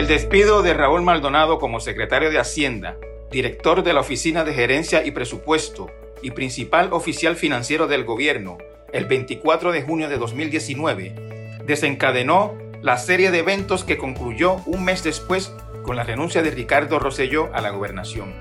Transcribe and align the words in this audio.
El 0.00 0.06
despido 0.06 0.62
de 0.62 0.72
Raúl 0.72 1.02
Maldonado 1.02 1.58
como 1.58 1.78
secretario 1.78 2.30
de 2.30 2.38
Hacienda, 2.38 2.96
director 3.30 3.82
de 3.82 3.92
la 3.92 4.00
Oficina 4.00 4.44
de 4.44 4.54
Gerencia 4.54 5.04
y 5.04 5.10
Presupuesto 5.10 5.90
y 6.22 6.30
principal 6.30 6.94
oficial 6.94 7.36
financiero 7.36 7.86
del 7.86 8.06
gobierno 8.06 8.56
el 8.94 9.04
24 9.04 9.72
de 9.72 9.82
junio 9.82 10.08
de 10.08 10.16
2019, 10.16 11.60
desencadenó 11.66 12.56
la 12.80 12.96
serie 12.96 13.30
de 13.30 13.40
eventos 13.40 13.84
que 13.84 13.98
concluyó 13.98 14.54
un 14.64 14.86
mes 14.86 15.04
después 15.04 15.52
con 15.82 15.96
la 15.96 16.02
renuncia 16.02 16.42
de 16.42 16.50
Ricardo 16.50 16.98
Rosselló 16.98 17.50
a 17.52 17.60
la 17.60 17.68
gobernación. 17.68 18.32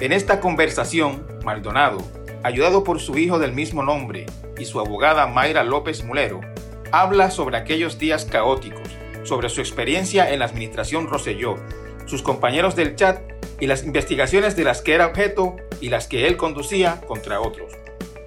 En 0.00 0.12
esta 0.12 0.40
conversación, 0.40 1.24
Maldonado, 1.44 1.98
ayudado 2.42 2.82
por 2.82 2.98
su 2.98 3.16
hijo 3.16 3.38
del 3.38 3.52
mismo 3.52 3.84
nombre 3.84 4.26
y 4.58 4.64
su 4.64 4.80
abogada 4.80 5.28
Mayra 5.28 5.62
López 5.62 6.02
Mulero, 6.02 6.40
habla 6.90 7.30
sobre 7.30 7.56
aquellos 7.56 8.00
días 8.00 8.24
caóticos, 8.24 8.97
sobre 9.24 9.48
su 9.48 9.60
experiencia 9.60 10.32
en 10.32 10.40
la 10.40 10.46
administración 10.46 11.06
Rosselló, 11.06 11.56
sus 12.06 12.22
compañeros 12.22 12.76
del 12.76 12.96
chat 12.96 13.20
y 13.60 13.66
las 13.66 13.84
investigaciones 13.84 14.56
de 14.56 14.64
las 14.64 14.82
que 14.82 14.94
era 14.94 15.06
objeto 15.06 15.56
y 15.80 15.88
las 15.88 16.06
que 16.06 16.26
él 16.26 16.36
conducía 16.36 17.00
contra 17.06 17.40
otros. 17.40 17.72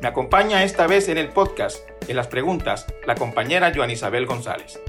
Me 0.01 0.07
acompaña 0.07 0.63
esta 0.63 0.87
vez 0.87 1.09
en 1.09 1.17
el 1.17 1.29
podcast, 1.29 1.87
en 2.07 2.15
las 2.15 2.27
preguntas, 2.27 2.87
la 3.05 3.15
compañera 3.15 3.71
Joan 3.73 3.91
Isabel 3.91 4.25
González. 4.25 4.79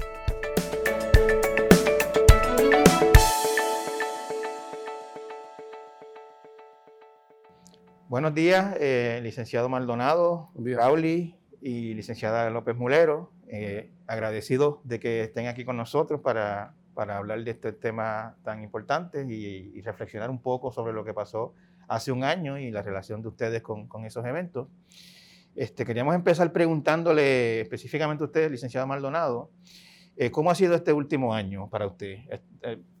Buenos 8.09 8.35
días, 8.35 8.75
eh, 8.79 9.21
licenciado 9.23 9.69
Maldonado, 9.69 10.51
Rauli 10.55 11.35
y 11.61 11.93
licenciada 11.93 12.49
López 12.49 12.75
Mulero. 12.75 13.31
Eh, 13.47 13.92
agradecidos 14.07 14.79
de 14.83 14.99
que 14.99 15.23
estén 15.23 15.47
aquí 15.47 15.65
con 15.65 15.77
nosotros 15.77 16.21
para, 16.21 16.73
para 16.93 17.17
hablar 17.17 17.43
de 17.43 17.51
este 17.51 17.73
tema 17.73 18.35
tan 18.43 18.63
importante 18.63 19.25
y, 19.27 19.81
reflexionar 19.81 20.29
un 20.29 20.41
poco 20.41 20.71
sobre 20.71 20.93
lo 20.93 21.03
que 21.03 21.13
pasó 21.13 21.53
hace 21.87 22.11
un 22.11 22.23
año 22.23 22.57
y 22.57 22.71
la 22.71 22.81
relación 22.81 23.21
de 23.21 23.27
ustedes 23.27 23.61
con, 23.61 23.87
con 23.87 24.05
esos 24.05 24.25
eventos. 24.25 24.67
Este, 25.55 25.85
queríamos 25.85 26.15
empezar 26.15 26.51
preguntándole 26.51 27.61
específicamente 27.61 28.23
a 28.23 28.27
usted, 28.27 28.49
licenciado 28.49 28.87
Maldonado, 28.87 29.51
eh, 30.15 30.31
¿cómo 30.31 30.51
ha 30.51 30.55
sido 30.55 30.75
este 30.75 30.93
último 30.93 31.33
año 31.33 31.69
para 31.69 31.87
usted? 31.87 32.19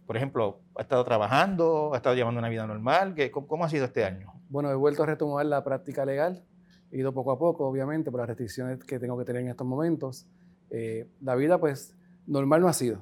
por 0.05 0.17
ejemplo, 0.17 0.59
¿ha 0.75 0.81
estado 0.81 1.03
trabajando? 1.05 1.91
¿Ha 1.93 1.97
estado 1.97 2.15
llevando 2.15 2.39
una 2.39 2.49
vida 2.49 2.67
normal? 2.67 3.15
¿Cómo, 3.31 3.63
ha 3.63 3.69
sido 3.69 3.85
este 3.85 4.03
año? 4.03 4.33
Bueno, 4.49 4.69
he 4.69 4.75
vuelto 4.75 5.03
a 5.03 5.05
retomar 5.05 5.45
la 5.45 5.63
práctica 5.63 6.05
legal. 6.05 6.43
He 6.91 6.97
ido 6.97 7.13
poco 7.13 7.31
a 7.31 7.39
poco, 7.39 7.65
obviamente, 7.65 8.11
por 8.11 8.19
las 8.19 8.27
restricciones 8.27 8.83
que 8.83 8.99
tengo 8.99 9.17
que 9.17 9.23
tener 9.23 9.43
en 9.43 9.47
estos 9.47 9.65
momentos. 9.65 10.27
Eh, 10.73 11.07
la 11.21 11.35
vida, 11.35 11.57
pues, 11.57 11.95
normal 12.27 12.59
no 12.59 12.67
ha 12.67 12.73
sido. 12.73 12.99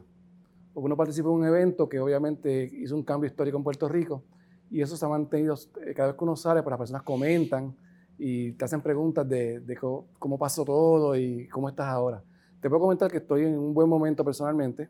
Porque 0.71 0.85
uno 0.85 0.95
participó 0.95 1.29
en 1.29 1.35
un 1.35 1.45
evento 1.45 1.89
que 1.89 1.99
obviamente 1.99 2.69
hizo 2.71 2.95
un 2.95 3.03
cambio 3.03 3.27
histórico 3.27 3.57
en 3.57 3.63
Puerto 3.63 3.89
Rico 3.89 4.23
y 4.69 4.81
eso 4.81 4.95
se 4.95 5.03
ha 5.03 5.09
mantenido, 5.09 5.55
eh, 5.83 5.93
cada 5.95 6.09
vez 6.09 6.17
que 6.17 6.23
uno 6.23 6.35
sale, 6.35 6.61
pues 6.61 6.71
las 6.71 6.77
personas 6.77 7.01
comentan 7.01 7.75
y 8.19 8.51
te 8.51 8.65
hacen 8.65 8.81
preguntas 8.81 9.27
de, 9.27 9.61
de 9.61 9.75
cómo 9.75 10.37
pasó 10.37 10.63
todo 10.63 11.15
y 11.15 11.47
cómo 11.47 11.67
estás 11.67 11.87
ahora. 11.87 12.23
Te 12.61 12.69
puedo 12.69 12.81
comentar 12.81 13.09
que 13.09 13.17
estoy 13.17 13.45
en 13.45 13.57
un 13.57 13.73
buen 13.73 13.89
momento 13.89 14.23
personalmente 14.23 14.89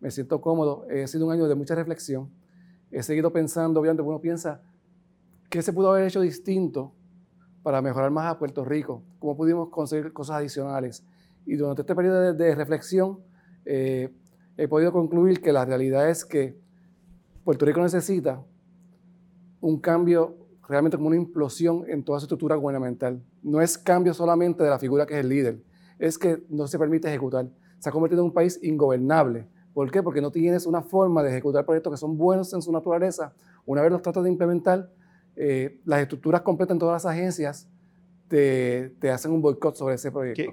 me 0.00 0.10
siento 0.10 0.40
cómodo. 0.40 0.86
Ha 0.90 1.06
sido 1.06 1.26
un 1.26 1.32
año 1.32 1.46
de 1.48 1.54
mucha 1.54 1.74
reflexión. 1.74 2.30
He 2.90 3.02
seguido 3.02 3.32
pensando, 3.32 3.80
obviamente 3.80 4.02
uno 4.02 4.20
piensa, 4.20 4.62
¿qué 5.50 5.62
se 5.62 5.72
pudo 5.72 5.90
haber 5.90 6.06
hecho 6.06 6.20
distinto 6.20 6.92
para 7.62 7.82
mejorar 7.82 8.10
más 8.10 8.26
a 8.32 8.38
Puerto 8.38 8.64
Rico? 8.64 9.02
¿Cómo 9.18 9.36
pudimos 9.36 9.68
conseguir 9.68 10.12
cosas 10.12 10.36
adicionales? 10.36 11.04
Y 11.48 11.56
durante 11.56 11.82
este 11.82 11.94
periodo 11.94 12.34
de, 12.34 12.54
reflexión 12.54 13.20
eh, 13.64 14.14
he 14.56 14.68
podido 14.68 14.92
concluir 14.92 15.40
que 15.40 15.52
la 15.52 15.64
realidad 15.64 16.08
es 16.08 16.24
que 16.24 16.58
Puerto 17.44 17.64
Rico 17.64 17.80
necesita 17.80 18.44
un 19.60 19.80
cambio 19.80 20.36
realmente 20.68 20.96
como 20.96 21.08
una 21.08 21.16
implosión 21.16 21.84
en 21.88 22.04
toda 22.04 22.20
su 22.20 22.26
estructura 22.26 22.56
gubernamental. 22.56 23.22
No 23.42 23.60
es 23.60 23.78
cambio 23.78 24.14
solamente 24.14 24.62
de 24.62 24.70
la 24.70 24.78
figura 24.78 25.06
que 25.06 25.14
es 25.14 25.20
el 25.20 25.28
líder, 25.28 25.62
es 25.98 26.18
que 26.18 26.44
no 26.48 26.66
se 26.66 26.78
permite 26.78 27.08
ejecutar. 27.08 27.48
Se 27.78 27.88
ha 27.88 27.92
convertido 27.92 28.22
en 28.22 28.26
un 28.26 28.34
país 28.34 28.60
ingobernable 28.62 29.48
¿Por 29.78 29.92
qué? 29.92 30.02
Porque 30.02 30.20
no 30.20 30.32
tienes 30.32 30.66
una 30.66 30.82
forma 30.82 31.22
de 31.22 31.30
ejecutar 31.30 31.64
proyectos 31.64 31.92
que 31.92 31.96
son 31.98 32.18
buenos 32.18 32.52
en 32.52 32.60
su 32.60 32.72
naturaleza. 32.72 33.32
Una 33.64 33.80
vez 33.80 33.92
los 33.92 34.02
tratas 34.02 34.24
de 34.24 34.28
implementar, 34.28 34.90
eh, 35.36 35.80
las 35.84 36.00
estructuras 36.00 36.40
completas 36.40 36.74
en 36.74 36.80
todas 36.80 37.04
las 37.04 37.12
agencias 37.12 37.68
te, 38.28 38.90
te 39.00 39.10
hacen 39.10 39.32
un 39.32 39.42
boicot 39.42 39.74
sobre 39.74 39.96
ese 39.96 40.12
proyecto. 40.12 40.52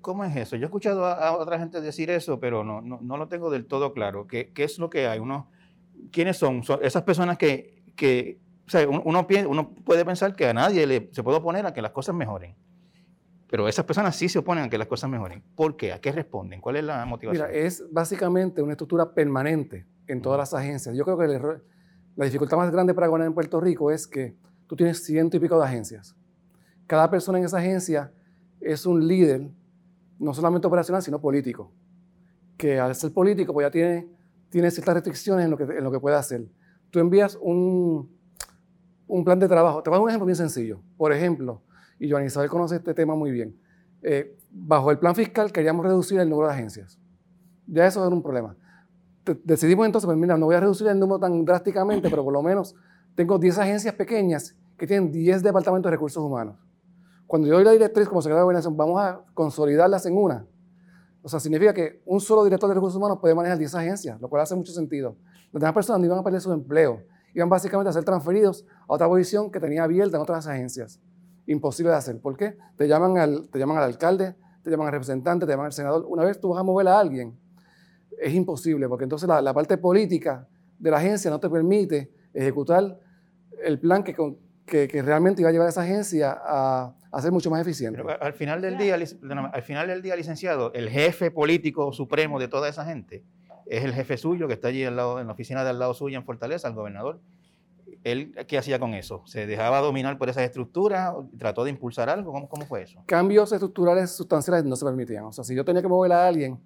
cómo 0.00 0.24
es 0.24 0.34
eso? 0.36 0.56
Yo 0.56 0.62
he 0.62 0.66
escuchado 0.66 1.04
a, 1.04 1.36
otra 1.36 1.58
gente 1.58 1.80
decir 1.80 2.10
eso, 2.10 2.40
pero 2.40 2.64
no, 2.64 2.80
no, 2.80 3.00
no, 3.02 3.16
lo 3.16 3.28
tengo 3.28 3.50
del 3.50 3.66
todo 3.66 3.92
claro. 3.92 4.26
¿Qué, 4.26 4.52
qué 4.52 4.64
es 4.64 4.78
lo 4.78 4.88
que 4.88 5.06
hay? 5.06 5.18
Uno, 5.18 5.50
¿Quiénes 6.10 6.36
son? 6.36 6.62
son 6.62 6.80
esas 6.82 7.02
personas 7.02 7.36
que, 7.38 7.82
que 7.96 8.38
o 8.66 8.70
sea, 8.70 8.88
uno, 8.88 9.26
uno, 9.48 9.74
puede 9.84 10.04
pensar 10.04 10.34
que 10.34 10.46
a 10.46 10.54
nadie 10.54 10.86
le, 10.86 11.10
se 11.12 11.22
puede 11.22 11.38
oponer 11.38 11.66
a 11.66 11.74
que 11.74 11.82
las 11.82 11.90
cosas 11.90 12.14
mejoren. 12.14 12.54
Pero 13.48 13.68
esas 13.68 13.84
personas 13.84 14.16
sí 14.16 14.28
se 14.28 14.38
oponen 14.38 14.64
a 14.64 14.70
que 14.70 14.78
las 14.78 14.86
cosas 14.86 15.10
mejoren. 15.10 15.42
¿Por 15.54 15.76
qué? 15.76 15.92
¿A 15.92 16.00
qué 16.00 16.10
responden? 16.10 16.60
¿Cuál 16.60 16.76
es 16.76 16.84
la 16.84 17.04
motivación? 17.04 17.48
Mira, 17.48 17.58
es 17.58 17.84
básicamente 17.90 18.62
una 18.62 18.72
estructura 18.72 19.12
permanente 19.12 19.84
en 20.06 20.22
todas 20.22 20.38
las 20.38 20.54
agencias. 20.54 20.96
Yo 20.96 21.04
creo 21.04 21.18
que 21.18 21.60
la 22.16 22.24
dificultad 22.24 22.56
más 22.56 22.70
grande 22.70 22.94
para 22.94 23.08
gobernar 23.08 23.26
en 23.26 23.34
Puerto 23.34 23.60
Rico 23.60 23.90
es 23.90 24.06
que 24.06 24.36
tú 24.66 24.76
tienes 24.76 25.04
ciento 25.04 25.36
y 25.36 25.40
pico 25.40 25.58
de 25.58 25.66
agencias. 25.66 26.16
Cada 26.92 27.10
persona 27.10 27.38
en 27.38 27.46
esa 27.46 27.56
agencia 27.56 28.12
es 28.60 28.84
un 28.84 29.08
líder, 29.08 29.50
no 30.18 30.34
solamente 30.34 30.66
operacional, 30.66 31.00
sino 31.00 31.18
político. 31.22 31.72
Que 32.58 32.78
al 32.78 32.94
ser 32.94 33.14
político, 33.14 33.54
pues 33.54 33.64
ya 33.64 33.70
tiene, 33.70 34.70
ciertas 34.70 34.96
restricciones 34.96 35.46
en 35.46 35.52
lo, 35.52 35.56
que, 35.56 35.62
en 35.62 36.00
puede 36.02 36.16
hacer. 36.16 36.44
Tú 36.90 36.98
envías 36.98 37.38
un, 37.40 38.14
un 39.06 39.24
plan 39.24 39.38
de 39.38 39.48
trabajo. 39.48 39.82
Te 39.82 39.88
voy 39.88 39.94
a 39.94 39.98
dar 40.00 40.02
un 40.02 40.08
ejemplo 40.10 40.26
bien 40.26 40.36
sencillo. 40.36 40.82
Por 40.98 41.14
ejemplo, 41.14 41.62
y 41.98 42.10
Joan 42.10 42.26
Isabel 42.26 42.50
conoce 42.50 42.76
este 42.76 42.92
tema 42.92 43.16
muy 43.16 43.30
bien. 43.30 43.58
Eh, 44.02 44.36
bajo 44.50 44.90
el 44.90 44.98
plan 44.98 45.14
fiscal 45.14 45.50
queríamos 45.50 45.86
reducir 45.86 46.20
el 46.20 46.28
número 46.28 46.48
de 46.48 46.54
agencias. 46.56 47.00
Ya 47.66 47.86
eso 47.86 48.06
era 48.06 48.14
un 48.14 48.22
problema. 48.22 48.54
decidimos 49.44 49.86
entonces, 49.86 50.04
pues 50.04 50.18
mira, 50.18 50.36
no 50.36 50.44
voy 50.44 50.56
a 50.56 50.60
reducir 50.60 50.88
el 50.88 51.00
número 51.00 51.18
tan 51.18 51.42
drásticamente, 51.42 52.10
pero 52.10 52.22
por 52.22 52.34
lo 52.34 52.42
menos 52.42 52.74
tengo 53.14 53.38
10 53.38 53.56
agencias 53.60 53.94
pequeñas 53.94 54.54
que 54.76 54.86
tienen 54.86 55.10
10 55.10 55.42
departamentos 55.42 55.88
de 55.90 55.96
recursos 55.96 56.22
humanos. 56.22 56.58
Cuando 57.32 57.48
yo 57.48 57.54
doy 57.54 57.64
la 57.64 57.70
directriz 57.70 58.10
como 58.10 58.20
secretario 58.20 58.40
de 58.40 58.44
gobernación, 58.44 58.76
vamos 58.76 59.00
a 59.00 59.24
consolidarlas 59.32 60.04
en 60.04 60.18
una. 60.18 60.46
O 61.22 61.30
sea, 61.30 61.40
significa 61.40 61.72
que 61.72 62.02
un 62.04 62.20
solo 62.20 62.44
director 62.44 62.68
de 62.68 62.74
recursos 62.74 62.98
humanos 62.98 63.20
puede 63.22 63.34
manejar 63.34 63.56
10 63.56 63.74
agencias, 63.74 64.20
lo 64.20 64.28
cual 64.28 64.42
hace 64.42 64.54
mucho 64.54 64.70
sentido. 64.70 65.16
Las 65.50 65.62
demás 65.62 65.72
personas 65.72 66.00
no 66.00 66.04
iban 66.08 66.18
a 66.18 66.22
perder 66.22 66.42
su 66.42 66.52
empleo, 66.52 67.02
iban 67.32 67.48
básicamente 67.48 67.88
a 67.88 67.94
ser 67.94 68.04
transferidos 68.04 68.66
a 68.86 68.92
otra 68.92 69.08
posición 69.08 69.50
que 69.50 69.60
tenía 69.60 69.82
abierta 69.82 70.18
en 70.18 70.22
otras 70.22 70.46
agencias 70.46 71.00
imposible 71.46 71.90
de 71.90 71.96
hacer. 71.96 72.20
¿Por 72.20 72.36
qué? 72.36 72.58
Te 72.76 72.86
llaman 72.86 73.16
al, 73.16 73.48
te 73.48 73.58
llaman 73.58 73.78
al 73.78 73.84
alcalde, 73.84 74.36
te 74.62 74.70
llaman 74.70 74.88
al 74.88 74.92
representante, 74.92 75.46
te 75.46 75.52
llaman 75.52 75.64
al 75.64 75.72
senador. 75.72 76.04
Una 76.06 76.24
vez 76.24 76.38
tú 76.38 76.50
vas 76.50 76.60
a 76.60 76.62
mover 76.62 76.86
a 76.88 76.98
alguien, 77.00 77.40
es 78.20 78.34
imposible, 78.34 78.90
porque 78.90 79.04
entonces 79.04 79.26
la, 79.26 79.54
parte 79.54 79.78
política 79.78 80.46
de 80.78 80.90
la 80.90 80.98
agencia 80.98 81.30
no 81.30 81.40
te 81.40 81.48
permite 81.48 82.12
ejecutar 82.34 83.00
el 83.64 83.80
plan 83.80 84.04
que, 84.04 84.14
que, 84.72 85.02
realmente 85.02 85.42
iba 85.42 85.50
a 85.50 85.52
llevar 85.52 85.66
a 85.66 85.70
esa 85.70 85.82
agencia 85.82 86.36
a, 86.42 86.94
a 87.10 87.22
ser 87.22 87.30
mucho 87.30 87.50
más 87.50 87.60
eficiente. 87.60 88.00
al 88.20 88.32
final 88.32 88.62
del 88.62 88.78
día, 88.78 88.94
al 88.94 89.62
final 89.62 89.88
del 89.88 90.02
día, 90.02 90.16
licenciado, 90.16 90.72
el 90.72 90.88
jefe 90.88 91.30
político 91.30 91.92
supremo 91.92 92.38
de 92.38 92.48
toda 92.48 92.68
esa 92.68 92.84
gente 92.84 93.24
es 93.66 93.84
el 93.84 93.92
jefe 93.92 94.16
suyo 94.16 94.48
que 94.48 94.54
está 94.54 94.68
allí 94.68 94.84
al 94.84 94.96
lado, 94.96 95.20
en 95.20 95.26
la 95.26 95.32
oficina 95.32 95.62
de 95.64 95.70
al 95.70 95.78
lado 95.78 95.94
suya 95.94 96.16
en 96.16 96.24
Fortaleza, 96.24 96.68
el 96.68 96.74
gobernador. 96.74 97.20
¿Él 98.04 98.34
qué 98.48 98.58
hacía 98.58 98.80
con 98.80 98.94
eso? 98.94 99.22
¿Se 99.26 99.46
dejaba 99.46 99.80
dominar 99.80 100.18
por 100.18 100.28
esas 100.28 100.42
estructuras? 100.42 101.14
¿Trató 101.38 101.62
de 101.64 101.70
impulsar 101.70 102.10
algo? 102.10 102.32
¿Cómo, 102.32 102.48
¿Cómo, 102.48 102.66
fue 102.66 102.82
eso? 102.82 103.00
Cambios 103.06 103.52
estructurales 103.52 104.10
sustanciales 104.10 104.64
no 104.64 104.74
se 104.74 104.84
permitían. 104.84 105.24
O 105.24 105.32
sea, 105.32 105.44
si 105.44 105.54
yo 105.54 105.64
tenía 105.64 105.82
que 105.82 105.88
mover 105.88 106.12
a 106.12 106.26
alguien, 106.26 106.58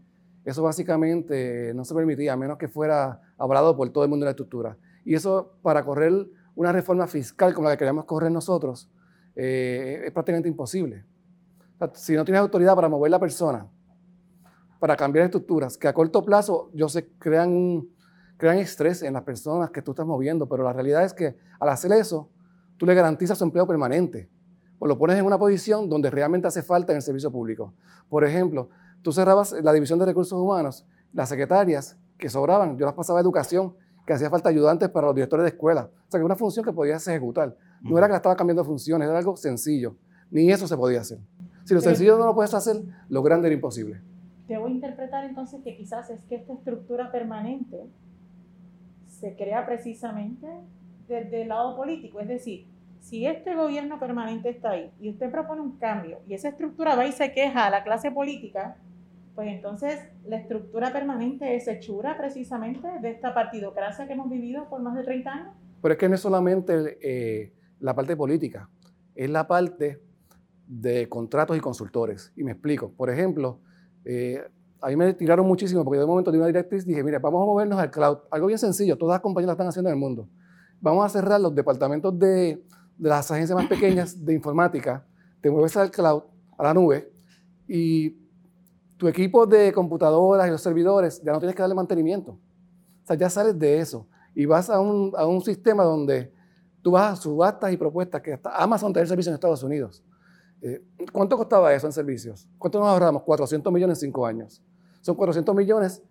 eso 0.44 0.62
básicamente 0.62 1.74
no 1.74 1.84
se 1.84 1.94
permitía, 1.94 2.32
a 2.32 2.36
menos 2.36 2.56
que 2.56 2.68
fuera 2.68 3.20
hablado 3.36 3.76
por 3.76 3.90
todo 3.90 4.04
el 4.04 4.10
mundo 4.10 4.24
de 4.24 4.28
la 4.28 4.30
estructura. 4.30 4.78
Y 5.04 5.14
eso, 5.14 5.58
para 5.62 5.84
correr 5.84 6.26
una 6.56 6.72
reforma 6.72 7.06
fiscal 7.06 7.54
como 7.54 7.68
la 7.68 7.74
que 7.74 7.78
queríamos 7.78 8.06
correr 8.06 8.32
nosotros, 8.32 8.90
eh, 9.36 10.02
es 10.06 10.12
prácticamente 10.12 10.48
imposible. 10.48 11.04
Si 11.94 12.14
no 12.14 12.24
tienes 12.24 12.40
autoridad 12.40 12.74
para 12.74 12.88
mover 12.88 13.10
la 13.10 13.20
persona, 13.20 13.68
para 14.80 14.96
cambiar 14.96 15.26
estructuras, 15.26 15.76
que 15.78 15.86
a 15.86 15.94
corto 15.94 16.24
plazo 16.24 16.70
yo 16.74 16.88
sé 16.88 17.08
crean 17.18 17.86
crean 18.36 18.58
estrés 18.58 19.02
en 19.02 19.14
las 19.14 19.22
personas 19.22 19.70
que 19.70 19.82
tú 19.82 19.92
estás 19.92 20.06
moviendo, 20.06 20.48
pero 20.48 20.62
la 20.62 20.72
realidad 20.72 21.04
es 21.04 21.14
que 21.14 21.36
al 21.58 21.68
hacer 21.68 21.92
eso, 21.92 22.30
tú 22.76 22.86
le 22.86 22.94
garantizas 22.94 23.38
su 23.38 23.44
empleo 23.44 23.66
permanente 23.66 24.30
o 24.78 24.86
lo 24.86 24.98
pones 24.98 25.18
en 25.18 25.24
una 25.24 25.38
posición 25.38 25.88
donde 25.88 26.10
realmente 26.10 26.46
hace 26.46 26.62
falta 26.62 26.92
en 26.92 26.96
el 26.96 27.02
servicio 27.02 27.30
público. 27.30 27.72
Por 28.08 28.24
ejemplo, 28.24 28.68
tú 29.02 29.12
cerrabas 29.12 29.52
la 29.52 29.72
división 29.72 29.98
de 29.98 30.06
recursos 30.06 30.38
humanos, 30.38 30.86
las 31.12 31.28
secretarias 31.28 31.96
que 32.18 32.28
sobraban, 32.28 32.76
yo 32.76 32.84
las 32.84 32.94
pasaba 32.94 33.18
a 33.18 33.22
educación, 33.22 33.74
que 34.06 34.12
hacía 34.12 34.30
falta 34.30 34.48
ayudantes 34.48 34.88
para 34.88 35.08
los 35.08 35.16
directores 35.16 35.44
de 35.44 35.48
escuela. 35.50 35.90
O 36.06 36.10
sea, 36.10 36.20
que 36.20 36.24
una 36.24 36.36
función 36.36 36.64
que 36.64 36.72
podías 36.72 37.06
ejecutar. 37.08 37.56
No 37.82 37.98
era 37.98 38.06
que 38.06 38.12
la 38.12 38.18
estaba 38.18 38.36
cambiando 38.36 38.64
funciones, 38.64 39.08
era 39.08 39.18
algo 39.18 39.36
sencillo. 39.36 39.96
Ni 40.30 40.50
eso 40.50 40.66
se 40.68 40.76
podía 40.76 41.00
hacer. 41.00 41.18
Si 41.64 41.74
lo 41.74 41.80
sencillo 41.80 42.16
no 42.16 42.26
lo 42.26 42.34
puedes 42.34 42.54
hacer, 42.54 42.76
lo 43.08 43.22
grande 43.22 43.48
era 43.48 43.54
imposible. 43.54 44.00
Debo 44.46 44.68
interpretar 44.68 45.24
entonces 45.24 45.60
que 45.64 45.76
quizás 45.76 46.08
es 46.10 46.20
que 46.28 46.36
esta 46.36 46.52
estructura 46.52 47.10
permanente 47.10 47.90
se 49.08 49.34
crea 49.34 49.66
precisamente 49.66 50.46
desde 51.08 51.42
el 51.42 51.48
lado 51.48 51.76
político. 51.76 52.20
Es 52.20 52.28
decir, 52.28 52.68
si 53.00 53.26
este 53.26 53.56
gobierno 53.56 53.98
permanente 53.98 54.48
está 54.50 54.70
ahí 54.70 54.92
y 55.00 55.10
usted 55.10 55.30
propone 55.30 55.62
un 55.62 55.78
cambio 55.78 56.20
y 56.28 56.34
esa 56.34 56.50
estructura 56.50 56.94
va 56.94 57.06
y 57.06 57.12
se 57.12 57.32
queja 57.32 57.66
a 57.66 57.70
la 57.70 57.82
clase 57.82 58.12
política, 58.12 58.76
pues 59.36 59.48
entonces 59.48 60.00
la 60.24 60.38
estructura 60.38 60.92
permanente 60.94 61.54
es 61.56 61.68
hechura 61.68 62.16
precisamente 62.16 62.88
de 63.02 63.10
esta 63.10 63.34
partidocracia 63.34 64.06
que 64.06 64.14
hemos 64.14 64.30
vivido 64.30 64.68
por 64.70 64.80
más 64.80 64.96
de 64.96 65.04
30 65.04 65.30
años. 65.30 65.54
Pero 65.82 65.92
es 65.92 65.98
que 65.98 66.08
no 66.08 66.14
es 66.14 66.22
solamente 66.22 66.98
eh, 67.02 67.52
la 67.78 67.94
parte 67.94 68.16
política, 68.16 68.70
es 69.14 69.28
la 69.28 69.46
parte 69.46 70.00
de 70.66 71.06
contratos 71.10 71.54
y 71.54 71.60
consultores. 71.60 72.32
Y 72.34 72.44
me 72.44 72.52
explico. 72.52 72.90
Por 72.90 73.10
ejemplo, 73.10 73.60
eh, 74.06 74.42
a 74.80 74.88
mí 74.88 74.96
me 74.96 75.12
tiraron 75.12 75.46
muchísimo 75.46 75.84
porque 75.84 75.98
de 75.98 76.04
un 76.04 76.10
momento 76.10 76.32
de 76.32 76.38
una 76.38 76.46
directriz 76.46 76.86
dije, 76.86 77.04
mire, 77.04 77.18
vamos 77.18 77.42
a 77.42 77.44
movernos 77.44 77.78
al 77.78 77.90
cloud. 77.90 78.18
Algo 78.30 78.46
bien 78.46 78.58
sencillo, 78.58 78.96
todas 78.96 79.16
las 79.16 79.20
compañías 79.20 79.48
lo 79.48 79.52
están 79.52 79.68
haciendo 79.68 79.90
en 79.90 79.96
el 79.96 80.00
mundo. 80.00 80.26
Vamos 80.80 81.04
a 81.04 81.10
cerrar 81.10 81.42
los 81.42 81.54
departamentos 81.54 82.18
de, 82.18 82.64
de 82.96 83.08
las 83.08 83.30
agencias 83.30 83.54
más 83.54 83.68
pequeñas 83.68 84.24
de 84.24 84.32
informática, 84.32 85.06
te 85.42 85.50
mueves 85.50 85.76
al 85.76 85.90
cloud, 85.90 86.22
a 86.56 86.62
la 86.62 86.72
nube, 86.72 87.12
y 87.68 88.25
tu 88.96 89.08
equipo 89.08 89.46
de 89.46 89.72
computadoras 89.72 90.46
y 90.46 90.50
los 90.50 90.62
servidores 90.62 91.22
ya 91.22 91.32
no 91.32 91.38
tienes 91.38 91.54
que 91.54 91.62
darle 91.62 91.74
mantenimiento. 91.74 92.32
O 92.32 93.06
sea, 93.06 93.16
ya 93.16 93.30
sales 93.30 93.58
de 93.58 93.78
eso 93.78 94.06
y 94.34 94.46
vas 94.46 94.68
a 94.70 94.80
un, 94.80 95.12
a 95.16 95.26
un 95.26 95.40
sistema 95.42 95.84
donde 95.84 96.32
tú 96.82 96.92
vas 96.92 97.12
a 97.12 97.16
subastas 97.16 97.72
y 97.72 97.76
propuestas 97.76 98.20
que 98.20 98.34
hasta 98.34 98.50
Amazon 98.50 98.92
da 98.92 99.00
el 99.00 99.08
servicio 99.08 99.30
en 99.30 99.34
Estados 99.34 99.62
Unidos. 99.62 100.04
Eh, 100.62 100.82
¿Cuánto 101.12 101.36
costaba 101.36 101.72
eso 101.74 101.86
en 101.86 101.92
servicios? 101.92 102.48
¿Cuánto 102.58 102.78
nos 102.78 102.88
ahorramos? 102.88 103.22
400 103.22 103.72
millones 103.72 103.98
en 103.98 104.08
cinco 104.08 104.26
años. 104.26 104.62
Son 105.00 105.14
400 105.14 105.54
millones 105.54 106.02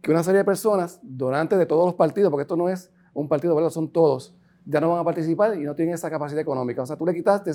que 0.00 0.10
una 0.10 0.22
serie 0.22 0.38
de 0.38 0.44
personas, 0.44 1.00
donantes 1.02 1.58
de 1.58 1.66
todos 1.66 1.86
los 1.86 1.94
partidos, 1.94 2.30
porque 2.30 2.42
esto 2.42 2.56
no 2.56 2.68
es 2.68 2.90
un 3.14 3.26
partido, 3.26 3.54
¿verdad? 3.54 3.70
son 3.70 3.90
todos, 3.90 4.34
ya 4.66 4.80
no 4.80 4.90
van 4.90 4.98
a 4.98 5.04
participar 5.04 5.56
y 5.56 5.64
no 5.64 5.74
tienen 5.74 5.94
esa 5.94 6.10
capacidad 6.10 6.40
económica. 6.40 6.82
O 6.82 6.86
sea, 6.86 6.96
tú 6.96 7.06
le 7.06 7.14
quitaste 7.14 7.50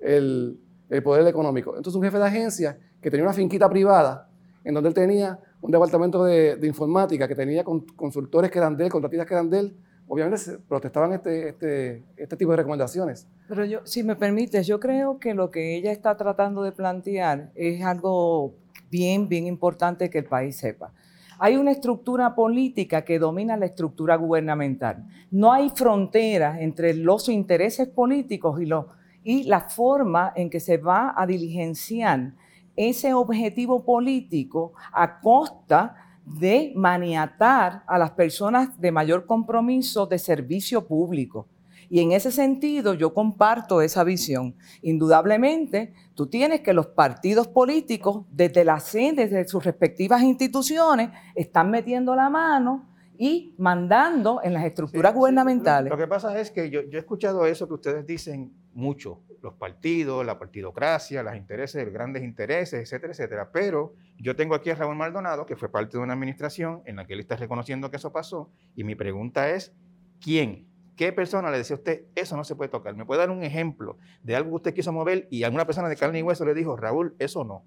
el, 0.00 0.60
el 0.92 1.02
poder 1.02 1.26
económico. 1.26 1.74
Entonces, 1.76 1.96
un 1.96 2.02
jefe 2.02 2.18
de 2.18 2.26
agencia 2.26 2.78
que 3.00 3.10
tenía 3.10 3.24
una 3.24 3.32
finquita 3.32 3.68
privada, 3.68 4.28
en 4.62 4.74
donde 4.74 4.90
él 4.90 4.94
tenía 4.94 5.38
un 5.62 5.70
departamento 5.70 6.22
de, 6.24 6.56
de 6.56 6.66
informática, 6.66 7.26
que 7.26 7.34
tenía 7.34 7.64
consultores 7.64 8.50
que 8.50 8.58
eran 8.58 8.76
de 8.76 8.84
él, 8.84 8.90
contratistas 8.90 9.26
que 9.26 9.34
eran 9.34 9.48
de 9.48 9.58
él, 9.58 9.76
obviamente 10.06 10.58
protestaban 10.68 11.14
este, 11.14 11.48
este, 11.48 12.04
este 12.16 12.36
tipo 12.36 12.50
de 12.50 12.58
recomendaciones. 12.58 13.26
Pero 13.48 13.64
yo, 13.64 13.80
si 13.84 14.02
me 14.02 14.16
permites, 14.16 14.66
yo 14.66 14.78
creo 14.78 15.18
que 15.18 15.32
lo 15.32 15.50
que 15.50 15.76
ella 15.76 15.90
está 15.90 16.14
tratando 16.18 16.62
de 16.62 16.72
plantear 16.72 17.50
es 17.54 17.82
algo 17.82 18.54
bien, 18.90 19.28
bien 19.28 19.46
importante 19.46 20.10
que 20.10 20.18
el 20.18 20.26
país 20.26 20.58
sepa. 20.58 20.92
Hay 21.38 21.56
una 21.56 21.72
estructura 21.72 22.34
política 22.34 23.02
que 23.02 23.18
domina 23.18 23.56
la 23.56 23.64
estructura 23.64 24.16
gubernamental. 24.16 25.06
No 25.30 25.52
hay 25.52 25.70
frontera 25.70 26.60
entre 26.60 26.92
los 26.92 27.30
intereses 27.30 27.88
políticos 27.88 28.60
y, 28.60 28.66
los, 28.66 28.84
y 29.24 29.44
la 29.44 29.60
forma 29.60 30.32
en 30.34 30.50
que 30.50 30.60
se 30.60 30.76
va 30.76 31.14
a 31.16 31.26
diligenciar 31.26 32.34
ese 32.76 33.14
objetivo 33.14 33.84
político 33.84 34.72
a 34.92 35.20
costa 35.20 35.96
de 36.24 36.72
maniatar 36.76 37.82
a 37.86 37.98
las 37.98 38.12
personas 38.12 38.80
de 38.80 38.92
mayor 38.92 39.26
compromiso 39.26 40.06
de 40.06 40.18
servicio 40.18 40.86
público. 40.86 41.48
Y 41.90 42.00
en 42.00 42.12
ese 42.12 42.32
sentido 42.32 42.94
yo 42.94 43.12
comparto 43.12 43.82
esa 43.82 44.02
visión. 44.02 44.54
Indudablemente, 44.80 45.92
tú 46.14 46.26
tienes 46.26 46.60
que 46.62 46.72
los 46.72 46.86
partidos 46.86 47.48
políticos, 47.48 48.24
desde 48.30 48.64
la 48.64 48.80
sede, 48.80 49.26
desde 49.26 49.46
sus 49.46 49.62
respectivas 49.62 50.22
instituciones, 50.22 51.10
están 51.34 51.70
metiendo 51.70 52.14
la 52.16 52.30
mano 52.30 52.88
y 53.18 53.54
mandando 53.58 54.40
en 54.42 54.54
las 54.54 54.64
estructuras 54.64 55.14
gubernamentales. 55.14 55.90
Lo 55.90 55.98
que 55.98 56.06
pasa 56.06 56.40
es 56.40 56.50
que 56.50 56.70
yo, 56.70 56.80
yo, 56.82 56.96
he 56.96 57.00
escuchado 57.00 57.44
eso 57.44 57.68
que 57.68 57.74
ustedes 57.74 58.06
dicen 58.06 58.54
mucho, 58.74 59.20
los 59.42 59.54
partidos, 59.54 60.24
la 60.24 60.38
partidocracia, 60.38 61.22
los 61.22 61.36
intereses, 61.36 61.84
los 61.84 61.92
grandes 61.92 62.22
intereses, 62.22 62.80
etcétera, 62.80 63.12
etcétera. 63.12 63.50
Pero 63.52 63.94
yo 64.18 64.36
tengo 64.36 64.54
aquí 64.54 64.70
a 64.70 64.74
Raúl 64.74 64.96
Maldonado, 64.96 65.46
que 65.46 65.56
fue 65.56 65.70
parte 65.70 65.96
de 65.96 66.02
una 66.02 66.14
administración 66.14 66.82
en 66.84 66.96
la 66.96 67.06
que 67.06 67.14
él 67.14 67.20
está 67.20 67.36
reconociendo 67.36 67.90
que 67.90 67.96
eso 67.96 68.12
pasó, 68.12 68.50
y 68.74 68.84
mi 68.84 68.94
pregunta 68.94 69.50
es, 69.50 69.74
¿quién? 70.20 70.66
¿Qué 70.96 71.12
persona 71.12 71.50
le 71.50 71.58
decía 71.58 71.76
a 71.76 71.78
usted, 71.78 72.04
eso 72.14 72.36
no 72.36 72.44
se 72.44 72.54
puede 72.54 72.70
tocar? 72.70 72.94
¿Me 72.94 73.04
puede 73.04 73.20
dar 73.20 73.30
un 73.30 73.42
ejemplo 73.42 73.96
de 74.22 74.36
algo 74.36 74.50
que 74.50 74.56
usted 74.56 74.74
quiso 74.74 74.92
mover 74.92 75.26
y 75.30 75.42
alguna 75.42 75.66
persona 75.66 75.88
de 75.88 75.96
carne 75.96 76.18
y 76.18 76.22
hueso 76.22 76.44
le 76.44 76.54
dijo, 76.54 76.76
Raúl, 76.76 77.14
eso 77.18 77.44
no? 77.44 77.64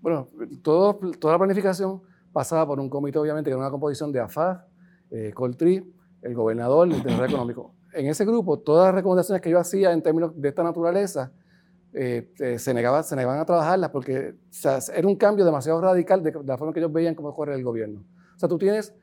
Bueno, 0.00 0.28
todo, 0.62 0.98
toda 1.18 1.34
la 1.34 1.38
planificación 1.38 2.02
pasaba 2.32 2.66
por 2.66 2.80
un 2.80 2.88
comité, 2.88 3.18
obviamente, 3.18 3.50
que 3.50 3.52
era 3.52 3.60
una 3.60 3.70
composición 3.70 4.12
de 4.12 4.20
AFAF, 4.20 4.62
eh, 5.10 5.32
Coltri, 5.34 5.84
el 6.22 6.34
gobernador, 6.34 6.88
el 6.88 7.02
desarrollo 7.02 7.26
económico. 7.26 7.74
En 7.94 8.06
ese 8.06 8.24
grupo, 8.24 8.58
todas 8.58 8.86
las 8.86 8.94
recomendaciones 8.94 9.42
que 9.42 9.50
yo 9.50 9.58
hacía 9.58 9.92
en 9.92 10.02
términos 10.02 10.32
de 10.34 10.48
esta 10.48 10.62
naturaleza, 10.62 11.32
eh, 11.94 12.32
eh, 12.38 12.58
se, 12.58 12.72
negaba, 12.72 13.02
se 13.02 13.14
negaban 13.14 13.38
a 13.38 13.44
trabajarlas 13.44 13.90
porque 13.90 14.34
era 14.94 15.06
un 15.06 15.16
cambio 15.16 15.44
demasiado 15.44 15.78
radical 15.80 16.22
de, 16.22 16.32
la 16.44 16.56
forma 16.56 16.72
que 16.72 16.80
ellos 16.80 16.92
veían 16.92 17.14
cómo 17.14 17.34
corre 17.34 17.54
el 17.54 17.62
gobierno. 17.62 18.02
O 18.34 18.38
sea, 18.38 18.48
tú 18.48 18.56
tienes 18.56 18.94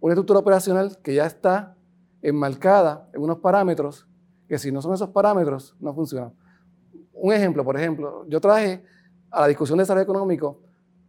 una 0.00 0.14
estructura 0.14 0.38
operacional 0.38 0.98
que 1.02 1.14
ya 1.14 1.26
está 1.26 1.76
enmarcada 2.22 3.08
en 3.12 3.22
unos 3.22 3.38
parámetros 3.38 4.06
que 4.48 4.58
si 4.58 4.72
no 4.72 4.80
son 4.80 4.94
esos 4.94 5.10
parámetros, 5.10 5.76
no 5.78 5.92
funcionan. 5.92 6.32
Un 7.12 7.34
ejemplo, 7.34 7.62
por 7.64 7.76
ejemplo, 7.76 8.24
yo 8.28 8.40
traje 8.40 8.82
a 9.30 9.42
la 9.42 9.46
discusión 9.46 9.76
de 9.76 9.82
desarrollo 9.82 10.04
económico 10.04 10.62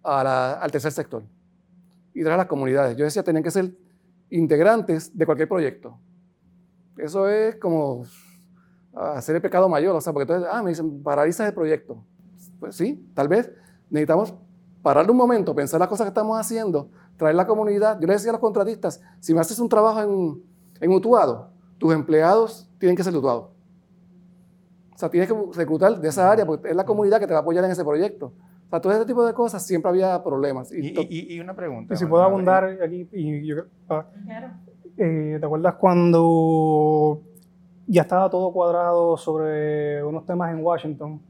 al 0.03 0.69
tercer 0.71 0.92
sector 0.92 1.24
y 2.13 2.21
traje 2.21 2.33
a 2.33 2.38
las 2.38 2.47
comunidades. 2.47 2.97
Yo 2.97 3.06
decía, 3.06 3.24
tenían 3.24 3.44
que 3.44 3.51
ser 3.51 3.71
integrantes 4.30 5.18
de 5.18 5.25
cualquier 5.25 5.47
proyecto. 5.47 5.97
Eso 6.99 7.29
es 7.29 7.55
como 7.55 8.03
hacer 8.93 9.35
el 9.35 9.41
pecado 9.41 9.69
mayor, 9.69 9.95
o 9.95 10.01
sea, 10.01 10.13
porque 10.13 10.31
entonces, 10.31 10.49
ah, 10.51 10.61
me 10.61 10.71
dicen, 10.71 11.01
paralizas 11.01 11.47
el 11.47 11.53
proyecto. 11.53 12.03
Pues 12.59 12.75
sí, 12.75 13.09
tal 13.13 13.27
vez 13.27 13.51
necesitamos 13.89 14.33
parar 14.81 15.09
un 15.09 15.17
momento, 15.17 15.55
pensar 15.55 15.79
las 15.79 15.89
cosas 15.89 16.05
que 16.05 16.09
estamos 16.09 16.37
haciendo, 16.39 16.89
traer 17.17 17.35
la 17.35 17.47
comunidad. 17.47 17.99
Yo 17.99 18.07
le 18.07 18.13
decía 18.13 18.31
a 18.31 18.33
los 18.33 18.41
contratistas, 18.41 19.01
si 19.19 19.33
me 19.33 19.39
haces 19.39 19.59
un 19.59 19.69
trabajo 19.69 20.01
en, 20.01 20.43
en 20.81 20.91
Utuado, 20.91 21.51
tus 21.77 21.93
empleados 21.93 22.69
tienen 22.79 22.95
que 22.95 23.03
ser 23.03 23.13
de 23.13 23.19
Utuado. 23.19 23.53
O 24.93 24.97
sea, 24.97 25.09
tienes 25.09 25.31
que 25.31 25.35
reclutar 25.53 25.99
de 25.99 26.09
esa 26.09 26.29
área, 26.29 26.45
porque 26.45 26.69
es 26.69 26.75
la 26.75 26.85
comunidad 26.85 27.19
que 27.19 27.27
te 27.27 27.33
va 27.33 27.39
a 27.39 27.41
apoyar 27.41 27.63
en 27.63 27.71
ese 27.71 27.85
proyecto. 27.85 28.33
O 28.67 28.69
sea, 28.69 28.81
todo 28.81 28.91
ese 28.93 29.05
tipo 29.05 29.25
de 29.25 29.33
cosas 29.33 29.65
siempre 29.65 29.89
había 29.89 30.21
problemas. 30.21 30.71
Y, 30.73 30.93
y, 31.09 31.35
y 31.35 31.39
una 31.39 31.55
pregunta. 31.55 31.93
Y 31.93 31.97
si 31.97 32.05
puedo 32.05 32.21
abundar 32.21 32.65
aquí, 32.65 33.07
y 33.13 33.47
yo, 33.47 33.63
ah, 33.87 34.06
eh, 34.99 35.37
¿te 35.39 35.45
acuerdas 35.45 35.75
cuando 35.75 37.21
ya 37.87 38.01
estaba 38.01 38.29
todo 38.29 38.51
cuadrado 38.51 39.15
sobre 39.18 40.03
unos 40.03 40.25
temas 40.25 40.51
en 40.51 40.63
Washington? 40.63 41.21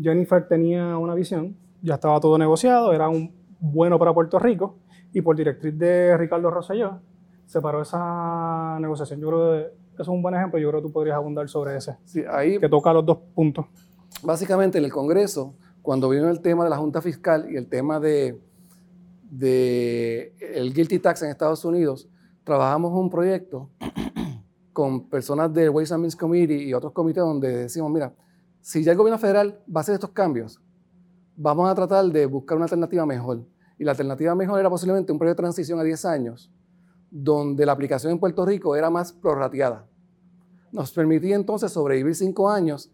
Jennifer 0.00 0.46
tenía 0.46 0.96
una 0.96 1.14
visión, 1.14 1.56
ya 1.82 1.94
estaba 1.94 2.20
todo 2.20 2.38
negociado, 2.38 2.92
era 2.92 3.08
un 3.08 3.34
bueno 3.58 3.98
para 3.98 4.14
Puerto 4.14 4.38
Rico, 4.38 4.76
y 5.12 5.22
por 5.22 5.36
directriz 5.36 5.76
de 5.76 6.16
Ricardo 6.16 6.50
Rosselló, 6.50 7.00
se 7.46 7.60
paró 7.60 7.82
esa 7.82 8.78
negociación. 8.80 9.20
Yo 9.20 9.28
creo 9.28 9.52
que 9.52 9.58
eso 9.94 10.02
es 10.02 10.08
un 10.08 10.22
buen 10.22 10.34
ejemplo, 10.34 10.58
yo 10.60 10.68
creo 10.68 10.80
que 10.80 10.88
tú 10.88 10.92
podrías 10.92 11.16
abundar 11.16 11.48
sobre 11.48 11.76
ese, 11.76 11.96
sí, 12.04 12.22
ahí, 12.30 12.58
que 12.58 12.68
toca 12.68 12.92
los 12.92 13.04
dos 13.04 13.18
puntos. 13.34 13.66
Básicamente 14.22 14.78
en 14.78 14.84
el 14.84 14.92
Congreso 14.92 15.54
cuando 15.82 16.08
vino 16.08 16.28
el 16.28 16.40
tema 16.40 16.64
de 16.64 16.70
la 16.70 16.76
Junta 16.76 17.00
Fiscal 17.00 17.48
y 17.50 17.56
el 17.56 17.68
tema 17.68 18.00
de, 18.00 18.40
de 19.30 20.32
el 20.54 20.74
guilty 20.74 20.98
tax 20.98 21.22
en 21.22 21.30
Estados 21.30 21.64
Unidos, 21.64 22.08
trabajamos 22.46 22.92
un 22.92 23.10
proyecto 23.10 23.68
con 24.72 25.10
personas 25.10 25.52
del 25.52 25.68
Ways 25.70 25.90
and 25.90 26.00
Means 26.00 26.16
Committee 26.16 26.68
y 26.68 26.72
otros 26.72 26.92
comités 26.92 27.22
donde 27.22 27.48
decimos, 27.64 27.90
mira, 27.90 28.14
si 28.60 28.82
ya 28.84 28.92
el 28.92 28.98
gobierno 28.98 29.18
federal 29.18 29.60
va 29.68 29.80
a 29.80 29.82
hacer 29.82 29.94
estos 29.94 30.10
cambios, 30.10 30.62
vamos 31.36 31.68
a 31.68 31.74
tratar 31.74 32.04
de 32.06 32.24
buscar 32.26 32.56
una 32.56 32.66
alternativa 32.66 33.04
mejor. 33.04 33.44
Y 33.78 33.84
la 33.84 33.90
alternativa 33.90 34.34
mejor 34.34 34.60
era 34.60 34.70
posiblemente 34.70 35.12
un 35.12 35.18
periodo 35.18 35.34
de 35.34 35.42
transición 35.42 35.80
a 35.80 35.82
10 35.82 36.04
años, 36.04 36.52
donde 37.10 37.66
la 37.66 37.72
aplicación 37.72 38.12
en 38.12 38.20
Puerto 38.20 38.46
Rico 38.46 38.76
era 38.76 38.90
más 38.90 39.12
prorrateada. 39.12 39.86
Nos 40.72 40.92
permitía 40.92 41.36
entonces 41.36 41.72
sobrevivir 41.72 42.14
5 42.14 42.48
años 42.48 42.92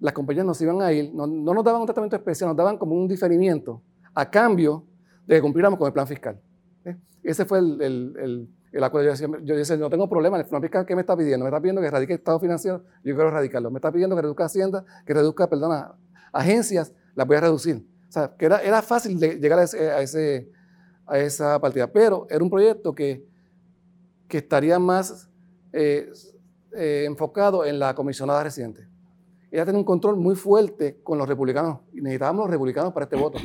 las 0.00 0.12
compañías 0.12 0.46
nos 0.46 0.60
iban 0.60 0.80
a 0.80 0.92
ir, 0.92 1.12
no, 1.12 1.26
nos 1.26 1.64
daban 1.64 1.80
un 1.80 1.86
tratamiento 1.86 2.16
especial, 2.16 2.48
nos 2.48 2.56
daban 2.56 2.78
como 2.78 2.94
un 2.94 3.08
diferimiento 3.08 3.82
a 4.14 4.30
cambio 4.30 4.86
de 5.26 5.36
que 5.36 5.42
cumpliéramos 5.42 5.78
con 5.78 5.86
el 5.86 5.92
plan 5.92 6.06
fiscal. 6.06 6.40
¿eh? 6.84 6.96
Ese 7.22 7.44
fue 7.44 7.58
el, 7.58 7.82
el, 7.82 8.16
el, 8.18 8.48
acuerdo. 8.82 9.06
Yo 9.06 9.10
decía, 9.12 9.28
yo 9.42 9.56
decía, 9.56 9.76
no 9.76 9.90
tengo 9.90 10.08
problema, 10.08 10.38
el 10.38 10.44
fiscal, 10.44 10.86
¿qué 10.86 10.94
me 10.94 11.02
está 11.02 11.16
pidiendo? 11.16 11.44
Me 11.44 11.50
está 11.50 11.60
pidiendo 11.60 11.80
que 11.80 11.90
radique 11.90 12.12
el 12.12 12.18
Estado 12.18 12.40
financiero, 12.40 12.84
yo 13.04 13.14
quiero 13.14 13.30
radicarlo. 13.30 13.70
Me 13.70 13.78
está 13.78 13.90
pidiendo 13.92 14.16
que 14.16 14.22
reduzca 14.22 14.44
Hacienda, 14.44 14.84
que 15.06 15.14
reduzca, 15.14 15.48
perdona, 15.48 15.94
agencias, 16.32 16.92
las 17.14 17.26
voy 17.26 17.36
a 17.36 17.40
reducir. 17.40 17.86
O 18.08 18.12
sea, 18.12 18.34
que 18.38 18.46
era, 18.46 18.62
era 18.62 18.82
fácil 18.82 19.18
llegar 19.18 19.58
a, 19.58 19.62
ese, 19.64 20.50
a 21.06 21.18
esa 21.18 21.60
partida, 21.60 21.86
pero 21.92 22.26
era 22.30 22.42
un 22.42 22.50
proyecto 22.50 22.94
que, 22.94 23.26
que 24.28 24.38
estaría 24.38 24.78
más 24.78 25.28
eh, 25.72 26.10
eh, 26.74 27.04
enfocado 27.06 27.64
en 27.64 27.78
la 27.78 27.94
comisionada 27.94 28.42
residente 28.42 28.88
ella 29.50 29.64
tenía 29.64 29.78
un 29.78 29.84
control 29.84 30.16
muy 30.16 30.34
fuerte 30.34 31.00
con 31.02 31.18
los 31.18 31.28
republicanos 31.28 31.80
y 31.92 32.00
necesitábamos 32.00 32.44
los 32.44 32.50
republicanos 32.50 32.92
para 32.92 33.04
este 33.04 33.16
voto. 33.16 33.38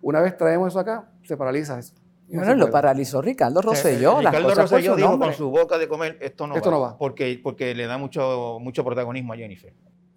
Una 0.00 0.20
vez 0.20 0.36
traemos 0.36 0.68
eso 0.68 0.78
acá, 0.78 1.10
se 1.24 1.36
paraliza 1.36 1.78
eso. 1.78 1.94
No 2.28 2.40
Bueno, 2.40 2.66
lo 2.66 2.70
paralizó 2.70 3.22
Ricardo 3.22 3.62
Rosselló. 3.62 4.20
las 4.20 4.32
Ricardo 4.32 4.48
cosas 4.50 4.70
Rosselló 4.70 4.96
dijo 4.96 5.18
con 5.18 5.32
su 5.32 5.50
boca 5.50 5.78
de 5.78 5.88
comer, 5.88 6.18
esto 6.20 6.46
no 6.46 6.56
Esto 6.56 6.70
va, 6.70 6.76
no 6.76 6.80
va. 6.82 6.98
Porque, 6.98 7.40
porque 7.42 7.74
le 7.74 7.86
da 7.86 7.96
mucho, 7.96 8.58
mucho 8.60 8.84
protagonismo 8.84 9.32
a 9.32 9.36
Jennifer. 9.36 9.72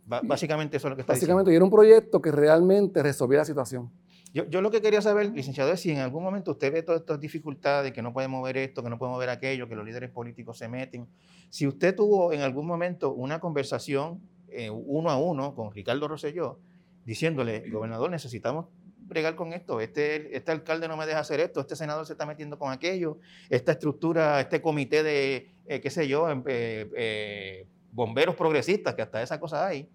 Básicamente 0.05 0.75
eso 0.75 0.87
es 0.87 0.89
lo 0.89 0.95
que 0.97 1.01
está 1.01 1.13
Básicamente, 1.13 1.53
y 1.53 1.55
era 1.55 1.63
un 1.63 1.71
proyecto 1.71 2.21
que 2.21 2.31
realmente 2.31 3.01
resolvía 3.01 3.39
la 3.39 3.45
situación. 3.45 3.89
Yo, 4.33 4.45
yo 4.49 4.61
lo 4.61 4.71
que 4.71 4.81
quería 4.81 5.01
saber, 5.01 5.31
licenciado, 5.31 5.71
es 5.71 5.79
si 5.79 5.91
en 5.91 5.99
algún 5.99 6.23
momento 6.23 6.51
usted 6.51 6.71
ve 6.71 6.83
todas 6.83 7.01
estas 7.01 7.19
dificultades, 7.19 7.93
que 7.93 8.01
no 8.01 8.11
puede 8.11 8.27
mover 8.27 8.57
esto, 8.57 8.83
que 8.83 8.89
no 8.89 8.97
puede 8.97 9.11
mover 9.13 9.29
aquello, 9.29 9.69
que 9.69 9.75
los 9.75 9.85
líderes 9.85 10.09
políticos 10.09 10.57
se 10.57 10.67
meten. 10.67 11.07
Si 11.49 11.65
usted 11.65 11.95
tuvo 11.95 12.33
en 12.33 12.41
algún 12.41 12.65
momento 12.65 13.13
una 13.13 13.39
conversación 13.39 14.21
eh, 14.49 14.69
uno 14.69 15.09
a 15.09 15.17
uno 15.17 15.55
con 15.55 15.71
Ricardo 15.71 16.09
Rosselló, 16.09 16.59
diciéndole, 17.05 17.69
gobernador, 17.69 18.11
necesitamos 18.11 18.67
bregar 19.11 19.35
con 19.35 19.51
esto, 19.51 19.81
este, 19.81 20.35
este 20.35 20.51
alcalde 20.53 20.87
no 20.87 20.95
me 20.95 21.05
deja 21.05 21.19
hacer 21.19 21.41
esto, 21.41 21.59
este 21.59 21.75
senador 21.75 22.05
se 22.05 22.13
está 22.13 22.25
metiendo 22.25 22.57
con 22.57 22.71
aquello, 22.71 23.17
esta 23.49 23.73
estructura, 23.73 24.39
este 24.39 24.61
comité 24.61 25.03
de, 25.03 25.51
eh, 25.67 25.81
qué 25.81 25.89
sé 25.89 26.07
yo, 26.07 26.29
em- 26.29 26.43
eh, 26.47 26.89
eh, 26.95 27.67
bomberos 27.91 28.35
progresistas, 28.35 28.95
que 28.95 29.01
hasta 29.01 29.21
esa 29.21 29.37
cosa 29.37 29.67
hay, 29.67 29.89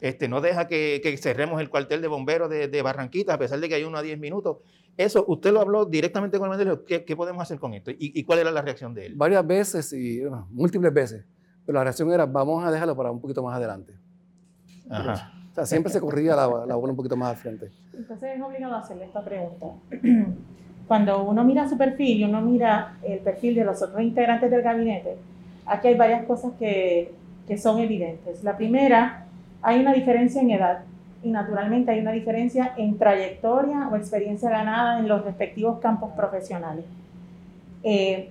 este, 0.00 0.28
no 0.28 0.42
deja 0.42 0.68
que, 0.68 1.00
que 1.02 1.16
cerremos 1.16 1.60
el 1.62 1.70
cuartel 1.70 2.02
de 2.02 2.08
bomberos 2.08 2.50
de, 2.50 2.68
de 2.68 2.82
Barranquita, 2.82 3.34
a 3.34 3.38
pesar 3.38 3.58
de 3.58 3.68
que 3.70 3.74
hay 3.74 3.84
uno 3.84 3.96
a 3.96 4.02
10 4.02 4.18
minutos. 4.18 4.58
Eso, 4.98 5.24
usted 5.28 5.50
lo 5.50 5.60
habló 5.60 5.86
directamente 5.86 6.38
con 6.38 6.46
el 6.46 6.50
mandatario, 6.50 6.84
¿qué, 6.84 7.04
qué 7.04 7.16
podemos 7.16 7.42
hacer 7.42 7.58
con 7.58 7.72
esto? 7.72 7.90
¿Y, 7.90 7.96
y 7.98 8.22
cuál 8.24 8.40
era 8.40 8.50
la 8.50 8.60
reacción 8.60 8.92
de 8.92 9.06
él? 9.06 9.14
Varias 9.14 9.46
veces 9.46 9.92
y 9.94 10.20
bueno, 10.20 10.46
múltiples 10.50 10.92
veces. 10.92 11.24
Pero 11.64 11.78
la 11.78 11.84
reacción 11.84 12.12
era, 12.12 12.26
vamos 12.26 12.62
a 12.64 12.70
dejarlo 12.70 12.94
para 12.94 13.10
un 13.10 13.20
poquito 13.20 13.42
más 13.42 13.56
adelante. 13.56 13.94
Ajá. 14.90 15.37
Sea, 15.58 15.66
siempre 15.66 15.92
se 15.92 16.00
corría 16.00 16.36
la, 16.36 16.46
la 16.66 16.76
bola 16.76 16.92
un 16.92 16.96
poquito 16.96 17.16
más 17.16 17.30
al 17.30 17.36
frente. 17.36 17.70
Entonces 17.92 18.36
es 18.36 18.40
obligado 18.40 18.74
a 18.74 18.78
hacerle 18.78 19.06
esta 19.06 19.24
pregunta. 19.24 19.66
Cuando 20.86 21.24
uno 21.24 21.42
mira 21.42 21.68
su 21.68 21.76
perfil 21.76 22.20
y 22.20 22.24
uno 22.24 22.40
mira 22.40 22.96
el 23.02 23.18
perfil 23.18 23.56
de 23.56 23.64
los 23.64 23.82
otros 23.82 24.00
integrantes 24.00 24.52
del 24.52 24.62
gabinete, 24.62 25.16
aquí 25.66 25.88
hay 25.88 25.96
varias 25.96 26.26
cosas 26.26 26.52
que, 26.60 27.12
que 27.48 27.58
son 27.58 27.80
evidentes. 27.80 28.44
La 28.44 28.56
primera, 28.56 29.26
hay 29.60 29.80
una 29.80 29.92
diferencia 29.92 30.40
en 30.40 30.52
edad 30.52 30.84
y 31.24 31.30
naturalmente 31.30 31.90
hay 31.90 31.98
una 31.98 32.12
diferencia 32.12 32.74
en 32.76 32.96
trayectoria 32.96 33.88
o 33.88 33.96
experiencia 33.96 34.50
ganada 34.50 35.00
en 35.00 35.08
los 35.08 35.24
respectivos 35.24 35.80
campos 35.80 36.12
profesionales. 36.12 36.84
Eh, 37.82 38.30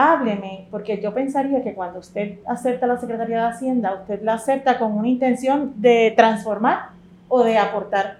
hábleme, 0.00 0.66
porque 0.70 1.00
yo 1.00 1.12
pensaría 1.12 1.62
que 1.62 1.74
cuando 1.74 1.98
usted 1.98 2.38
acepta 2.46 2.86
la 2.86 2.96
Secretaría 2.96 3.42
de 3.42 3.48
Hacienda, 3.48 3.94
usted 4.00 4.22
la 4.22 4.34
acepta 4.34 4.78
con 4.78 4.92
una 4.92 5.08
intención 5.08 5.74
de 5.76 6.14
transformar 6.16 6.90
o 7.28 7.44
de 7.44 7.58
aportar. 7.58 8.18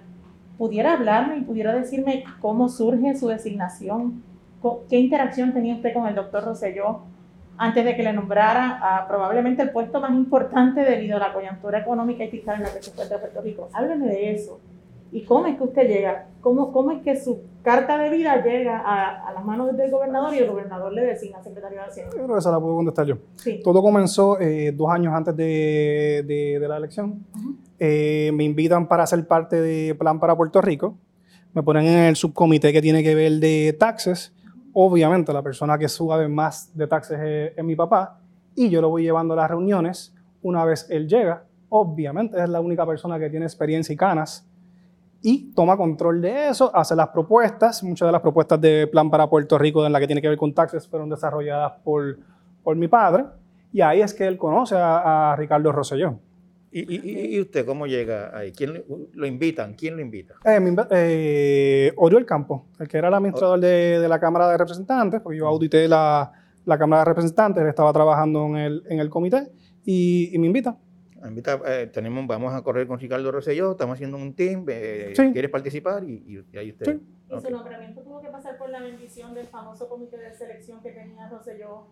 ¿Pudiera 0.59 0.93
hablarme 0.93 1.39
y 1.39 1.41
pudiera 1.41 1.75
decirme 1.75 2.25
cómo 2.41 2.69
surge 2.69 3.17
su 3.17 3.29
designación? 3.29 4.23
¿Qué 4.91 4.99
interacción 4.99 5.55
tenía 5.55 5.75
usted 5.75 5.95
con 5.95 6.07
el 6.07 6.15
doctor 6.15 6.45
Rosselló 6.45 7.01
antes 7.57 7.85
de 7.85 7.97
que 7.97 8.03
le 8.03 8.13
nombrara 8.13 8.79
a 8.83 9.09
probablemente 9.09 9.63
el 9.63 9.71
puesto 9.71 10.01
más 10.01 10.13
importante 10.13 10.83
debido 10.83 11.17
a 11.17 11.21
la 11.21 11.33
coyuntura 11.33 11.79
económica 11.79 12.25
y 12.25 12.29
fiscal 12.29 12.57
en 12.57 12.63
la 12.65 12.75
que 12.75 12.83
se 12.83 12.91
encuentra 12.91 13.19
Puerto 13.19 13.41
Rico? 13.41 13.69
Hábleme 13.73 14.07
de 14.07 14.33
eso. 14.33 14.61
¿Y 15.13 15.23
cómo 15.23 15.47
es 15.47 15.57
que 15.57 15.65
usted 15.65 15.89
llega? 15.89 16.27
¿Cómo, 16.43 16.73
cómo 16.73 16.91
es 16.91 17.03
que 17.03 17.17
su 17.17 17.41
carta 17.63 17.99
de 17.99 18.11
vida 18.11 18.43
llega 18.43 18.79
a, 18.79 19.29
a 19.29 19.33
las 19.33 19.45
manos 19.45 19.77
del 19.77 19.91
gobernador 19.91 20.35
y 20.35 20.39
el 20.39 20.49
gobernador 20.51 20.93
le 20.93 21.03
designa 21.05 21.43
secretario 21.43 21.79
de 21.79 21.85
Hacienda? 21.85 22.17
Que 22.17 22.39
esa 22.39 22.51
la 22.51 22.61
puedo 22.61 22.77
contestar 22.77 23.07
yo. 23.07 23.17
Sí. 23.37 23.61
Todo 23.63 23.83
comenzó 23.83 24.39
eh, 24.41 24.73
dos 24.73 24.91
años 24.91 25.13
antes 25.15 25.37
de, 25.37 26.25
de- 26.27 26.59
de 26.61 26.69
la 26.69 26.77
elección. 26.77 27.25
Ujú. 27.35 27.57
Eh, 27.79 28.31
me 28.35 28.45
invitan 28.45 28.87
para 28.89 29.07
ser 29.07 29.27
parte 29.27 29.61
de 29.61 29.95
Plan 29.95 30.19
para 30.21 30.37
Puerto 30.37 30.61
Rico. 30.61 30.97
Me 31.53 31.63
ponen 31.63 31.85
en 31.87 31.99
el 32.05 32.17
subcomité 32.17 32.73
que 32.73 32.81
tiene 32.83 33.03
que 33.03 33.15
ver 33.15 33.33
de 33.33 33.77
taxes. 33.79 34.35
Obviamente, 34.73 35.33
la 35.33 35.43
persona 35.43 35.77
que 35.79 35.89
sabe 35.89 36.29
más 36.29 36.77
de 36.77 36.87
taxes 36.87 37.19
es, 37.21 37.53
es 37.59 37.65
mi 37.65 37.75
papá. 37.75 38.21
Y 38.55 38.69
yo 38.71 38.81
lo 38.81 38.89
voy 38.89 39.03
llevando 39.03 39.35
a 39.35 39.39
las 39.39 39.51
reuniones. 39.51 40.15
Una 40.43 40.65
vez 40.65 40.87
él 40.91 41.09
llega, 41.09 41.45
obviamente 41.69 42.41
es 42.41 42.49
la 42.49 42.61
única 42.61 42.87
persona 42.87 43.19
que 43.19 43.29
tiene 43.31 43.47
experiencia 43.47 43.93
y 43.93 43.97
canas. 43.97 44.47
Y 45.23 45.53
toma 45.55 45.77
control 45.77 46.23
de 46.23 46.49
eso, 46.49 46.75
hace 46.75 46.97
las 46.97 47.09
propuestas. 47.09 47.83
Muchas 47.83 48.09
de 48.09 48.13
las 48.13 48.23
propuestas 48.23 48.61
de 48.61 48.87
Plan 48.87 49.11
para 49.11 49.29
Puerto 49.29 49.59
Rico 49.59 49.85
en 49.85 49.93
la 49.93 50.01
que 50.01 50.07
tiene 50.07 50.23
que 50.23 50.29
ver 50.29 50.39
con 50.39 50.55
taxes 50.55 50.89
fueron 50.89 51.11
desarrolladas 51.11 51.73
por, 51.85 52.19
por 52.63 52.75
mi 52.77 52.89
padre. 52.89 53.25
Y 53.73 53.83
ahí 53.83 54.01
es 54.01 54.15
que 54.15 54.27
él 54.27 54.39
conoce 54.39 54.77
a, 54.77 55.33
a 55.33 55.37
Ricardo 55.37 55.71
Rosselló. 55.73 56.19
¿Y, 56.73 56.81
y- 56.95 57.37
y- 57.37 57.41
usted 57.41 57.67
cómo 57.67 57.87
llega 57.87 58.31
ahí? 58.37 58.53
¿Quién 58.53 58.83
lo, 59.15 59.27
invitan? 59.27 59.75
¿Quién 59.75 59.97
lo 59.97 60.03
invita? 60.03 60.35
Eh, 60.45 60.61
mi 60.61 60.75
eh, 60.91 61.93
Oriol 61.97 62.25
Campo, 62.25 62.67
el 62.79 62.87
que 62.89 62.97
era 62.97 63.09
el 63.09 63.15
administrador 63.15 63.59
de, 63.59 63.99
de 63.99 64.09
la 64.09 64.21
Cámara 64.21 64.49
de 64.49 64.57
Representantes, 64.57 65.21
porque 65.21 65.39
yo 65.39 65.49
audité 65.49 65.89
la, 65.89 66.31
la 66.65 66.79
Cámara 66.79 67.01
de 67.03 67.07
Representantes, 67.07 67.63
él 67.63 67.69
estaba 67.69 67.93
trabajando 67.93 68.47
en 68.47 68.57
el, 68.57 68.83
en 68.89 69.01
el 69.01 69.11
comité 69.11 69.51
y, 69.85 70.31
y 70.33 70.39
me 70.39 70.47
invita. 70.47 70.77
Invita, 71.27 71.61
eh, 71.67 71.87
tenemos, 71.93 72.27
vamos 72.27 72.55
a 72.55 72.63
correr 72.63 72.87
con 72.87 72.99
Ricardo 72.99 73.31
Rosselló, 73.31 73.73
estamos 73.73 73.95
haciendo 73.95 74.17
un 74.17 74.35
team, 74.35 74.65
eh, 74.69 75.13
Sí. 75.15 75.33
¿quieres 75.33 75.51
participar? 75.51 76.03
Y, 76.05 76.15
y- 76.27 76.45
y 76.53 76.59
ahí 76.59 76.71
usted. 76.71 76.87
Sí. 76.97 77.01
Y 77.37 77.41
su 77.41 77.51
nombramiento 77.51 78.01
tuvo 78.03 78.21
que 78.23 78.29
pasar 78.29 78.57
por 78.57 78.71
la 78.71 78.81
bendición 78.81 79.35
del 79.35 79.47
famoso 79.47 79.89
comité 79.89 80.17
de 80.17 80.33
selección 80.33 80.81
que 80.83 80.91
tenía 80.93 81.29
Rosselló, 81.29 81.89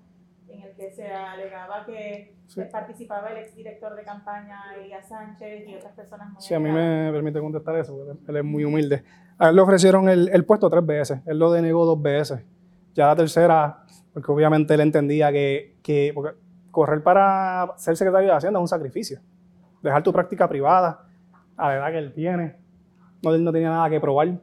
en 0.48 0.62
el 0.62 0.72
que 0.76 0.90
se 0.90 1.06
alegaba 1.12 1.84
que 1.84 2.34
Sí. 2.46 2.62
participaba 2.72 3.30
el 3.32 3.38
exdirector 3.44 3.94
de 3.94 4.02
campaña 4.02 4.60
Elías 4.80 5.06
Sánchez 5.06 5.68
y 5.68 5.74
otras 5.74 5.92
personas 5.92 6.32
muy 6.32 6.40
Si 6.40 6.54
a 6.54 6.58
mí 6.58 6.70
me 6.70 7.10
permite 7.12 7.38
contestar 7.38 7.76
eso, 7.76 7.94
porque 7.96 8.12
él- 8.12 8.18
él 8.28 8.36
es 8.38 8.44
muy 8.44 8.64
humilde. 8.64 9.02
A 9.36 9.50
él 9.50 9.56
le 9.56 9.60
ofrecieron 9.62 10.08
el, 10.08 10.30
el 10.32 10.44
puesto 10.46 10.70
tres 10.70 10.84
veces, 10.86 11.20
él 11.26 11.38
lo 11.38 11.52
denegó 11.52 11.84
dos 11.84 12.00
veces. 12.00 12.40
Ya 12.94 13.08
la 13.08 13.16
tercera, 13.16 13.84
porque 14.14 14.32
obviamente 14.32 14.72
él 14.72 14.80
entendía 14.80 15.30
que, 15.30 15.76
que 15.82 16.12
porque 16.14 16.36
correr 16.78 17.02
para 17.02 17.74
ser 17.76 17.96
secretario 17.96 18.28
de 18.28 18.36
Hacienda 18.36 18.60
es 18.60 18.62
un 18.62 18.68
sacrificio. 18.68 19.18
Dejar 19.82 20.00
tu 20.04 20.12
práctica 20.12 20.48
privada 20.48 21.04
a 21.56 21.68
la 21.68 21.74
edad 21.74 21.90
que 21.90 21.98
él 21.98 22.12
tiene, 22.12 22.54
no, 23.20 23.34
él 23.34 23.42
no 23.42 23.50
tenía 23.50 23.70
nada 23.70 23.90
que 23.90 24.00
probar. 24.00 24.38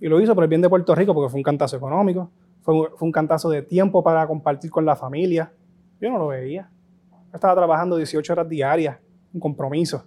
Y 0.00 0.08
lo 0.08 0.20
hizo 0.20 0.34
por 0.34 0.42
el 0.42 0.48
bien 0.48 0.60
de 0.60 0.68
Puerto 0.68 0.92
Rico, 0.96 1.14
porque 1.14 1.30
fue 1.30 1.38
un 1.38 1.44
cantazo 1.44 1.76
económico, 1.76 2.32
fue 2.62 2.74
un, 2.74 2.88
fue 2.96 3.06
un 3.06 3.12
cantazo 3.12 3.48
de 3.48 3.62
tiempo 3.62 4.02
para 4.02 4.26
compartir 4.26 4.72
con 4.72 4.84
la 4.84 4.96
familia. 4.96 5.52
Yo 6.00 6.10
no 6.10 6.18
lo 6.18 6.26
veía. 6.26 6.68
Yo 7.10 7.34
estaba 7.34 7.54
trabajando 7.54 7.96
18 7.96 8.32
horas 8.32 8.48
diarias, 8.48 8.98
un 9.32 9.38
compromiso. 9.38 10.04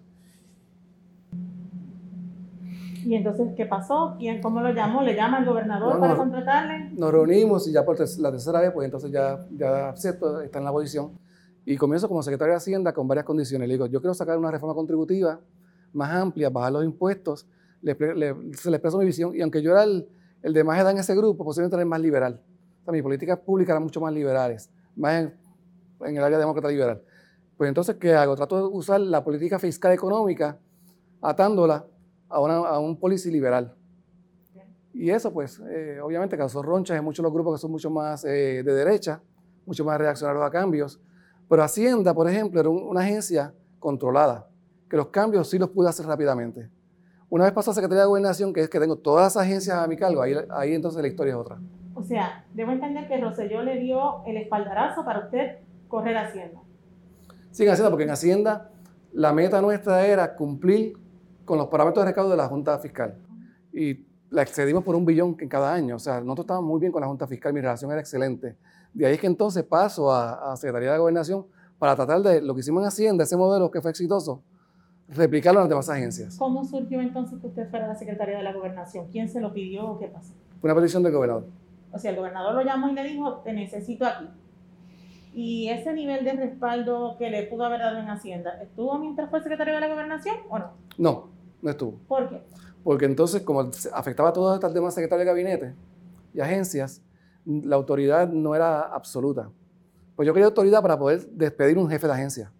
Y 3.05 3.15
entonces, 3.15 3.53
¿qué 3.55 3.65
pasó? 3.65 4.15
¿Quién, 4.19 4.41
¿Cómo 4.41 4.59
lo 4.59 4.73
llamó? 4.73 5.03
¿Le 5.03 5.15
llama 5.15 5.37
al 5.37 5.45
gobernador 5.45 5.95
No, 5.95 6.01
para 6.01 6.15
contratarle? 6.15 6.91
Nos 6.91 7.11
reunimos 7.11 7.65
y 7.69 7.71
ya 7.71 7.85
por 7.85 7.97
la 7.97 8.31
tercera 8.31 8.59
vez, 8.59 8.71
pues 8.71 8.85
entonces 8.85 9.09
ya, 9.09 9.39
ya 9.51 9.89
acepto, 9.89 10.41
está 10.41 10.59
en 10.59 10.65
la 10.65 10.71
posición. 10.71 11.11
Y 11.71 11.77
comienzo 11.77 12.07
como 12.09 12.21
secretario 12.21 12.51
de 12.53 12.57
Hacienda 12.57 12.91
con 12.93 13.07
varias 13.07 13.25
condiciones. 13.25 13.67
Le 13.67 13.75
digo, 13.75 13.85
yo 13.85 14.01
quiero 14.01 14.13
sacar 14.13 14.37
una 14.37 14.51
reforma 14.51 14.73
contributiva 14.75 15.39
más 15.93 16.11
amplia, 16.11 16.49
bajar 16.49 16.73
los 16.73 16.83
impuestos. 16.83 17.47
Le, 17.81 17.95
le- 18.15 18.35
se 18.55 18.69
le 18.69 18.75
expreso 18.77 18.97
mi 18.97 19.05
visión. 19.05 19.33
Y 19.35 19.41
aunque 19.41 19.61
yo 19.61 19.71
era 19.71 19.83
el, 19.83 20.07
el 20.41 20.53
de 20.53 20.63
más 20.65 20.77
edad 20.79 20.91
en 20.91 20.97
ese 20.97 21.15
grupo, 21.15 21.45
posiblemente 21.45 21.75
era 21.75 21.83
el 21.83 21.87
más 21.89 22.01
liberal. 22.01 22.41
O 22.81 22.83
sea, 22.83 22.91
mis 22.91 23.03
políticas 23.03 23.39
públicas 23.39 23.71
eran 23.71 23.83
mucho 23.83 24.01
más 24.01 24.11
liberales, 24.13 24.69
más 24.97 25.13
en, 25.21 25.33
en 26.05 26.17
el 26.17 26.23
área 26.23 26.37
demócrata 26.37 26.67
liberal. 26.67 27.01
Pues 27.57 27.67
entonces, 27.69 27.95
¿qué 27.95 28.13
hago? 28.15 28.35
Trato 28.35 28.57
de 28.57 28.63
usar 28.75 28.99
la 28.99 29.23
política 29.23 29.57
fiscal 29.57 29.93
económica 29.93 30.57
atándola 31.21 31.85
a, 32.27 32.41
una- 32.41 32.57
a 32.67 32.79
un 32.79 32.99
policy 32.99 33.31
liberal. 33.31 33.73
Y 34.93 35.09
eso, 35.09 35.31
pues, 35.31 35.61
eh, 35.69 35.99
obviamente 36.03 36.35
causó 36.37 36.61
ronchas 36.61 36.97
en 36.97 37.03
muchos 37.05 37.23
de 37.23 37.27
los 37.27 37.33
grupos 37.33 37.55
que 37.57 37.61
son 37.61 37.71
mucho 37.71 37.89
más 37.89 38.25
eh, 38.25 38.61
de 38.61 38.73
derecha, 38.73 39.21
mucho 39.65 39.85
más 39.85 39.97
reaccionarios 39.97 40.43
a 40.45 40.49
cambios. 40.51 40.99
Pero 41.51 41.63
Hacienda, 41.63 42.13
por 42.13 42.29
ejemplo, 42.29 42.62
era 42.62 42.70
un- 42.70 42.81
una 42.81 43.01
agencia 43.01 43.53
controlada, 43.77 44.48
que 44.89 44.96
los 44.96 45.08
cambios 45.08 45.50
sí 45.50 45.60
los 45.60 45.70
pude 45.70 45.89
hacer 45.89 46.05
rápidamente. 46.05 46.70
Una 47.29 47.43
vez 47.43 47.51
pasó 47.51 47.72
a 47.72 47.74
Secretaría 47.74 48.03
de 48.03 48.08
Gobernación, 48.08 48.53
que 48.53 48.62
es 48.62 48.70
que 48.70 48.79
tengo 48.79 48.96
todas 48.96 49.36
las 49.36 49.43
agencias 49.43 49.75
a 49.77 49.86
mi 49.86 49.98
cargo, 49.98 50.22
ahí, 50.22 50.34
ahí 50.50 50.74
entonces 50.74 51.01
la 51.01 51.10
historia 51.10 51.31
es 51.34 51.38
otra. 51.38 51.58
O 51.93 52.03
sea, 52.03 52.46
debo 52.53 52.72
entender 52.72 53.05
que 53.10 53.20
Rosselló 53.20 53.63
le 53.63 53.79
dio 53.79 54.24
el 54.25 54.38
espaldarazo 54.38 55.03
para 55.03 55.25
usted 55.25 55.58
correr 55.89 56.15
Hacienda. 56.15 56.62
Sí, 57.51 57.63
en 57.63 57.70
Hacienda, 57.72 57.89
porque 57.89 58.05
en 58.05 58.12
Hacienda 58.12 58.70
la 59.12 59.34
meta 59.34 59.62
nuestra 59.62 60.08
era 60.08 60.38
cumplir 60.38 60.93
con 61.43 61.58
los 61.58 61.67
parámetros 61.67 62.05
de 62.05 62.12
recaudo 62.12 62.29
de 62.31 62.38
la 62.38 62.48
Junta 62.48 62.79
Fiscal. 62.79 63.17
Y 63.74 64.05
la 64.29 64.41
excedimos 64.43 64.86
por 64.86 64.96
un 64.96 65.05
billón 65.05 65.36
en 65.38 65.50
cada 65.50 65.74
año. 65.74 65.98
O 65.98 66.00
sea, 66.00 66.22
nosotros 66.22 66.46
estábamos 66.46 66.70
muy 66.70 66.79
bien 66.79 66.93
con 66.93 67.01
la 67.01 67.08
Junta 67.08 67.27
Fiscal, 67.27 67.51
mi 67.51 67.60
relación 67.60 67.91
era 67.91 68.00
excelente. 68.00 68.55
De 68.93 69.05
ahí 69.05 69.13
es 69.13 69.19
que 69.19 69.27
entonces 69.27 69.63
paso 69.63 70.12
a, 70.12 70.51
a 70.51 70.57
Secretaría 70.57 70.91
de 70.91 70.98
Gobernación 70.98 71.45
para 71.79 71.95
tratar 71.95 72.21
de 72.21 72.41
lo 72.41 72.53
que 72.53 72.60
hicimos 72.60 72.83
en 72.83 72.88
Hacienda, 72.88 73.24
ese 73.24 73.38
modelo 73.38 73.71
que 73.71 73.81
fue 73.81 73.91
exitoso, 73.91 74.43
replicarlo 75.07 75.60
en 75.60 75.63
las 75.63 75.69
demás 75.69 75.89
agencias. 75.89 76.38
¿Cómo 76.38 76.63
surgió 76.63 77.01
entonces 77.01 77.39
que 77.39 77.48
usted 77.48 77.69
fuera 77.69 77.88
la 77.88 77.95
secretaria 77.95 78.38
de 78.38 78.43
la 78.43 78.53
gobernación? 78.53 79.07
¿Quién 79.12 79.29
se 79.29 79.41
lo 79.41 79.53
pidió 79.53 79.86
o 79.88 80.00
qué 80.00 80.07
pasó? 80.07 80.33
Fue 80.60 80.69
una 80.69 80.75
petición 80.79 81.03
del 81.03 81.13
gobernador. 81.13 81.45
O 81.91 82.00
sea, 82.00 82.12
el 82.12 82.17
gobernador 82.17 82.53
lo 82.53 82.62
llamó 82.62 82.89
y 82.89 82.93
le 82.93 83.03
dijo, 83.03 83.41
te 83.43 83.53
necesito 83.53 84.05
aquí. 84.05 84.27
Y 85.33 85.69
ese 85.69 85.93
nivel 85.93 86.25
de 86.25 86.33
respaldo 86.33 87.15
que 87.17 87.29
le 87.29 87.43
pudo 87.43 87.65
haber 87.65 87.79
dado 87.79 87.98
en 88.00 88.10
Hacienda, 88.10 88.62
¿estuvo 88.62 88.98
mientras 89.00 89.29
fue 89.29 89.41
secretario 89.41 89.74
de 89.74 89.79
la 89.79 89.88
gobernación 89.88 90.36
o 90.50 90.60
no? 90.60 90.71
No, 90.98 91.29
no 91.62 91.69
estuvo. 91.69 91.98
¿Por 92.07 92.29
qué? 92.29 92.43
Porque 92.83 93.05
entonces, 93.05 93.41
como 93.41 93.69
afectaba 93.93 94.29
a 94.29 94.33
todos 94.33 94.55
estos 94.55 94.74
demás 94.74 94.93
secretarios 94.93 95.25
de 95.25 95.31
gabinete 95.31 95.75
y 96.33 96.41
agencias, 96.41 97.01
la 97.45 97.75
autoridad 97.75 98.29
no 98.29 98.55
era 98.55 98.81
absoluta. 98.81 99.50
Pues 100.15 100.27
yo 100.27 100.33
quería 100.33 100.48
autoridad 100.48 100.81
para 100.81 100.98
poder 100.98 101.27
despedir 101.31 101.77
un 101.77 101.89
jefe 101.89 102.07
de 102.07 102.13
agencia. 102.13 102.51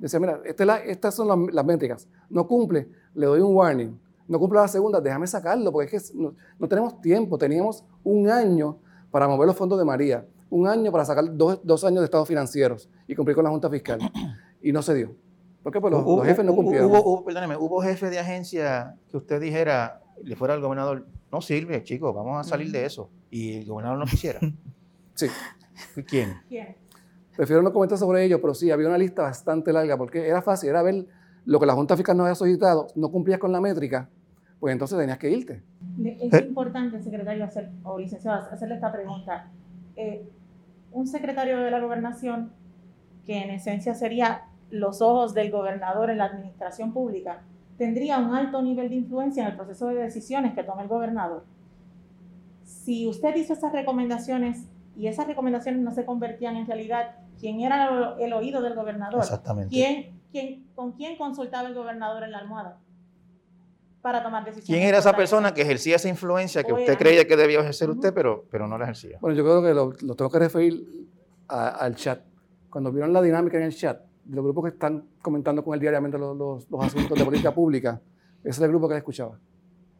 Decía, 0.00 0.18
mira, 0.18 0.40
estas 0.44 1.14
son 1.14 1.48
las, 1.52 1.64
métricas. 1.64 2.08
No 2.28 2.46
cumple, 2.46 2.88
le 3.14 3.26
doy 3.26 3.40
un 3.40 3.54
warning. 3.54 3.98
No 4.26 4.38
cumple 4.38 4.58
la 4.58 4.68
segunda, 4.68 5.00
déjame 5.00 5.26
sacarlo, 5.26 5.70
porque 5.70 5.96
es 5.96 6.10
que 6.10 6.18
no, 6.18 6.34
tenemos 6.68 7.00
tiempo. 7.00 7.38
Teníamos 7.38 7.84
un 8.02 8.28
año 8.28 8.78
para 9.10 9.28
mover 9.28 9.46
los 9.46 9.56
fondos 9.56 9.78
de 9.78 9.84
María, 9.84 10.26
un 10.50 10.66
año 10.66 10.90
para 10.90 11.04
sacar 11.04 11.24
dos, 11.36 11.84
años 11.84 12.00
de 12.00 12.04
estados 12.06 12.26
financieros 12.26 12.90
y 13.06 13.14
cumplir 13.14 13.36
con 13.36 13.44
la 13.44 13.50
Junta 13.50 13.70
Fiscal. 13.70 14.00
Y 14.60 14.72
no 14.72 14.82
se 14.82 14.94
dio. 14.94 15.14
¿Por 15.62 15.72
qué? 15.72 15.80
Pues 15.80 15.92
los, 15.92 16.26
jefes 16.26 16.44
no 16.44 16.54
cumplieron. 16.54 16.90
Hubo, 16.90 17.24
perdóneme, 17.24 17.56
hubo 17.56 17.80
jefe 17.80 18.10
de 18.10 18.18
agencia 18.18 18.96
que 19.10 19.16
usted 19.16 19.40
dijera, 19.40 20.00
le 20.22 20.34
fuera 20.34 20.54
al 20.54 20.60
gobernador, 20.60 21.06
no 21.32 21.40
sirve, 21.40 21.82
chicos, 21.82 22.14
vamos 22.14 22.38
a 22.38 22.48
salir 22.48 22.70
de 22.70 22.84
eso. 22.84 23.10
Y 23.30 23.58
el 23.58 23.66
gobernador 23.66 23.98
no 23.98 24.04
quisiera. 24.06 24.40
sí. 25.14 25.26
¿Quién? 26.06 26.34
¿Quién? 26.48 26.76
Prefiero 27.36 27.62
no 27.62 27.72
comentar 27.72 27.98
sobre 27.98 28.24
ello, 28.24 28.40
pero 28.40 28.54
sí, 28.54 28.70
había 28.70 28.88
una 28.88 28.96
lista 28.96 29.22
bastante 29.22 29.72
larga 29.72 29.98
porque 29.98 30.26
era 30.26 30.40
fácil, 30.40 30.70
era 30.70 30.82
ver 30.82 31.06
lo 31.44 31.60
que 31.60 31.66
la 31.66 31.74
Junta 31.74 31.96
Fiscal 31.96 32.16
no 32.16 32.24
había 32.24 32.34
solicitado, 32.34 32.88
no 32.94 33.10
cumplías 33.10 33.38
con 33.38 33.52
la 33.52 33.60
métrica, 33.60 34.08
pues 34.58 34.72
entonces 34.72 34.98
tenías 34.98 35.18
que 35.18 35.30
irte. 35.30 35.62
Es 36.20 36.32
eh. 36.32 36.46
importante, 36.48 37.02
secretario, 37.02 37.44
hacer, 37.44 37.70
o 37.84 37.98
licenciado, 37.98 38.50
hacerle 38.50 38.76
esta 38.76 38.90
pregunta. 38.90 39.50
Eh, 39.96 40.26
un 40.92 41.06
secretario 41.06 41.58
de 41.58 41.70
la 41.70 41.78
gobernación, 41.78 42.52
que 43.26 43.42
en 43.42 43.50
esencia 43.50 43.94
sería 43.94 44.44
los 44.70 45.02
ojos 45.02 45.34
del 45.34 45.50
gobernador 45.50 46.10
en 46.10 46.18
la 46.18 46.24
administración 46.24 46.92
pública, 46.92 47.42
tendría 47.78 48.18
un 48.18 48.34
alto 48.34 48.62
nivel 48.62 48.88
de 48.88 48.96
influencia 48.96 49.44
en 49.44 49.50
el 49.50 49.56
proceso 49.56 49.88
de 49.88 49.96
decisiones 49.96 50.54
que 50.54 50.62
toma 50.62 50.82
el 50.82 50.88
gobernador. 50.88 51.44
Si 52.64 53.06
usted 53.06 53.34
hizo 53.36 53.52
esas 53.52 53.72
recomendaciones 53.72 54.66
y 54.96 55.08
esas 55.08 55.26
recomendaciones 55.26 55.80
no 55.80 55.90
se 55.90 56.04
convertían 56.04 56.56
en 56.56 56.66
realidad, 56.66 57.16
quién 57.38 57.60
era 57.60 58.16
el 58.18 58.32
oído 58.32 58.62
del 58.62 58.74
gobernador, 58.74 59.20
Exactamente. 59.20 59.74
¿Quién, 59.74 60.20
quién, 60.32 60.66
con 60.74 60.92
quién 60.92 61.16
consultaba 61.16 61.68
el 61.68 61.74
gobernador 61.74 62.22
en 62.24 62.32
la 62.32 62.38
almohada 62.38 62.80
para 64.06 64.22
tomar 64.22 64.44
decisiones. 64.44 64.68
¿Quién 64.68 64.88
era 64.88 64.98
esa 64.98 65.16
persona 65.16 65.52
que 65.52 65.62
ejercía 65.62 65.96
esa 65.96 66.08
influencia 66.08 66.62
que 66.62 66.72
usted 66.72 66.96
creía 66.96 67.26
que 67.26 67.36
debía 67.36 67.58
ejercer 67.58 67.90
usted, 67.90 68.14
pero, 68.14 68.46
pero 68.52 68.68
no 68.68 68.78
la 68.78 68.84
ejercía? 68.84 69.18
Bueno, 69.20 69.36
yo 69.36 69.42
creo 69.42 69.62
que 69.62 69.74
lo, 70.06 70.14
tengo 70.14 70.30
que 70.30 70.38
referir 70.38 71.08
al 71.48 71.96
chat. 71.96 72.20
Cuando 72.70 72.92
vieron 72.92 73.12
la 73.12 73.20
dinámica 73.20 73.56
en 73.56 73.64
el 73.64 73.74
chat, 73.74 74.05
de 74.26 74.36
los 74.36 74.44
grupos 74.44 74.64
que 74.64 74.70
están 74.70 75.04
comentando 75.22 75.64
con 75.64 75.74
él 75.74 75.80
diariamente 75.80 76.18
los, 76.18 76.36
los, 76.36 76.70
los 76.70 76.84
asuntos 76.84 77.18
de 77.18 77.24
política 77.24 77.54
pública, 77.54 78.00
ese 78.40 78.50
es 78.50 78.60
el 78.60 78.68
grupo 78.68 78.88
que 78.88 78.94
le 78.94 78.98
escuchaba. 78.98 79.38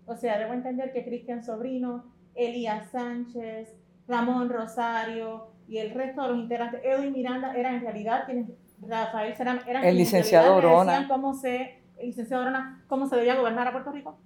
O 0.06 0.16
sea, 0.16 0.38
debo 0.38 0.52
entender 0.52 0.92
que 0.92 1.04
Cristian 1.04 1.42
Sobrino, 1.42 2.04
Elías 2.34 2.90
Sánchez, 2.90 3.74
Ramón 4.06 4.50
Rosario, 4.50 5.48
y 5.68 5.78
el 5.78 5.90
resto 5.90 6.22
de 6.22 6.28
los 6.28 6.38
integrantes, 6.38 6.80
Edwin 6.84 7.12
Miranda, 7.12 7.54
eran 7.56 7.76
en 7.76 7.80
realidad 7.82 8.24
quienes, 8.24 8.50
Rafael 8.86 9.34
Serán, 9.36 9.60
eran 9.66 9.84
el 9.84 9.96
licenciado 9.96 10.56
Orona. 10.56 11.08
Cómo 11.08 11.34
se, 11.34 11.80
el 11.96 12.06
licenciado 12.06 12.42
Orona, 12.42 12.84
cómo 12.86 13.08
se 13.08 13.16
debía 13.16 13.36
gobernar 13.36 13.66
a 13.66 13.72
Puerto 13.72 13.90
Rico. 13.90 14.16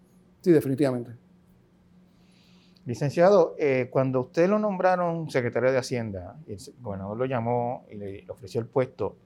Sí, 0.41 0.51
definitivamente. 0.51 1.13
Licenciado, 2.85 3.55
eh, 3.59 3.89
cuando 3.91 4.23
usted 4.23 4.49
lo 4.49 4.59
nombraron 4.59 5.31
secretario 5.31 5.71
de 5.71 5.79
Hacienda, 5.79 6.37
el 6.47 6.59
gobernador 6.81 7.17
lo 7.17 7.25
llamó 7.27 7.87
y 7.91 7.95
le 7.95 8.25
ofreció 8.29 8.61
el 8.61 8.67
puesto, 8.67 9.17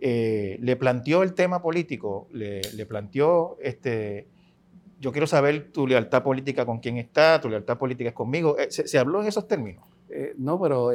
eh, 0.00 0.58
le 0.60 0.76
planteó 0.76 1.22
el 1.22 1.34
tema 1.34 1.62
político, 1.62 2.28
le, 2.32 2.60
le 2.74 2.86
planteó 2.86 3.56
este, 3.60 4.28
yo 5.00 5.12
quiero 5.12 5.26
saber 5.26 5.72
tu 5.72 5.86
lealtad 5.86 6.22
política 6.22 6.66
con 6.66 6.78
quién 6.80 6.96
está, 6.96 7.40
tu 7.40 7.48
lealtad 7.48 7.78
política 7.78 8.10
es 8.10 8.14
conmigo. 8.14 8.58
Eh, 8.58 8.68
¿Se, 8.70 8.98
habló 8.98 9.20
en 9.20 9.28
esos 9.28 9.46
términos? 9.46 9.84
Eh, 10.08 10.34
no, 10.38 10.60
pero 10.60 10.90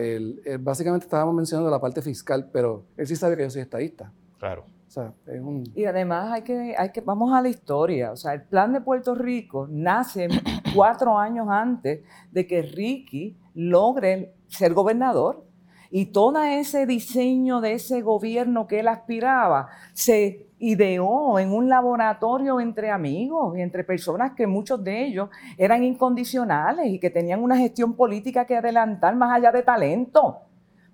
básicamente 0.60 1.06
estábamos 1.06 1.36
mencionando 1.36 1.70
la 1.70 1.80
parte 1.80 2.02
fiscal, 2.02 2.50
pero 2.52 2.86
él 2.98 3.08
sí 3.08 3.16
sabe 3.16 3.38
que 3.38 3.44
yo 3.44 3.50
soy 3.50 3.62
estadista. 3.62 4.12
Claro. 4.40 4.66
O 4.88 4.94
sea, 4.94 5.14
es 5.26 5.40
un... 5.40 5.64
Y 5.74 5.86
además 5.86 6.34
hay 6.34 6.42
que, 6.42 6.76
hay 6.78 6.92
que, 6.92 7.00
vamos 7.00 7.34
a 7.34 7.42
la 7.42 7.48
historia, 7.48 8.12
o 8.12 8.18
sea, 8.18 8.34
el 8.34 8.42
plan 8.42 8.74
de 8.74 8.82
Puerto 8.82 9.16
Rico 9.16 9.66
nace 9.70 10.28
cuatro 10.76 11.18
años 11.18 11.48
antes 11.50 12.02
de 12.32 12.46
que 12.46 12.62
Ricky 12.62 13.38
logre 13.54 14.34
ser 14.48 14.74
gobernador. 14.74 15.46
Y 15.94 16.08
todo 16.08 16.42
ese 16.42 16.86
diseño 16.86 17.60
de 17.60 17.74
ese 17.74 18.02
gobierno 18.02 18.66
que 18.66 18.80
él 18.80 18.88
aspiraba 18.88 19.68
se 19.94 20.48
ideó 20.58 21.38
en 21.38 21.52
un 21.52 21.68
laboratorio 21.68 22.62
entre 22.62 22.92
amigos 22.92 23.58
y 23.58 23.62
entre 23.62 23.84
personas 23.84 24.32
que 24.32 24.48
muchos 24.48 24.82
de 24.84 25.06
ellos 25.06 25.30
eran 25.58 25.84
incondicionales 25.84 26.88
y 26.88 26.98
que 26.98 27.10
tenían 27.10 27.44
una 27.44 27.58
gestión 27.58 27.94
política 27.96 28.46
que 28.46 28.56
adelantar 28.56 29.16
más 29.18 29.36
allá 29.36 29.52
de 29.52 29.64
talento. 29.64 30.38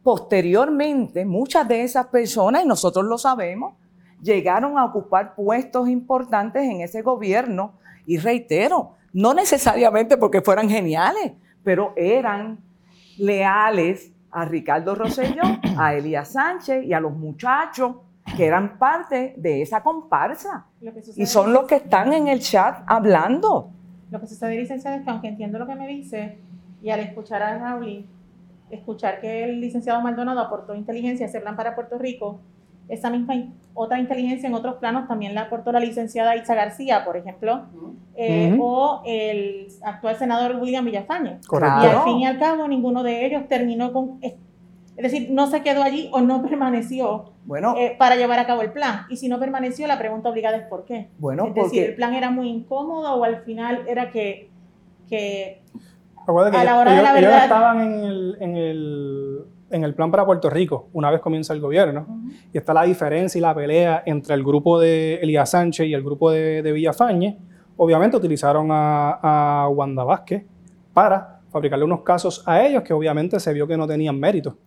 Posteriormente, 0.02 1.26
muchas 1.26 1.68
de 1.68 1.84
esas 1.84 2.08
personas, 2.08 2.64
y 2.64 2.68
nosotros 2.68 3.06
lo 3.06 3.20
sabemos, 3.20 3.76
llegaron 4.22 4.80
a 4.80 4.86
ocupar 4.86 5.36
puestos 5.36 5.90
importantes 5.90 6.64
en 6.64 6.82
ese 6.82 7.04
gobierno 7.04 7.74
y 8.08 8.18
reitero, 8.18 8.94
no 9.14 9.36
necesariamente 9.36 10.18
porque 10.18 10.42
fueran 10.42 10.70
geniales, 10.70 11.34
pero 11.64 11.94
eran 11.98 12.60
leales 13.18 14.14
a 14.38 14.46
Ricardo 14.46 14.94
Rosselló, 14.94 15.42
a 15.80 15.96
Elías 15.96 16.34
Sánchez 16.34 16.86
y 16.86 16.94
a 16.94 17.00
los 17.00 17.12
muchachos 17.12 17.96
que 18.36 18.46
eran 18.46 18.78
parte 18.78 19.34
de 19.36 19.64
esa 19.64 19.82
comparsa. 19.82 20.68
Y 21.16 21.26
son 21.26 21.52
los 21.52 21.66
que 21.66 21.78
están 21.78 22.14
en 22.14 22.28
el 22.28 22.40
chat 22.40 22.84
hablando. 22.86 23.72
Lo 24.12 24.22
que 24.22 24.28
sucede, 24.28 24.56
licenciado, 24.56 24.98
es 24.98 25.04
que 25.04 25.10
aunque 25.10 25.30
entiendo 25.30 25.58
lo 25.58 25.66
que 25.66 25.74
me 25.74 25.88
dice, 25.88 26.38
y 26.84 26.92
al 26.92 27.00
escuchar 27.00 27.42
a 27.42 27.58
Raúl, 27.58 28.06
escuchar 28.70 29.22
que 29.22 29.44
el 29.44 29.60
licenciado 29.60 30.02
Maldonado 30.02 30.40
aportó 30.40 30.76
inteligencia 30.76 31.26
a 31.26 31.30
ese 31.30 31.42
plan 31.42 31.56
para 31.56 31.74
Puerto 31.74 31.98
Rico, 31.98 32.40
esa 32.90 33.10
misma 33.10 33.34
otra 33.78 34.00
inteligencia 34.00 34.48
en 34.48 34.56
otros 34.56 34.76
planos 34.76 35.08
también 35.08 35.36
la 35.36 35.44
aportó 35.44 35.72
la 35.72 35.80
licenciada 35.80 36.36
Itza 36.36 36.56
García, 36.56 37.06
por 37.06 37.16
ejemplo, 37.16 37.66
eh, 38.16 38.58
o 38.60 39.02
el 39.06 39.68
actual 39.84 40.18
senador 40.18 40.58
William 40.58 40.84
Villafañe. 40.84 41.40
Y 41.52 41.86
al 41.86 42.04
fin 42.04 42.18
y 42.18 42.26
al 42.26 42.40
cabo, 42.40 42.68
ninguno 42.68 43.04
de 43.04 43.26
ellos 43.26 43.48
terminó 43.48 43.94
con 43.94 44.20
es 44.98 45.04
decir, 45.04 45.30
no 45.30 45.46
se 45.46 45.62
quedó 45.62 45.84
allí 45.84 46.10
o 46.12 46.22
no 46.22 46.42
permaneció 46.50 47.32
bueno, 47.46 47.76
eh, 47.78 47.96
para 47.98 48.16
llevar 48.16 48.40
a 48.40 48.48
cabo 48.48 48.64
el 48.64 48.72
plan. 48.72 49.06
Y 49.10 49.18
si 49.18 49.30
no 49.30 49.40
permaneció, 49.40 49.88
la 49.88 50.00
pregunta 50.00 50.30
obligada 50.30 50.58
es 50.58 50.64
¿por 50.64 50.86
qué? 50.86 51.10
Bueno, 51.20 51.48
es 51.48 51.54
decir, 51.56 51.84
el 51.84 51.96
plan 51.96 52.14
era 52.14 52.32
muy 52.32 52.50
incómodo 52.50 53.14
o 53.14 53.24
al 53.24 53.44
final 53.44 53.86
era 53.88 54.10
que, 54.10 54.50
que 55.08 55.62
a 56.26 56.64
la 56.64 56.80
hora 56.80 56.94
de 56.94 57.04
la 57.04 57.14
verdad... 57.14 57.32
Ellos 57.32 57.44
estaban 57.44 57.82
en 57.82 58.04
el, 58.04 58.38
en, 58.42 58.58
el, 58.58 59.46
en 59.70 59.84
el, 59.84 59.94
plan 59.94 60.12
para 60.12 60.26
Puerto 60.26 60.50
Rico 60.50 60.90
una 60.94 61.12
vez 61.12 61.22
comienza 61.22 61.54
el 61.54 61.60
gobierno. 61.60 62.06
Y 62.54 62.58
está 62.58 62.74
la 62.74 62.84
diferencia 62.84 63.38
y 63.38 63.42
la 63.42 63.54
pelea 63.54 64.04
entre 64.06 64.36
el 64.36 64.44
grupo 64.44 64.80
de 64.80 65.16
Elías 65.16 65.50
Sánchez 65.50 65.88
y 65.88 65.94
el 65.94 66.04
grupo 66.04 66.32
de, 66.32 66.62
de 66.62 66.72
Villafañe. 66.72 67.38
Obviamente 67.78 68.18
utilizaron 68.18 68.70
a, 68.72 69.20
a 69.64 69.70
Wanda 69.70 70.04
Vázquez 70.04 70.44
para 70.94 71.42
fabricarle 71.52 71.86
unos 71.86 72.02
casos 72.02 72.44
a 72.46 72.66
ellos 72.66 72.84
que 72.84 72.94
obviamente 72.94 73.40
se 73.40 73.54
vio 73.54 73.68
que 73.68 73.78
no 73.78 73.88
tenían 73.88 74.20
mérito. 74.20 74.58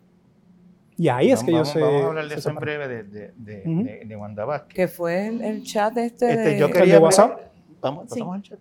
Y 0.97 1.09
ahí 1.09 1.31
es 1.31 1.43
que 1.43 1.51
yo 1.51 1.65
sé. 1.65 1.81
Vamos 1.81 2.03
a 2.03 2.07
hablar 2.09 2.29
de 2.29 2.35
eso 2.35 2.51
en 2.51 2.57
breve 2.57 2.87
de, 2.87 3.05
de, 3.05 3.33
de, 3.35 4.03
de, 4.05 4.17
Wanda 4.17 4.45
Vázquez. 4.45 4.75
Que 4.75 4.87
fue 4.87 5.29
el, 5.29 5.63
chat 5.63 5.97
este, 5.97 6.29
este 6.29 6.41
de... 6.43 6.59
Yo 6.59 6.71
quería, 6.71 6.97
¿El 6.97 7.03
WhatsApp? 7.03 7.41
Vamos, 7.81 8.07
pasamos 8.07 8.35
al 8.35 8.43
chat. 8.43 8.59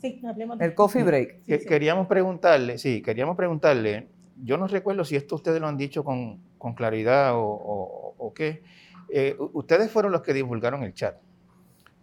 Sí, 0.00 0.22
hablemos 0.24 0.56
de... 0.56 0.66
El 0.66 0.74
coffee 0.74 1.02
break. 1.02 1.42
Queríamos 1.66 2.06
preguntarle, 2.06 2.78
sí, 2.78 3.02
queríamos 3.02 3.36
preguntarle, 3.36 4.06
yo 4.42 4.56
no 4.56 4.66
recuerdo 4.66 5.04
si 5.04 5.16
esto 5.16 5.36
ustedes 5.36 5.60
lo 5.60 5.68
han 5.68 5.76
dicho 5.76 6.04
con, 6.04 6.40
con 6.58 6.74
claridad 6.74 7.34
o, 7.34 7.42
o, 7.42 8.14
o 8.18 8.34
qué. 8.34 8.62
Eh, 9.08 9.36
ustedes 9.52 9.90
fueron 9.90 10.12
los 10.12 10.22
que 10.22 10.32
divulgaron 10.32 10.82
el 10.82 10.94
chat. 10.94 11.16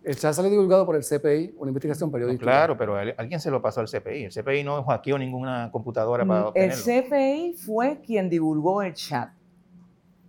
El 0.04 0.16
chat 0.16 0.34
salió 0.34 0.50
divulgado 0.50 0.86
por 0.86 0.96
el 0.96 1.04
CPI, 1.04 1.56
una 1.58 1.70
investigación 1.70 2.12
periodística. 2.12 2.50
claro, 2.50 2.78
pero 2.78 2.96
alguien 2.96 3.40
se 3.40 3.52
lo 3.52 3.62
pasó 3.62 3.82
al 3.82 3.88
CPI. 3.88 4.26
El 4.26 4.32
CPI 4.32 4.64
no 4.64 4.84
hackeó 4.84 5.18
ninguna 5.18 5.70
computadora 5.72 6.26
para 6.26 6.42
mm, 6.42 6.46
obtenerlo. 6.46 6.76
El 6.86 7.04
CPI 7.04 7.54
fue 7.54 8.00
quien 8.00 8.30
divulgó 8.30 8.82
el 8.82 8.94
chat 8.94 9.32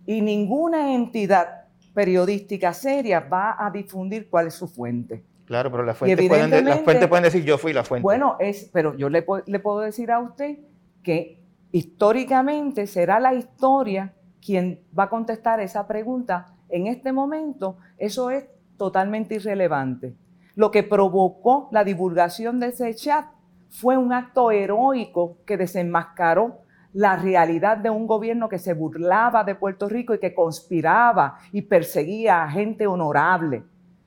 y 0.05 0.21
ninguna 0.21 0.93
entidad 0.93 1.65
periodística 1.93 2.73
seria 2.73 3.19
va 3.19 3.55
a 3.57 3.69
difundir 3.71 4.29
cuál 4.29 4.47
es 4.47 4.55
su 4.55 4.67
fuente. 4.67 5.23
Claro, 5.45 5.71
pero 5.71 5.83
las 5.83 5.97
fuentes, 5.97 6.27
pueden, 6.27 6.65
las 6.65 6.81
fuentes 6.81 7.07
pueden 7.07 7.23
decir 7.23 7.43
yo 7.43 7.57
fui 7.57 7.73
la 7.73 7.83
fuente. 7.83 8.03
Bueno, 8.03 8.35
es, 8.39 8.69
pero 8.71 8.95
yo 8.95 9.09
le, 9.09 9.25
le 9.45 9.59
puedo 9.59 9.79
decir 9.79 10.11
a 10.11 10.19
usted 10.19 10.59
que 11.01 11.38
históricamente 11.71 12.87
será 12.87 13.19
la 13.19 13.33
historia 13.33 14.13
quien 14.41 14.81
va 14.97 15.03
a 15.03 15.09
contestar 15.09 15.59
esa 15.59 15.87
pregunta. 15.87 16.55
En 16.69 16.87
este 16.87 17.11
momento 17.11 17.77
eso 17.97 18.29
es 18.31 18.45
totalmente 18.77 19.35
irrelevante. 19.35 20.15
Lo 20.55 20.71
que 20.71 20.83
provocó 20.83 21.69
la 21.71 21.83
divulgación 21.83 22.59
de 22.59 22.67
ese 22.67 22.93
chat 22.95 23.25
fue 23.69 23.97
un 23.97 24.13
acto 24.13 24.51
heroico 24.51 25.37
que 25.45 25.57
desenmascaró 25.57 26.61
la 26.93 27.15
realidad 27.15 27.77
de 27.77 27.89
un 27.89 28.07
gobierno 28.07 28.49
que 28.49 28.57
se 28.57 28.73
burlaba 28.73 29.43
de 29.43 29.55
Puerto 29.55 29.87
Rico 29.87 30.15
y 30.15 30.19
que 30.19 30.33
conspiraba 30.33 31.37
y 31.51 31.61
perseguía 31.61 32.43
a 32.43 32.49
gente 32.49 32.87
honorable. 32.87 33.63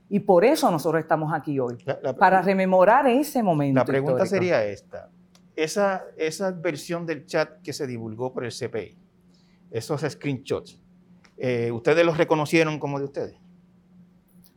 Y 0.09 0.21
por 0.21 0.45
eso 0.45 0.71
nosotros 0.71 1.01
estamos 1.01 1.33
aquí 1.33 1.59
hoy, 1.59 1.79
para 2.19 2.43
rememorar 2.43 3.07
ese 3.07 3.43
momento. 3.43 3.79
La 3.79 3.85
pregunta 3.85 4.27
sería 4.27 4.65
esta. 4.65 5.09
Esa, 5.57 6.05
esa 6.17 6.51
versión 6.53 7.07
del 7.07 7.27
chat 7.27 7.61
que 7.63 7.73
se 7.73 7.87
divulgó 7.87 8.33
por 8.33 8.45
el 8.45 8.53
CPI, 8.53 8.97
esos 9.71 10.01
screenshots, 10.01 10.81
eh, 11.37 11.71
¿ustedes 11.73 12.05
los 12.05 12.17
reconocieron 12.17 12.79
como 12.79 12.99
de 12.99 13.05
ustedes? 13.05 13.37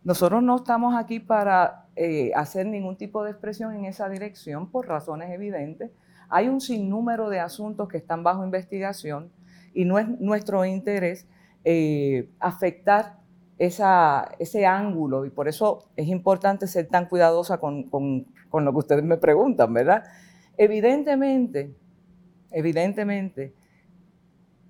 Nosotros 0.04 0.44
no 0.44 0.58
estamos 0.58 0.96
aquí 0.96 1.20
para 1.20 1.88
eh, 1.96 2.32
hacer 2.36 2.68
ningún 2.68 2.96
tipo 2.96 3.24
de 3.24 3.32
expresión 3.32 3.76
en 3.76 3.86
esa 3.86 4.08
dirección 4.08 4.70
por 4.70 4.88
razones 4.88 5.32
evidentes. 5.32 5.92
Hay 6.30 6.48
un 6.48 6.62
sinnúmero 6.62 7.30
de 7.30 7.40
asuntos 7.40 7.88
que 7.88 7.98
están 7.98 8.24
bajo 8.24 8.46
investigación 8.46 9.32
y 9.74 9.86
no 9.86 9.98
es 9.98 10.08
nuestro 10.20 10.64
interés 10.64 11.28
eh, 11.64 12.30
afectar 12.40 13.18
esa, 13.58 14.30
ese 14.38 14.66
ángulo 14.66 15.26
y 15.26 15.30
por 15.30 15.48
eso 15.48 15.90
es 15.96 16.08
importante 16.08 16.68
ser 16.68 16.88
tan 16.88 17.08
cuidadosa 17.08 17.58
con, 17.58 17.84
con, 17.84 18.28
con 18.50 18.66
lo 18.66 18.72
que 18.74 18.78
ustedes 18.78 19.04
me 19.04 19.18
preguntan, 19.18 19.74
¿verdad? 19.74 20.04
Evidentemente, 20.58 21.74
evidentemente, 22.52 23.54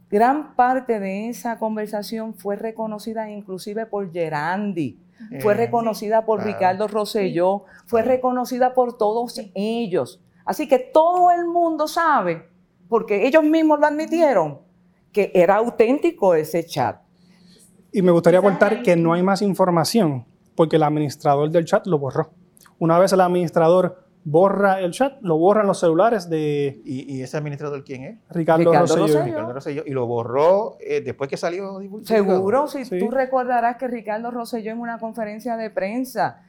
gran 0.10 0.56
parte 0.56 1.00
de 1.00 1.30
esa 1.30 1.58
conversación 1.60 2.34
fue 2.34 2.56
reconocida 2.56 3.30
inclusive 3.30 3.86
por 3.86 4.12
Gerandi, 4.12 5.00
fue 5.42 5.54
Eh, 5.54 5.58
reconocida 5.58 6.26
por 6.26 6.40
claro. 6.40 6.52
Ricardo 6.54 6.88
Rosselló, 6.88 7.64
fue 7.86 8.02
reconocida 8.02 8.74
por 8.74 8.98
todos 8.98 9.42
ellos. 9.54 10.22
Así 10.46 10.68
que 10.68 10.78
todo 10.80 11.32
el 11.32 11.46
mundo 11.46 11.88
sabe, 11.88 12.48
porque 12.90 13.26
ellos 13.26 13.44
mismos 13.44 13.80
lo 13.80 13.88
admitieron, 13.88 14.60
que 15.12 15.32
era 15.34 15.56
auténtico 15.56 16.36
ese 16.36 16.66
chat. 16.66 17.02
Y 17.92 18.02
me 18.02 18.12
gustaría 18.12 18.40
aportar 18.40 18.74
ahí- 18.74 18.84
que 18.84 18.96
no 18.96 19.14
hay 19.14 19.24
más 19.24 19.42
información 19.42 20.26
porque 20.56 20.76
el 20.76 20.84
administrador 20.84 21.50
del 21.50 21.66
chat 21.66 21.88
lo 21.88 21.98
borró. 21.98 22.32
Una 22.78 23.00
vez 23.00 23.12
el 23.14 23.22
administrador 23.22 24.05
borra 24.28 24.80
el 24.82 24.92
chat, 24.92 25.22
lo 25.22 25.38
borran 25.38 25.68
los 25.68 25.80
celulares 25.80 26.30
de 26.30 26.82
¿Y, 26.84 27.16
y 27.16 27.22
ese 27.22 27.38
administrador 27.38 27.84
quién 27.84 28.04
es? 28.04 28.18
Ricardo, 28.32 28.60
Ricardo 28.72 28.82
Rosselló. 28.88 29.04
Rosselló. 29.06 29.24
Ricardo 29.26 29.54
Rosselló, 29.54 29.84
y 29.86 29.92
lo 29.92 30.08
borró 30.08 30.78
eh, 30.82 31.02
después 31.02 31.30
que 31.30 31.38
salió 31.38 31.80
divulgado. 31.80 32.08
Seguro, 32.08 32.68
si 32.68 32.86
Sí. 32.86 32.98
tú 33.00 33.12
recordarás 33.12 33.78
que 33.78 33.88
Ricardo 33.88 34.32
Rosselló 34.32 34.72
en 34.72 34.80
una 34.80 34.98
conferencia 34.98 35.56
de 35.58 35.70
prensa 35.70 36.42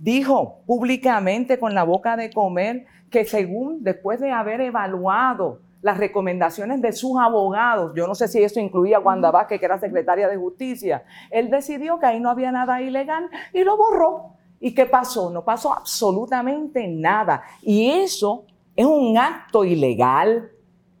dijo 0.00 0.60
públicamente 0.66 1.58
con 1.58 1.74
la 1.74 1.82
boca 1.84 2.16
de 2.16 2.30
comer 2.30 2.86
que 3.10 3.24
según 3.24 3.82
después 3.84 4.20
de 4.20 4.30
haber 4.32 4.60
evaluado 4.60 5.60
las 5.82 5.98
recomendaciones 5.98 6.80
de 6.82 6.92
sus 6.92 7.18
abogados, 7.20 7.92
yo 7.94 8.06
no 8.06 8.14
sé 8.14 8.26
si 8.26 8.42
eso 8.42 8.58
incluía 8.58 8.96
a 8.96 9.00
Wanda 9.00 9.30
Vázquez, 9.30 9.60
que 9.60 9.66
era 9.66 9.78
secretaria 9.78 10.28
de 10.28 10.36
justicia, 10.36 11.04
él 11.30 11.50
decidió 11.50 11.98
que 12.00 12.06
ahí 12.06 12.20
no 12.20 12.30
había 12.30 12.50
nada 12.50 12.80
ilegal 12.80 13.28
y 13.52 13.62
lo 13.64 13.76
borró. 13.76 14.37
¿Y 14.60 14.74
qué 14.74 14.86
pasó? 14.86 15.30
No 15.30 15.44
pasó 15.44 15.72
absolutamente 15.72 16.86
nada. 16.88 17.42
Y 17.62 17.90
eso 17.90 18.44
es 18.74 18.86
un 18.86 19.16
acto 19.16 19.64
ilegal 19.64 20.50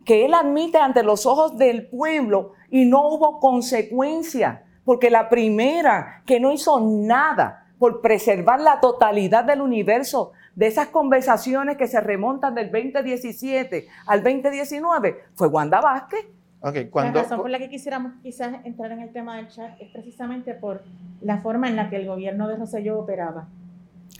que 0.04 0.24
él 0.24 0.34
admite 0.34 0.78
ante 0.78 1.02
los 1.02 1.26
ojos 1.26 1.58
del 1.58 1.88
pueblo 1.88 2.52
y 2.70 2.84
no 2.84 3.08
hubo 3.08 3.40
consecuencia, 3.40 4.64
porque 4.84 5.10
la 5.10 5.28
primera 5.28 6.22
que 6.24 6.40
no 6.40 6.50
hizo 6.50 6.80
nada 6.80 7.66
por 7.78 8.00
preservar 8.00 8.60
la 8.60 8.80
totalidad 8.80 9.44
del 9.44 9.60
universo 9.60 10.32
de 10.54 10.66
esas 10.66 10.88
conversaciones 10.88 11.76
que 11.76 11.86
se 11.86 12.00
remontan 12.00 12.54
del 12.54 12.70
2017 12.72 13.86
al 14.06 14.22
2019 14.22 15.24
fue 15.34 15.46
Wanda 15.48 15.80
Vázquez. 15.80 16.26
La 16.60 17.22
razón 17.22 17.40
por 17.40 17.50
la 17.50 17.58
que 17.58 17.68
quisiéramos 17.68 18.12
quizás 18.22 18.64
entrar 18.64 18.90
en 18.90 19.00
el 19.00 19.10
tema 19.12 19.36
del 19.36 19.48
chat 19.48 19.80
es 19.80 19.90
precisamente 19.90 20.54
por 20.54 20.82
la 21.20 21.38
forma 21.38 21.68
en 21.68 21.76
la 21.76 21.88
que 21.88 21.96
el 21.96 22.06
gobierno 22.06 22.48
de 22.48 22.56
Rosselló 22.56 22.98
operaba. 22.98 23.48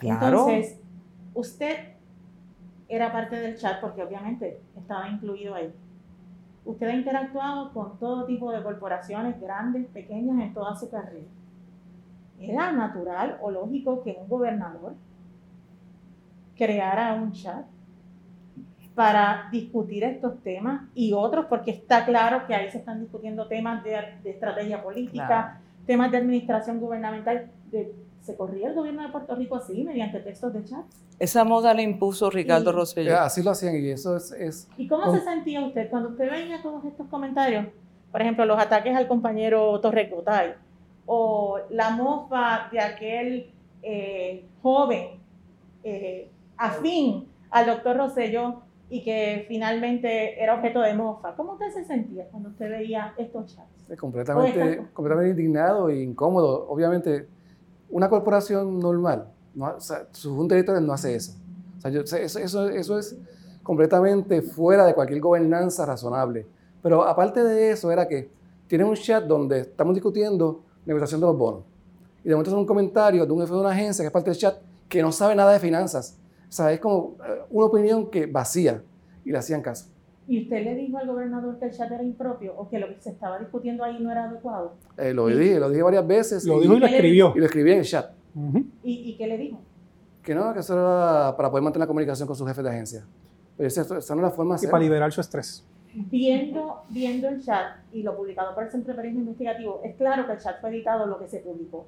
Entonces, 0.01 0.81
usted 1.35 1.95
era 2.89 3.13
parte 3.13 3.37
del 3.37 3.57
chat 3.57 3.81
porque 3.81 4.03
obviamente 4.03 4.61
estaba 4.77 5.09
incluido 5.09 5.55
ahí. 5.55 5.73
Usted 6.65 6.87
ha 6.87 6.95
interactuado 6.95 7.73
con 7.73 7.99
todo 7.99 8.25
tipo 8.27 8.53
de 8.53 8.63
corporaciones, 8.63 9.41
grandes, 9.41 9.87
pequeñas, 9.89 10.41
en 10.41 10.55
toda 10.55 10.77
su 10.77 10.89
carrera. 10.91 11.27
Era 12.39 12.73
natural 12.73 13.39
o 13.41 13.51
lógico 13.51 14.03
que 14.03 14.17
un 14.21 14.29
gobernador 14.29 14.95
creara 16.57 17.15
un 17.15 17.33
chat 17.33 17.65
para 19.09 19.47
discutir 19.53 20.03
estos 20.03 20.43
temas 20.43 20.83
y 20.93 21.13
otros, 21.13 21.47
porque 21.49 21.71
está 21.71 22.05
claro 22.05 22.49
que 22.49 22.55
ahí 22.57 22.69
se 22.69 22.79
están 22.79 22.99
discutiendo 22.99 23.47
temas 23.47 23.85
de, 23.85 23.97
de 24.25 24.31
estrategia 24.31 24.83
política, 24.83 25.27
Claro. 25.29 25.51
temas 25.87 26.11
de 26.11 26.17
administración 26.19 26.81
gubernamental. 26.81 27.49
De, 27.71 27.95
¿Se 28.23 28.35
corría 28.37 28.67
el 28.71 28.75
gobierno 28.75 29.03
de 29.03 29.11
Puerto 29.11 29.37
Rico 29.37 29.55
así, 29.55 29.85
mediante 29.85 30.19
textos 30.19 30.53
de 30.53 30.65
chat? 30.65 30.85
Esa 31.21 31.45
moda 31.45 31.73
la 31.75 31.83
impuso 31.83 32.29
Ricardo 32.29 32.73
Rosselló. 32.73 33.21
Así 33.21 33.41
lo 33.45 33.53
hacían 33.53 33.77
y 33.77 33.89
eso 33.89 34.17
es, 34.17 34.33
es 34.33 34.69
¿Y 34.77 34.89
cómo 34.89 35.05
Con- 35.05 35.17
se 35.17 35.23
sentía 35.25 35.65
usted 35.65 35.89
cuando 35.89 36.09
usted 36.09 36.29
veía 36.29 36.61
todos 36.61 36.85
estos 36.85 37.07
comentarios? 37.07 37.67
Por 38.11 38.21
ejemplo, 38.21 38.45
los 38.47 38.59
ataques 38.59 38.97
al 38.97 39.07
compañero 39.07 39.79
Torrecotay 39.81 40.55
o 41.07 41.61
la 41.71 41.91
mofa 41.91 42.69
de 42.73 42.81
aquel 42.81 43.51
eh, 43.83 44.45
joven 44.61 45.21
eh, 45.85 46.29
afín 46.57 47.29
al 47.51 47.67
doctor 47.67 47.97
Rosselló 47.97 48.63
y 48.91 49.03
que 49.05 49.45
finalmente 49.49 50.43
era 50.43 50.55
objeto 50.55 50.81
de 50.81 50.95
mofa. 50.95 51.35
¿Cómo 51.37 51.53
usted 51.53 51.71
se 51.71 51.85
sentía 51.85 52.27
cuando 52.31 52.49
usted 52.51 52.71
veía 52.71 53.15
estos 53.19 53.55
chats? 53.55 53.69
es 53.89 53.99
completamente, 53.99 54.63
Oye, 54.63 54.83
completamente 54.93 55.31
indignado 55.31 55.89
e 55.89 56.03
incómodo. 56.03 56.69
Obviamente, 56.69 57.27
una 57.91 58.09
corporación 58.11 58.79
normal, 58.79 59.29
no, 59.55 59.77
o 59.77 59.81
sea, 59.81 60.07
su 60.13 60.37
junta 60.37 60.55
de 60.55 60.61
directores 60.63 60.83
no 60.83 60.93
hace 60.93 61.15
eso. 61.15 61.33
O 61.79 61.81
sea, 61.81 61.91
yo- 61.91 62.03
eso, 62.03 62.17
eso, 62.39 62.69
eso 62.69 62.99
es 62.99 63.17
completamente 63.63 64.43
fuera 64.43 64.85
de 64.85 64.95
cualquier 64.95 65.21
gobernanza 65.21 65.87
razonable. 65.87 66.47
Pero 66.83 67.03
aparte 67.05 67.43
de 67.43 67.71
eso, 67.71 67.91
era 67.91 68.07
que 68.07 68.31
tienen 68.67 68.87
un 68.87 68.95
chat 68.95 69.25
donde 69.25 69.61
estamos 69.61 69.95
discutiendo 69.95 70.63
negociación 70.85 71.21
de 71.21 71.27
los 71.27 71.39
bonos. 71.39 71.63
Y 72.25 72.29
de 72.29 72.35
momento 72.35 72.51
es 72.51 72.57
un 72.57 72.67
comentario 72.67 73.25
de 73.25 73.33
un 73.33 73.41
jefe 73.41 73.53
de 73.55 73.61
una 73.61 73.71
agencia 73.71 74.03
que 74.03 74.07
es 74.09 74.13
parte 74.13 74.29
del 74.31 74.39
chat 74.39 74.59
que 74.89 75.01
no 75.03 75.13
sabe 75.13 75.35
nada 75.35 75.53
de 75.53 75.61
finanzas. 75.61 76.18
O 76.49 76.53
sea, 76.53 76.73
es 76.73 76.81
como 76.81 77.17
eh, 77.27 77.43
una 77.51 77.67
opinión 77.67 78.11
que 78.11 78.27
vacía 78.27 78.83
y 79.25 79.31
le 79.33 79.39
hacían 79.39 79.61
caso. 79.63 79.91
¿Y 80.27 80.43
usted 80.43 80.63
le 80.65 80.75
dijo 80.75 80.99
al 80.99 81.07
gobernador 81.07 81.59
que 81.59 81.67
el 81.67 81.71
chat 81.73 81.91
era 81.91 82.03
impropio 82.03 82.55
o 82.57 82.69
que 82.69 82.79
lo 82.79 82.89
que 82.89 83.01
se 83.01 83.11
estaba 83.11 83.39
discutiendo 83.39 83.83
ahí 83.85 83.99
no 84.01 84.11
era 84.11 84.25
adecuado? 84.29 84.75
Eh, 84.97 85.15
lo 85.15 85.27
dije, 85.29 85.59
lo 85.59 85.71
dije 85.71 85.83
varias 85.83 86.07
veces. 86.07 86.45
Lo 86.45 86.61
dijo 86.61 86.75
y 86.75 86.79
lo 86.81 86.87
¿Qué 86.87 86.91
le- 86.93 86.97
escribió. 86.99 87.33
y 87.35 87.39
lo 87.39 87.45
escribí 87.47 87.73
en 87.73 87.79
el 87.79 87.85
chat. 87.85 88.11
¿Y, 88.83 89.11
y 89.11 89.17
qué 89.17 89.27
le 89.27 89.39
dijo? 89.39 89.59
Que 90.23 90.35
no, 90.35 90.53
que 90.53 90.61
eso 90.61 90.75
era 90.75 91.35
para 91.37 91.49
poder 91.51 91.63
mantener 91.65 91.85
la 91.85 91.87
comunicación 91.87 92.27
con 92.27 92.37
su 92.37 92.45
jefe 92.47 92.63
de 92.63 92.69
agencia. 92.69 93.05
Pero 93.57 93.67
esa, 93.69 93.81
esa 93.99 94.15
no 94.15 94.21
es 94.21 94.25
la 94.25 94.31
forma 94.31 94.57
de 94.57 94.67
Y 94.67 94.71
para 94.71 94.83
liberar 94.83 95.11
su 95.13 95.21
estrés. 95.23 95.65
Viendo, 95.95 96.83
viendo 96.91 97.29
el 97.29 97.43
chat 97.43 97.79
y 97.93 98.03
lo 98.03 98.15
publicado 98.17 98.55
por 98.55 98.65
el 98.65 98.71
Centro 98.71 98.93
de 98.93 98.97
Periodismo 98.97 99.23
Investigativo, 99.23 99.81
es 99.83 99.97
claro 99.97 100.27
que 100.27 100.33
el 100.33 100.39
chat 100.39 100.61
fue 100.61 100.71
editado 100.71 101.07
lo 101.07 101.19
que 101.19 101.27
se 101.27 101.39
publicó. 101.39 101.87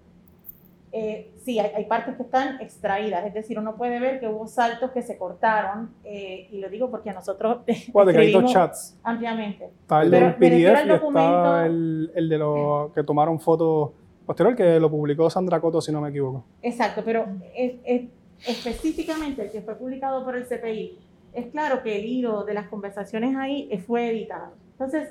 Eh, 0.93 1.33
sí, 1.45 1.59
hay, 1.61 1.71
hay 1.75 1.85
partes 1.85 2.17
que 2.17 2.23
están 2.25 2.61
extraídas, 2.61 3.25
es 3.25 3.33
decir, 3.33 3.57
uno 3.61 3.77
puede 3.77 4.01
ver 4.01 4.19
que 4.19 4.27
hubo 4.27 4.49
saltos 4.49 4.91
que 4.91 5.03
se 5.03 5.17
cortaron, 5.17 5.95
eh, 6.03 6.49
y 6.51 6.59
lo 6.59 6.69
digo 6.69 6.91
porque 6.91 7.13
nosotros 7.13 7.59
Bueno, 7.93 8.11
escribimos 8.11 8.53
chats. 8.53 8.99
ampliamente. 9.05 9.67
Está 9.83 10.03
el 10.03 10.11
del 10.11 10.35
PDF 10.35 10.85
y 10.85 10.89
documento- 10.89 11.37
está 11.37 11.67
el, 11.67 12.11
el 12.15 12.29
de 12.29 12.39
los 12.39 12.93
que 12.93 13.05
tomaron 13.05 13.39
fotos 13.39 13.91
posterior, 14.27 14.57
que 14.57 14.81
lo 14.81 14.91
publicó 14.91 15.31
Sandra 15.31 15.61
Coto, 15.61 15.81
si 15.81 15.93
no 15.93 16.01
me 16.01 16.09
equivoco. 16.09 16.45
Exacto, 16.63 17.03
pero 17.05 17.25
es- 17.55 17.75
es- 17.85 18.09
específicamente 18.47 19.43
el 19.45 19.51
que 19.51 19.61
fue 19.63 19.77
publicado 19.77 20.25
por 20.25 20.37
el 20.37 20.45
CPI, 20.45 20.99
es 21.35 21.47
claro 21.53 21.83
que 21.83 21.99
el 21.99 22.05
hilo 22.05 22.45
de 22.45 22.55
las 22.55 22.69
conversaciones 22.69 23.37
ahí 23.37 23.69
fue 23.87 24.11
editado. 24.11 24.53
Entonces, 24.73 25.09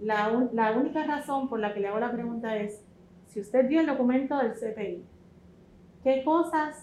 la, 0.00 0.48
la 0.52 0.72
única 0.72 1.04
razón 1.04 1.48
por 1.48 1.58
la 1.60 1.74
que 1.74 1.80
le 1.80 1.88
hago 1.88 1.98
la 2.00 2.12
pregunta 2.12 2.56
es, 2.56 2.80
si 3.34 3.40
usted 3.40 3.68
vio 3.68 3.80
el 3.80 3.86
documento 3.86 4.38
del 4.38 4.52
CPI, 4.52 5.02
¿qué 6.04 6.22
cosas 6.24 6.76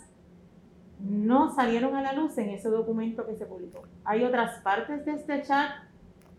no 1.00 1.56
salieron 1.56 1.96
a 1.96 2.02
la 2.02 2.12
luz 2.12 2.38
en 2.38 2.50
ese 2.50 2.68
documento 2.68 3.26
que 3.26 3.36
se 3.38 3.46
publicó? 3.46 3.84
¿Hay 4.04 4.26
otras 4.26 4.60
partes 4.60 5.06
de 5.06 5.14
este 5.14 5.42
chat 5.44 5.70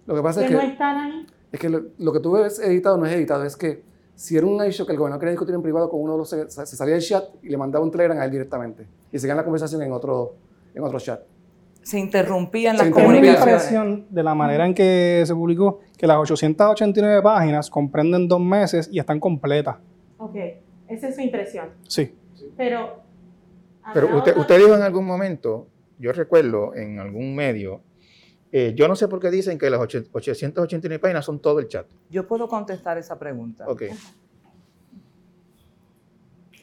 Lo 0.06 0.14
que 0.14 0.20
pasa 0.20 0.40
que 0.40 0.46
es 0.46 0.52
no 0.52 0.60
que, 0.60 0.66
están 0.66 0.98
ahí? 0.98 1.26
es 1.50 1.58
que 1.58 1.70
lo, 1.70 1.84
lo 1.98 2.12
que 2.12 2.20
tú 2.20 2.32
ves 2.32 2.58
editado 2.58 2.98
no 2.98 3.06
es 3.06 3.12
editado, 3.14 3.42
es 3.44 3.56
que 3.56 3.82
si 4.14 4.36
era 4.36 4.46
un 4.46 4.62
issue 4.66 4.84
que 4.84 4.92
el 4.92 4.98
gobernador 4.98 5.20
quería 5.20 5.30
discutir 5.32 5.54
en 5.54 5.62
privado 5.62 5.88
con 5.88 6.02
uno 6.02 6.12
de 6.12 6.18
los 6.18 6.28
se, 6.28 6.50
se 6.50 6.76
salía 6.76 6.92
del 6.92 7.02
chat 7.02 7.24
y 7.42 7.48
le 7.48 7.56
mandaba 7.56 7.82
un 7.82 7.90
telegram 7.90 8.18
a 8.18 8.26
él 8.26 8.30
directamente 8.30 8.86
y 9.10 9.18
seguían 9.18 9.38
la 9.38 9.44
conversación 9.44 9.80
en 9.80 9.92
otro, 9.92 10.34
en 10.74 10.82
otro 10.84 11.00
chat. 11.00 11.22
Se 11.82 11.98
interrumpían 11.98 12.76
las 12.76 12.84
Tengo 12.84 12.98
la 12.98 13.04
comunicaciones. 13.06 13.62
impresión 13.64 14.06
de 14.10 14.22
la 14.22 14.34
manera 14.34 14.66
en 14.66 14.74
que 14.74 15.24
se 15.26 15.34
publicó 15.34 15.80
que 15.96 16.06
las 16.06 16.18
889 16.18 17.22
páginas 17.22 17.70
comprenden 17.70 18.28
dos 18.28 18.40
meses 18.40 18.90
y 18.92 18.98
están 18.98 19.18
completas. 19.18 19.76
Ok, 20.22 20.36
esa 20.88 21.08
es 21.08 21.14
su 21.16 21.20
impresión. 21.20 21.70
Sí. 21.88 22.14
Pero... 22.56 23.02
Pero 23.92 24.08
¿habrá 24.08 24.38
usted, 24.38 24.58
dijo 24.58 24.76
en 24.76 24.82
algún 24.82 25.04
momento, 25.04 25.66
yo 25.98 26.12
recuerdo 26.12 26.72
en 26.76 27.00
algún 27.00 27.34
medio, 27.34 27.82
eh, 28.52 28.72
yo 28.76 28.86
no 28.86 28.94
sé 28.94 29.08
por 29.08 29.18
qué 29.18 29.28
dicen 29.30 29.58
que 29.58 29.68
las 29.68 29.80
ocho- 29.80 30.04
889 30.12 31.00
páginas 31.00 31.24
son 31.24 31.40
todo 31.40 31.58
el 31.58 31.66
chat. 31.66 31.86
Yo 32.08 32.28
puedo 32.28 32.46
contestar 32.46 32.96
esa 32.98 33.18
pregunta. 33.18 33.64
Ok. 33.66 33.82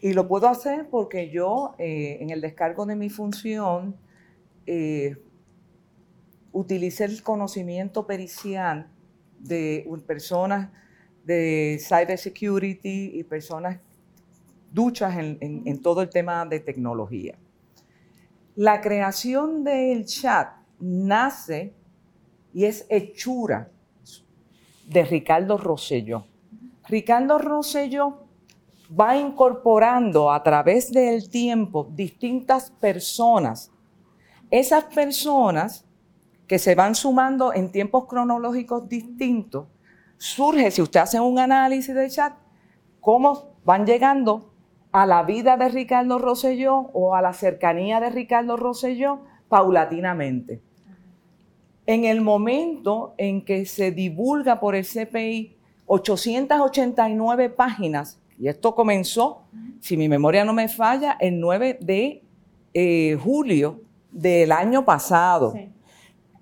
Y 0.01 0.13
lo 0.13 0.29
puedo 0.29 0.47
hacer 0.47 0.87
porque 0.89 1.29
yo, 1.29 1.75
eh, 1.77 2.19
en 2.21 2.29
el 2.29 2.39
descargo 2.39 2.85
de 2.85 2.95
mi 2.95 3.09
función, 3.09 3.97
eh, 4.65 5.17
utilicé 6.53 7.03
el 7.03 7.21
conocimiento 7.21 8.07
pericial 8.07 8.87
de 9.39 9.85
personas 10.07 10.69
de 11.25 11.79
cybersecurity 11.79 13.11
y 13.13 13.23
personas 13.23 13.79
duchas 14.71 15.17
en, 15.17 15.37
en 15.41 15.81
todo 15.81 16.01
el 16.01 16.09
tema 16.09 16.45
de 16.45 16.59
tecnología. 16.59 17.37
La 18.55 18.81
creación 18.81 19.63
del 19.63 20.05
chat 20.05 20.49
nace 20.79 21.73
y 22.53 22.65
es 22.65 22.85
hechura 22.89 23.71
de 24.87 25.03
Ricardo 25.05 25.57
Rosselló. 25.57 26.25
Ricardo 26.87 27.37
Rosselló 27.37 28.25
va 28.99 29.15
incorporando 29.15 30.31
a 30.31 30.41
través 30.41 30.91
del 30.91 31.29
tiempo 31.29 31.87
distintas 31.91 32.71
personas. 32.71 33.71
Esas 34.49 34.85
personas 34.85 35.85
que 36.47 36.57
se 36.57 36.73
van 36.73 36.95
sumando 36.95 37.53
en 37.53 37.71
tiempos 37.71 38.07
cronológicos 38.07 38.89
distintos, 38.89 39.67
surge, 40.19 40.69
si 40.69 40.83
usted 40.83 40.99
hace 40.99 41.19
un 41.19 41.39
análisis 41.39 41.95
de 41.95 42.09
chat, 42.09 42.33
cómo 42.99 43.55
van 43.65 43.87
llegando 43.87 44.53
a 44.91 45.05
la 45.05 45.23
vida 45.23 45.57
de 45.57 45.69
Ricardo 45.69 46.19
Rosselló 46.19 46.91
o 46.93 47.15
a 47.15 47.21
la 47.21 47.33
cercanía 47.33 47.99
de 47.99 48.11
Ricardo 48.11 48.57
Rosselló 48.57 49.21
paulatinamente. 49.47 50.61
En 51.85 52.05
el 52.05 52.21
momento 52.21 53.15
en 53.17 53.43
que 53.43 53.65
se 53.65 53.91
divulga 53.91 54.59
por 54.59 54.75
el 54.75 54.85
CPI 54.85 55.57
889 55.87 57.49
páginas, 57.49 58.19
y 58.37 58.47
esto 58.47 58.75
comenzó, 58.75 59.43
si 59.79 59.97
mi 59.97 60.07
memoria 60.07 60.45
no 60.45 60.53
me 60.53 60.67
falla, 60.67 61.17
el 61.19 61.39
9 61.39 61.79
de 61.81 62.23
eh, 62.73 63.17
julio 63.21 63.81
del 64.11 64.51
año 64.51 64.85
pasado. 64.85 65.53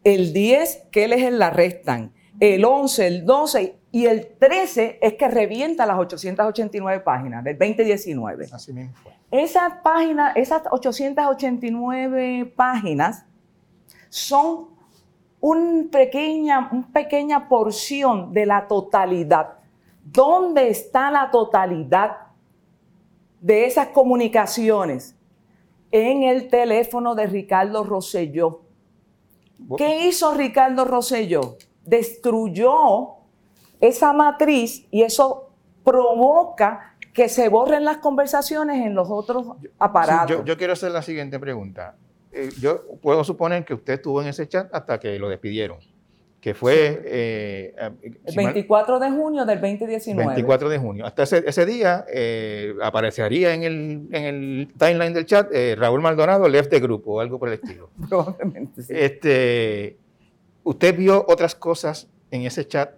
El 0.04 0.34
10, 0.34 0.88
que 0.92 1.08
les 1.08 1.32
la 1.32 1.50
restan. 1.50 2.12
El 2.39 2.63
11, 2.63 3.08
el 3.08 3.26
12 3.26 3.80
y 3.91 4.06
el 4.06 4.36
13 4.38 5.00
es 5.02 5.13
que 5.15 5.28
revienta 5.28 5.86
las 5.86 5.97
889 5.97 7.04
páginas 7.04 7.43
del 7.43 7.58
2019. 7.58 8.47
Así 8.52 8.73
mismo 8.73 8.93
fue. 8.95 9.13
Esas 9.32 9.73
páginas, 9.84 10.36
esas 10.36 10.63
889 10.69 12.54
páginas 12.56 13.26
son 14.10 14.67
una 15.39 15.89
pequeña, 15.91 16.69
una 16.71 16.88
pequeña 16.93 17.50
porción 17.50 18.32
de 18.34 18.45
la 18.45 18.67
totalidad. 18.67 19.56
¿Dónde 20.04 20.69
está 20.69 21.12
la 21.12 21.32
totalidad 21.32 22.17
de 23.41 23.65
esas 23.65 23.88
comunicaciones? 23.88 25.15
En 25.91 26.23
el 26.23 26.50
teléfono 26.50 27.15
de 27.15 27.28
Ricardo 27.28 27.84
Rosselló. 27.84 28.62
¿Qué 29.78 30.08
hizo 30.08 30.34
Ricardo 30.34 30.86
Rosselló? 30.86 31.58
Destruyó 31.88 33.15
esa 33.80 34.13
matriz 34.13 34.86
y 34.91 35.02
eso 35.02 35.50
provoca 35.84 36.95
que 37.13 37.30
se 37.30 37.50
borren 37.50 37.84
las 37.84 37.97
conversaciones 37.97 38.86
en 38.86 38.93
los 38.93 39.10
otros 39.10 39.47
aparatos. 39.80 40.45
yo, 40.45 40.58
quiero 40.58 40.73
hacer 40.73 40.91
la 40.91 41.02
siguiente 41.02 41.39
pregunta. 41.39 41.95
Eh, 42.32 42.50
yo 42.60 42.84
puedo 43.02 43.23
suponer 43.23 43.65
que 43.65 43.73
usted 43.73 43.93
estuvo 43.93 44.21
en 44.21 44.28
ese 44.28 44.47
chat 44.47 44.71
hasta 44.71 45.00
que 45.00 45.17
lo 45.17 45.28
despidieron, 45.28 45.80
que 46.39 46.54
fue... 46.54 47.02
Eh, 47.06 47.76
el 48.26 48.36
24 48.36 49.00
de 49.00 49.10
junio 49.10 49.45
del 49.45 49.60
2019. 49.60 50.28
24 50.28 50.69
de 50.69 50.78
junio. 50.78 51.06
Hasta 51.08 51.23
ese, 51.23 51.65
día 51.65 52.06
eh, 52.08 52.76
aparecería 52.84 53.56
en 53.56 53.63
el, 53.63 54.08
en 54.12 54.23
el, 54.26 54.73
timeline 54.78 55.13
del 55.13 55.26
chat 55.26 55.50
Raúl 55.76 56.02
Maldonado 56.02 56.47
left 56.47 56.69
the 56.69 56.80
grupo 56.80 57.13
o 57.13 57.19
algo 57.19 57.39
por 57.39 57.47
el 57.47 57.56
estilo. 57.56 57.89
Probablemente 58.10 58.84
sí. 58.84 58.93
Este, 58.95 59.97
¿Usted 60.67 60.97
vio 60.97 61.23
otras 61.30 61.56
cosas 61.56 62.10
en 62.30 62.41
ese 62.41 62.67
chat 62.67 62.91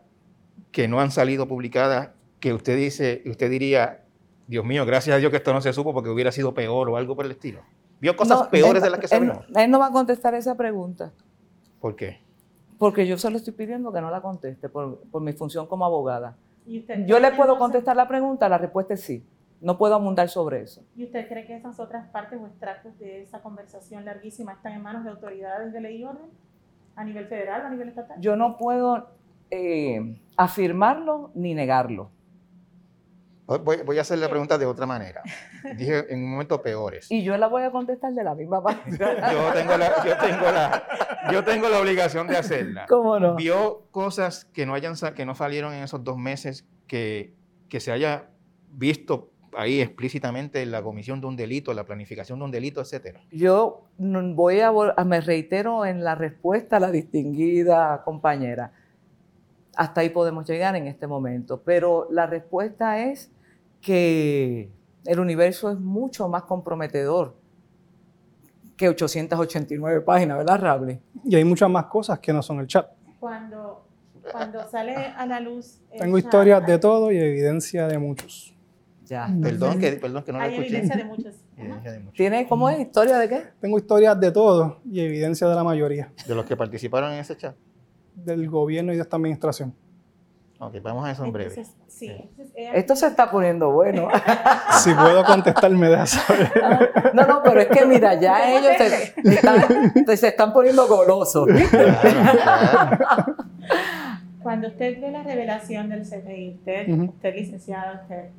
que 0.72 0.88
no 0.88 1.02
han 1.02 1.12
salido 1.12 1.48
publicadas 1.48 2.10
que 2.40 2.52
usted 2.52 2.76
dice, 2.76 3.22
usted 3.28 3.48
diría, 3.48 4.06
Dios 4.48 4.66
mío, 4.66 4.88
gracias 4.88 5.16
a 5.16 5.20
Dios 5.20 5.30
que 5.30 5.38
esto 5.38 5.54
no 5.54 5.62
se 5.62 5.72
supo 5.72 5.94
porque 5.94 6.10
hubiera 6.10 6.32
sido 6.32 6.56
peor 6.56 6.90
o 6.90 6.98
algo 6.98 7.16
por 7.16 7.26
el 7.26 7.32
estilo? 7.34 7.62
¿Vio 8.02 8.16
cosas 8.16 8.48
peores 8.48 8.82
de 8.82 8.90
las 8.90 9.00
que 9.00 9.08
sabemos? 9.08 9.46
Él, 9.56 9.70
no 9.70 9.78
va 9.78 9.86
a 9.86 9.92
contestar 9.92 10.34
esa 10.34 10.58
pregunta. 10.58 11.14
¿Por 11.80 11.96
qué? 11.96 12.22
Porque 12.80 13.06
yo 13.06 13.20
se 13.20 13.30
lo 13.30 13.38
estoy 13.38 13.54
pidiendo 13.54 13.94
que 13.94 14.02
no 14.02 14.10
la 14.10 14.24
conteste 14.24 14.68
por, 14.68 15.22
mi 15.22 15.34
función 15.34 15.68
como 15.68 15.86
abogada. 15.86 16.38
yo 17.06 17.20
le 17.20 17.34
puedo 17.34 17.60
contestar 17.60 17.96
la 17.96 18.08
pregunta, 18.08 18.50
la 18.50 18.58
respuesta 18.58 18.96
es 18.96 19.02
sí. 19.02 19.24
No 19.62 19.78
puedo 19.78 19.94
abundar 19.94 20.28
sobre 20.30 20.64
eso. 20.64 20.82
¿Y 20.96 21.04
usted 21.04 21.28
cree 21.28 21.46
que 21.46 21.56
esas 21.56 21.80
otras 21.80 22.08
partes 22.08 22.40
o 22.42 22.48
extractos 22.48 22.98
de 22.98 23.22
esa 23.22 23.44
conversación 23.44 24.06
larguísima 24.06 24.54
están 24.54 24.74
en 24.74 24.82
manos 24.82 25.04
de 25.04 25.12
autoridades 25.12 25.72
de 25.72 25.82
ley 25.82 25.98
y 25.98 26.04
orden? 26.06 26.32
¿A 27.00 27.04
nivel 27.06 27.28
federal 27.28 27.62
o 27.62 27.68
a 27.68 27.70
nivel 27.70 27.88
estatal? 27.88 28.18
Yo 28.20 28.36
no 28.36 28.58
puedo 28.58 29.08
eh, 29.52 30.18
afirmarlo 30.36 31.32
ni 31.34 31.54
negarlo. 31.54 32.12
Voy, 33.46 33.98
a 33.98 34.02
hacer 34.02 34.20
la 34.20 34.28
pregunta 34.28 34.58
de 34.58 34.66
otra 34.66 34.86
manera. 34.86 35.24
Dije 35.78 36.14
en 36.14 36.26
un 36.26 36.32
momento 36.32 36.62
peores. 36.62 37.10
Y 37.10 37.24
yo 37.24 37.38
la 37.38 37.48
voy 37.48 37.64
a 37.64 37.72
contestar 37.72 38.12
de 38.14 38.22
la 38.22 38.36
misma 38.36 38.60
manera. 38.62 39.32
yo, 39.32 39.54
tengo 39.54 39.78
la, 39.78 40.04
yo, 41.32 41.44
tengo 41.46 41.70
la, 41.70 41.80
obligación 41.80 42.28
de 42.28 42.36
hacerla. 42.36 42.86
¿Cómo 42.90 43.18
no? 43.18 43.36
Vio 43.36 43.88
cosas 43.92 44.44
que 44.44 44.66
no, 44.66 44.74
hayan, 44.74 44.96
que 45.16 45.26
no 45.26 45.36
salieron 45.36 45.74
en 45.74 45.84
esos 45.84 46.04
dos 46.04 46.18
meses 46.18 46.68
que, 46.86 47.34
que 47.70 47.80
se 47.80 47.94
haya 47.94 48.26
visto 48.68 49.32
ahí 49.58 49.82
explícitamente 49.82 50.66
la 50.66 50.82
comisión 50.82 51.22
de 51.22 51.28
un 51.28 51.36
delito, 51.36 51.74
la 51.74 51.86
planificación 51.86 52.40
de 52.40 52.46
un 52.46 52.52
delito, 52.52 52.82
etcétera. 52.82 53.22
Yo 53.32 53.86
voy 53.98 54.60
a, 54.62 54.72
me 55.06 55.22
reitero 55.22 55.86
en 55.86 56.04
la 56.04 56.16
respuesta 56.16 56.78
a 56.78 56.80
la 56.80 56.92
distinguida 56.92 58.02
compañera 58.04 58.74
hasta 59.80 60.02
ahí 60.02 60.10
podemos 60.10 60.46
llegar 60.46 60.76
en 60.76 60.88
este 60.88 61.08
momento. 61.08 61.62
Pero 61.64 62.10
la 62.12 62.26
respuesta 62.26 63.00
es 63.00 63.32
que 63.82 64.70
el 65.06 65.20
universo 65.22 65.72
es 65.72 65.80
mucho 65.80 66.28
más 66.28 66.44
comprometedor 66.44 67.38
que 68.76 68.90
889 68.90 70.02
páginas, 70.02 70.40
¿verdad, 70.40 70.60
Rable? 70.60 71.02
Y 71.24 71.34
hay 71.38 71.46
muchas 71.46 71.70
más 71.70 71.86
cosas 71.86 72.20
que 72.20 72.34
no 72.34 72.42
son 72.42 72.60
el 72.60 72.68
chat. 72.68 72.90
Cuando, 73.22 73.86
cuando 74.30 74.68
sale 74.68 74.96
a 74.96 75.26
la 75.26 75.40
luz... 75.40 75.82
Tengo 75.98 76.18
historias 76.18 76.66
de 76.68 76.78
todo 76.78 77.10
y 77.14 77.18
evidencia 77.18 77.88
de 77.88 78.00
muchos. 78.00 78.54
Ya. 79.10 79.28
Perdón 79.42 79.80
que, 79.80 79.94
perdón 79.94 80.24
que 80.24 80.32
no 80.32 80.40
Hay 80.40 80.56
evidencia 80.56 80.96
de 80.96 81.04
muchos. 81.04 81.34
¿Tiene, 82.16 82.48
¿Cómo 82.48 82.70
es? 82.70 82.80
¿Historia 82.80 83.18
de 83.18 83.28
qué? 83.28 83.44
Tengo 83.60 83.78
historias 83.78 84.20
de 84.20 84.32
todo 84.32 84.80
y 84.90 85.00
evidencia 85.00 85.48
de 85.48 85.56
la 85.56 85.64
mayoría. 85.64 86.14
¿De 86.28 86.36
los 86.36 86.46
que 86.46 86.56
participaron 86.56 87.12
en 87.14 87.20
ese 87.20 87.36
chat? 87.36 87.56
del 88.26 88.50
gobierno 88.50 88.94
y 88.94 88.96
de 88.96 89.02
esta 89.02 89.18
administración. 89.18 89.74
Ok, 90.60 90.76
vamos 90.82 91.06
a 91.06 91.12
eso 91.12 91.24
en 91.24 91.32
breve. 91.32 91.64
Esto 92.74 92.96
se 92.96 93.08
está 93.08 93.32
poniendo 93.32 93.72
bueno. 93.72 94.10
si 94.84 94.94
puedo 94.94 95.24
contestar, 95.24 95.72
me 95.72 95.90
das. 95.90 96.22
no, 97.14 97.26
no, 97.26 97.42
pero 97.44 97.62
es 97.62 97.68
que 97.68 97.86
mira, 97.86 98.20
ya 98.20 98.58
ellos 98.58 98.74
se, 100.06 100.28
están, 100.28 100.52
poniendo 100.52 100.86
golosos. 100.88 101.48
Cuando 104.44 104.68
usted 104.68 105.00
ve 105.00 105.12
la 105.12 105.24
revelación 105.24 105.88
del 105.90 106.04
CPI, 106.04 106.56
usted, 106.56 106.90
usted 106.90 107.36
licenciada, 107.36 108.02
usted, 108.02 108.30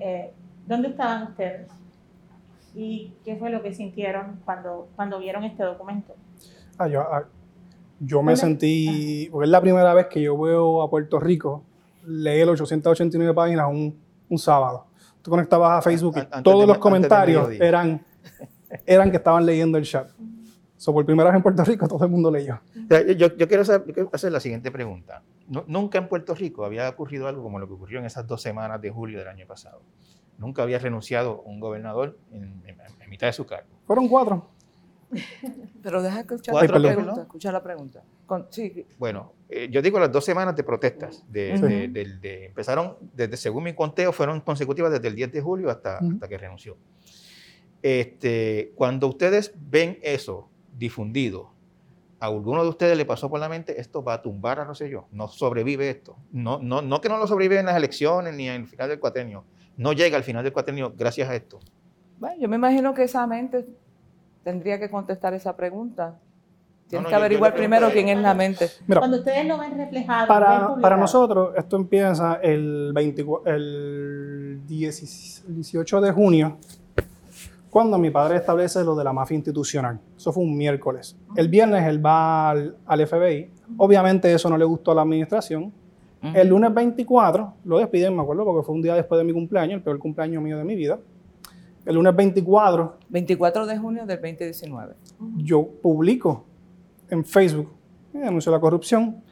eh, 0.00 0.32
¿dónde 0.66 0.88
estaban 0.88 1.24
ustedes? 1.24 1.68
¿Y 2.74 3.12
qué 3.24 3.36
fue 3.36 3.50
lo 3.50 3.62
que 3.62 3.72
sintieron 3.72 4.40
cuando, 4.44 4.88
cuando 4.96 5.18
vieron 5.18 5.44
este 5.44 5.62
documento? 5.62 6.14
Ah, 6.78 6.88
yo, 6.88 7.00
ah, 7.00 7.24
yo 7.98 8.22
me 8.22 8.36
sentí, 8.36 9.28
porque 9.30 9.44
es 9.44 9.50
la 9.50 9.60
primera 9.60 9.92
vez 9.92 10.06
que 10.06 10.22
yo 10.22 10.38
veo 10.38 10.82
a 10.82 10.88
Puerto 10.88 11.20
Rico 11.20 11.64
leer 12.06 12.48
889 12.48 13.34
páginas 13.34 13.68
un, 13.68 13.98
un 14.28 14.38
sábado. 14.38 14.86
Tú 15.22 15.30
conectabas 15.30 15.78
a 15.78 15.82
Facebook 15.82 16.16
y 16.16 16.42
todos 16.42 16.66
los 16.66 16.78
comentarios 16.78 17.50
eran, 17.60 18.02
eran 18.86 19.10
que 19.10 19.18
estaban 19.18 19.44
leyendo 19.44 19.76
el 19.76 19.84
chat. 19.84 20.08
So, 20.76 20.94
por 20.94 21.04
primera 21.04 21.28
vez 21.28 21.36
en 21.36 21.42
Puerto 21.42 21.62
Rico 21.62 21.86
todo 21.86 22.02
el 22.04 22.10
mundo 22.10 22.30
leyó. 22.30 22.58
Yo, 23.18 23.36
quiero, 23.36 23.62
hacer, 24.12 24.32
la 24.32 24.40
siguiente 24.40 24.70
pregunta. 24.70 25.22
Nunca 25.66 25.98
en 25.98 26.08
Puerto 26.08 26.34
Rico 26.34 26.64
había 26.64 26.88
ocurrido 26.88 27.28
algo 27.28 27.42
como 27.42 27.58
lo 27.58 27.66
que 27.66 27.74
ocurrió 27.74 27.98
en 27.98 28.06
esas 28.06 28.26
dos 28.26 28.40
semanas 28.40 28.80
de 28.80 28.90
julio 28.90 29.18
del 29.18 29.28
año 29.28 29.46
pasado. 29.46 29.82
Nunca 30.38 30.62
había 30.62 30.78
renunciado 30.78 31.42
un 31.42 31.60
gobernador 31.60 32.18
en 32.32 32.62
mitad 33.08 33.26
de 33.26 33.32
su 33.34 33.44
cargo. 33.44 33.68
Fueron 33.86 34.08
cuatro. 34.08 34.48
Pero 35.82 36.02
deja 36.02 36.20
escuchar 36.20 36.54
la 36.54 36.94
pregunta. 36.94 37.22
Escucha 37.22 37.52
la 37.52 37.62
pregunta. 37.62 38.02
Bueno, 38.98 39.32
eh, 39.48 39.68
yo 39.70 39.82
digo 39.82 39.98
las 39.98 40.12
dos 40.12 40.24
semanas 40.24 40.54
de 40.54 40.62
protestas. 40.62 41.24
De, 41.28 42.46
empezaron, 42.46 42.96
desde 43.12 43.36
según 43.36 43.64
mi 43.64 43.74
conteo, 43.74 44.12
fueron 44.12 44.40
consecutivas 44.40 44.92
desde 44.92 45.08
el 45.08 45.16
10 45.16 45.32
de 45.32 45.40
julio 45.40 45.70
hasta, 45.70 45.98
hasta 45.98 46.28
que 46.28 46.38
renunció. 46.38 46.76
Este, 47.82 48.72
cuando 48.76 49.08
ustedes 49.08 49.52
ven 49.56 49.98
eso 50.02 50.48
difundido, 50.76 51.52
a 52.20 52.26
alguno 52.26 52.62
de 52.62 52.68
ustedes 52.68 52.96
le 52.96 53.06
pasó 53.06 53.30
por 53.30 53.40
la 53.40 53.48
mente, 53.48 53.80
esto 53.80 54.04
va 54.04 54.14
a 54.14 54.22
tumbar 54.22 54.60
a 54.60 54.64
Rosselló, 54.64 55.06
no 55.10 55.26
sobrevive 55.26 55.88
esto. 55.88 56.16
No, 56.30 56.58
no, 56.58 56.82
no 56.82 57.00
que 57.00 57.08
no 57.08 57.16
lo 57.16 57.26
sobrevive 57.26 57.60
en 57.60 57.66
las 57.66 57.76
elecciones 57.76 58.34
ni 58.34 58.48
en 58.48 58.62
el 58.62 58.68
final 58.68 58.90
del 58.90 59.00
cuatrenio, 59.00 59.44
no 59.78 59.94
llega 59.94 60.18
al 60.18 60.22
final 60.22 60.44
del 60.44 60.52
cuatrenio 60.52 60.92
gracias 60.94 61.30
a 61.30 61.34
esto. 61.34 61.58
Bueno, 62.18 62.36
yo 62.38 62.48
me 62.48 62.56
imagino 62.56 62.92
que 62.92 63.04
esa 63.04 63.26
mente 63.26 63.66
tendría 64.44 64.78
que 64.78 64.90
contestar 64.90 65.32
esa 65.32 65.56
pregunta. 65.56 66.18
Tienes 66.86 67.04
no, 67.04 67.08
que 67.08 67.14
averiguar 67.14 67.54
primero 67.54 67.88
quién 67.90 68.08
es 68.08 68.18
la 68.18 68.34
mente. 68.34 68.68
Mira, 68.86 69.00
Cuando 69.00 69.18
ustedes 69.18 69.46
lo 69.46 69.56
ven 69.58 69.78
reflejado, 69.78 70.20
ven 70.20 70.28
para, 70.28 70.76
para 70.76 70.96
nosotros, 70.96 71.52
esto 71.56 71.76
empieza 71.76 72.40
el, 72.42 72.90
24 72.92 73.54
el 73.54 74.60
10 74.66 75.44
18 75.46 76.00
de 76.00 76.12
junio, 76.12 76.58
cuando 77.70 77.96
mi 77.98 78.10
padre 78.10 78.36
establece 78.36 78.82
lo 78.82 78.96
de 78.96 79.04
la 79.04 79.12
mafia 79.12 79.36
institucional. 79.36 80.00
Eso 80.16 80.32
fue 80.32 80.42
un 80.42 80.56
miércoles. 80.56 81.16
El 81.36 81.48
viernes 81.48 81.86
él 81.86 82.04
va 82.04 82.50
al, 82.50 82.76
al 82.84 83.06
FBI. 83.06 83.50
Obviamente 83.76 84.32
eso 84.32 84.50
no 84.50 84.58
le 84.58 84.64
gustó 84.64 84.90
a 84.90 84.96
la 84.96 85.02
administración. 85.02 85.72
El 86.34 86.48
lunes 86.48 86.74
24 86.74 87.54
lo 87.64 87.78
despiden, 87.78 88.14
me 88.14 88.22
acuerdo, 88.22 88.44
porque 88.44 88.66
fue 88.66 88.74
un 88.74 88.82
día 88.82 88.94
después 88.94 89.18
de 89.18 89.24
mi 89.24 89.32
cumpleaños, 89.32 89.76
el 89.76 89.82
peor 89.82 89.98
cumpleaños 89.98 90.42
mío 90.42 90.58
de 90.58 90.64
mi 90.64 90.76
vida. 90.76 90.98
El 91.86 91.94
lunes 91.94 92.14
24 92.14 92.98
24 93.08 93.66
de 93.66 93.78
junio 93.78 94.04
del 94.04 94.20
2019. 94.20 94.94
yo 95.38 95.66
publico 95.80 96.44
en 97.08 97.24
Facebook, 97.24 97.70
eh, 98.12 98.22
anuncio 98.22 98.52
la 98.52 98.60
corrupción. 98.60 99.22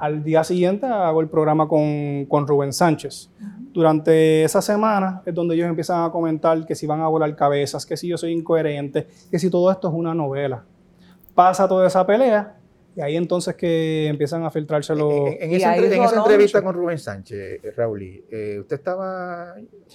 Al 0.00 0.24
día 0.24 0.42
siguiente 0.44 0.86
hago 0.86 1.20
el 1.20 1.28
programa 1.28 1.68
con, 1.68 2.24
con 2.26 2.46
Rubén 2.46 2.72
Sánchez. 2.72 3.30
Durante 3.72 4.42
esa 4.44 4.62
semana 4.62 5.22
es 5.26 5.34
donde 5.34 5.54
ellos 5.54 5.68
empiezan 5.68 6.02
a 6.04 6.10
comentar 6.10 6.64
que 6.66 6.74
si 6.74 6.86
van 6.86 7.00
a 7.02 7.06
volar 7.08 7.36
cabezas, 7.36 7.84
que 7.86 7.96
si 7.96 8.08
yo 8.08 8.16
soy 8.16 8.32
incoherente, 8.32 9.06
que 9.30 9.38
si 9.38 9.50
todo 9.50 9.70
esto 9.70 9.88
es 9.88 9.94
una 9.94 10.14
novela. 10.14 10.64
Pasa 11.34 11.68
toda 11.68 11.86
esa 11.86 12.04
pelea 12.06 12.56
y 12.96 13.00
ahí 13.02 13.16
entonces 13.16 13.54
que 13.54 14.08
empiezan 14.08 14.42
a 14.44 14.50
filtrarse 14.50 14.94
los... 14.96 15.12
En, 15.12 15.42
en 15.42 15.52
esa, 15.52 15.76
entre- 15.76 15.94
en 15.96 16.02
esa 16.02 16.16
entrevista 16.16 16.62
con 16.62 16.74
Rubén 16.74 16.98
Sánchez, 16.98 17.60
eh, 17.62 17.72
Raúl, 17.76 18.02
eh, 18.02 18.58
¿usted 18.60 18.76
estaba 18.76 19.54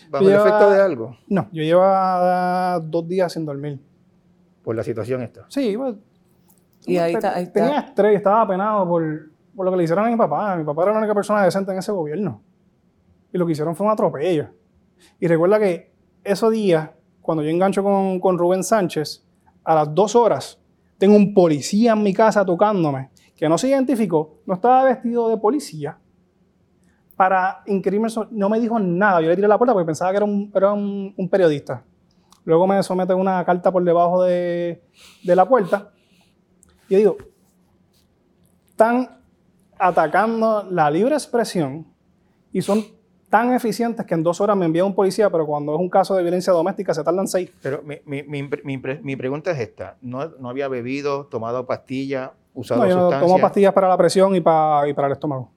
bajo 0.09 0.23
Yo 0.23 0.29
el 0.29 0.35
efecto 0.35 0.69
de 0.69 0.81
algo 0.81 1.17
No, 1.27 1.49
yo 1.51 1.63
llevaba 1.63 2.79
dos 2.79 3.07
días 3.07 3.33
sin 3.33 3.45
dormir. 3.45 3.79
por 4.63 4.75
la 4.75 4.83
situación 4.83 5.21
esta? 5.23 5.45
Sí, 5.49 5.75
pues, 5.75 5.95
Y 6.85 6.97
ahí 6.97 7.13
está- 7.15 7.35
ahí 7.35 7.43
está. 7.43 7.59
tenía 7.65 7.79
estrés, 7.81 8.15
estaba 8.17 8.41
apenado 8.43 8.87
por, 8.87 9.29
por 9.55 9.65
lo 9.65 9.71
que 9.71 9.77
le 9.77 9.83
hicieron 9.83 10.05
a 10.05 10.09
mi 10.09 10.15
papá. 10.17 10.55
Mi 10.55 10.63
papá 10.63 10.83
era 10.83 10.91
la 10.93 10.99
única 10.99 11.13
persona 11.13 11.43
decente 11.43 11.71
en 11.71 11.77
ese 11.79 11.91
gobierno. 11.91 12.41
Y 13.31 13.37
lo 13.37 13.45
que 13.45 13.51
hicieron 13.53 13.75
fue 13.75 13.85
un 13.85 13.91
atropello. 13.93 14.47
Y 15.19 15.27
recuerda 15.27 15.59
que 15.59 15.93
esos 16.23 16.51
días, 16.51 16.89
cuando 17.21 17.43
yo 17.43 17.49
engancho 17.49 17.83
con, 17.83 18.19
con 18.19 18.37
Rubén 18.37 18.63
Sánchez, 18.63 19.25
a 19.63 19.75
las 19.75 19.93
dos 19.93 20.15
horas, 20.15 20.59
tengo 20.97 21.15
un 21.15 21.33
policía 21.33 21.93
en 21.93 22.03
mi 22.03 22.13
casa 22.13 22.45
tocándome, 22.45 23.09
que 23.35 23.49
no 23.49 23.57
se 23.57 23.67
identificó, 23.67 24.39
no 24.45 24.53
estaba 24.53 24.83
vestido 24.83 25.27
de 25.29 25.37
policía, 25.37 25.97
para 27.15 27.63
so- 28.07 28.27
No 28.31 28.49
me 28.49 28.59
dijo 28.59 28.79
nada. 28.79 29.21
Yo 29.21 29.29
le 29.29 29.35
tiré 29.35 29.47
la 29.47 29.57
puerta 29.57 29.73
porque 29.73 29.85
pensaba 29.85 30.11
que 30.11 30.17
era 30.17 30.25
un, 30.25 30.51
era 30.53 30.73
un- 30.73 31.13
periodista. 31.29 31.83
Luego 32.43 32.67
me 32.67 32.81
somete 32.83 33.13
una 33.13 33.43
carta 33.43 33.71
por 33.71 33.83
debajo 33.83 34.21
de, 34.23 34.83
de 35.23 35.35
la 35.35 35.47
puerta. 35.47 35.91
Y 36.87 36.93
yo 36.93 36.97
digo, 36.99 37.17
están 38.69 39.09
atacando 39.77 40.65
la 40.69 40.89
libre 40.89 41.15
expresión 41.15 41.85
y 42.51 42.61
son 42.61 42.83
tan 43.29 43.53
eficientes 43.53 44.05
que 44.05 44.13
en 44.13 44.23
dos 44.23 44.39
horas 44.39 44.55
me 44.55 44.65
envía 44.65 44.85
un 44.85 44.93
policía, 44.95 45.29
pero 45.29 45.45
cuando 45.45 45.73
es 45.73 45.79
un 45.79 45.89
caso 45.89 46.15
de 46.15 46.21
violencia 46.23 46.53
doméstica 46.53 46.93
se 46.93 47.03
tardan 47.03 47.27
seis. 47.27 47.51
Pero 47.61 47.81
mi, 47.83 47.97
mi- 48.05 48.23
mi 48.23 48.77
mi 49.01 49.15
pregunta 49.15 49.51
es 49.51 49.59
esta. 49.59 49.97
¿No, 50.01 50.25
no 50.39 50.49
había 50.49 50.67
bebido, 50.67 51.25
tomado 51.25 51.65
pastilla, 51.65 52.31
usado 52.53 52.81
No, 52.83 52.87
yo 52.87 52.95
no 52.95 53.01
sustancias? 53.03 53.29
tomo 53.31 53.41
pastillas 53.41 53.73
para 53.73 53.89
la 53.89 53.97
presión 53.97 54.35
y 54.35 54.41
para, 54.41 54.87
y 54.87 54.93
para 54.93 55.07
el 55.07 55.13
estómago. 55.13 55.49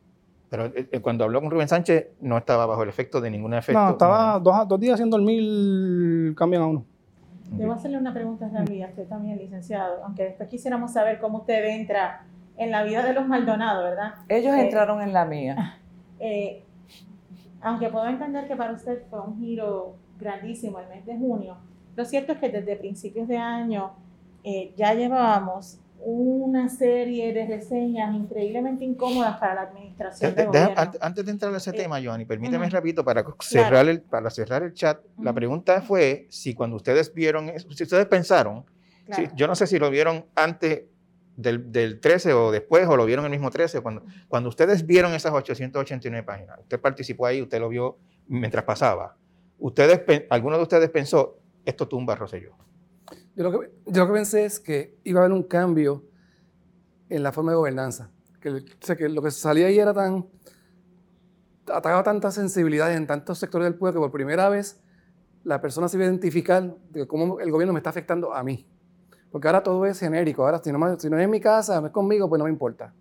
Pero 0.50 0.64
eh, 0.66 0.88
eh, 0.90 1.00
cuando 1.00 1.24
habló 1.24 1.40
con 1.40 1.50
Rubén 1.50 1.68
Sánchez, 1.68 2.09
no 2.22 2.38
estaba 2.38 2.64
bajo 2.66 2.83
el 2.83 2.88
efecto 2.88 3.20
de 3.20 3.31
ningún 3.31 3.52
efecto. 3.54 3.78
No, 3.81 3.90
estaba 3.90 4.38
dos, 4.40 4.66
dos 4.66 4.81
días 4.81 4.98
sin 4.98 5.11
dormir, 5.11 6.35
cambian 6.35 6.62
a 6.62 6.66
uno. 6.66 6.85
Debo 7.52 7.72
hacerle 7.74 7.98
una 7.98 8.12
pregunta 8.12 8.46
a 8.46 8.48
usted 8.88 9.07
también, 9.09 9.38
licenciado, 9.38 10.02
aunque 10.04 10.24
después 10.24 10.48
quisiéramos 10.48 10.92
saber 10.92 11.18
cómo 11.20 11.38
usted 11.38 11.64
entra 11.66 12.24
en 12.59 12.71
la 12.71 12.83
vida 12.83 13.03
de 13.03 13.12
los 13.14 13.27
Maldonado, 13.27 13.85
¿verdad? 13.85 14.14
Ellos 14.29 14.55
Eh, 14.55 14.62
entraron 14.64 15.01
en 15.01 15.12
la 15.12 15.25
mía. 15.25 15.79
Eh, 16.21 16.64
aunque 17.61 17.88
puedo 17.90 18.07
entender 18.09 18.49
que 18.49 18.57
para 18.57 18.73
usted 18.73 19.03
fue 19.09 19.21
un 19.21 19.38
giro 19.38 19.94
grandísimo 20.18 20.81
el 20.81 20.88
mes 20.88 21.07
de 21.07 21.16
junio, 21.16 21.57
lo 21.94 22.05
cierto 22.05 22.33
es 22.33 22.38
que 22.38 22.49
desde 22.49 22.75
principios 22.75 23.29
de 23.29 23.37
año 23.37 23.92
eh, 24.42 24.73
ya 24.77 24.94
llevábamos 24.94 25.79
una 26.01 26.68
serie 26.68 27.33
de 27.33 27.47
reseñas 27.47 28.14
increíblemente 28.14 28.85
incómodas 28.85 29.37
para 29.38 29.55
la 29.55 29.61
administración 29.62 30.35
de 30.35 30.42
deja- 30.47 30.51
gobierno. 30.53 30.75
antes, 30.83 31.03
antes 31.03 31.25
de 31.25 31.31
entrar 31.33 31.55
a 31.55 31.57
ese 31.57 31.71
Eh, 31.71 31.75
tema, 31.75 32.01
Giovanni, 32.01 32.25
permíteme 32.25 32.66
ujú. 32.66 32.75
rapidito 32.75 33.05
para 33.05 33.25
cerrar, 33.40 33.88
el, 33.88 34.01
para 34.03 34.31
cerrar 34.31 34.62
el 34.64 34.75
chat. 34.75 34.99
La 35.23 35.33
pregunta 35.33 35.81
fue 35.83 36.27
si 36.31 36.55
cuando 36.55 36.77
ustedes 36.77 37.12
vieron, 37.14 37.49
eso- 37.49 37.71
si 37.73 37.83
ustedes 37.85 38.07
pensaron, 38.07 38.64
Claro. 39.07 39.25
si- 39.25 39.37
yo 39.37 39.47
no 39.47 39.55
sé 39.55 39.66
si 39.68 39.79
lo 39.79 39.88
vieron 39.90 40.25
antes 40.37 40.83
del, 41.38 41.70
del 41.70 42.01
13 42.01 42.33
o 42.33 42.51
después, 42.51 42.87
o 42.88 42.96
lo 42.96 43.07
vieron 43.07 43.24
el 43.24 43.31
mismo 43.31 43.48
13, 43.48 43.81
cuando, 43.81 44.03
cuando 44.27 44.48
ustedes 44.48 44.85
vieron 44.85 45.14
esas 45.14 45.33
889 45.33 46.27
páginas, 46.27 46.59
usted 46.59 46.81
participó 46.81 47.27
ahí, 47.27 47.40
usted 47.40 47.61
lo 47.61 47.68
vio 47.68 47.96
mientras 48.27 48.64
pasaba. 48.64 49.16
Ustedes, 49.61 50.27
¿Alguno 50.31 50.57
de 50.57 50.62
ustedes 50.64 50.90
pensó, 50.90 51.38
esto 51.64 51.87
tumba 51.87 52.14
a 52.14 52.16
Rosselló? 52.16 52.57
Yo 53.37 53.44
lo, 53.44 53.53
que, 53.53 53.70
yo 53.87 54.01
lo 54.01 54.07
que 54.09 54.12
pensé 54.12 54.44
es 54.44 54.59
que 54.59 54.98
iba 55.05 55.20
a 55.20 55.24
haber 55.24 55.33
un 55.33 55.44
cambio 55.44 56.05
en 57.09 57.22
la 57.22 57.31
forma 57.31 57.53
de 57.53 57.57
gobernanza. 57.57 58.11
Que, 58.40 58.51
o 58.51 58.61
sea, 58.81 58.96
que 58.96 59.09
lo 59.09 59.22
que 59.22 59.31
salía 59.31 59.68
ahí 59.68 59.79
era 59.79 59.94
tan. 59.94 60.27
atacaba 61.66 62.03
tantas 62.03 62.35
sensibilidades 62.35 62.96
en 62.96 63.07
tantos 63.07 63.38
sectores 63.38 63.66
del 63.66 63.77
pueblo 63.77 64.01
que 64.01 64.05
por 64.05 64.12
primera 64.12 64.48
vez 64.48 64.81
la 65.44 65.61
persona 65.61 65.88
se 65.88 65.96
iba 65.96 66.05
a 66.05 66.09
identificar 66.09 66.74
de 66.90 67.07
cómo 67.07 67.38
el 67.38 67.51
gobierno 67.53 67.72
me 67.72 67.79
está 67.79 67.90
afectando 67.90 68.35
a 68.35 68.42
mí. 68.42 68.66
Porque 69.31 69.47
ahora 69.49 69.62
todo 69.62 69.85
es 69.87 69.99
genérico. 69.99 70.45
Ahora, 70.45 70.59
si 70.62 70.73
no, 70.73 70.99
si 70.99 71.11
no 71.11 71.19
es 71.19 71.25
en 71.25 71.31
mi 71.31 71.41
casa, 71.41 71.81
no 71.81 71.88
es 71.88 71.93
conmigo, 71.93 72.29
pues 72.29 72.38
no 72.38 72.45
me 72.45 72.51
importa. 72.51 72.93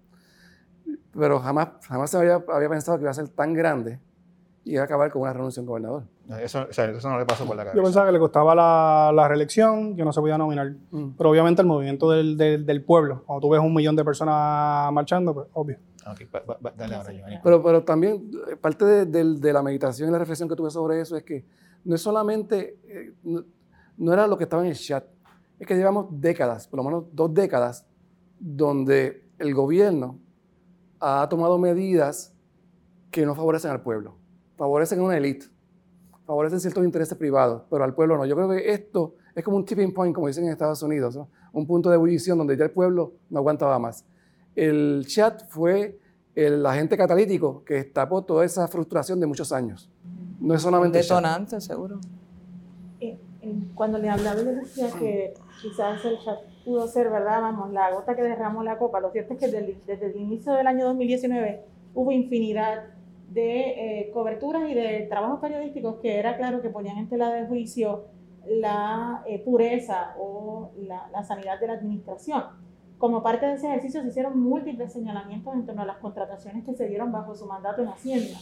Pero 1.14 1.40
jamás, 1.40 1.70
jamás 1.88 2.10
se 2.12 2.18
había, 2.18 2.44
había 2.48 2.70
pensado 2.70 2.98
que 2.98 3.04
iba 3.04 3.12
a 3.12 3.14
ser 3.14 3.28
tan 3.30 3.54
grande 3.54 4.00
y 4.64 4.74
iba 4.74 4.82
a 4.82 4.86
acabar 4.86 5.10
con 5.12 5.22
una 5.24 5.34
renuncia 5.34 5.62
de 5.62 5.64
un 5.64 5.68
gobernador. 5.68 6.04
Eso, 6.42 6.68
o 6.70 6.74
sea, 6.74 6.86
eso 6.86 7.10
no 7.10 7.18
le 7.18 7.26
pasó 7.26 7.46
por 7.46 7.56
la 7.56 7.64
Yo 7.64 7.70
cabeza. 7.70 7.84
pensaba 7.84 8.06
que 8.08 8.12
le 8.12 8.20
costaba 8.20 8.54
la, 8.54 9.12
la 9.16 9.28
reelección, 9.28 9.96
que 9.96 10.04
no 10.04 10.12
se 10.12 10.20
podía 10.20 10.38
nominar. 10.38 10.74
Mm. 10.92 11.12
Pero 11.18 11.30
obviamente 11.30 11.62
el 11.62 11.68
movimiento 11.68 12.12
del, 12.12 12.38
del- 12.38 12.66
del 12.66 12.84
pueblo, 12.84 13.24
cuando 13.26 13.42
tú 13.48 13.50
ves 13.54 13.62
un 13.62 13.74
millón 13.74 13.96
de 13.96 14.04
personas 14.04 14.92
marchando, 14.92 15.34
pues 15.34 15.48
obvio. 15.54 15.78
Ok, 16.06 16.22
va- 16.36 16.44
va- 16.48 16.58
va- 16.66 16.74
dale 16.78 16.96
ahora, 16.96 17.12
Giovanni. 17.12 17.40
Pero, 17.44 17.64
pero 17.64 17.84
también 17.84 18.30
eh, 18.52 18.56
parte 18.58 18.86
de, 18.86 19.06
del- 19.06 19.40
de 19.42 19.54
la 19.54 19.64
meditación 19.64 20.10
y 20.10 20.12
la 20.12 20.20
reflexión 20.20 20.48
que 20.50 20.56
tuve 20.56 20.70
sobre 20.70 21.00
eso 21.02 21.16
es 21.16 21.24
que 21.24 21.46
no 21.86 21.96
es 21.96 22.02
solamente, 22.02 22.78
eh, 22.88 23.14
no, 23.24 23.44
no 23.98 24.14
era 24.14 24.28
lo 24.28 24.38
que 24.38 24.44
estaba 24.44 24.62
en 24.64 24.70
el 24.70 24.78
chat, 24.78 25.06
es 25.60 25.68
que 25.68 25.76
llevamos 25.76 26.08
décadas, 26.12 26.68
por 26.68 26.78
lo 26.78 26.84
menos 26.84 27.06
dos 27.14 27.34
décadas, 27.34 27.86
donde 28.40 29.28
el 29.40 29.54
gobierno 29.54 30.20
ha 31.00 31.28
tomado 31.30 31.58
medidas 31.58 32.34
que 33.12 33.26
no 33.26 33.36
favorecen 33.36 33.72
al 33.72 33.82
pueblo, 33.82 34.16
favorecen 34.58 35.00
a 35.00 35.04
una 35.04 35.18
élite, 35.18 35.48
favorecen 36.26 36.60
ciertos 36.60 36.84
intereses 36.84 37.18
privados, 37.18 37.64
pero 37.70 37.84
al 37.84 37.94
pueblo 37.96 38.18
no. 38.18 38.26
Yo 38.26 38.36
creo 38.36 38.50
que 38.50 38.72
esto 38.72 39.16
es 39.36 39.44
como 39.44 39.58
un 39.58 39.66
tipping 39.66 39.94
point, 39.94 40.14
como 40.14 40.28
dicen 40.28 40.46
en 40.46 40.52
Estados 40.52 40.82
Unidos, 40.84 41.16
¿no? 41.16 41.30
un 41.54 41.66
punto 41.66 41.90
de 41.90 41.96
ebullición 41.96 42.38
donde 42.38 42.56
ya 42.58 42.66
el 42.66 42.72
pueblo 42.72 43.14
no 43.30 43.40
aguantaba 43.40 43.80
más. 43.80 44.06
El 44.56 45.06
chat 45.08 45.48
fue 45.50 46.00
el 46.36 46.64
agente 46.66 46.98
catalítico 46.98 47.64
que 47.64 47.76
destapó 47.76 48.24
toda 48.24 48.46
esa 48.46 48.68
frustración 48.68 49.20
de 49.20 49.26
muchos 49.26 49.52
años. 49.52 49.90
No 50.40 50.54
es 50.54 50.62
Un 50.64 50.72
solamente 50.72 51.00
el 51.00 51.06
chat. 51.06 51.18
detonante, 51.18 51.62
seguro. 51.62 52.00
Eh, 53.00 53.18
eh, 53.42 53.56
cuando 53.74 53.98
le 53.98 54.10
hablaba, 54.10 54.42
le 54.42 54.56
decía 54.56 54.92
que 55.00 55.34
quizás 55.62 56.04
el 56.06 56.20
chat 56.20 56.40
pudo 56.66 56.88
ser, 56.88 57.10
¿verdad? 57.10 57.42
Vamos, 57.42 57.72
la 57.72 57.92
gota 57.92 58.16
que 58.16 58.24
derramó 58.24 58.64
la 58.64 58.78
copa. 58.78 59.00
Lo 59.00 59.12
cierto 59.12 59.34
es 59.34 59.40
que 59.40 59.48
desde, 59.48 59.78
desde 59.86 60.06
el 60.08 60.16
inicio 60.18 60.54
del 60.54 60.68
año 60.68 60.86
2019 60.86 61.64
hubo 61.94 62.12
infinidad 62.12 62.84
de 63.30 64.02
eh, 64.02 64.12
coberturas 64.14 64.70
y 64.70 64.74
de 64.74 65.08
trabajos 65.10 65.40
periodísticos 65.40 65.96
que 66.02 66.18
era 66.18 66.38
claro 66.38 66.62
que 66.62 66.70
ponían 66.70 66.98
en 66.98 67.10
tela 67.10 67.32
de 67.32 67.46
juicio 67.46 68.06
la 68.48 69.24
eh, 69.28 69.40
pureza 69.40 70.16
o 70.18 70.72
la, 70.78 71.10
la 71.12 71.24
sanidad 71.24 71.60
de 71.60 71.68
la 71.68 71.74
administración. 71.74 72.44
Como 72.98 73.22
parte 73.22 73.46
de 73.46 73.54
ese 73.56 73.68
ejercicio 73.68 74.02
se 74.02 74.08
hicieron 74.08 74.40
múltiples 74.40 74.92
señalamientos 74.92 75.54
en 75.54 75.66
torno 75.66 75.84
a 75.84 75.86
las 75.86 75.98
contrataciones 75.98 76.66
que 76.66 76.74
se 76.74 76.88
dieron 76.88 77.12
bajo 77.12 77.36
su 77.36 77.46
mandato 77.46 77.84
en 77.84 77.90
Hacienda. 77.90 78.38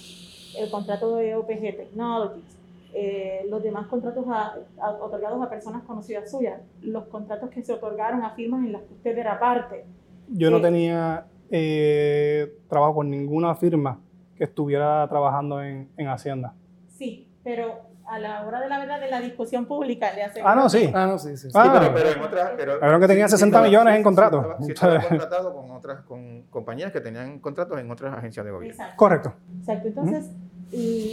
El 0.57 0.71
contrato 0.71 1.17
de 1.17 1.35
OPG 1.35 1.75
Technologies, 1.75 2.57
eh, 2.97 3.45
los 3.49 3.61
demás 3.61 3.87
contratos 3.87 4.25
a- 4.29 4.55
a- 4.79 4.91
otorgados 4.91 5.43
a 5.45 5.49
personas 5.49 5.83
conocidas 5.83 6.31
suyas, 6.31 6.61
los 6.81 7.05
contratos 7.07 7.49
que 7.49 7.61
se 7.61 7.73
otorgaron 7.73 8.23
a 8.23 8.29
firmas 8.31 8.63
en 8.65 8.71
las 8.71 8.83
que 8.83 8.93
usted 8.93 9.17
era 9.17 9.37
parte. 9.37 9.85
Yo 10.29 10.49
no 10.49 10.57
Sí. 10.57 10.63
tenía 10.63 11.25
eh, 11.51 12.57
trabajo 12.69 12.95
con 12.95 13.09
ninguna 13.11 13.53
firma 13.55 13.99
que 14.35 14.45
estuviera 14.45 15.07
trabajando 15.09 15.61
en, 15.61 15.89
en 15.97 16.07
Hacienda. 16.07 16.53
Sí, 16.87 17.29
pero 17.43 17.81
a 18.07 18.17
la 18.19 18.45
hora 18.47 18.61
de 18.61 18.69
la 18.69 18.79
verdad 18.79 18.99
de 18.99 19.09
la 19.11 19.19
discusión 19.19 19.65
pública 19.65 20.11
le 20.13 20.23
hace... 20.23 20.41
Ah, 20.43 20.55
no, 20.55 20.69
sí. 20.69 20.89
Ah, 20.93 21.05
no, 21.07 21.19
sí, 21.19 21.37
sí. 21.37 21.49
sí. 21.49 21.53
Ah, 21.53 21.63
Sí, 21.65 21.69
pero, 21.79 21.93
pero 21.93 22.09
en 22.09 22.21
otras. 22.21 22.51
Pero, 22.57 22.79
Cabrón 22.79 23.01
que 23.01 23.07
tenía 23.07 23.27
60 23.27 23.45
estaba- 23.57 23.65
millones 23.67 23.95
en 23.95 24.03
contrato. 24.03 24.37
estaba- 24.39 24.57
Sí, 24.65 24.71
estaba 24.71 24.99
contratado 25.07 25.53
con 25.53 25.71
otras 25.71 26.01
con 26.01 26.43
compañías 26.49 26.91
que 26.91 27.01
tenían 27.01 27.39
contratos 27.39 27.79
en 27.79 27.91
otras 27.91 28.15
agencias 28.15 28.45
de 28.45 28.51
gobierno. 28.51 28.73
Exacto. 28.73 28.97
Correcto. 28.97 29.33
Exacto. 29.59 29.87
Entonces, 29.89 30.31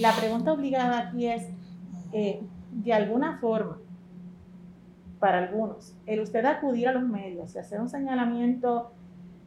la 0.00 0.12
pregunta 0.16 0.52
obligada 0.52 1.08
aquí 1.08 1.26
es, 1.28 1.46
de 2.12 2.92
alguna 2.92 3.38
forma, 3.38 3.78
para 5.18 5.38
algunos. 5.38 5.96
El 6.06 6.20
usted 6.20 6.44
acudir 6.44 6.88
a 6.88 6.92
los 6.92 7.04
medios 7.04 7.54
y 7.54 7.58
hacer 7.58 7.80
un 7.80 7.88
señalamiento 7.88 8.92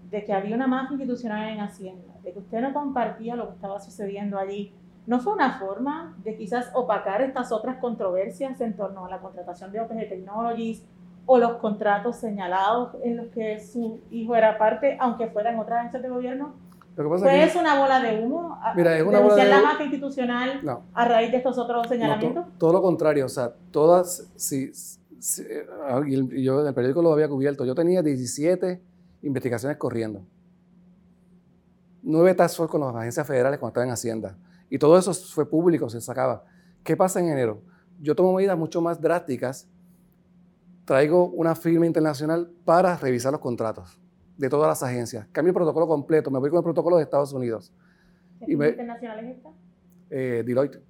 de 0.09 0.24
que 0.24 0.34
había 0.34 0.55
una 0.55 0.68
mafia 0.68 0.93
institucional 0.93 1.49
en 1.49 1.59
Hacienda, 1.59 2.13
de 2.24 2.32
que 2.32 2.39
usted 2.39 2.61
no 2.61 2.74
compartía 2.74 3.36
lo 3.36 3.49
que 3.49 3.55
estaba 3.55 3.80
sucediendo 3.80 4.38
allí, 4.38 4.74
¿no 5.05 5.20
fue 5.20 5.34
una 5.34 5.59
forma 5.59 6.16
de 6.24 6.36
quizás 6.38 6.72
opacar 6.74 7.22
estas 7.22 7.51
otras 7.51 7.78
controversias 7.78 8.61
en 8.61 8.76
torno 8.76 9.05
a 9.05 9.09
la 9.09 9.20
contratación 9.20 9.72
de 9.72 9.82
OPG 9.82 10.09
Technologies 10.09 10.86
o 11.26 11.38
los 11.38 11.55
contratos 11.57 12.18
señalados 12.18 12.95
en 13.03 13.18
los 13.18 13.28
que 13.28 13.59
su 13.59 13.99
hijo 14.11 14.36
era 14.36 14.57
parte, 14.57 14.97
aunque 14.99 15.28
fuera 15.28 15.51
en 15.51 15.59
otras 15.59 15.80
agencias 15.80 16.03
de 16.03 16.09
gobierno? 16.09 16.53
¿Fue 16.96 17.43
eso 17.43 17.60
una 17.60 17.78
bola 17.78 18.00
de 18.00 18.24
humo? 18.24 18.58
Mira, 18.76 18.98
es 18.98 19.04
una 19.04 19.20
bola 19.20 19.36
de 19.36 19.50
la 19.50 19.62
mafia 19.62 19.86
institucional 19.86 20.62
a 20.93 21.06
raíz 21.06 21.32
de 21.32 21.38
estos 21.38 21.58
otros 21.58 21.88
señalamientos? 21.88 22.46
todo 22.58 22.72
lo 22.72 22.82
contrario, 22.82 23.26
o 23.26 23.30
sea, 23.30 23.54
todas, 23.72 24.32
si, 24.36 24.72
ah, 25.89 26.02
y 26.06 26.43
yo 26.43 26.62
en 26.62 26.68
el 26.68 26.74
periódico 26.74 27.02
lo 27.02 27.12
había 27.12 27.28
cubierto, 27.28 27.66
yo 27.66 27.76
tenía 27.76 28.02
17 28.02 28.82
investigaciones 29.24 29.78
corriendo. 29.78 30.22
Nueve 32.02 32.34
task 32.34 32.66
con 32.68 32.82
las 32.82 32.96
agencias 32.96 33.28
federales 33.28 33.60
cuando 33.60 33.72
estaba 33.72 33.86
en 33.86 33.91
Hacienda. 33.91 34.38
Y 34.70 34.78
todo 34.78 34.98
eso 34.98 35.14
fue 35.14 35.50
público, 35.50 35.89
se 35.89 36.00
sacaba. 36.00 36.46
¿Qué 36.84 36.96
pasa 36.96 37.20
en 37.20 37.30
enero? 37.30 37.62
Yo 38.00 38.16
tomo 38.16 38.34
medidas 38.34 38.58
mucho 38.58 38.80
más 38.80 39.02
drásticas. 39.02 39.68
Traigo 40.86 41.26
una 41.26 41.56
firma 41.56 41.88
internacional 41.88 42.52
para 42.64 42.96
revisar 42.96 43.32
los 43.32 43.41
contratos 43.41 44.00
de 44.38 44.50
todas 44.50 44.68
las 44.68 44.84
agencias. 44.84 45.28
Cambio 45.32 45.50
el 45.50 45.56
protocolo 45.56 45.88
completo, 45.88 46.30
me 46.32 46.40
voy 46.40 46.50
con 46.50 46.58
el 46.58 46.64
protocolo 46.64 46.98
de 46.98 47.04
Estados 47.04 47.34
Unidos. 47.34 47.72
¿Qué 48.40 48.46
firma 48.48 48.68
internacional 48.68 49.20
es 49.20 49.38
esta? 49.38 49.50
Eh, 50.10 50.44
Deloitte. 50.46 50.82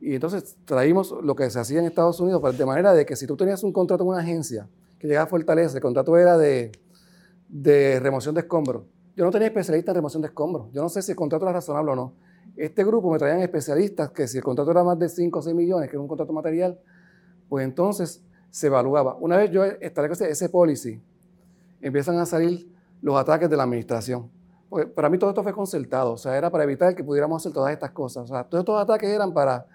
Y 0.00 0.14
entonces 0.14 0.56
traímos 0.64 1.14
lo 1.22 1.36
que 1.36 1.48
se 1.50 1.60
hacía 1.60 1.78
en 1.78 1.86
Estados 1.86 2.18
Unidos 2.20 2.58
de 2.58 2.66
manera 2.66 2.92
de 2.92 3.06
que 3.06 3.16
si 3.16 3.26
tú 3.26 3.36
tenías 3.36 3.62
un 3.62 3.72
contrato 3.72 4.02
en 4.02 4.10
una 4.10 4.20
agencia 4.20 4.68
que 4.98 5.06
llegaba 5.06 5.26
a 5.26 5.28
Fortaleza, 5.28 5.76
el 5.76 5.82
contrato 5.82 6.16
era 6.16 6.36
de, 6.36 6.72
de 7.48 8.00
remoción 8.00 8.34
de 8.34 8.40
escombros. 8.40 8.84
Yo 9.16 9.24
no 9.24 9.30
tenía 9.30 9.48
especialista 9.48 9.92
en 9.92 9.96
remoción 9.96 10.22
de 10.22 10.28
escombros. 10.28 10.72
Yo 10.72 10.82
no 10.82 10.88
sé 10.88 11.02
si 11.02 11.12
el 11.12 11.16
contrato 11.16 11.44
era 11.44 11.52
razonable 11.52 11.92
o 11.92 11.96
no. 11.96 12.14
Este 12.56 12.84
grupo 12.84 13.10
me 13.10 13.18
traían 13.18 13.40
especialistas 13.40 14.10
que 14.10 14.26
si 14.26 14.38
el 14.38 14.44
contrato 14.44 14.70
era 14.70 14.82
más 14.82 14.98
de 14.98 15.08
5 15.08 15.38
o 15.38 15.42
6 15.42 15.54
millones, 15.54 15.88
que 15.88 15.96
era 15.96 16.00
un 16.00 16.08
contrato 16.08 16.32
material, 16.32 16.78
pues 17.48 17.64
entonces 17.64 18.22
se 18.50 18.66
evaluaba. 18.66 19.16
Una 19.16 19.36
vez 19.36 19.50
yo 19.50 19.64
establece 19.64 20.28
ese 20.28 20.48
policy, 20.48 21.00
empiezan 21.80 22.18
a 22.18 22.26
salir 22.26 22.68
los 23.00 23.16
ataques 23.16 23.48
de 23.48 23.56
la 23.56 23.64
administración. 23.64 24.30
Pues 24.68 24.86
para 24.86 25.08
mí 25.08 25.18
todo 25.18 25.30
esto 25.30 25.42
fue 25.42 25.52
concertado, 25.52 26.12
o 26.12 26.16
sea, 26.16 26.36
era 26.36 26.50
para 26.50 26.64
evitar 26.64 26.94
que 26.94 27.02
pudiéramos 27.02 27.42
hacer 27.42 27.52
todas 27.52 27.72
estas 27.72 27.90
cosas. 27.92 28.24
O 28.24 28.26
sea, 28.26 28.44
todos 28.44 28.62
estos 28.62 28.80
ataques 28.80 29.08
eran 29.08 29.32
para 29.32 29.66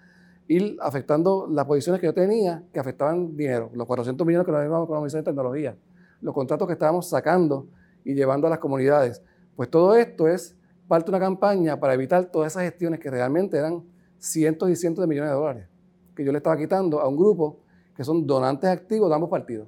ir 0.48 0.78
afectando 0.82 1.48
las 1.50 1.66
posiciones 1.66 2.00
que 2.00 2.08
yo 2.08 2.14
tenía 2.14 2.64
que 2.72 2.80
afectaban 2.80 3.36
dinero, 3.36 3.72
los 3.74 3.88
400 3.88 4.26
millones 4.28 4.46
que 4.46 4.52
nos 4.52 4.64
íbamos 4.64 4.82
a 4.82 4.86
economizar 4.86 5.20
en 5.20 5.26
tecnología, 5.26 5.78
los 6.22 6.34
contratos 6.34 6.68
que 6.68 6.74
estábamos 6.74 7.10
sacando 7.10 7.68
y 8.04 8.14
llevando 8.14 8.48
a 8.48 8.50
las 8.50 8.60
comunidades. 8.60 9.24
Pues 9.56 9.70
todo 9.70 9.96
esto 9.96 10.28
es 10.28 10.56
parte 10.88 11.10
de 11.10 11.18
una 11.18 11.26
campaña 11.26 11.80
para 11.80 11.94
evitar 11.94 12.26
todas 12.26 12.54
esas 12.54 12.64
gestiones 12.64 13.00
que 13.00 13.10
realmente 13.10 13.58
eran 13.58 13.84
cientos 14.20 14.70
y 14.70 14.76
cientos 14.76 15.02
de 15.02 15.08
millones 15.08 15.32
de 15.32 15.36
dólares 15.36 15.74
que 16.16 16.24
yo 16.24 16.32
le 16.32 16.38
estaba 16.38 16.58
quitando 16.58 17.00
a 17.00 17.08
un 17.08 17.18
grupo 17.18 17.60
que 17.96 18.04
son 18.04 18.26
donantes 18.26 18.70
activos 18.70 19.10
de 19.10 19.16
ambos 19.16 19.30
partidos, 19.30 19.68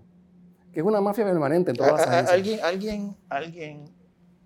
que 0.75 0.81
es 0.81 0.85
una 0.85 0.99
mafia 0.99 1.23
permanente 1.23 1.71
en 1.71 1.77
todas 1.77 1.93
las 1.93 2.01
agencias. 2.01 2.33
¿Alguien, 2.33 2.59
alguien, 2.61 3.15
alguien 3.29 3.85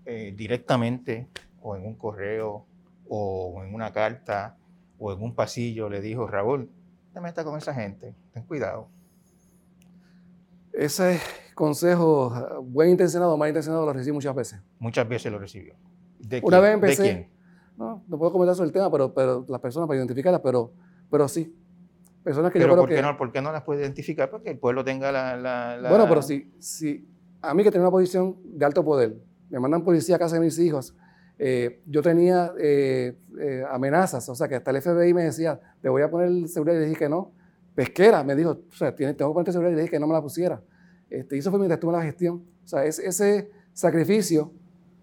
eh, 0.06 0.32
directamente 0.36 1.26
o 1.60 1.74
en 1.74 1.84
un 1.84 1.96
correo 1.96 2.66
o 3.08 3.60
en 3.64 3.74
una 3.74 3.92
carta 3.92 4.56
o 4.96 5.12
en 5.12 5.20
un 5.20 5.34
pasillo 5.34 5.90
le 5.90 6.00
dijo, 6.00 6.28
Raúl, 6.28 6.70
te 7.12 7.20
metas 7.20 7.44
con 7.44 7.58
esa 7.58 7.74
gente, 7.74 8.14
ten 8.32 8.44
cuidado? 8.44 8.86
Ese 10.72 11.20
consejo, 11.56 12.62
buen 12.62 12.90
intencionado 12.90 13.34
o 13.34 13.36
mal 13.36 13.48
intencionado, 13.48 13.84
lo 13.84 13.92
recibí 13.92 14.12
muchas 14.12 14.36
veces. 14.36 14.60
Muchas 14.78 15.08
veces 15.08 15.32
lo 15.32 15.38
recibió. 15.40 15.74
¿De 16.20 16.40
Una 16.44 16.60
vez 16.60 16.74
empecé, 16.74 17.02
¿De 17.02 17.08
quién? 17.08 17.30
No, 17.76 18.04
no 18.06 18.18
puedo 18.18 18.30
comentar 18.30 18.54
sobre 18.54 18.68
el 18.68 18.72
tema, 18.72 18.88
pero, 18.88 19.12
pero 19.12 19.44
las 19.48 19.60
personas 19.60 19.88
para 19.88 19.98
identificarlas, 19.98 20.42
pero, 20.42 20.72
pero 21.10 21.26
sí. 21.26 21.52
Personas 22.22 22.52
que 22.52 22.58
pero 22.58 22.70
yo 22.70 22.74
creo 22.74 22.82
¿por 22.82 22.88
qué 22.90 22.96
que, 22.96 23.02
no, 23.02 23.16
¿por 23.16 23.32
qué 23.32 23.40
no 23.40 23.52
las 23.52 23.62
puede 23.62 23.80
identificar? 23.80 24.30
Porque 24.30 24.50
el 24.50 24.58
pueblo 24.58 24.84
tenga 24.84 25.10
la... 25.10 25.36
la, 25.36 25.88
Bueno, 25.88 26.06
pero 26.08 26.20
si, 26.20 26.52
si 26.58 27.08
a 27.40 27.54
mí 27.54 27.62
que 27.62 27.70
tengo 27.70 27.84
una 27.84 27.90
posición 27.90 28.36
de 28.44 28.64
alto 28.64 28.84
poder, 28.84 29.16
me 29.48 29.58
mandan 29.58 29.82
policía 29.82 30.16
a 30.16 30.18
casa 30.18 30.34
de 30.34 30.42
mis 30.42 30.58
hijos, 30.58 30.94
eh, 31.38 31.80
yo 31.86 32.02
tenía 32.02 32.52
eh, 32.58 33.16
eh, 33.38 33.64
amenazas, 33.70 34.28
o 34.28 34.34
sea, 34.34 34.48
que 34.48 34.56
hasta 34.56 34.70
el 34.70 34.82
FBI 34.82 35.14
me 35.14 35.22
decía, 35.22 35.58
te 35.80 35.88
voy 35.88 36.02
a 36.02 36.10
poner 36.10 36.46
seguridad, 36.48 36.76
y 36.76 36.80
le 36.80 36.86
dije 36.86 36.98
que 36.98 37.08
no. 37.08 37.32
Pesquera 37.74 38.22
me 38.22 38.34
dijo, 38.36 38.50
o 38.50 38.76
sea, 38.76 38.94
tengo 38.94 39.14
que 39.14 39.24
ponerte 39.24 39.52
seguridad, 39.52 39.72
y 39.72 39.76
le 39.76 39.80
dije 39.82 39.92
que 39.92 40.00
no 40.00 40.06
me 40.06 40.12
la 40.12 40.20
pusiera. 40.20 40.60
Este, 41.08 41.36
y 41.36 41.38
eso 41.38 41.50
fue 41.50 41.58
mientras 41.58 41.78
estuve 41.78 41.92
en 41.94 41.98
la 41.98 42.04
gestión. 42.04 42.44
O 42.64 42.68
sea, 42.68 42.84
ese 42.84 43.50
sacrificio 43.72 44.52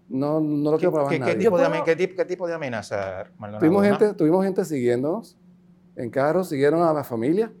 no, 0.08 0.40
no 0.40 0.70
lo 0.70 0.78
quiero 0.78 0.92
para 0.92 1.08
¿Qué, 1.08 1.18
nadie. 1.18 1.34
¿qué, 1.34 1.38
tipo 1.40 1.58
de, 1.58 1.82
¿qué, 1.84 2.14
¿Qué 2.14 2.24
tipo 2.24 2.46
de 2.46 2.54
amenaza, 2.54 3.24
Maldonado? 3.36 3.58
Tuvimos 3.58 3.84
gente, 3.84 4.14
tuvimos 4.14 4.44
gente 4.44 4.64
siguiéndonos 4.64 5.36
en 5.98 6.10
carros, 6.10 6.48
siguieron 6.48 6.82
a 6.82 6.92
la 6.92 7.04
familia. 7.04 7.52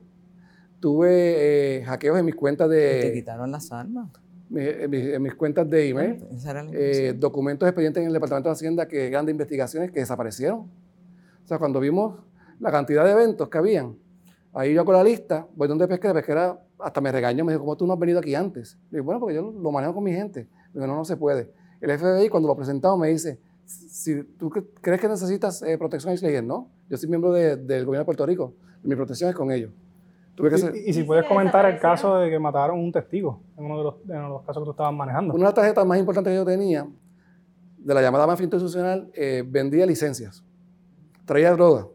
Tuve 0.80 1.78
eh, 1.80 1.84
hackeos 1.84 2.18
en 2.18 2.24
mis 2.24 2.36
cuentas 2.36 2.70
de... 2.70 3.00
Te 3.02 3.12
quitaron 3.12 3.50
las 3.50 3.72
armas. 3.72 4.10
En 4.54 4.88
mis, 4.88 5.04
en 5.06 5.22
mis 5.22 5.34
cuentas 5.34 5.68
de 5.68 5.88
email. 5.88 6.24
Eh, 6.72 7.14
documentos 7.18 7.68
expedientes 7.68 8.00
en 8.00 8.06
el 8.06 8.12
Departamento 8.12 8.48
de 8.48 8.52
Hacienda 8.52 8.86
que 8.86 9.08
eran 9.08 9.26
de 9.26 9.32
investigaciones 9.32 9.90
que 9.90 10.00
desaparecieron. 10.00 10.60
O 10.60 11.46
sea, 11.46 11.58
cuando 11.58 11.80
vimos 11.80 12.20
la 12.60 12.70
cantidad 12.70 13.04
de 13.04 13.10
eventos 13.10 13.48
que 13.48 13.58
habían, 13.58 13.96
ahí 14.52 14.72
yo 14.72 14.84
con 14.84 14.94
la 14.94 15.02
lista, 15.02 15.46
voy 15.56 15.66
donde 15.66 15.88
pesquera, 15.88 16.14
pesquera 16.14 16.60
hasta 16.78 17.00
me 17.00 17.10
regañó, 17.10 17.44
me 17.44 17.52
dijo, 17.52 17.64
¿cómo 17.64 17.76
tú 17.76 17.86
no 17.86 17.94
has 17.94 17.98
venido 17.98 18.20
aquí 18.20 18.36
antes? 18.36 18.78
Le 18.90 18.98
dije, 18.98 19.00
bueno, 19.00 19.20
porque 19.20 19.34
yo 19.34 19.50
lo 19.50 19.72
manejo 19.72 19.94
con 19.94 20.04
mi 20.04 20.12
gente. 20.12 20.48
Le 20.72 20.86
no, 20.86 20.94
no 20.94 21.04
se 21.04 21.16
puede. 21.16 21.52
El 21.80 21.98
FBI, 21.98 22.28
cuando 22.28 22.46
lo 22.46 22.54
presentamos, 22.54 23.00
me 23.00 23.08
dice, 23.08 23.40
si 23.64 24.22
tú 24.22 24.48
crees 24.80 25.00
que 25.00 25.08
necesitas 25.08 25.60
eh, 25.62 25.76
protección, 25.76 26.14
y 26.14 26.18
le 26.18 26.28
dije, 26.28 26.42
no, 26.42 26.70
yo 26.88 26.96
soy 26.96 27.08
miembro 27.08 27.32
del 27.32 27.84
gobierno 27.84 27.98
de 27.98 28.04
Puerto 28.04 28.26
Rico, 28.26 28.54
mi 28.82 28.94
protección 28.94 29.30
es 29.30 29.36
con 29.36 29.50
ellos. 29.50 29.70
y, 30.86 30.92
si 30.92 31.02
puedes 31.04 31.26
comentar 31.26 31.66
el 31.66 31.78
caso 31.78 32.16
de 32.16 32.30
que 32.30 32.38
mataron 32.38 32.78
un 32.78 32.92
testigo 32.92 33.40
en 33.56 33.64
uno 33.64 33.78
de 33.78 33.84
los, 33.84 33.94
los 34.06 34.42
casos 34.42 34.62
que 34.62 34.64
tú 34.64 34.70
estabas 34.70 34.94
manejando. 34.94 35.34
Una 35.34 35.44
de 35.44 35.48
las 35.48 35.54
tarjetas 35.54 35.86
más 35.86 35.98
importantes 35.98 36.30
que 36.30 36.36
yo 36.36 36.44
tenía, 36.44 36.86
de 37.78 37.94
la 37.94 38.02
llamada 38.02 38.26
mafia 38.26 38.44
institucional, 38.44 39.10
eh, 39.14 39.44
vendía 39.46 39.86
licencias, 39.86 40.44
traía 41.24 41.52
droga. 41.52 41.86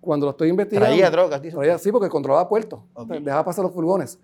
Cuando 0.00 0.26
lo 0.26 0.30
estoy 0.30 0.50
investigando... 0.50 0.86
Traía 0.86 1.10
drogas, 1.10 1.40
dice. 1.40 1.56
Traía, 1.56 1.78
sí, 1.78 1.90
porque 1.90 2.08
controlaba 2.08 2.48
puertos, 2.48 2.80
dejaba 3.22 3.44
pasar 3.44 3.64
los 3.64 3.72
furgones. 3.72 4.20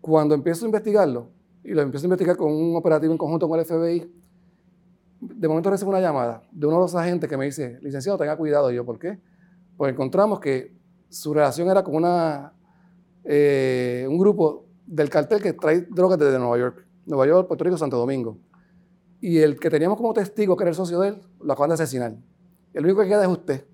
Cuando 0.00 0.34
empiezo 0.36 0.64
a 0.64 0.68
investigarlo, 0.68 1.30
y 1.66 1.74
lo 1.74 1.82
empiezo 1.82 2.04
a 2.04 2.08
investigar 2.08 2.36
con 2.36 2.52
un 2.52 2.76
operativo 2.76 3.12
en 3.12 3.18
conjunto 3.18 3.48
con 3.48 3.58
el 3.58 3.66
FBI, 3.66 4.08
de 5.20 5.48
momento 5.48 5.70
recibo 5.70 5.90
una 5.90 6.00
llamada 6.00 6.42
de 6.50 6.66
uno 6.66 6.76
de 6.76 6.82
los 6.82 6.94
agentes 6.94 7.28
que 7.28 7.36
me 7.36 7.46
dice, 7.46 7.78
licenciado, 7.82 8.18
tenga 8.18 8.36
cuidado. 8.36 8.70
Y 8.70 8.76
yo, 8.76 8.84
¿por 8.84 8.98
qué? 8.98 9.18
Pues 9.76 9.92
encontramos 9.92 10.40
que 10.40 10.74
su 11.08 11.32
relación 11.32 11.68
era 11.70 11.82
con 11.82 11.94
una, 11.94 12.52
eh, 13.24 14.06
un 14.08 14.18
grupo 14.18 14.66
del 14.86 15.10
cartel 15.10 15.42
que 15.42 15.52
trae 15.52 15.82
drogas 15.82 16.18
desde 16.18 16.38
Nueva 16.38 16.58
York. 16.58 16.86
Nueva 17.06 17.26
York, 17.26 17.48
Puerto 17.48 17.64
Rico, 17.64 17.78
Santo 17.78 17.96
Domingo. 17.96 18.38
Y 19.20 19.38
el 19.38 19.58
que 19.58 19.70
teníamos 19.70 19.96
como 19.96 20.12
testigo, 20.12 20.56
que 20.56 20.64
era 20.64 20.70
el 20.70 20.76
socio 20.76 21.00
de 21.00 21.08
él, 21.08 21.22
lo 21.40 21.52
acaban 21.52 21.70
de 21.70 21.74
asesinar. 21.74 22.16
El 22.74 22.84
único 22.84 23.00
que 23.02 23.08
queda 23.08 23.22
es 23.22 23.28
usted. 23.28 23.64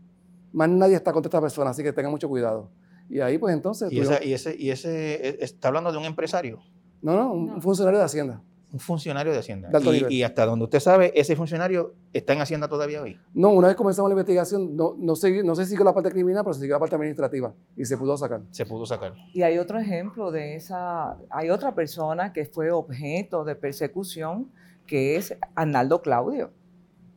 Más 0.52 0.68
nadie 0.68 0.94
está 0.94 1.12
contra 1.12 1.28
esta 1.28 1.40
persona, 1.40 1.70
así 1.70 1.82
que 1.82 1.92
tenga 1.92 2.10
mucho 2.10 2.28
cuidado. 2.28 2.70
Y 3.08 3.20
ahí, 3.20 3.38
pues 3.38 3.54
entonces. 3.54 3.90
¿Y, 3.90 3.96
y 3.96 4.32
ese, 4.32 4.56
y 4.56 4.70
ese 4.70 5.28
e, 5.28 5.44
está 5.44 5.68
hablando 5.68 5.90
de 5.90 5.98
un 5.98 6.04
empresario? 6.04 6.60
No, 7.00 7.16
no, 7.16 7.32
un 7.32 7.60
funcionario 7.60 7.98
de 7.98 8.04
Hacienda. 8.04 8.42
Un 8.72 8.78
funcionario 8.80 9.32
de 9.32 9.38
Hacienda. 9.38 9.70
y, 10.08 10.14
y, 10.14 10.22
hasta 10.22 10.46
donde 10.46 10.64
usted 10.64 10.80
sabe, 10.80 11.12
ese 11.14 11.36
funcionario 11.36 11.94
está 12.12 12.32
en 12.32 12.40
Hacienda 12.40 12.68
todavía 12.68 13.02
hoy. 13.02 13.20
No, 13.34 13.50
una 13.50 13.68
vez 13.68 13.76
comenzamos 13.76 14.08
la 14.08 14.14
investigación, 14.14 14.74
no, 14.74 14.94
no, 14.98 15.14
se, 15.14 15.42
no 15.42 15.54
se 15.54 15.66
siguió 15.66 15.84
la 15.84 15.92
parte 15.92 16.10
criminal, 16.10 16.42
pero 16.42 16.54
se 16.54 16.60
siguió 16.60 16.76
la 16.76 16.80
parte 16.80 16.96
administrativa 16.96 17.52
y 17.76 17.84
se 17.84 17.98
pudo 17.98 18.16
sacar. 18.16 18.40
Se 18.50 18.64
pudo 18.64 18.86
sacar. 18.86 19.12
Y 19.34 19.42
hay 19.42 19.58
otro 19.58 19.78
ejemplo 19.78 20.30
de 20.30 20.56
esa, 20.56 21.18
hay 21.28 21.50
otra 21.50 21.74
persona 21.74 22.32
que 22.32 22.46
fue 22.46 22.70
objeto 22.70 23.44
de 23.44 23.56
persecución, 23.56 24.50
que 24.86 25.16
es 25.16 25.36
Arnaldo 25.54 26.00
Claudio. 26.00 26.50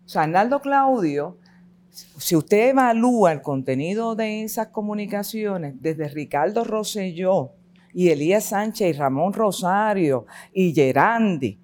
O 0.06 0.10
sea, 0.10 0.24
Arnaldo 0.24 0.60
Claudio, 0.60 1.38
si 1.90 2.36
usted 2.36 2.72
evalúa 2.72 3.32
el 3.32 3.42
contenido 3.42 4.16
de 4.16 4.44
esas 4.44 4.68
comunicaciones, 4.68 5.82
desde 5.82 6.10
Ricardo 6.10 6.66
Rosselló, 6.66 7.52
y 7.96 8.10
Elías 8.10 8.44
Sánchez 8.44 8.90
y 8.90 8.92
Ramón 8.94 9.32
Rosario 9.32 10.26
y 10.52 10.74
Gerandi, 10.74 11.58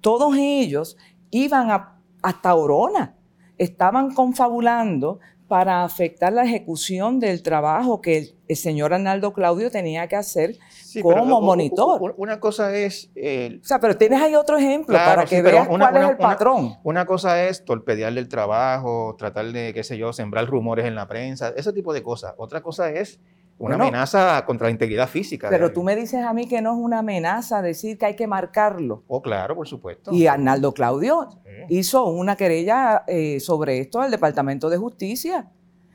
todos 0.00 0.34
ellos 0.38 0.96
iban 1.30 1.70
a, 1.70 2.00
hasta 2.22 2.54
Orona, 2.54 3.16
estaban 3.58 4.14
confabulando 4.14 5.20
para 5.46 5.84
afectar 5.84 6.32
la 6.32 6.44
ejecución 6.44 7.20
del 7.20 7.42
trabajo 7.42 8.00
que 8.00 8.34
el, 8.48 8.56
señor 8.56 8.94
Arnaldo 8.94 9.34
Claudio 9.34 9.70
tenía 9.70 10.08
que 10.08 10.16
hacer 10.16 10.56
como 11.02 11.42
monitor. 11.42 12.14
Una 12.16 12.40
cosa 12.40 12.74
es... 12.74 13.10
o 13.14 13.64
sea, 13.64 13.78
pero 13.78 13.98
tienes 13.98 14.22
ahí 14.22 14.34
otro 14.34 14.56
ejemplo 14.56 14.96
para 14.96 15.26
que 15.26 15.42
veas 15.42 15.68
cuál 15.68 15.96
es 15.96 16.08
el 16.08 16.16
patrón. 16.16 16.78
Una, 16.82 17.04
cosa 17.04 17.46
es 17.46 17.64
torpedearle 17.64 18.20
el 18.20 18.28
trabajo, 18.28 19.16
tratar 19.18 19.52
de, 19.52 19.74
qué 19.74 19.84
sé 19.84 19.98
yo, 19.98 20.14
sembrar 20.14 20.46
rumores 20.46 20.86
en 20.86 20.94
la 20.94 21.06
prensa, 21.08 21.52
ese 21.54 21.74
tipo 21.74 21.92
de 21.92 22.02
cosas. 22.02 22.32
Otra 22.38 22.62
cosa 22.62 22.90
es 22.90 23.20
una 23.60 23.76
Bueno, 23.76 23.84
amenaza 23.88 24.44
contra 24.46 24.66
la 24.66 24.70
integridad 24.72 25.06
física. 25.08 25.48
Pero 25.50 25.70
tú 25.72 25.82
me 25.82 25.94
dices 25.94 26.24
a 26.24 26.32
mí 26.32 26.48
que 26.48 26.60
no 26.62 26.72
es 26.72 26.78
una 26.78 27.00
amenaza 27.00 27.60
decir 27.62 27.98
que 27.98 28.06
hay 28.06 28.16
que 28.16 28.26
marcarlo. 28.26 29.04
Oh, 29.06 29.20
claro, 29.22 29.54
por 29.54 29.68
supuesto. 29.68 30.12
Y 30.12 30.26
Arnaldo 30.26 30.72
Claudio 30.74 31.28
Sí. 31.44 31.76
hizo 31.78 32.06
una 32.06 32.36
querella 32.36 33.04
eh, 33.06 33.38
sobre 33.38 33.78
esto 33.80 34.00
al 34.00 34.10
Departamento 34.10 34.70
de 34.70 34.78
Justicia. 34.78 35.50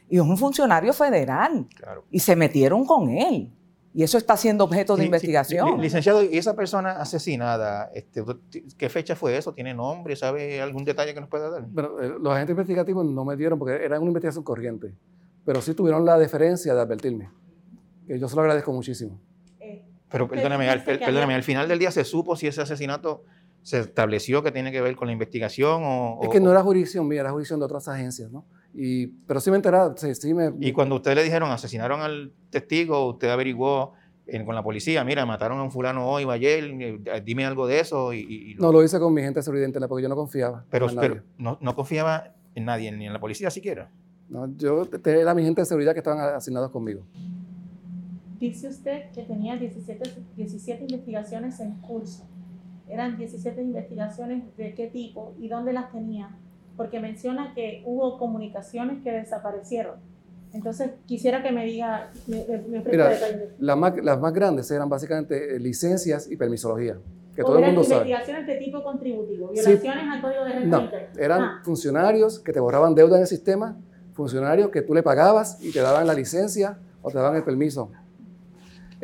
Y 0.07 0.17
es 0.17 0.21
un 0.21 0.37
funcionario 0.37 0.93
federal. 0.93 1.67
Claro. 1.75 2.05
Y 2.11 2.19
se 2.19 2.35
metieron 2.35 2.85
con 2.85 3.09
él. 3.09 3.51
Y 3.95 4.03
eso 4.03 4.17
está 4.19 4.35
siendo 4.37 4.65
objeto 4.65 4.95
de 4.95 5.05
investigación. 5.05 5.77
Li- 5.77 5.83
Licenciado, 5.83 6.21
¿y 6.21 6.37
esa 6.37 6.53
persona 6.55 6.91
asesinada, 7.01 7.89
este, 7.95 8.23
qué 8.77 8.89
fecha 8.89 9.15
fue 9.15 9.37
eso? 9.37 9.53
¿Tiene 9.53 9.73
nombre? 9.73 10.15
¿Sabe 10.17 10.61
algún 10.61 10.83
detalle 10.83 11.13
que 11.13 11.21
nos 11.21 11.29
pueda 11.29 11.49
dar? 11.49 11.63
Bueno, 11.63 11.99
eh, 12.01 12.13
los 12.21 12.31
agentes 12.33 12.51
investigativos 12.53 13.05
no 13.05 13.23
me 13.25 13.35
dieron 13.37 13.57
porque 13.57 13.83
era 13.83 13.97
una 13.99 14.09
investigación 14.09 14.43
corriente, 14.43 14.93
pero 15.45 15.61
sí 15.61 15.73
tuvieron 15.73 16.03
la 16.05 16.19
deferencia 16.19 16.75
de 16.75 16.81
advertirme. 16.81 17.29
Que 18.07 18.19
yo 18.19 18.27
se 18.27 18.35
lo 18.35 18.41
agradezco 18.41 18.71
muchísimo. 18.71 19.19
Eh, 19.59 19.83
Pero 20.11 20.27
perdóname, 20.27 20.69
al, 20.69 20.83
perdóname, 20.83 21.33
al 21.35 21.43
final 21.43 21.67
del 21.67 21.79
día 21.79 21.91
se 21.91 22.03
supo 22.03 22.35
si 22.35 22.47
ese 22.47 22.61
asesinato 22.61 23.23
se 23.61 23.79
estableció 23.79 24.43
que 24.43 24.51
tiene 24.51 24.71
que 24.71 24.79
ver 24.81 24.95
con 24.95 25.07
la 25.07 25.13
investigación 25.13 25.81
o... 25.83 26.19
Es 26.21 26.29
que 26.29 26.39
no 26.39 26.51
era 26.51 26.61
jurisdicción 26.61 27.07
mía, 27.07 27.21
era 27.21 27.31
jurisdicción 27.31 27.59
de 27.59 27.65
otras 27.65 27.87
agencias, 27.87 28.31
¿no? 28.31 28.45
Y, 28.75 29.07
pero 29.07 29.39
sí 29.39 29.49
me 29.49 29.55
enteraba, 29.55 29.95
sí, 29.97 30.13
sí 30.13 30.33
me... 30.35 30.51
Y 30.59 30.71
cuando 30.71 30.95
ustedes 30.95 31.17
le 31.17 31.23
dijeron 31.23 31.49
asesinaron 31.49 32.01
al 32.01 32.31
testigo, 32.51 33.07
usted 33.09 33.29
averiguó 33.29 33.93
eh, 34.27 34.43
con 34.45 34.53
la 34.53 34.61
policía, 34.61 35.03
mira, 35.03 35.25
mataron 35.25 35.57
a 35.59 35.63
un 35.63 35.71
fulano 35.71 36.07
hoy 36.07 36.25
o 36.25 36.31
ayer, 36.31 36.63
eh, 36.65 37.21
dime 37.25 37.45
algo 37.45 37.65
de 37.65 37.79
eso. 37.79 38.13
Y, 38.13 38.19
y- 38.19 38.51
y 38.51 38.53
lo- 38.55 38.63
No, 38.67 38.71
lo 38.73 38.83
hice 38.83 38.99
con 38.99 39.11
mi 39.13 39.21
gente 39.21 39.39
de 39.39 39.43
seguridad 39.43 39.65
interna 39.65 39.87
porque 39.87 40.03
yo 40.03 40.09
no 40.09 40.15
confiaba. 40.15 40.63
pero 40.69 40.87
en 40.89 40.95
pero 40.97 41.15
nadie. 41.15 41.27
no, 41.39 41.57
no 41.61 41.73
confiaba 41.75 42.33
en 42.53 42.65
nadie, 42.65 42.91
ni 42.91 43.07
en 43.07 43.13
la 43.13 43.19
policía 43.19 43.49
siquiera. 43.49 43.89
No, 44.29 44.47
yo 44.57 44.87
era 45.05 45.33
mi 45.33 45.43
gente 45.43 45.61
de 45.61 45.65
seguridad 45.65 45.93
que 45.93 45.99
estaban 45.99 46.19
asignados 46.35 46.69
conmigo. 46.71 47.01
Dice 48.39 48.67
usted 48.67 49.11
que 49.13 49.23
tenía 49.23 49.55
17, 49.55 50.11
17 50.35 50.81
investigaciones 50.83 51.59
en 51.59 51.71
curso. 51.81 52.25
¿Eran 52.89 53.17
17 53.17 53.61
investigaciones 53.61 54.43
de 54.57 54.73
qué 54.73 54.87
tipo 54.87 55.33
y 55.39 55.47
dónde 55.47 55.73
las 55.73 55.91
tenía? 55.91 56.29
Porque 56.77 56.99
menciona 56.99 57.53
que 57.53 57.81
hubo 57.85 58.17
comunicaciones 58.17 59.01
que 59.03 59.11
desaparecieron. 59.11 59.95
Entonces, 60.53 60.91
quisiera 61.05 61.41
que 61.43 61.51
me 61.51 61.65
diga, 61.65 62.11
me, 62.27 62.45
me, 62.69 62.79
Mira. 62.79 63.11
Las 63.59 63.77
más, 63.77 63.93
las 64.03 64.19
más 64.19 64.33
grandes 64.33 64.69
eran 64.71 64.87
básicamente 64.89 65.55
eh, 65.55 65.59
licencias 65.59 66.29
y 66.31 66.37
permisología, 66.37 66.97
que 67.35 67.41
¿O 67.41 67.45
todo 67.45 67.57
el 67.57 67.63
eran 67.63 67.75
mundo 67.75 67.87
sabe. 67.89 68.09
investigaciones 68.09 68.47
de 68.47 68.55
tipo 68.65 68.83
contributivo, 68.83 69.49
Sí. 69.53 69.61
violaciones 69.61 70.05
al 70.09 70.21
código 70.21 70.43
de 70.45 70.51
régimen 70.53 70.69
No, 70.69 70.89
eran 71.17 71.41
Ah, 71.41 71.61
funcionarios 71.63 72.39
que 72.39 72.53
te 72.53 72.59
borraban 72.59 72.95
deuda 72.95 73.15
en 73.17 73.21
el 73.23 73.27
sistema, 73.27 73.77
funcionarios 74.13 74.69
que 74.69 74.81
tú 74.81 74.93
le 74.93 75.03
pagabas 75.03 75.57
y 75.61 75.71
te 75.71 75.79
daban 75.81 76.07
la 76.07 76.13
licencia 76.13 76.77
o 77.01 77.09
te 77.11 77.17
daban 77.17 77.35
el 77.35 77.43
permiso. 77.43 77.91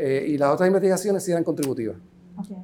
Eh, 0.04 0.26
y 0.30 0.38
las 0.40 0.52
otras 0.52 0.66
investigaciones 0.66 1.24
sí 1.24 1.32
eran 1.32 1.44
contributivas. 1.44 1.96
ok. 2.36 2.58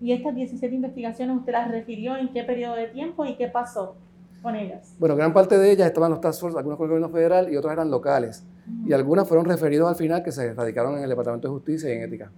¿Y 0.00 0.12
estas 0.12 0.34
17 0.34 0.74
investigaciones 0.74 1.36
usted 1.36 1.52
las 1.52 1.70
refirió 1.70 2.16
en 2.16 2.32
qué 2.32 2.44
periodo 2.44 2.76
de 2.76 2.86
tiempo 2.86 3.26
y 3.26 3.36
qué 3.36 3.48
pasó 3.48 3.96
con 4.40 4.54
ellas? 4.56 4.94
Bueno, 4.98 5.14
gran 5.14 5.34
parte 5.34 5.58
de 5.58 5.70
ellas 5.70 5.88
estaban 5.88 6.08
en 6.08 6.12
los 6.12 6.20
task 6.22 6.40
force, 6.40 6.56
algunas 6.56 6.78
con 6.78 6.86
el 6.86 6.90
gobierno 6.90 7.12
federal 7.12 7.52
y 7.52 7.56
otras 7.56 7.74
eran 7.74 7.90
locales. 7.90 8.46
Y 8.86 8.92
algunas 8.94 9.28
fueron 9.28 9.44
referidos 9.44 9.86
al 9.86 9.96
final 9.96 10.22
que 10.22 10.32
se 10.32 10.54
radicaron 10.54 10.96
en 10.96 11.02
el 11.02 11.10
Departamento 11.10 11.48
de 11.48 11.52
Justicia 11.52 11.90
y 11.90 11.98
en 11.98 12.02
Ética. 12.04 12.30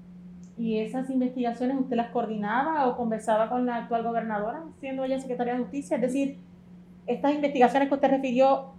¿Y 0.59 0.79
esas 0.79 1.09
investigaciones 1.11 1.79
usted 1.79 1.97
las 1.97 2.11
coordinaba 2.11 2.89
o 2.89 2.97
conversaba 2.97 3.49
con 3.49 3.67
la 3.67 3.77
actual 3.77 4.03
gobernadora, 4.03 4.65
siendo 4.81 5.05
ella 5.05 5.21
secretaria 5.21 5.55
de 5.55 5.61
Justicia? 5.61 5.95
Es 5.97 6.03
decir, 6.03 6.39
estas 7.07 7.35
investigaciones 7.35 7.89
que 7.89 7.95
usted 7.95 8.11
refirió, 8.11 8.73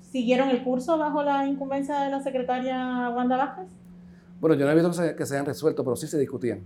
¿siguieron 0.00 0.48
el 0.48 0.64
curso 0.64 0.98
bajo 0.98 1.22
la 1.22 1.46
incumbencia 1.46 2.00
de 2.00 2.10
la 2.10 2.20
secretaria 2.20 3.08
Wanda 3.10 3.36
Vázquez? 3.36 3.68
Bueno, 4.40 4.56
yo 4.56 4.64
no 4.64 4.72
he 4.72 4.74
visto 4.74 4.90
que 4.90 4.96
se, 4.96 5.16
que 5.16 5.26
se 5.26 5.34
hayan 5.34 5.46
resuelto, 5.46 5.84
pero 5.84 5.96
sí 5.96 6.06
se 6.06 6.18
discutían. 6.18 6.60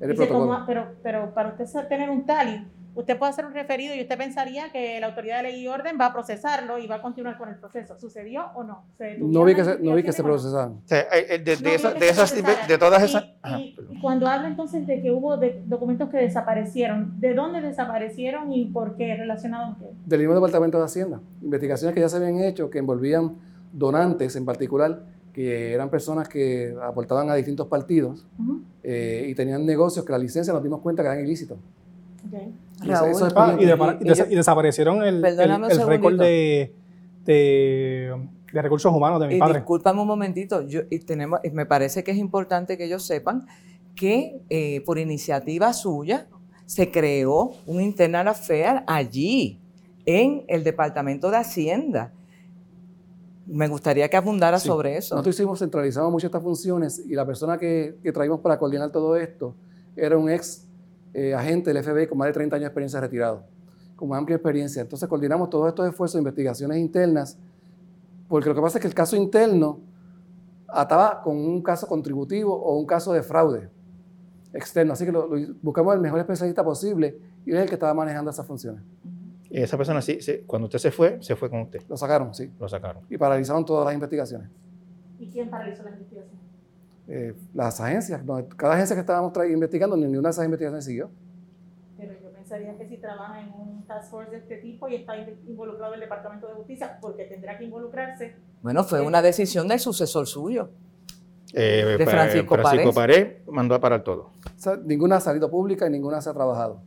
El 0.00 0.12
Y 0.12 0.16
se 0.16 0.26
protocolo. 0.26 0.52
tomó- 0.52 0.66
pero, 0.66 0.86
pero 1.02 1.34
para 1.34 1.50
usted 1.50 1.66
tener 1.88 2.08
un 2.10 2.24
tally, 2.26 2.66
usted 2.94 3.18
puede 3.18 3.30
hacer 3.30 3.44
un 3.46 3.52
referido 3.54 3.94
y 3.94 4.00
usted 4.00 4.16
pensaría 4.18 4.70
que 4.72 4.98
la 5.00 5.06
autoridad 5.08 5.38
de 5.38 5.42
ley 5.44 5.62
y 5.62 5.68
orden 5.68 5.96
va 6.00 6.06
a 6.06 6.12
procesarlo 6.12 6.78
y 6.78 6.86
va 6.86 6.96
a 6.96 7.02
continuar 7.02 7.36
con 7.38 7.48
el 7.50 7.56
proceso. 7.56 7.98
¿Sucedió 7.98 8.46
o 8.54 8.64
no? 8.64 8.84
¿Se 8.98 9.16
No 9.18 9.44
vi 9.44 9.54
que 9.54 9.64
se, 9.64 9.78
no 9.78 9.94
vi 9.94 10.02
que 10.02 10.12
se 10.12 10.22
eh, 10.22 10.24
de, 12.68 12.78
todas 12.78 13.02
esas... 13.02 13.24
Y- 13.24 13.32
Ajá, 13.42 13.60
y 13.60 13.72
perdón. 13.74 14.00
cuando 14.00 14.26
habla 14.26 14.48
entonces 14.48 14.86
de 14.86 15.00
que 15.02 15.10
hubo 15.12 15.36
de- 15.36 15.62
documentos 15.66 16.08
que 16.10 16.16
desaparecieron, 16.18 17.20
¿de 17.20 17.34
dónde 17.34 17.60
desaparecieron 17.60 18.52
y 18.52 18.64
por 18.66 18.96
qué? 18.96 19.14
¿Relacionados 19.16 19.76
a 19.76 19.78
qué? 19.78 19.86
Del 20.06 20.20
mismo 20.20 20.34
Departamento 20.34 20.78
de 20.78 20.84
Hacienda. 20.84 21.20
Investigaciones 21.42 21.94
que 21.94 22.00
ya 22.00 22.08
se 22.08 22.16
habían 22.16 22.38
hecho 22.40 22.70
que 22.70 22.78
envolvían 22.78 23.36
donantes 23.72 24.36
en 24.36 24.44
particular, 24.44 25.02
que 25.32 25.72
eran 25.72 25.88
personas 25.90 26.28
que 26.28 26.74
aportaban 26.82 27.30
a 27.30 27.34
distintos 27.34 27.66
partidos 27.68 28.26
eh, 28.82 29.26
y 29.28 29.34
tenían 29.34 29.64
negocios 29.64 30.04
que 30.04 30.12
la 30.12 30.18
licencia 30.18 30.52
nos 30.52 30.62
dimos 30.62 30.80
cuenta 30.80 31.02
que 31.02 31.08
eran 31.08 31.24
ilícitos. 31.24 31.58
Ok. 32.26 32.38
Y 32.84 32.90
eso- 32.92 33.06
eso 33.06 33.26
es 33.28 33.32
Ah, 33.36 33.52
y, 33.58 33.64
bien- 33.64 33.78
de- 33.78 33.96
y 34.00 34.08
desa- 34.08 34.26
y 34.30 34.34
desaparecieron 34.34 35.02
el, 35.04 35.24
el, 35.24 35.40
el 35.40 35.86
récord 35.86 36.18
de, 36.18 36.74
de, 37.24 38.14
de 38.52 38.62
recursos 38.62 38.92
humanos 38.92 39.20
de 39.20 39.28
mi 39.28 39.36
Y 39.36 39.38
padre. 39.38 39.54
discúlpame 39.60 40.00
un 40.00 40.06
momentito, 40.06 40.66
yo, 40.66 40.80
y 40.90 40.98
tenemos, 41.00 41.40
y 41.44 41.50
me 41.50 41.64
parece 41.66 42.02
que 42.04 42.10
es 42.10 42.18
importante 42.18 42.76
que 42.76 42.84
ellos 42.84 43.04
sepan 43.04 43.46
que 43.94 44.40
eh, 44.50 44.80
por 44.84 44.98
iniciativa 44.98 45.72
suya 45.72 46.26
se 46.66 46.90
creó 46.90 47.52
un 47.66 47.80
internal 47.80 48.28
affair 48.28 48.82
allí, 48.86 49.58
en 50.04 50.44
el 50.48 50.64
Departamento 50.64 51.30
de 51.30 51.36
Hacienda. 51.36 52.12
Me 53.46 53.66
gustaría 53.68 54.08
que 54.08 54.16
abundara 54.16 54.58
Sí. 54.58 54.68
sobre 54.68 54.96
eso. 54.96 55.14
Nosotros 55.14 55.34
hicimos, 55.34 55.58
centralizamos 55.58 56.10
mucho 56.12 56.26
estas 56.26 56.42
funciones 56.42 57.02
y 57.06 57.14
la 57.14 57.26
persona 57.26 57.58
que, 57.58 57.98
que 58.02 58.12
traímos 58.12 58.40
para 58.40 58.58
coordinar 58.58 58.90
todo 58.92 59.16
esto 59.16 59.54
era 59.96 60.16
un 60.16 60.30
ex 60.30 60.66
eh, 61.14 61.34
agente 61.34 61.72
del 61.72 61.82
FBI 61.82 62.06
con 62.06 62.18
más 62.18 62.28
de 62.28 62.32
30 62.32 62.56
años 62.56 62.62
de 62.64 62.68
experiencia 62.68 63.00
retirado, 63.00 63.44
con 63.96 64.14
amplia 64.14 64.36
experiencia. 64.36 64.80
Entonces 64.82 65.08
coordinamos 65.08 65.50
todos 65.50 65.68
estos 65.68 65.86
esfuerzos 65.88 66.14
de 66.14 66.20
investigaciones 66.20 66.78
internas, 66.78 67.36
porque 68.28 68.48
lo 68.48 68.54
que 68.54 68.60
pasa 68.62 68.78
es 68.78 68.82
que 68.82 68.88
el 68.88 68.94
caso 68.94 69.16
interno 69.16 69.80
ataba 70.68 71.20
con 71.22 71.36
un 71.36 71.60
caso 71.62 71.86
contributivo 71.86 72.54
o 72.54 72.78
un 72.78 72.86
caso 72.86 73.12
de 73.12 73.22
fraude 73.22 73.68
externo. 74.54 74.92
Así 74.94 75.04
que 75.04 75.12
lo- 75.12 75.26
lo- 75.26 75.54
buscamos 75.62 75.94
el 75.94 76.00
mejor 76.00 76.20
especialista 76.20 76.64
posible 76.64 77.18
y 77.44 77.50
él 77.50 77.56
es 77.56 77.62
el 77.64 77.68
que 77.68 77.74
estaba 77.74 77.92
manejando 77.92 78.30
esas 78.30 78.46
funciones. 78.46 78.82
Y 79.54 79.60
esa 79.62 79.76
persona 79.76 80.00
sí, 80.00 80.18
sí, 80.22 80.44
cuando 80.46 80.64
usted 80.66 80.78
se 80.78 80.90
fue, 80.90 81.18
se 81.22 81.36
fue 81.36 81.50
con 81.50 81.60
usted. 81.60 81.82
Lo 81.88 81.96
sacaron, 81.96 82.34
sí, 82.34 82.50
Lo 82.58 82.68
sacaron. 82.68 83.02
y 83.10 83.18
paralizaron 83.18 83.64
todas 83.66 83.84
las 83.84 83.92
investigaciones. 83.94 84.48
¿Y 85.18 85.26
quién 85.28 85.50
paralizó 85.50 85.82
las 85.82 85.92
investigaciones? 85.92 86.40
Eh, 87.06 87.34
las 87.52 87.78
agencias, 87.80 88.24
no, 88.24 88.46
cada 88.56 88.74
agencia 88.74 88.96
que 88.96 89.00
estábamos 89.00 89.32
investigando, 89.50 89.94
ninguna 89.96 90.28
de 90.28 90.30
esas 90.30 90.44
investigaciones 90.46 90.84
siguió. 90.86 91.10
Pero 91.98 92.12
yo 92.22 92.30
pensaría 92.32 92.78
que 92.78 92.88
si 92.88 92.96
trabaja 92.96 93.40
en 93.42 93.52
un 93.52 93.84
task 93.86 94.10
force 94.10 94.30
de 94.30 94.38
este 94.38 94.56
tipo 94.56 94.88
y 94.88 94.94
está 94.94 95.18
in- 95.18 95.36
involucrado 95.46 95.92
el 95.94 96.00
Departamento 96.00 96.46
de 96.48 96.54
Justicia, 96.54 96.96
porque 97.02 97.24
tendrá 97.24 97.58
que 97.58 97.64
involucrarse, 97.64 98.34
Bueno, 98.62 98.84
fue 98.84 99.02
una 99.02 99.20
decisión 99.20 99.68
del 99.68 99.80
sucesor 99.80 100.26
suyo. 100.26 100.70
Eh, 101.52 101.96
De 101.98 102.04
pa- 102.06 102.10
Francisco 102.10 102.54
Francisco 102.54 102.92
Pared 102.94 103.36
mandó 103.48 103.74
a 103.74 103.80
parar 103.80 104.02
todo. 104.02 104.30
O 104.46 104.58
sea, 104.58 104.76
ninguna 104.82 105.16
ha 105.16 105.20
salido 105.20 105.50
pública 105.50 105.86
y 105.86 105.90
ninguna 105.90 106.22
se 106.22 106.30
ha 106.30 106.32
trabajado. 106.32 106.80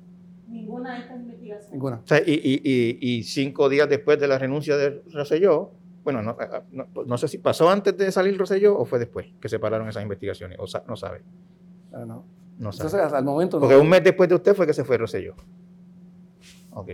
ninguna 0.47 0.93
de 0.95 0.99
estas 1.01 1.17
investigaciones. 1.17 1.34
Ninguna. 1.71 1.97
O 2.03 2.07
sea, 2.07 2.19
y, 2.25 2.33
y- 2.33 2.61
y- 2.63 2.97
y 3.17 3.23
cinco 3.23 3.69
días 3.69 3.87
después 3.89 4.19
de 4.19 4.27
la 4.27 4.37
renuncia 4.37 4.77
de 4.77 5.01
Rosselló, 5.13 5.71
bueno, 6.03 6.21
no, 6.21 6.37
ah, 6.39 6.61
no- 6.71 6.87
no 7.05 7.17
sé 7.17 7.27
si 7.27 7.37
pasó 7.39 7.69
antes 7.69 7.97
de 7.97 8.11
salir 8.11 8.37
Rosselló 8.37 8.77
o 8.77 8.85
fue 8.85 8.99
después 8.99 9.27
que 9.41 9.49
se 9.49 9.59
pararon 9.59 9.87
esas 9.89 10.03
investigaciones, 10.03 10.57
o 10.59 10.67
sa- 10.67 10.83
no 10.87 10.95
sabe, 10.95 11.21
Ah, 11.93 12.05
no. 12.05 12.23
no 12.59 12.71
sabe. 12.71 12.87
Entonces, 12.87 12.99
hasta 13.01 13.19
el 13.19 13.25
momento 13.25 13.57
no. 13.57 13.61
Porque 13.61 13.75
un 13.77 13.89
mes 13.89 14.03
después 14.03 14.29
de 14.29 14.35
usted 14.35 14.55
fue 14.55 14.67
que 14.67 14.73
se 14.73 14.83
fue 14.83 14.97
Rosselló. 14.97 15.33
Ok. 16.71 16.89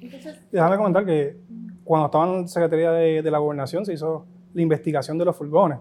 Entonces, 0.00 0.40
Déjame 0.50 0.76
comentar 0.76 1.06
que 1.06 1.36
cuando 1.84 2.06
estaba 2.06 2.38
en 2.38 2.48
Secretaría 2.48 2.90
de, 2.92 3.22
de 3.22 3.30
la 3.30 3.38
Gobernación 3.38 3.86
se 3.86 3.92
hizo 3.94 4.26
la 4.54 4.62
investigación 4.62 5.16
de 5.18 5.24
los 5.24 5.36
furgones. 5.36 5.78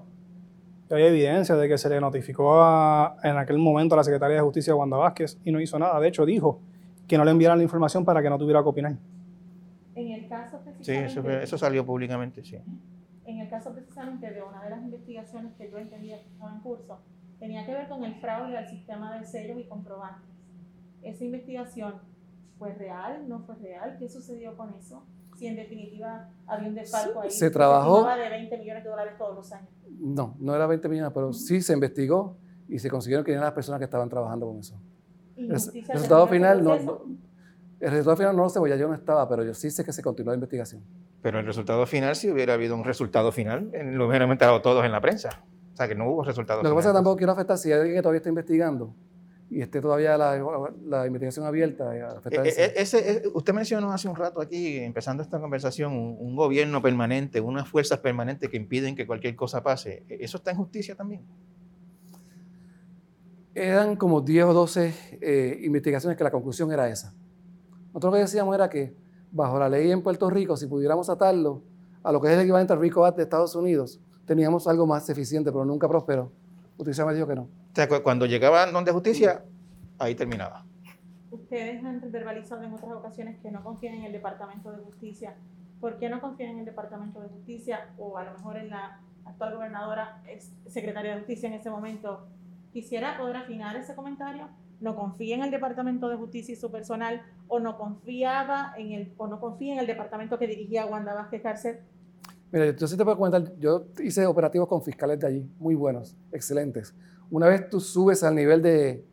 Y 0.90 0.94
Hay 0.94 1.04
evidencia 1.04 1.56
de 1.56 1.68
que 1.68 1.78
se 1.78 1.90
le 1.90 2.00
notificó 2.00 2.62
a- 2.62 3.16
en 3.24 3.38
aquel 3.38 3.58
momento 3.58 3.96
a 3.96 3.98
la 3.98 4.04
Secretaría 4.04 4.36
de 4.38 4.42
Justicia, 4.44 4.76
Wanda 4.76 4.98
Vázquez, 4.98 5.38
y 5.44 5.52
no 5.52 5.60
hizo 5.60 5.78
nada. 5.80 6.00
De 6.00 6.08
hecho, 6.08 6.26
dijo 6.26 6.62
que 7.08 7.18
no 7.18 7.26
le 7.26 7.32
enviaran 7.32 7.58
la 7.58 7.64
información 7.64 8.06
para 8.06 8.22
que 8.22 8.30
no 8.30 8.38
tuviera 8.38 8.62
que 8.62 8.70
opinar. 8.70 8.96
en 9.94 10.12
el 10.14 10.28
caso 10.30 10.58
Sí, 10.58 10.64
precisamente, 10.72 11.12
eso, 11.12 11.22
fue- 11.22 11.44
eso 11.44 11.58
salió 11.58 11.86
públicamente, 11.86 12.44
sí. 12.46 12.58
en 13.26 13.40
el 13.40 13.50
caso 13.50 13.74
precisamente 13.74 14.32
de 14.32 14.42
una 14.42 14.64
de 14.64 14.70
las 14.70 14.82
investigaciones 14.84 15.54
que 15.58 15.70
yo 15.70 15.78
entendía 15.78 16.18
que 16.22 16.30
estaba 16.30 16.54
en 16.54 16.62
curso, 16.62 17.00
tenía 17.40 17.66
que 17.66 17.74
ver 17.74 17.88
con 17.90 18.04
el 18.06 18.16
fraude 18.16 18.58
al 18.58 18.68
sistema 18.70 19.18
de 19.20 19.26
sellos 19.26 19.60
y 19.60 19.66
comprobantes. 19.66 20.30
Esa 21.02 21.26
investigación 21.26 21.96
fue 22.58 22.74
real, 22.74 23.28
no 23.28 23.40
fue 23.42 23.56
real, 23.56 23.98
¿qué 24.00 24.08
sucedió 24.10 24.56
con 24.56 24.74
eso? 24.76 25.04
Si 25.38 25.48
en 25.48 25.56
definitiva 25.56 26.30
había 26.48 26.70
un 26.70 26.76
desfalco 26.76 27.22
ahí. 27.22 27.30
Se 27.32 27.50
trabajó- 27.50 28.06
de 28.16 28.30
20 28.30 28.58
millones 28.60 28.84
de 28.84 28.90
dólares 28.90 29.18
todos 29.18 29.36
los 29.36 29.52
años. 29.52 29.70
No, 30.00 30.36
no 30.40 30.56
era 30.56 30.68
20 30.68 30.88
millones, 30.88 31.12
pero 31.14 31.34
sí 31.34 31.62
se 31.62 31.74
investigó 31.74 32.38
y 32.70 32.80
se 32.80 32.90
consiguieron 32.90 33.26
que 33.26 33.32
eran 33.32 33.44
las 33.44 33.54
personas 33.54 33.80
que 33.80 33.86
estaban 33.86 34.08
trabajando 34.10 34.48
con 34.48 34.60
eso. 34.60 34.80
El, 35.44 35.50
resultado 35.88 36.28
final, 36.28 36.64
no, 36.64 36.80
no- 36.80 37.02
El 37.80 37.90
resultado 37.92 38.18
final 38.18 38.36
no 38.36 38.44
lo 38.44 38.50
sé, 38.50 38.60
porque 38.60 38.72
ya 38.76 38.78
yo 38.80 38.88
no 38.88 38.94
estaba, 38.94 39.28
pero 39.28 39.44
yo 39.44 39.54
sí 39.54 39.72
sé 39.72 39.84
que 39.84 39.92
se 39.94 40.02
continuó 40.04 40.32
la 40.32 40.36
investigación. 40.36 40.82
Pero 41.22 41.40
el 41.40 41.46
resultado 41.46 41.86
final, 41.86 42.16
si 42.16 42.30
hubiera 42.30 42.54
habido 42.54 42.76
un 42.76 42.84
resultado 42.84 43.32
final, 43.32 43.72
lo 43.74 44.08
hubieran 44.08 44.30
enterado 44.32 44.62
todos 44.62 44.84
en 44.86 44.92
la 44.92 45.02
prensa. 45.02 45.30
O 45.74 45.78
sea, 45.78 45.88
que 45.88 45.96
no 45.96 46.10
hubo 46.10 46.24
resultado 46.24 46.62
Lo 46.64 46.70
que 46.70 46.76
pasa 46.76 46.80
es 46.80 46.84
que 46.86 46.90
final. 46.92 46.96
tampoco 47.00 47.18
quiero 47.18 47.32
afectar 47.34 47.58
si 47.58 47.72
hay 47.72 47.80
alguien 47.80 47.96
que 47.96 48.02
todavía 48.02 48.18
está 48.18 48.30
investigando 48.30 48.94
y 49.50 49.62
esté 49.62 49.82
todavía 49.82 50.18
la, 50.18 50.38
la 50.88 51.06
investigación 51.08 51.46
abierta. 51.46 51.96
eh, 51.96 52.04
Eh, 52.32 52.42
ese- 52.46 52.66
eh, 52.66 52.74
ese- 52.76 53.12
eh, 53.12 53.24
usted 53.34 53.54
mencionó 53.54 53.92
hace 53.92 54.08
un 54.08 54.16
rato 54.16 54.42
aquí, 54.42 54.78
empezando 54.78 55.22
esta 55.24 55.40
conversación, 55.40 55.92
un, 55.94 56.18
un 56.20 56.36
gobierno 56.36 56.82
permanente, 56.82 57.42
unas 57.42 57.68
fuerzas 57.68 58.00
permanentes 58.00 58.50
que 58.50 58.58
impiden 58.58 58.96
que 58.96 59.06
cualquier 59.08 59.36
cosa 59.36 59.62
pase. 59.64 60.04
¿E- 60.08 60.18
¿Eso 60.22 60.38
está 60.38 60.52
en 60.52 60.58
justicia 60.58 60.96
también? 60.96 61.22
Eran 63.54 63.96
como 63.98 64.22
10 64.22 64.46
o 64.46 64.54
12 64.54 64.94
eh, 65.22 65.60
investigaciones 65.64 66.18
que 66.18 66.24
la 66.24 66.32
conclusión 66.32 66.72
era 66.72 66.88
esa. 66.88 67.14
Nosotros 67.88 68.12
lo 68.12 68.16
que 68.16 68.22
decíamos 68.22 68.56
era 68.56 68.70
que 68.70 68.96
bajo 69.32 69.60
la 69.60 69.68
ley 69.68 69.92
en 69.92 70.02
Puerto 70.02 70.30
Rico, 70.30 70.56
si 70.56 70.68
pudiéramos 70.68 71.10
atarlo 71.10 71.62
a 72.04 72.12
lo 72.12 72.22
que 72.22 72.30
es 72.30 72.34
el 72.36 72.42
equivalente 72.42 72.72
al 72.74 72.80
RICO 72.80 73.06
Act 73.06 73.18
de 73.18 73.24
Estados 73.24 73.56
Unidos, 73.56 74.00
teníamos 74.26 74.68
algo 74.68 74.88
más 74.88 75.10
eficiente, 75.10 75.52
pero 75.52 75.66
nunca 75.66 75.88
prosperó. 75.90 76.32
Justicia 76.78 77.06
me 77.06 77.14
dijo 77.14 77.28
que 77.28 77.36
no. 77.36 77.42
O 77.44 77.76
sea, 77.76 77.88
cu- 77.90 78.02
cuando 78.02 78.26
llegaban 78.26 78.72
donde 78.72 78.92
justicia, 78.92 79.44
ahí 80.00 80.16
terminaba. 80.16 80.66
Ustedes 81.30 81.84
han 81.84 82.02
verbalizado 82.12 82.64
en 82.64 82.74
otras 82.74 82.92
ocasiones 82.94 83.38
que 83.42 83.52
no 83.52 83.64
confían 83.64 83.96
en 83.96 84.04
el 84.06 84.14
Departamento 84.14 84.72
de 84.72 84.78
Justicia. 84.84 85.36
¿Por 85.82 85.98
qué 85.98 86.10
no 86.10 86.22
confían 86.22 86.52
en 86.52 86.60
el 86.60 86.66
Departamento 86.66 87.20
de 87.22 87.28
Justicia 87.28 87.90
o 87.98 88.18
a 88.18 88.24
lo 88.24 88.32
mejor 88.34 88.58
en 88.58 88.70
la 88.70 89.02
actual 89.26 89.56
gobernadora, 89.56 90.22
ex 90.28 90.52
secretaria 90.68 91.12
de 91.14 91.18
Justicia 91.20 91.48
en 91.48 91.56
ese 91.56 91.70
momento? 91.70 92.28
Quisiera 92.74 93.18
poder 93.18 93.36
afinar 93.38 93.76
ese 93.76 93.96
comentario. 93.96 94.48
No 94.80 94.96
confía 94.96 95.36
en 95.36 95.44
el 95.44 95.52
Departamento 95.52 96.10
de 96.10 96.16
Justicia 96.16 96.54
y 96.54 96.56
su 96.56 96.72
personal 96.72 97.22
o 97.48 97.60
no 97.60 97.78
confiaba 97.78 98.74
en 98.78 98.92
el 98.94 99.14
o 99.18 99.28
no 99.28 99.40
confía 99.40 99.74
en 99.74 99.80
el 99.80 99.88
departamento 99.88 100.40
que 100.40 100.48
dirigía 100.48 100.86
Wanda 100.86 101.14
Vázquez 101.14 101.42
Cárcel. 101.44 101.80
Mira, 102.52 102.76
yo 102.76 102.88
sí 102.88 102.98
te 102.98 103.04
puedo 103.04 103.18
comentar, 103.18 103.56
yo 103.60 103.86
hice 104.04 104.26
operativos 104.26 104.68
con 104.68 104.82
fiscales 104.82 105.20
de 105.20 105.28
allí, 105.28 105.50
muy 105.60 105.76
buenos, 105.76 106.18
excelentes. 106.32 106.94
Una 107.30 107.48
vez 107.48 107.70
tú 107.70 107.80
subes 107.80 108.24
al 108.24 108.36
nivel 108.36 108.62
de, 108.62 109.06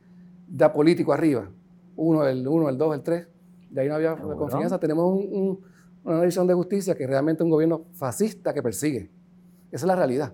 de 0.48 0.68
político 0.70 1.12
arriba, 1.12 1.48
uno, 1.96 2.26
el 2.26 2.46
uno, 2.48 2.68
el 2.68 2.76
dos, 2.78 2.94
el 2.96 3.02
tres, 3.02 3.28
de 3.70 3.80
ahí 3.82 3.88
no 3.88 3.94
había 3.94 4.16
Seguro. 4.16 4.36
confianza. 4.38 4.80
Tenemos 4.80 5.04
un- 5.04 5.28
un- 5.32 5.60
una 6.04 6.20
división 6.20 6.46
de 6.46 6.54
justicia 6.54 6.94
que 6.96 7.04
es 7.04 7.10
realmente 7.10 7.44
un 7.44 7.50
gobierno 7.50 7.84
fascista 7.92 8.54
que 8.54 8.62
persigue. 8.62 9.10
Esa 9.70 9.84
es 9.84 9.86
la 9.86 9.94
realidad. 9.96 10.32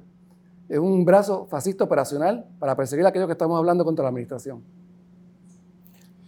Es 0.69 0.79
un 0.79 1.05
brazo 1.05 1.47
fascista 1.47 1.85
operacional 1.85 2.45
para 2.59 2.75
perseguir 2.77 3.05
aquello 3.07 3.27
que 3.27 3.33
estamos 3.33 3.59
hablando 3.59 3.85
contra 3.85 4.03
la 4.03 4.09
administración. 4.09 4.63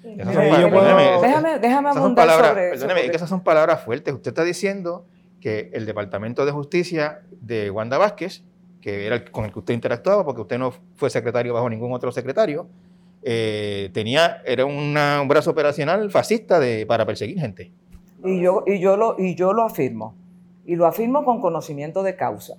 Esas 0.05 0.35
son 0.35 0.43
perdóneme, 0.45 1.03
Déjame, 1.21 1.59
déjame 1.59 1.89
esas 1.89 1.95
son 1.95 2.03
abundar 2.03 2.27
palabras, 2.27 2.49
sobre 2.51 2.71
eso. 2.75 2.87
porque- 2.87 3.11
que 3.11 3.17
esas 3.17 3.29
son 3.29 3.41
palabras 3.41 3.81
fuertes. 3.83 4.15
Usted 4.15 4.29
está 4.31 4.45
diciendo 4.45 5.05
que 5.41 5.71
el 5.73 5.85
Departamento 5.85 6.47
de 6.47 6.53
Justicia 6.53 7.23
de 7.41 7.71
Wanda 7.71 7.99
Vázquez, 7.99 8.43
que 8.81 9.07
era 9.07 9.17
el 9.17 9.31
con 9.31 9.45
el 9.47 9.53
que 9.53 9.59
usted 9.59 9.75
interactuaba, 9.75 10.25
porque 10.25 10.43
usted 10.43 10.59
no 10.59 10.73
fue 10.95 11.11
secretario 11.11 11.55
bajo 11.55 11.69
ningún 11.69 11.93
otro 11.93 12.13
secretario, 12.13 12.69
eh, 13.23 13.91
tenía, 13.93 14.43
era 14.45 14.65
una- 14.65 15.21
un 15.21 15.27
brazo 15.29 15.51
operacional 15.51 16.09
fascista 16.11 16.61
de, 16.61 16.87
para 16.87 17.05
perseguir 17.05 17.41
gente. 17.41 17.73
Y 18.25 18.41
yo, 18.43 18.63
y, 18.67 18.79
yo 18.79 18.97
lo, 18.97 19.17
y 19.19 19.35
yo 19.35 19.53
lo 19.53 19.65
afirmo. 19.65 20.15
Y 20.65 20.77
lo 20.77 20.87
afirmo 20.87 21.25
con 21.25 21.41
conocimiento 21.41 22.03
de 22.05 22.15
causa. 22.17 22.55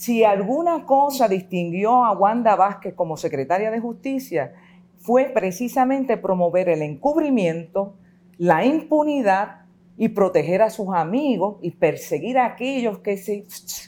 Si 0.00 0.24
alguna 0.24 0.86
cosa 0.86 1.28
distinguió 1.28 2.06
a 2.06 2.12
Wanda 2.12 2.56
Vázquez 2.56 2.94
como 2.94 3.18
secretaria 3.18 3.70
de 3.70 3.80
Justicia, 3.80 4.54
fue 4.96 5.26
precisamente 5.26 6.16
promover 6.16 6.70
el 6.70 6.80
encubrimiento, 6.80 7.96
la 8.38 8.64
impunidad 8.64 9.66
y 9.98 10.08
proteger 10.08 10.62
a 10.62 10.70
sus 10.70 10.88
amigos 10.94 11.58
y 11.60 11.72
perseguir 11.72 12.38
a 12.38 12.46
aquellos 12.46 13.00
que, 13.00 13.18
se, 13.18 13.44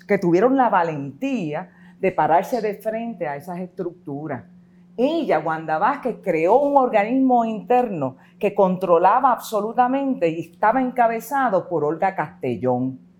que 0.06 0.18
tuvieron 0.18 0.54
la 0.54 0.68
valentía 0.68 1.70
de 1.98 2.12
pararse 2.12 2.60
de 2.60 2.74
frente 2.74 3.26
a 3.26 3.36
esas 3.36 3.60
estructuras. 3.60 4.44
Ella, 4.98 5.38
Wanda 5.38 5.78
Vázquez, 5.78 6.16
creó 6.22 6.60
un 6.60 6.76
organismo 6.76 7.46
interno 7.46 8.18
que 8.38 8.54
controlaba 8.54 9.32
absolutamente 9.32 10.28
y 10.28 10.40
estaba 10.40 10.82
encabezado 10.82 11.70
por 11.70 11.84
Olga 11.84 12.14
Castellón, 12.14 13.11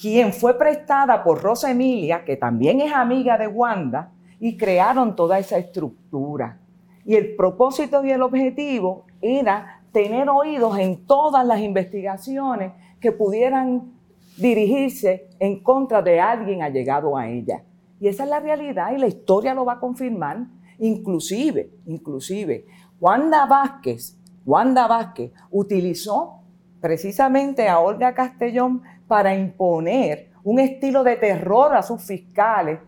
quien 0.00 0.32
fue 0.32 0.58
prestada 0.58 1.24
por 1.24 1.42
Rosa 1.42 1.70
Emilia, 1.70 2.24
que 2.24 2.36
también 2.36 2.80
es 2.80 2.92
amiga 2.92 3.38
de 3.38 3.46
Wanda, 3.48 4.12
y 4.38 4.56
crearon 4.56 5.16
toda 5.16 5.38
esa 5.38 5.58
estructura. 5.58 6.60
Y 7.04 7.14
el 7.14 7.36
propósito 7.36 8.04
y 8.04 8.10
el 8.10 8.22
objetivo 8.22 9.06
era 9.22 9.80
tener 9.92 10.28
oídos 10.28 10.78
en 10.78 11.06
todas 11.06 11.46
las 11.46 11.60
investigaciones 11.60 12.72
que 13.00 13.12
pudieran 13.12 13.94
dirigirse 14.36 15.28
en 15.38 15.62
contra 15.62 16.02
de 16.02 16.20
alguien 16.20 16.62
allegado 16.62 17.16
a 17.16 17.28
ella. 17.28 17.64
Y 17.98 18.08
esa 18.08 18.24
es 18.24 18.30
la 18.30 18.40
realidad 18.40 18.92
y 18.92 18.98
la 18.98 19.06
historia 19.06 19.54
lo 19.54 19.64
va 19.64 19.74
a 19.74 19.80
confirmar. 19.80 20.46
Inclusive, 20.78 21.70
inclusive, 21.86 22.66
Wanda 23.00 23.46
Vázquez, 23.46 24.18
Wanda 24.44 24.86
Vázquez 24.86 25.32
utilizó 25.50 26.42
precisamente 26.80 27.68
a 27.68 27.78
Olga 27.78 28.12
Castellón 28.12 28.82
para 29.06 29.34
imponer 29.34 30.30
un 30.44 30.58
estilo 30.60 31.02
de 31.04 31.16
terror 31.16 31.74
a 31.74 31.82
sus 31.82 32.02
fiscales 32.02 32.78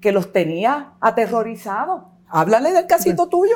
que 0.00 0.12
los 0.12 0.32
tenía 0.32 0.92
aterrorizados. 1.00 2.02
Háblale 2.28 2.72
del 2.72 2.86
casito 2.86 3.28
tuyo. 3.28 3.54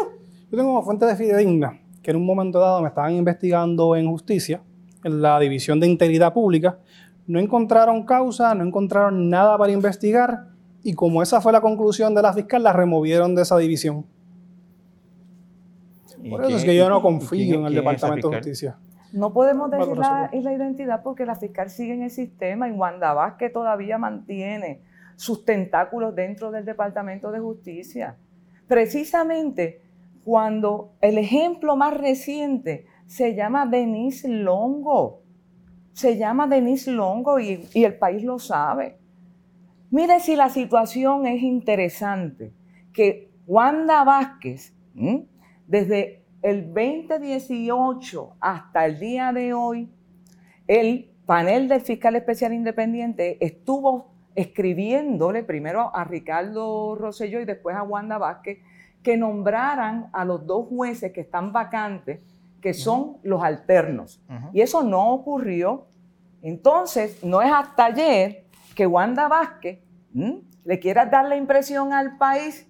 Yo 0.51 0.57
tengo 0.59 0.73
una 0.73 0.83
fuente 0.83 1.07
de 1.07 1.17
fidedigna 1.17 1.81
que 2.03 2.11
en 2.13 2.19
un 2.19 2.27
momento 2.27 2.61
dado 2.61 2.83
me 2.83 2.89
estaban 2.89 3.13
investigando 3.15 3.97
en 3.97 4.09
justicia, 4.09 4.61
en 5.03 5.21
la 5.23 5.41
División 5.41 5.81
de 5.81 5.89
Integridad 5.89 6.33
Pública. 6.33 6.79
No 7.27 7.41
encontraron 7.41 8.05
causa, 8.05 8.55
no 8.55 8.65
encontraron 8.65 9.29
nada 9.29 9.59
para 9.59 9.73
investigar 9.73 10.45
y 10.85 10.93
como 10.95 11.21
esa 11.23 11.41
fue 11.41 11.51
la 11.53 11.61
conclusión 11.61 12.15
de 12.15 12.23
la 12.23 12.33
fiscal, 12.33 12.63
la 12.63 12.73
removieron 12.73 13.35
de 13.35 13.43
esa 13.43 13.57
división. 13.59 14.07
¿Y 16.23 16.31
Por 16.31 16.41
eso 16.41 16.47
quién- 16.49 16.59
es 16.61 16.65
que 16.65 16.77
yo 16.77 16.89
no 16.89 17.03
confío 17.03 17.29
quién- 17.29 17.61
en 17.61 17.67
el 17.67 17.75
Departamento 17.75 18.31
de? 18.31 18.37
Justicia. 18.37 18.77
No 19.13 19.33
podemos 19.33 19.71
decir 19.71 19.97
la, 19.97 20.29
por- 20.31 20.43
la 20.43 20.53
identidad 20.53 21.03
porque 21.03 21.25
la 21.27 21.37
fiscal 21.37 21.71
sigue 21.71 21.95
en 21.95 22.03
el 22.03 22.11
sistema 22.11 22.69
y 22.69 22.73
Wanda 22.73 23.13
Vázquez 23.15 23.53
todavía 23.53 23.99
mantiene 23.99 24.83
sus 25.17 25.45
tentáculos 25.45 26.15
dentro 26.15 26.51
del 26.51 26.65
Departamento 26.65 27.31
de 27.31 27.39
Justicia. 27.41 28.17
Precisamente 28.69 29.81
cuando 30.25 30.93
el 31.01 31.19
ejemplo 31.19 31.77
más 31.77 31.97
reciente 31.97 32.87
se 33.07 33.35
llama 33.35 33.65
Denise 33.67 34.29
Longo. 34.29 35.23
Se 35.93 36.19
llama 36.19 36.47
Denise 36.47 36.91
Longo 36.91 37.39
y, 37.39 37.67
y 37.73 37.85
el 37.85 37.95
país 37.97 38.23
lo 38.25 38.39
sabe. 38.39 38.99
Mire 39.91 40.21
si 40.21 40.37
la 40.37 40.49
situación 40.51 41.27
es 41.27 41.41
interesante, 41.43 42.53
que 42.93 43.31
Wanda 43.47 44.03
Vázquez, 44.05 44.75
¿m? 44.97 45.27
desde 45.67 46.26
el 46.47 46.73
2018 46.73 48.37
hasta 48.39 48.87
el 48.87 49.01
día 49.01 49.33
de 49.33 49.53
hoy, 49.53 49.91
el 50.69 51.11
panel 51.27 51.67
del 51.67 51.81
fiscal 51.81 52.15
especial 52.15 52.53
independiente 52.53 53.45
estuvo 53.45 54.13
escribiéndole 54.37 55.43
primero 55.43 55.91
a 55.93 56.05
Ricardo 56.05 56.95
Rosselló 56.95 57.41
y 57.41 57.47
después 57.47 57.75
a 57.75 57.83
Wanda 57.83 58.19
Vázquez 58.19 58.59
que 59.03 59.17
nombraran 59.17 60.09
a 60.13 60.25
los 60.25 60.47
dos 60.47 60.69
jueces 60.69 61.11
que 61.11 61.23
están 61.23 61.53
vacantes, 61.53 62.21
que 62.61 62.75
son 62.75 63.17
los 63.25 63.43
alternos. 63.43 64.23
Y 64.53 64.61
eso 64.61 64.85
no 64.85 65.15
ocurrió. 65.15 65.89
Entonces, 66.43 67.25
no 67.25 67.43
es 67.43 67.51
hasta 67.53 67.87
ayer 67.87 68.45
que 68.77 68.87
Wanda 68.87 69.27
Vázquez 69.27 69.81
¿m? 70.15 70.43
le 70.65 70.79
quiera 70.79 71.07
dar 71.07 71.25
la 71.25 71.37
impresión 71.37 71.93
al 71.93 72.19
país 72.19 72.69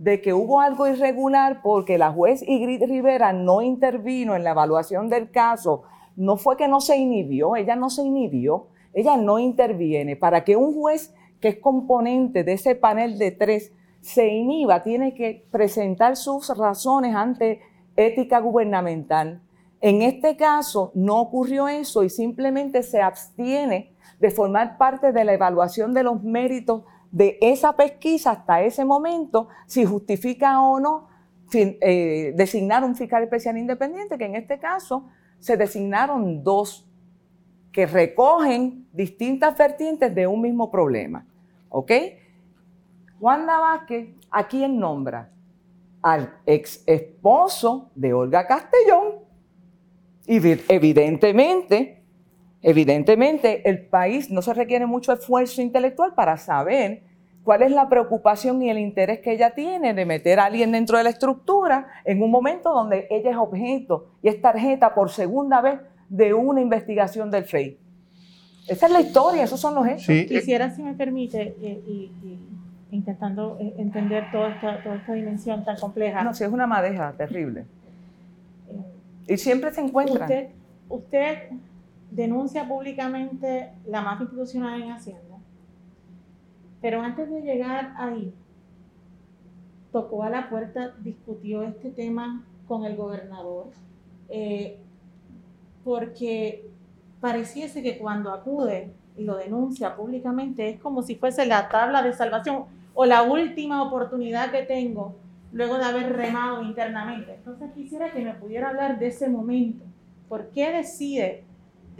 de 0.00 0.22
que 0.22 0.32
hubo 0.32 0.60
algo 0.60 0.86
irregular 0.88 1.60
porque 1.62 1.98
la 1.98 2.10
juez 2.10 2.42
Ingrid 2.48 2.84
Rivera 2.84 3.34
no 3.34 3.60
intervino 3.60 4.34
en 4.34 4.44
la 4.44 4.52
evaluación 4.52 5.10
del 5.10 5.30
caso. 5.30 5.82
No 6.16 6.38
fue 6.38 6.56
que 6.56 6.68
no 6.68 6.80
se 6.80 6.96
inhibió, 6.96 7.54
ella 7.54 7.76
no 7.76 7.90
se 7.90 8.02
inhibió, 8.02 8.68
ella 8.94 9.18
no 9.18 9.38
interviene. 9.38 10.16
Para 10.16 10.42
que 10.42 10.56
un 10.56 10.72
juez 10.72 11.14
que 11.38 11.48
es 11.48 11.58
componente 11.58 12.44
de 12.44 12.54
ese 12.54 12.74
panel 12.76 13.18
de 13.18 13.30
tres 13.32 13.72
se 14.00 14.28
inhiba, 14.28 14.82
tiene 14.82 15.12
que 15.12 15.44
presentar 15.50 16.16
sus 16.16 16.48
razones 16.56 17.14
ante 17.14 17.60
ética 17.94 18.38
gubernamental. 18.38 19.42
En 19.82 20.00
este 20.00 20.34
caso 20.34 20.92
no 20.94 21.20
ocurrió 21.20 21.68
eso 21.68 22.04
y 22.04 22.08
simplemente 22.08 22.82
se 22.82 23.02
abstiene 23.02 23.92
de 24.18 24.30
formar 24.30 24.78
parte 24.78 25.12
de 25.12 25.24
la 25.24 25.34
evaluación 25.34 25.92
de 25.92 26.04
los 26.04 26.22
méritos 26.22 26.84
de 27.10 27.38
esa 27.40 27.74
pesquisa 27.74 28.32
hasta 28.32 28.62
ese 28.62 28.84
momento, 28.84 29.48
si 29.66 29.84
justifica 29.84 30.60
o 30.60 30.78
no 30.78 31.08
eh, 31.52 32.32
designar 32.36 32.84
un 32.84 32.94
fiscal 32.94 33.22
especial 33.22 33.58
independiente, 33.58 34.16
que 34.16 34.26
en 34.26 34.36
este 34.36 34.58
caso 34.58 35.08
se 35.40 35.56
designaron 35.56 36.44
dos 36.44 36.86
que 37.72 37.86
recogen 37.86 38.86
distintas 38.92 39.56
vertientes 39.56 40.14
de 40.14 40.26
un 40.26 40.40
mismo 40.40 40.70
problema. 40.70 41.26
¿Ok? 41.68 41.92
Wanda 43.20 43.58
Vázquez, 43.58 44.08
¿a 44.30 44.46
quién 44.46 44.78
nombra? 44.78 45.30
Al 46.02 46.38
ex 46.46 46.82
esposo 46.86 47.90
de 47.94 48.12
Olga 48.12 48.46
Castellón. 48.46 49.20
Y 50.26 50.36
evidentemente, 50.68 51.99
evidentemente, 52.62 53.68
el 53.68 53.86
país 53.86 54.30
no 54.30 54.42
se 54.42 54.54
requiere 54.54 54.86
mucho 54.86 55.12
esfuerzo 55.12 55.62
intelectual 55.62 56.14
para 56.14 56.36
saber 56.36 57.02
cuál 57.44 57.62
es 57.62 57.70
la 57.70 57.88
preocupación 57.88 58.62
y 58.62 58.70
el 58.70 58.78
interés 58.78 59.20
que 59.20 59.32
ella 59.32 59.54
tiene 59.54 59.94
de 59.94 60.04
meter 60.04 60.38
a 60.38 60.44
alguien 60.46 60.72
dentro 60.72 60.98
de 60.98 61.04
la 61.04 61.10
estructura 61.10 61.88
en 62.04 62.22
un 62.22 62.30
momento 62.30 62.72
donde 62.72 63.06
ella 63.10 63.30
es 63.30 63.36
objeto 63.36 64.10
y 64.22 64.28
es 64.28 64.40
tarjeta 64.40 64.94
por 64.94 65.10
segunda 65.10 65.60
vez 65.60 65.80
de 66.08 66.34
una 66.34 66.60
investigación 66.60 67.30
del 67.30 67.44
FEI. 67.44 67.78
Esa 68.68 68.86
es 68.86 68.92
la 68.92 69.00
historia, 69.00 69.44
esos 69.44 69.58
son 69.58 69.74
los 69.74 69.86
hechos. 69.86 70.14
Quisiera, 70.28 70.70
si 70.70 70.82
me 70.82 70.94
permite, 70.94 71.56
eh, 71.60 71.82
y, 71.86 72.12
intentando 72.92 73.56
eh, 73.60 73.74
entender 73.78 74.30
toda 74.30 74.50
esta, 74.50 74.82
toda 74.82 74.96
esta 74.96 75.12
dimensión 75.12 75.64
tan 75.64 75.76
compleja. 75.78 76.22
No, 76.22 76.34
si 76.34 76.44
es 76.44 76.50
una 76.50 76.66
madeja 76.66 77.12
terrible. 77.16 77.64
y 79.26 79.36
siempre 79.36 79.72
se 79.72 79.80
encuentra. 79.80 80.26
Usted, 80.26 80.48
usted 80.88 81.38
denuncia 82.10 82.66
públicamente 82.66 83.72
la 83.86 84.00
mafia 84.02 84.24
institucional 84.24 84.82
en 84.82 84.90
Hacienda 84.92 85.30
pero 86.80 87.02
antes 87.02 87.30
de 87.30 87.42
llegar 87.42 87.92
ahí, 87.96 88.32
tocó 89.92 90.22
a 90.22 90.30
la 90.30 90.48
puerta, 90.48 90.94
discutió 91.00 91.62
este 91.62 91.90
tema 91.90 92.44
con 92.66 92.84
el 92.84 92.96
gobernador, 92.96 93.66
eh, 94.28 94.78
porque 95.84 96.68
pareciese 97.20 97.82
que 97.82 97.98
cuando 97.98 98.32
acude 98.32 98.92
y 99.16 99.24
lo 99.24 99.36
denuncia 99.36 99.96
públicamente 99.96 100.70
es 100.70 100.80
como 100.80 101.02
si 101.02 101.16
fuese 101.16 101.44
la 101.44 101.68
tabla 101.68 102.02
de 102.02 102.14
salvación 102.14 102.64
o 102.94 103.04
la 103.04 103.22
última 103.22 103.82
oportunidad 103.82 104.50
que 104.50 104.62
tengo 104.62 105.16
luego 105.52 105.76
de 105.78 105.84
haber 105.84 106.12
remado 106.14 106.62
internamente. 106.62 107.34
Entonces 107.34 107.70
quisiera 107.74 108.12
que 108.12 108.22
me 108.22 108.34
pudiera 108.34 108.68
hablar 108.68 108.98
de 108.98 109.08
ese 109.08 109.28
momento. 109.28 109.84
¿Por 110.28 110.50
qué 110.50 110.70
decide 110.70 111.44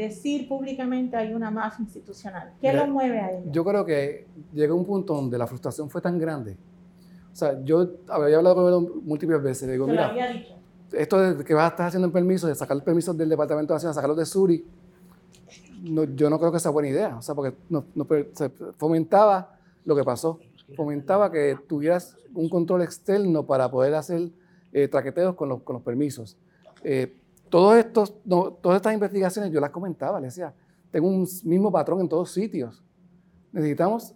decir 0.00 0.48
públicamente 0.48 1.16
hay 1.16 1.32
una 1.34 1.50
mafia 1.50 1.82
institucional? 1.82 2.52
¿Qué 2.60 2.72
lo 2.72 2.86
mueve 2.86 3.20
a 3.20 3.30
ello? 3.32 3.50
Yo 3.52 3.64
creo 3.64 3.84
que 3.84 4.26
llegó 4.52 4.74
un 4.74 4.84
punto 4.84 5.14
donde 5.14 5.38
la 5.38 5.46
frustración 5.46 5.90
fue 5.90 6.00
tan 6.00 6.18
grande. 6.18 6.56
O 7.32 7.36
sea, 7.36 7.62
yo 7.64 7.88
había 8.08 8.38
hablado 8.38 8.56
con 8.56 8.84
él 8.84 9.02
múltiples 9.04 9.42
veces. 9.42 9.66
Le 9.68 9.74
digo, 9.74 9.86
mira, 9.86 10.08
había 10.08 10.32
dicho. 10.32 10.54
esto 10.92 11.34
de 11.34 11.44
que 11.44 11.54
vas 11.54 11.64
a 11.64 11.68
estar 11.68 11.86
haciendo 11.86 12.06
el 12.06 12.12
permiso, 12.12 12.46
de 12.46 12.54
sacar 12.54 12.76
el 12.76 12.82
permiso 12.82 13.14
del 13.14 13.28
Departamento 13.28 13.72
de 13.72 13.76
Hacienda, 13.76 13.94
sacarlo 13.94 14.16
de 14.16 14.26
Suri, 14.26 14.64
no, 15.82 16.04
yo 16.04 16.28
no 16.28 16.38
creo 16.38 16.52
que 16.52 16.58
sea 16.58 16.70
buena 16.70 16.88
idea. 16.88 17.16
O 17.16 17.22
sea, 17.22 17.34
porque 17.34 17.56
no, 17.68 17.84
se 18.32 18.50
fomentaba 18.76 19.58
lo 19.84 19.94
que 19.94 20.04
pasó. 20.04 20.40
Fomentaba 20.76 21.30
que 21.30 21.56
tuvieras 21.68 22.16
un 22.34 22.48
control 22.48 22.82
externo 22.82 23.46
para 23.46 23.70
poder 23.70 23.94
hacer 23.94 24.30
eh, 24.72 24.88
traqueteos 24.88 25.34
con 25.34 25.48
los, 25.48 25.62
con 25.62 25.74
los 25.74 25.82
permisos. 25.82 26.36
Eh, 26.82 27.16
todos 27.50 27.76
estos, 27.76 28.14
todas 28.24 28.76
estas 28.76 28.94
investigaciones 28.94 29.52
yo 29.52 29.60
las 29.60 29.70
comentaba, 29.70 30.20
le 30.20 30.26
decía, 30.26 30.54
tengo 30.90 31.08
un 31.08 31.28
mismo 31.44 31.70
patrón 31.70 32.00
en 32.00 32.08
todos 32.08 32.30
sitios. 32.30 32.82
Necesitamos 33.52 34.14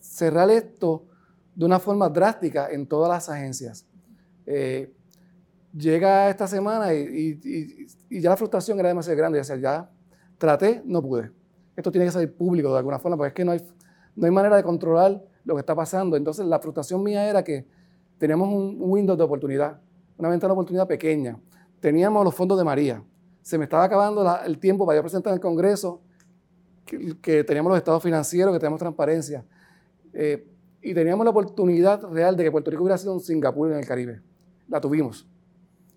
cerrar 0.00 0.50
esto 0.50 1.04
de 1.54 1.66
una 1.66 1.78
forma 1.78 2.08
drástica 2.08 2.70
en 2.70 2.86
todas 2.86 3.10
las 3.10 3.28
agencias. 3.28 3.86
Eh, 4.46 4.92
llega 5.76 6.30
esta 6.30 6.48
semana 6.48 6.94
y, 6.94 7.86
ya 8.10 8.30
la 8.30 8.36
frustración 8.36 8.80
era 8.80 8.88
demasiado 8.88 9.18
grande. 9.18 9.36
Yo 9.36 9.40
decía, 9.40 9.56
ya 9.56 9.90
traté, 10.38 10.82
no 10.86 11.02
pude. 11.02 11.30
Esto 11.76 11.92
tiene 11.92 12.06
que 12.06 12.12
salir 12.12 12.34
público 12.34 12.72
de 12.72 12.78
alguna 12.78 12.98
forma, 12.98 13.16
porque 13.18 13.28
es 13.28 13.34
que 13.34 13.44
no 13.44 13.52
hay, 13.52 13.62
no 14.16 14.24
hay 14.24 14.32
manera 14.32 14.56
de 14.56 14.62
controlar 14.62 15.22
lo 15.44 15.54
que 15.54 15.60
está 15.60 15.74
pasando. 15.74 16.16
Entonces 16.16 16.46
la 16.46 16.58
frustración 16.58 17.02
mía 17.02 17.28
era 17.28 17.44
que 17.44 17.66
teníamos 18.16 18.48
un 18.48 18.76
window 18.80 19.16
de 19.16 19.22
oportunidad, 19.22 19.78
una 20.16 20.30
ventana 20.30 20.48
de 20.48 20.54
oportunidad 20.54 20.86
pequeña 20.86 21.38
teníamos 21.80 22.24
los 22.24 22.34
fondos 22.34 22.58
de 22.58 22.64
María. 22.64 23.02
Se 23.42 23.58
me 23.58 23.64
estaba 23.64 23.84
acabando 23.84 24.24
el 24.44 24.58
tiempo 24.58 24.86
para 24.86 24.98
yo 24.98 25.02
presentar 25.02 25.32
en 25.32 25.36
el 25.36 25.40
Congreso 25.40 26.02
que, 26.84 27.44
teníamos 27.44 27.70
los 27.70 27.78
estados 27.78 28.02
financieros, 28.02 28.52
que 28.52 28.58
teníamos 28.58 28.78
transparencia. 28.78 29.44
Eh, 30.12 30.46
y 30.82 30.94
teníamos 30.94 31.24
la 31.24 31.30
oportunidad 31.30 32.02
real 32.10 32.36
de 32.36 32.44
que 32.44 32.50
Puerto 32.50 32.70
Rico 32.70 32.82
hubiera 32.82 32.98
sido 32.98 33.12
un 33.14 33.20
Singapur 33.20 33.70
en 33.70 33.78
el 33.78 33.86
Caribe. 33.86 34.22
La 34.68 34.80
tuvimos. 34.80 35.26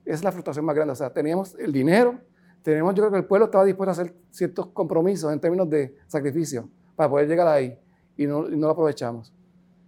Esa 0.05 0.15
es 0.15 0.23
la 0.23 0.31
frustración 0.31 0.65
más 0.65 0.75
grande. 0.75 0.91
O 0.91 0.95
sea, 0.95 1.11
teníamos 1.11 1.55
el 1.55 1.71
dinero, 1.71 2.19
tenemos, 2.61 2.93
yo 2.95 3.03
creo 3.03 3.11
que 3.11 3.17
el 3.17 3.25
pueblo 3.25 3.45
estaba 3.45 3.65
dispuesto 3.65 3.89
a 3.89 3.93
hacer 3.93 4.13
ciertos 4.31 4.67
compromisos 4.67 5.31
en 5.31 5.39
términos 5.39 5.69
de 5.69 5.95
sacrificio 6.07 6.69
para 6.95 7.09
poder 7.09 7.27
llegar 7.27 7.47
ahí 7.47 7.77
y 8.17 8.25
no, 8.27 8.43
lo 8.43 8.69
aprovechamos. 8.69 9.33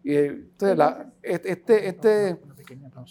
Y 0.03 0.13
eh, 0.13 0.27
entonces, 0.27 0.77
este, 1.21 1.87
este, 1.87 2.37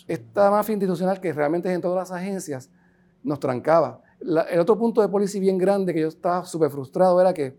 esta 0.07 0.51
mafia 0.51 0.73
institucional 0.73 1.21
que 1.21 1.33
realmente 1.33 1.69
es 1.69 1.75
en 1.75 1.81
todas 1.81 2.09
las 2.09 2.19
agencias 2.19 2.71
nos 3.23 3.41
trancaba. 3.41 4.03
el 4.21 4.61
otro 4.61 4.79
punto 4.79 5.01
de 5.01 5.09
policía 5.09 5.41
bien 5.41 5.59
grande 5.59 5.95
que 5.95 6.01
yo 6.01 6.09
estaba 6.09 6.45
súper 6.45 6.71
frustrado 6.71 7.21
era 7.21 7.33
que 7.33 7.57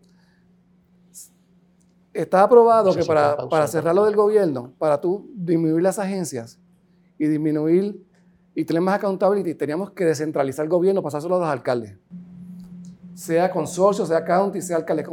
estaba 2.14 2.44
aprobado 2.44 2.96
que 2.96 3.04
para, 3.04 3.36
para 3.50 3.68
cerrar 3.68 3.96
del 3.96 4.16
gobierno, 4.16 4.74
para 4.78 5.02
tú 5.02 5.30
disminuir 5.36 5.84
las 5.84 6.00
agencias 6.00 6.60
y 7.18 7.28
disminuir 7.28 8.06
y 8.54 8.64
tener 8.64 8.82
más 8.82 8.96
accountability, 8.96 9.54
teníamos 9.54 9.92
que 9.92 10.06
descentralizar 10.06 10.64
el 10.64 10.70
gobierno, 10.70 11.04
pasárselo 11.04 11.36
a 11.36 11.40
los 11.40 11.48
alcaldes. 11.50 11.98
Sea 13.14 13.52
consorcio, 13.52 14.06
sea 14.06 14.24
county, 14.24 14.62
sea 14.62 14.78
alcalde, 14.78 15.06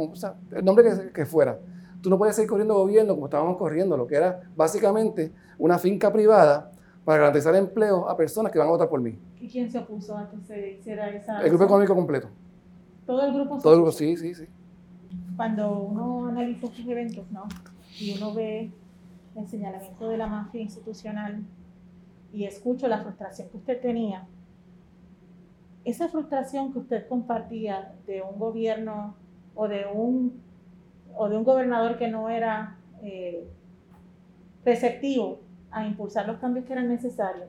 el 0.51 0.63
nombre 0.63 0.85
que, 0.85 1.11
que 1.11 1.25
fuera. 1.25 1.59
Tú 2.01 2.09
no 2.09 2.17
puedes 2.17 2.35
seguir 2.35 2.49
corriendo 2.49 2.73
gobierno 2.75 3.15
como 3.15 3.25
estábamos 3.25 3.57
corriendo, 3.57 3.97
lo 3.97 4.07
que 4.07 4.15
era 4.15 4.41
básicamente 4.55 5.33
una 5.57 5.77
finca 5.77 6.11
privada 6.11 6.71
para 7.05 7.19
garantizar 7.19 7.55
empleo 7.55 8.07
a 8.09 8.15
personas 8.15 8.51
que 8.51 8.59
van 8.59 8.67
a 8.67 8.71
votar 8.71 8.89
por 8.89 9.01
mí. 9.01 9.17
¿Y 9.39 9.49
quién 9.49 9.69
se 9.69 9.79
opuso 9.79 10.17
a 10.17 10.29
que 10.29 10.37
se 10.41 10.71
hiciera 10.71 11.09
esa... 11.09 11.41
El 11.41 11.49
grupo 11.49 11.65
económico 11.65 11.95
completo. 11.95 12.29
¿Todo 13.05 13.25
el 13.25 13.33
grupo? 13.33 13.59
Todo 13.59 13.73
el 13.73 13.79
grupo, 13.79 13.91
sí, 13.91 14.15
sí, 14.15 14.33
sí. 14.33 14.45
Cuando 15.35 15.79
uno 15.79 16.27
analiza 16.27 16.67
estos 16.67 16.87
eventos, 16.87 17.29
¿no? 17.31 17.43
Y 17.99 18.17
uno 18.17 18.33
ve 18.33 18.71
el 19.35 19.47
señalamiento 19.47 20.07
de 20.07 20.17
la 20.17 20.27
mafia 20.27 20.61
institucional 20.61 21.43
y 22.31 22.45
escucho 22.45 22.87
la 22.87 23.01
frustración 23.01 23.49
que 23.49 23.57
usted 23.57 23.81
tenía, 23.81 24.25
esa 25.83 26.07
frustración 26.07 26.71
que 26.71 26.79
usted 26.79 27.07
compartía 27.07 27.93
de 28.07 28.21
un 28.21 28.39
gobierno 28.39 29.15
o 29.53 29.67
de 29.67 29.85
un, 29.93 30.41
o 31.15 31.27
de 31.27 31.37
un 31.37 31.43
gobernador 31.43 31.97
que 31.97 32.07
no 32.07 32.29
era 32.29 32.77
eh, 33.01 33.45
receptivo 34.63 35.41
a 35.73 35.85
impulsar 35.85 36.27
los 36.27 36.37
cambios 36.37 36.65
que 36.65 36.73
eran 36.73 36.87
necesarios, 36.87 37.47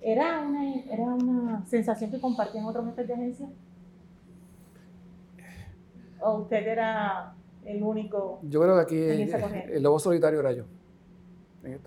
¿era 0.00 0.40
una, 0.40 0.74
era 0.74 1.04
una 1.04 1.64
sensación 1.66 2.10
que 2.10 2.20
compartían 2.20 2.64
otros 2.64 2.84
jefes 2.86 3.06
de 3.06 3.14
agencia? 3.14 3.48
¿O 6.20 6.38
usted 6.40 6.66
era 6.66 7.34
el 7.64 7.82
único? 7.82 8.40
Yo 8.42 8.60
creo 8.60 8.74
que 8.74 8.82
aquí 8.82 8.98
el, 8.98 9.82
lobo 9.82 9.98
solitario 9.98 10.40
era 10.40 10.52
yo. 10.52 10.64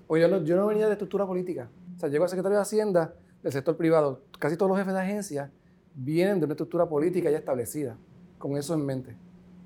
O 0.07 0.17
yo, 0.17 0.27
no, 0.27 0.43
yo 0.43 0.55
no 0.55 0.67
venía 0.67 0.85
de 0.87 0.93
estructura 0.93 1.25
política. 1.25 1.69
O 1.95 1.99
sea, 1.99 2.09
llego 2.09 2.25
a 2.25 2.27
secretario 2.27 2.57
de 2.57 2.61
Hacienda 2.61 3.13
del 3.43 3.51
sector 3.51 3.75
privado. 3.75 4.21
Casi 4.39 4.57
todos 4.57 4.69
los 4.69 4.77
jefes 4.77 4.93
de 4.93 5.01
agencia 5.01 5.51
vienen 5.93 6.39
de 6.39 6.45
una 6.45 6.53
estructura 6.53 6.87
política 6.87 7.29
ya 7.29 7.37
establecida, 7.37 7.97
con 8.37 8.57
eso 8.57 8.73
en 8.73 8.85
mente. 8.85 9.15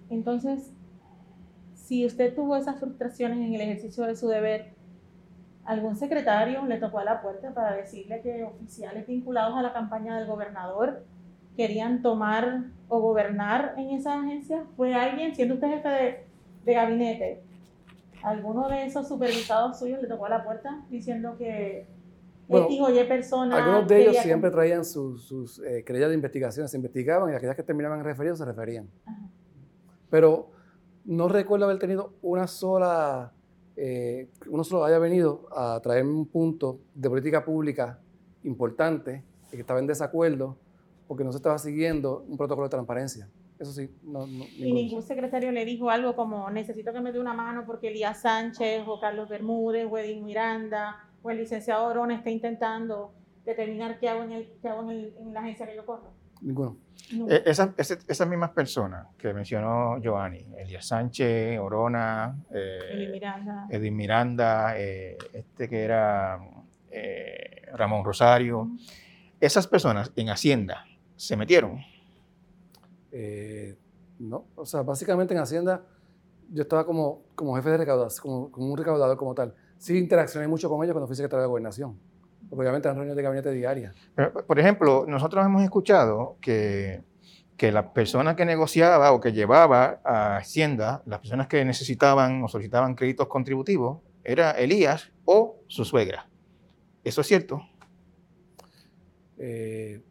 Entonces, 0.09 0.71
si 1.75 2.05
usted 2.05 2.33
tuvo 2.35 2.55
esas 2.55 2.79
frustraciones 2.79 3.37
en 3.37 3.53
el 3.53 3.61
ejercicio 3.61 4.03
de 4.05 4.15
su 4.15 4.27
deber, 4.27 4.76
algún 5.67 5.97
secretario 5.97 6.65
le 6.65 6.77
tocó 6.77 6.99
a 6.99 7.03
la 7.03 7.21
puerta 7.21 7.53
para 7.53 7.75
decirle 7.75 8.21
que 8.21 8.43
oficiales 8.43 9.05
vinculados 9.05 9.55
a 9.55 9.61
la 9.61 9.73
campaña 9.73 10.17
del 10.17 10.25
gobernador 10.25 11.03
querían 11.57 12.01
tomar 12.01 12.67
o 12.87 13.01
gobernar 13.01 13.73
en 13.77 13.89
esa 13.89 14.17
agencia? 14.17 14.63
¿Fue 14.77 14.95
alguien, 14.95 15.35
siendo 15.35 15.55
usted 15.55 15.67
jefe 15.67 16.25
de, 16.63 16.73
gabinete, 16.73 17.43
alguno 18.23 18.69
de 18.69 18.85
esos 18.85 19.09
supervisados 19.09 19.77
suyos 19.77 20.01
le 20.01 20.07
tocó 20.07 20.27
a 20.27 20.29
la 20.29 20.43
puerta 20.45 20.85
diciendo 20.89 21.35
que 21.37 21.85
bueno, 22.47 22.67
X 22.67 22.81
o 22.81 23.07
personas... 23.09 23.59
Algunos 23.59 23.87
de 23.89 24.03
ellos 24.03 24.17
siempre 24.17 24.49
traían 24.49 24.85
sus, 24.85 25.25
sus 25.25 25.59
eh, 25.59 25.83
de 25.85 26.13
investigación, 26.13 26.69
se 26.69 26.77
investigaban 26.77 27.33
y 27.33 27.35
aquellas 27.35 27.57
que 27.57 27.63
terminaban 27.63 28.01
referidos 28.05 28.39
se 28.39 28.45
referían. 28.45 28.89
Pero 30.09 30.51
no 31.03 31.27
recuerdo 31.27 31.65
haber 31.65 31.77
tenido 31.77 32.13
una 32.21 32.47
sola 32.47 33.33
eh, 33.79 34.27
uno 34.47 34.63
solo 34.63 34.83
haya 34.83 34.97
venido 34.97 35.47
a 35.55 35.79
traerme 35.81 36.11
un 36.11 36.25
punto 36.25 36.79
de 36.95 37.09
política 37.09 37.45
pública 37.45 37.99
importante 38.43 39.23
y 39.49 39.51
que 39.51 39.61
estaba 39.61 39.79
en 39.79 39.85
desacuerdo 39.85 40.57
porque 41.07 41.23
no 41.23 41.31
se 41.31 41.37
estaba 41.37 41.59
siguiendo 41.59 42.25
un 42.27 42.37
protocolo 42.37 42.65
de 42.65 42.71
transparencia. 42.71 43.29
Eso 43.59 43.71
sí, 43.71 43.89
no, 44.03 44.25
Y 44.27 44.73
ningún 44.73 45.03
secretario 45.03 45.51
le 45.51 45.63
dijo 45.63 45.91
algo 45.91 46.15
como 46.15 46.49
necesito 46.49 46.91
que 46.91 47.01
me 47.01 47.11
dé 47.11 47.19
una 47.19 47.33
mano 47.33 47.65
porque 47.65 47.89
Elías 47.89 48.21
Sánchez 48.21 48.83
o 48.87 48.99
Carlos 48.99 49.29
Bermúdez 49.29 49.87
o 49.89 49.97
Edith 49.97 50.23
Miranda 50.23 51.07
o 51.21 51.29
el 51.29 51.37
licenciado 51.37 51.87
Orón 51.87 52.11
está 52.11 52.31
intentando 52.31 53.13
determinar 53.45 53.99
qué 53.99 54.09
hago 54.09 54.23
en, 54.23 54.31
el, 54.31 54.53
qué 54.59 54.69
hago 54.69 54.91
en, 54.91 55.13
en 55.19 55.33
la 55.33 55.41
agencia 55.41 55.67
que 55.67 55.75
yo 55.75 55.85
corro. 55.85 56.11
Ninguno. 56.41 56.77
Eh, 57.29 57.43
esas, 57.45 58.27
mismas 58.27 58.51
personas 58.51 59.07
que 59.17 59.33
mencionó 59.33 59.97
Giovanni, 59.99 60.45
Elías 60.57 60.85
Sánchez, 60.85 61.59
Orona, 61.59 62.35
eh, 62.51 63.19
Edith 63.69 63.93
Miranda, 63.93 64.77
eh, 64.77 65.17
este 65.33 65.69
que 65.69 65.83
era 65.83 66.39
Ramón 67.73 68.03
Rosario, 68.03 68.69
esas 69.39 69.67
personas 69.67 70.11
en 70.15 70.29
Hacienda 70.29 70.85
se 71.15 71.37
metieron. 71.37 71.79
Eh, 73.11 73.77
no, 74.19 74.45
o 74.55 74.65
sea, 74.65 74.81
básicamente 74.81 75.33
en 75.33 75.39
Hacienda 75.39 75.83
yo 76.49 76.63
estaba 76.63 76.85
como, 76.85 77.23
como 77.35 77.55
jefe 77.55 77.71
de 77.71 77.77
recaudación, 77.77 78.21
como, 78.21 78.51
como 78.51 78.71
un 78.71 78.77
recaudador 78.77 79.17
como 79.17 79.35
tal. 79.35 79.53
Sí 79.77 79.97
interaccioné 79.97 80.47
mucho 80.47 80.69
con 80.69 80.83
ellos 80.83 80.93
cuando 80.93 81.07
fui 81.07 81.15
secretario 81.15 81.41
de 81.43 81.47
Gobernación. 81.47 81.99
Obviamente 82.49 82.87
eran 82.87 82.95
reuniones 82.97 83.17
de 83.17 83.23
gabinete 83.23 83.51
diarias. 83.51 83.95
Pero, 84.15 84.33
por 84.45 84.59
ejemplo, 84.59 85.05
nosotros 85.07 85.45
hemos 85.45 85.63
escuchado 85.63 86.37
que, 86.41 87.03
que 87.57 87.71
la 87.71 87.93
persona 87.93 88.35
que 88.35 88.45
negociaba 88.45 89.11
o 89.11 89.19
que 89.19 89.33
llevaba 89.33 89.99
a 90.03 90.37
Hacienda, 90.37 91.01
las 91.05 91.19
personas 91.19 91.47
que 91.47 91.63
necesitaban 91.65 92.43
o 92.43 92.47
solicitaban 92.47 92.95
créditos 92.95 93.27
contributivos, 93.27 93.99
era 94.23 94.51
Elías 94.51 95.11
o 95.25 95.57
su 95.67 95.83
suegra. 95.85 96.27
¿Eso 97.03 97.21
es 97.21 97.27
cierto? 97.27 97.61
Eh, 99.37 100.01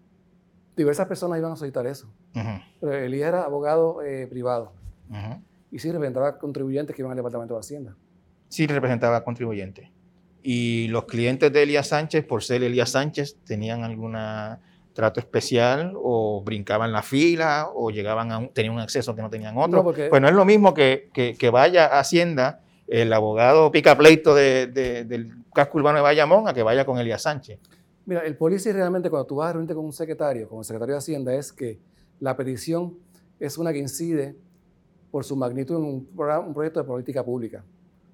diversas 0.76 1.06
personas 1.06 1.38
iban 1.38 1.52
a 1.52 1.56
solicitar 1.56 1.86
eso. 1.86 2.08
Ujú, 2.34 2.48
Pero 2.80 2.92
Elías 2.94 3.28
era 3.28 3.44
abogado 3.44 4.02
eh, 4.02 4.26
privado 4.26 4.72
ujú. 5.08 5.42
y 5.70 5.78
sí 5.78 5.90
representaba 5.90 6.38
contribuyentes 6.38 6.94
que 6.94 7.02
iban 7.02 7.12
al 7.12 7.16
Departamento 7.16 7.54
de 7.54 7.60
Hacienda. 7.60 7.96
Sí 8.48 8.66
representaba 8.66 9.24
contribuyente. 9.24 9.90
Y 10.48 10.86
los 10.88 11.06
clientes 11.06 11.52
de 11.52 11.64
Elías 11.64 11.88
Sánchez, 11.88 12.24
por 12.24 12.40
ser 12.44 12.62
Elías 12.62 12.90
Sánchez, 12.90 13.36
tenían 13.44 13.82
algún 13.82 14.16
trato 14.92 15.18
especial 15.18 15.92
o 15.96 16.40
brincaban 16.44 16.92
la 16.92 17.02
fila 17.02 17.68
o 17.74 17.90
llegaban 17.90 18.30
a 18.30 18.38
un, 18.38 18.48
tenían 18.50 18.74
un 18.74 18.80
acceso 18.80 19.12
que 19.16 19.22
no 19.22 19.28
tenían 19.28 19.56
otros. 19.56 19.72
No, 19.72 19.82
porque- 19.82 20.06
Pues 20.08 20.22
no 20.22 20.28
es 20.28 20.34
lo 20.34 20.44
mismo 20.44 20.72
que, 20.72 21.10
que- 21.12 21.34
que 21.36 21.50
vaya 21.50 21.86
a 21.86 21.98
Hacienda 21.98 22.60
el 22.86 23.12
abogado 23.12 23.72
pica 23.72 23.98
pleito 23.98 24.36
de- 24.36 24.68
de- 24.68 25.04
del 25.04 25.32
casco 25.52 25.78
urbano 25.78 25.96
de 25.98 26.02
Bayamón 26.02 26.46
a 26.46 26.54
que 26.54 26.62
vaya 26.62 26.84
con 26.86 26.98
Elías 27.00 27.22
Sánchez. 27.22 27.58
Mira, 28.04 28.20
el 28.20 28.36
policy 28.36 28.70
realmente 28.70 29.10
cuando 29.10 29.26
tú 29.26 29.34
vas 29.34 29.50
a 29.50 29.54
reunirte 29.54 29.74
con 29.74 29.84
un 29.84 29.92
secretario, 29.92 30.48
con 30.48 30.60
el 30.60 30.64
secretario 30.64 30.94
de 30.94 30.98
Hacienda, 30.98 31.34
es 31.34 31.52
que 31.52 31.80
la 32.20 32.36
petición 32.36 32.96
es 33.40 33.58
una 33.58 33.72
que 33.72 33.80
incide 33.80 34.36
por 35.10 35.24
su 35.24 35.34
magnitud 35.34 35.76
en 35.78 35.82
un, 35.84 36.08
un 36.16 36.54
proyecto 36.54 36.80
de 36.80 36.86
política 36.86 37.24
pública. 37.24 37.64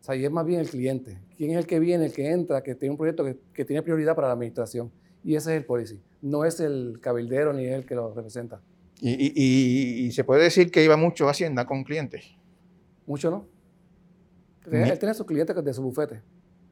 O 0.03 0.05
sea, 0.05 0.17
y 0.17 0.25
es 0.25 0.31
más 0.33 0.45
bien 0.45 0.59
el 0.61 0.69
cliente. 0.69 1.17
¿Quién 1.39 1.53
es 1.53 1.57
el 1.59 1.67
que 1.67 1.79
viene, 1.79 2.07
el 2.07 2.13
que 2.13 2.29
entra, 2.29 2.61
que 2.63 2.75
tiene 2.75 2.91
un 2.91 2.99
proyecto 2.99 3.25
que, 3.25 3.39
que 3.55 3.65
tiene 3.65 3.83
prioridad 3.83 4.17
para 4.17 4.27
la 4.27 4.35
administración? 4.35 4.91
Y 5.23 5.37
ese 5.37 5.53
es 5.55 5.61
el 5.61 5.65
policy. 5.65 6.03
No 6.21 6.45
es 6.45 6.59
el 6.59 6.99
cabildero 7.01 7.53
ni 7.53 7.67
el 7.67 7.87
que 7.87 7.95
lo 7.95 8.13
representa. 8.13 8.61
Y, 9.01 9.11
y- 9.13 9.33
y- 9.37 10.07
y 10.07 10.13
se 10.13 10.25
puede 10.25 10.43
decir 10.43 10.71
que 10.73 10.83
iba 10.85 10.97
mucho 10.97 11.29
a 11.29 11.31
Hacienda 11.31 11.65
con 11.67 11.85
clientes. 11.85 12.35
Mucho 13.07 13.31
no. 13.31 13.47
Ni- 14.69 14.89
Él 14.91 14.99
tiene 14.99 15.15
sus 15.15 15.25
clientes 15.27 15.65
de 15.65 15.73
su 15.73 15.83
bufete. 15.83 16.21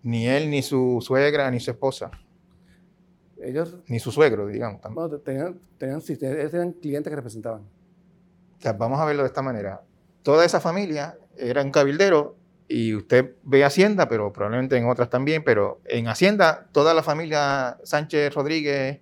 Ni 0.03 0.26
él, 0.26 0.51
ni 0.51 0.62
su 0.62 0.99
suegra, 1.01 1.51
ni 1.53 1.61
su 1.61 1.70
esposa, 1.70 2.11
Ellos 3.43 3.76
ni 3.87 3.99
su 4.01 4.11
suegro, 4.12 4.47
digamos. 4.49 4.81
también. 4.81 4.95
bueno, 5.09 5.18
tenían, 5.22 5.61
tenían, 5.78 6.01
ellos 6.09 6.51
tenían 6.51 6.72
clientes 6.72 7.11
que 7.11 7.16
representaban. 7.16 7.62
O 7.62 8.61
sea, 8.61 8.72
vamos 8.72 8.99
a 9.01 9.05
verlo 9.05 9.22
de 9.22 9.28
esta 9.28 9.43
manera. 9.43 9.83
Toda 10.22 10.45
esa 10.45 10.61
familia 10.61 11.16
era 11.37 11.62
un 11.62 11.70
cabildero 11.70 12.37
y 12.73 12.95
usted 12.95 13.35
ve 13.43 13.64
Hacienda, 13.64 14.09
pero 14.09 14.33
probablemente 14.33 14.77
en 14.77 14.89
otras 14.89 15.11
también, 15.11 15.43
pero 15.43 15.81
en 15.87 16.07
Hacienda 16.07 16.68
toda 16.71 16.95
la 16.95 17.03
familia 17.03 17.77
Sánchez 17.83 18.33
Rodríguez 18.33 19.01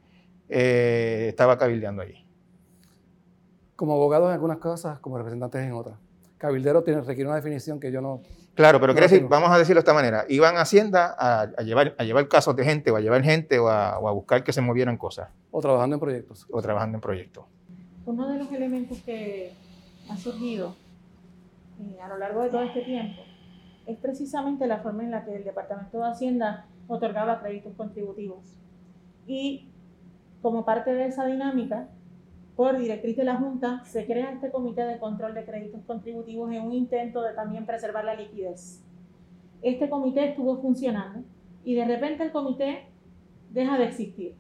eh, 0.48 1.26
estaba 1.28 1.58
cabildeando 1.58 2.00
allí. 2.00 2.24
Como 3.76 3.92
abogados 3.92 4.28
en 4.28 4.32
algunas 4.32 4.56
cosas, 4.56 4.98
como 5.00 5.18
representantes 5.18 5.60
en 5.62 5.72
otras. 5.72 5.98
Cabildero 6.38 6.82
tiene, 6.82 7.02
requiere 7.02 7.28
una 7.28 7.36
definición 7.36 7.78
que 7.78 7.92
yo 7.92 8.00
no, 8.00 8.22
Claro, 8.54 8.80
pero 8.80 8.92
No 8.92 8.94
quiere 8.94 9.04
decir, 9.04 9.18
tengo. 9.18 9.28
vamos 9.28 9.50
a 9.50 9.58
decirlo 9.58 9.80
de 9.80 9.82
esta 9.82 9.92
manera, 9.92 10.24
iban 10.30 10.56
a 10.56 10.62
Hacienda 10.62 11.14
a, 11.18 11.42
a 11.42 11.62
llevar, 11.62 11.94
a 11.98 12.04
llevar 12.04 12.26
casos 12.26 12.56
de 12.56 12.64
gente 12.64 12.90
o 12.90 12.96
a 12.96 13.00
llevar 13.00 13.22
gente 13.22 13.58
o 13.58 13.68
a, 13.68 13.98
o 13.98 14.08
a 14.08 14.12
buscar 14.12 14.42
que 14.42 14.52
se 14.54 14.62
movieran 14.62 14.96
cosas 14.96 15.28
o 15.50 15.60
trabajando 15.60 15.96
en 15.96 16.00
proyectos. 16.00 16.46
o 16.50 16.62
trabajando 16.62 16.96
en 16.96 17.00
proyectos. 17.02 17.44
Uno 18.06 18.26
de 18.28 18.38
los 18.38 18.50
elementos 18.50 18.96
que 19.04 19.52
ha 20.08 20.16
surgido 20.16 20.74
eh, 21.82 21.98
a 22.02 22.08
lo 22.08 22.16
largo 22.16 22.42
de 22.44 22.48
todo 22.48 22.62
este 22.62 22.80
tiempo 22.82 23.27
es 23.88 23.96
precisamente 23.96 24.66
la 24.66 24.78
forma 24.78 25.02
en 25.02 25.10
la 25.10 25.24
que 25.24 25.34
el 25.34 25.44
Departamento 25.44 25.98
de 25.98 26.08
Hacienda 26.08 26.66
otorgaba 26.88 27.40
créditos 27.40 27.74
contributivos. 27.74 28.60
Y 29.26 29.70
como 30.42 30.66
parte 30.66 30.92
de 30.92 31.06
esa 31.06 31.24
dinámica, 31.24 31.88
por 32.54 32.76
directriz 32.76 33.16
de 33.16 33.24
la 33.24 33.36
Junta, 33.36 33.82
se 33.84 34.04
crea 34.04 34.32
este 34.32 34.50
Comité 34.50 34.84
de 34.84 34.98
Control 34.98 35.32
de 35.32 35.44
Créditos 35.44 35.80
Contributivos 35.86 36.52
en 36.52 36.62
un 36.62 36.74
intento 36.74 37.22
de 37.22 37.32
también 37.32 37.64
preservar 37.64 38.04
la 38.04 38.14
liquidez. 38.14 38.84
Este 39.62 39.88
comité 39.88 40.28
estuvo 40.28 40.60
funcionando 40.60 41.24
y 41.64 41.74
de 41.74 41.86
repente 41.86 42.24
el 42.24 42.30
comité 42.30 42.90
deja 43.50 43.78
de 43.78 43.84
existir. 43.86 44.36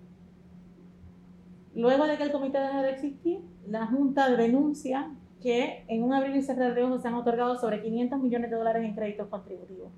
Luego 1.74 2.06
de 2.06 2.18
que 2.18 2.24
el 2.24 2.32
comité 2.32 2.58
deja 2.58 2.82
de 2.82 2.90
existir, 2.90 3.40
la 3.66 3.86
Junta 3.86 4.28
denuncia 4.36 5.10
que 5.42 5.84
en 5.88 6.02
un 6.02 6.12
abrir 6.12 6.34
y 6.36 6.42
cerrar 6.42 6.74
de 6.74 6.82
ojos 6.82 7.02
se 7.02 7.08
han 7.08 7.14
otorgado 7.14 7.56
sobre 7.58 7.82
500 7.82 8.20
millones 8.20 8.50
de 8.50 8.56
dólares 8.56 8.84
en 8.84 8.94
créditos 8.94 9.28
contributivos. 9.28 9.90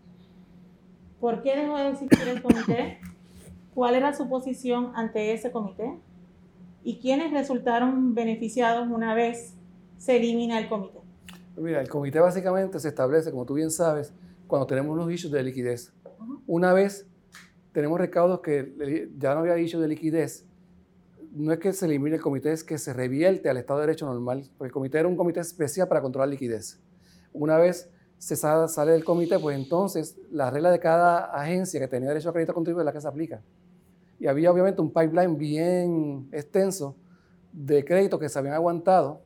¿Por 1.21 1.43
qué 1.43 1.57
dejó 1.57 1.77
de 1.77 1.91
existir 1.91 2.29
el 2.29 2.43
comité? 2.43 2.99
¿Cuál 3.75 3.95
era 3.95 4.13
su 4.13 4.29
posición 4.29 4.93
ante 4.95 5.33
ese 5.33 5.51
comité? 5.51 5.99
¿Y 6.83 6.99
quiénes 6.99 7.33
resultaron 7.33 8.15
beneficiados 8.15 8.89
una 8.91 9.15
vez 9.15 9.55
se 9.99 10.17
elimina 10.17 10.59
el 10.59 10.69
comité? 10.69 10.99
Mira, 11.57 11.81
el 11.81 11.89
comité 11.89 12.21
básicamente 12.21 12.81
se 12.81 12.89
establece, 12.89 13.31
como 13.31 13.45
tú 13.45 13.55
bien 13.55 13.71
sabes, 13.71 14.15
cuando 14.47 14.67
tenemos 14.67 14.97
los 14.97 15.13
issues 15.13 15.33
de 15.33 15.43
liquidez. 15.43 15.93
Ujú. 16.19 16.43
Una 16.47 16.73
vez 16.73 17.07
tenemos 17.73 17.99
recaudos 17.99 18.41
que 18.41 19.11
ya 19.19 19.35
no 19.35 19.41
había 19.41 19.59
issues 19.59 19.83
de 19.83 19.89
liquidez, 19.89 20.47
no 21.33 21.53
es 21.53 21.59
que 21.59 21.73
se 21.73 21.87
elimine 21.87 22.17
el 22.17 22.23
comité, 22.23 22.53
es 22.53 22.65
que 22.65 22.79
se 22.79 22.93
revierte 22.93 23.49
al 23.49 23.57
Estado 23.57 23.81
de 23.81 23.87
Derecho 23.87 24.07
normal, 24.07 24.45
porque 24.59 24.69
el 24.69 24.73
comité 24.73 24.99
era 24.99 25.09
un 25.09 25.17
comité 25.17 25.41
especial 25.41 25.87
para 25.89 26.01
controlar 26.01 26.29
liquidez. 26.29 26.81
Una 27.33 27.57
vez 27.57 27.89
se 28.19 28.37
sa- 28.37 28.69
sale 28.69 28.93
del 28.93 29.05
comité, 29.05 29.39
pues 29.39 29.57
entonces 29.57 30.17
la 30.31 30.51
regla 30.51 30.71
de 30.71 30.79
cada 30.81 31.27
agencia 31.33 31.79
que 31.81 31.89
tenía 31.89 32.09
derecho 32.09 32.29
a 32.31 32.33
crédito 32.33 32.53
contributivo 32.53 32.81
es 32.83 32.87
la 32.87 32.93
que 32.93 33.01
se 33.01 33.09
aplica. 33.09 33.43
Y 34.19 34.27
había 34.27 34.51
obviamente 34.53 34.81
un 34.83 34.93
pipeline 34.93 35.37
bien 35.39 36.29
extenso 36.33 36.97
de 37.53 37.85
créditos 37.85 38.21
que 38.21 38.29
se 38.29 38.39
habían 38.39 38.55
aguantado 38.55 39.23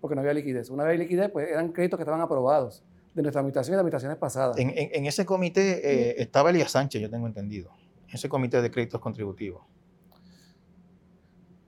porque 0.00 0.14
no 0.14 0.20
había 0.20 0.34
liquidez. 0.34 0.70
Una 0.70 0.84
vez 0.84 0.92
hay 0.92 0.98
liquidez, 0.98 1.30
pues 1.30 1.48
eran 1.50 1.72
créditos 1.72 1.96
que 1.98 2.02
estaban 2.02 2.20
aprobados 2.20 2.84
de 3.14 3.22
nuestra 3.22 3.40
administración 3.40 3.72
y 3.72 3.76
de 3.76 3.80
administraciones 3.80 4.18
pasadas. 4.18 4.58
En, 4.58 4.70
en- 4.70 4.90
en 4.92 5.06
ese 5.06 5.24
comité 5.24 5.80
eh, 5.82 6.14
estaba 6.18 6.50
Elías 6.50 6.70
Sánchez, 6.70 7.00
yo 7.02 7.10
tengo 7.10 7.26
entendido. 7.26 7.70
Ese 8.12 8.28
comité 8.28 8.60
de 8.62 8.70
créditos 8.70 9.00
contributivos. 9.00 9.62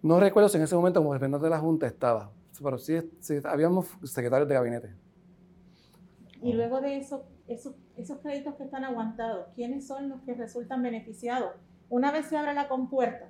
No 0.03 0.21
recuerdo 0.21 0.49
si 0.49 0.57
en 0.59 0.63
ese 0.65 0.75
momento 0.77 1.01
como 1.01 1.13
representante 1.13 1.45
de 1.45 1.51
la 1.51 1.59
Junta 1.59 1.87
estaba, 1.87 2.31
pero 2.63 2.79
sí, 2.79 2.99
sí, 3.21 3.37
habíamos 3.45 3.87
secretarios 4.05 4.49
de 4.49 4.55
gabinete. 4.55 4.95
Y 6.41 6.53
luego 6.53 6.81
de 6.81 6.99
eso, 6.99 7.25
esos, 7.49 7.75
esos 7.97 8.19
créditos 8.19 8.55
que 8.55 8.65
están 8.65 8.85
aguantados, 8.85 9.49
¿quiénes 9.57 9.87
son 9.87 10.09
los 10.09 10.21
que 10.23 10.35
resultan 10.35 10.83
beneficiados? 10.83 11.51
Una 11.89 12.13
vez 12.13 12.27
se 12.27 12.37
abre 12.37 12.55
la 12.55 12.69
compuerta, 12.69 13.29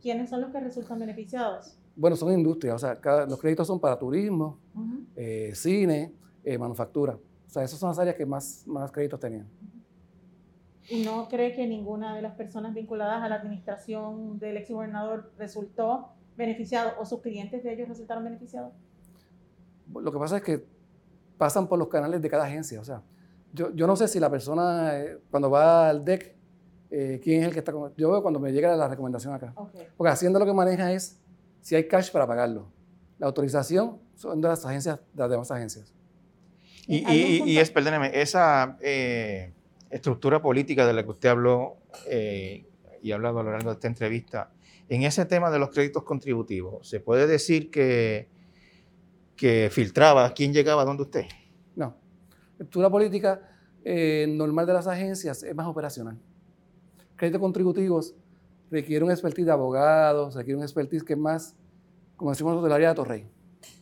¿quiénes 0.00 0.30
son 0.30 0.40
los 0.40 0.50
que 0.50 0.60
resultan 0.60 0.98
beneficiados? 0.98 1.76
Bueno, 1.96 2.16
son 2.16 2.32
industrias, 2.32 2.76
o 2.76 2.78
sea, 2.78 2.98
cada- 2.98 3.26
los 3.26 3.38
créditos 3.38 3.66
son 3.66 3.78
para 3.78 3.98
turismo, 3.98 4.58
Ujú. 4.74 5.04
eh, 5.16 5.52
cine, 5.54 6.12
eh, 6.44 6.56
manufactura. 6.56 7.14
O 7.46 7.50
sea, 7.50 7.64
esas 7.64 7.78
son 7.78 7.90
las 7.90 7.98
áreas 7.98 8.16
que 8.16 8.24
más, 8.24 8.62
más 8.66 8.90
créditos 8.92 9.20
tenían. 9.20 9.46
¿Y 9.46 9.79
no 11.04 11.28
cree 11.28 11.54
que 11.54 11.66
ninguna 11.66 12.14
de 12.16 12.22
las 12.22 12.34
personas 12.34 12.74
vinculadas 12.74 13.22
a 13.22 13.28
la 13.28 13.36
administración 13.36 14.38
del 14.38 14.56
ex 14.56 14.70
gobernador 14.70 15.32
resultó 15.38 16.08
beneficiado 16.36 16.92
o 16.98 17.04
sus 17.06 17.20
clientes 17.20 17.62
de 17.62 17.72
ellos 17.72 17.88
resultaron 17.88 18.24
beneficiados? 18.24 18.72
Lo 19.94 20.12
que 20.12 20.18
pasa 20.18 20.36
es 20.38 20.42
que 20.42 20.64
pasan 21.38 21.66
por 21.68 21.78
los 21.78 21.88
canales 21.88 22.20
de 22.22 22.28
cada 22.30 22.44
agencia. 22.44 22.80
O 22.80 22.84
sea, 22.84 23.02
yo, 23.52 23.74
yo 23.74 23.86
no 23.86 23.96
sé 23.96 24.08
si 24.08 24.20
la 24.20 24.30
persona, 24.30 24.96
eh, 24.98 25.18
cuando 25.30 25.50
va 25.50 25.88
al 25.88 26.04
DEC, 26.04 26.36
eh, 26.90 27.20
quién 27.22 27.40
es 27.42 27.48
el 27.48 27.52
que 27.52 27.60
está 27.60 27.72
con... 27.72 27.92
Yo 27.96 28.10
veo 28.10 28.22
cuando 28.22 28.40
me 28.40 28.52
llega 28.52 28.74
la 28.76 28.88
recomendación 28.88 29.32
acá. 29.34 29.52
Ok. 29.56 29.70
Porque 29.96 30.10
Hacienda 30.12 30.38
lo 30.38 30.46
que 30.46 30.52
maneja 30.52 30.92
es 30.92 31.18
si 31.60 31.74
hay 31.74 31.86
cash 31.86 32.10
para 32.10 32.26
pagarlo. 32.26 32.66
La 33.18 33.26
autorización 33.26 33.98
son 34.14 34.40
de 34.40 34.48
las 34.48 34.64
agencias, 34.64 34.98
de 35.12 35.22
las 35.22 35.30
demás 35.30 35.50
agencias. 35.50 35.92
Y, 36.86 37.04
¿Algún 37.04 37.14
y- 37.48 37.52
y 37.52 37.58
es, 37.58 37.70
perdóneme, 37.70 38.10
esa 38.20 38.76
eh, 38.80 39.52
estructura 39.90 40.40
política 40.40 40.86
de 40.86 40.92
la 40.92 41.02
que 41.02 41.10
usted 41.10 41.28
habló 41.28 41.78
eh, 42.06 42.64
y 43.02 43.12
ha 43.12 43.16
hablado 43.16 43.40
a 43.40 43.42
lo 43.42 43.50
largo 43.52 43.70
de 43.70 43.74
esta 43.74 43.88
entrevista, 43.88 44.52
en 44.88 45.02
ese 45.02 45.24
tema 45.26 45.50
de 45.50 45.58
los 45.58 45.70
créditos 45.70 46.02
contributivos, 46.02 46.88
¿se 46.88 47.00
puede 47.00 47.26
decir 47.26 47.70
que, 47.70 48.28
que 49.36 49.68
filtraba 49.70 50.32
quién 50.34 50.52
llegaba 50.52 50.84
donde 50.84 51.04
usted? 51.04 51.26
No. 51.76 51.96
Estructura 52.52 52.90
política 52.90 53.40
eh, 53.84 54.26
normal 54.28 54.66
de 54.66 54.72
las 54.72 54.86
agencias 54.86 55.42
es 55.42 55.54
más 55.54 55.66
operacional. 55.66 56.18
Créditos 57.16 57.40
contributivos 57.40 58.14
requiere 58.70 59.04
un 59.04 59.10
expertise 59.10 59.46
de 59.46 59.52
abogados, 59.52 60.34
requiere 60.34 60.58
un 60.58 60.62
expertise 60.62 61.02
que 61.02 61.14
es 61.14 61.18
más, 61.18 61.56
como 62.16 62.30
decimos 62.30 62.52
nosotros, 62.52 62.68
del 62.68 62.74
área 62.74 62.90
de 62.90 62.94
Torrey. 62.94 63.26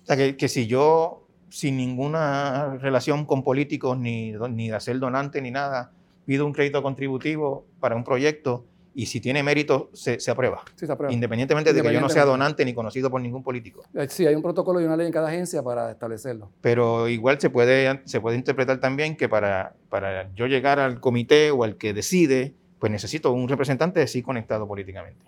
O 0.02 0.06
sea, 0.06 0.16
que, 0.16 0.36
que 0.36 0.48
si 0.48 0.66
yo, 0.66 1.26
sin 1.48 1.76
ninguna 1.76 2.76
relación 2.76 3.24
con 3.26 3.42
políticos, 3.42 3.98
ni, 3.98 4.32
ni 4.32 4.68
de 4.68 4.74
hacer 4.74 4.98
donante, 4.98 5.40
ni 5.40 5.50
nada, 5.50 5.92
pido 6.28 6.44
un 6.44 6.52
crédito 6.52 6.82
contributivo 6.82 7.64
para 7.80 7.96
un 7.96 8.04
proyecto 8.04 8.66
y 8.94 9.06
si 9.06 9.18
tiene 9.18 9.42
mérito, 9.42 9.88
se, 9.94 10.20
se 10.20 10.30
aprueba. 10.30 10.62
Sí, 10.74 10.84
se 10.84 10.92
aprueba. 10.92 11.10
Independientemente 11.10 11.72
de 11.72 11.80
que 11.80 11.86
yo 11.90 12.00
no 12.02 12.10
sea 12.10 12.24
Independientemente. 12.24 12.30
donante 12.30 12.64
ni 12.66 12.74
conocido 12.74 13.10
por 13.10 13.22
ningún 13.22 13.42
político. 13.42 13.82
Eh, 13.94 14.06
Sí, 14.10 14.26
hay 14.26 14.34
un 14.34 14.42
protocolo 14.42 14.78
y 14.78 14.84
una 14.84 14.94
ley 14.94 15.06
en 15.06 15.12
cada 15.12 15.28
agencia 15.28 15.62
para 15.62 15.90
establecerlo. 15.90 16.50
Pero 16.60 17.08
igual 17.08 17.40
se 17.40 17.48
puede, 17.48 18.02
se 18.04 18.20
puede 18.20 18.36
interpretar 18.36 18.78
también 18.78 19.16
que 19.16 19.26
para, 19.26 19.74
para 19.88 20.30
yo 20.34 20.46
llegar 20.46 20.78
al 20.80 21.00
comité 21.00 21.50
o 21.50 21.64
al 21.64 21.76
que 21.78 21.94
decide, 21.94 22.52
pues 22.78 22.92
necesito 22.92 23.32
un 23.32 23.48
representante 23.48 24.06
sí 24.06 24.20
conectado 24.20 24.68
políticamente. 24.68 25.24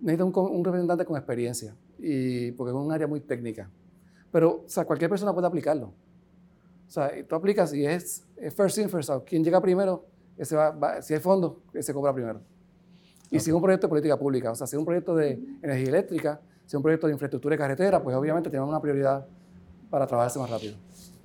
Necesita 0.00 0.24
un, 0.24 0.32
un 0.34 0.64
representante 0.64 1.04
con 1.04 1.16
experiencia, 1.16 1.76
y, 2.00 2.50
porque 2.52 2.70
es 2.72 2.74
un 2.76 2.90
área 2.90 3.06
muy 3.06 3.20
técnica. 3.20 3.70
Pero, 4.32 4.64
o 4.66 4.68
sea, 4.68 4.84
cualquier 4.84 5.10
persona 5.10 5.32
puede 5.32 5.46
aplicarlo. 5.46 5.92
O 6.88 6.90
sea, 6.90 7.12
tú 7.28 7.36
aplicas 7.36 7.72
y 7.72 7.86
es, 7.86 8.24
es 8.36 8.52
first 8.52 8.78
in, 8.78 8.88
first 8.88 9.10
out. 9.10 9.24
Quien 9.24 9.44
llega 9.44 9.60
primero, 9.60 10.06
ese 10.36 10.56
va, 10.56 10.70
va- 10.70 11.02
si 11.02 11.14
hay 11.14 11.20
fondos, 11.20 11.54
ese 11.74 11.92
cobra 11.92 12.12
primero. 12.12 12.40
Y 13.30 13.38
si 13.38 13.50
es 13.50 13.54
un 13.54 13.62
proyecto 13.62 13.86
de 13.86 13.90
política 13.90 14.18
pública, 14.18 14.50
o 14.50 14.54
sea, 14.54 14.66
si 14.66 14.74
es 14.76 14.78
un 14.78 14.84
proyecto 14.84 15.14
de 15.14 15.32
energía 15.62 15.88
eléctrica, 15.88 16.40
si 16.66 16.68
es 16.68 16.74
un 16.74 16.82
proyecto 16.82 17.06
de 17.06 17.12
infraestructura 17.12 17.54
de 17.54 17.58
carretera, 17.58 18.02
pues 18.02 18.16
obviamente 18.16 18.50
tenemos 18.50 18.68
una 18.68 18.80
prioridad 18.80 19.26
para 19.88 20.06
trabajarse 20.06 20.38
más 20.38 20.50
rápido. 20.50 20.74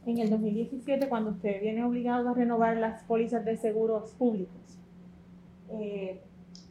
En 0.05 0.19
el 0.19 0.29
2017, 0.29 1.09
cuando 1.09 1.31
usted 1.31 1.61
viene 1.61 1.83
obligado 1.83 2.29
a 2.29 2.33
renovar 2.33 2.77
las 2.77 3.01
pólizas 3.03 3.43
de 3.43 3.57
seguros 3.57 4.11
públicos, 4.11 4.55
eh, 5.71 6.21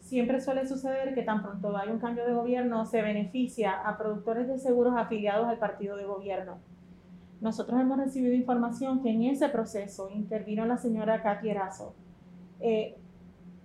siempre 0.01 0.41
suele 0.41 0.67
suceder 0.69 1.15
que 1.15 1.23
tan 1.23 1.43
pronto 1.43 1.77
hay 1.77 1.89
un 1.91 1.99
cambio 1.99 2.25
de 2.27 2.33
gobierno 2.33 2.87
se 2.87 3.03
beneficia 3.03 3.73
a 3.73 3.99
productores 3.99 4.47
de 4.47 4.59
seguros 4.59 4.95
afiliados 4.97 5.47
al 5.49 5.59
partido 5.59 5.97
de 5.97 6.05
gobierno. 6.05 6.59
Nosotros 7.41 7.81
hemos 7.81 7.99
recibido 7.99 8.33
información 8.35 9.03
que 9.03 9.11
en 9.11 9.25
ese 9.25 9.49
proceso 9.49 10.11
intervino 10.11 10.65
la 10.67 10.79
señora 10.79 11.23
Katy 11.23 11.51
Erazo. 11.51 11.95
Eh, 12.67 12.97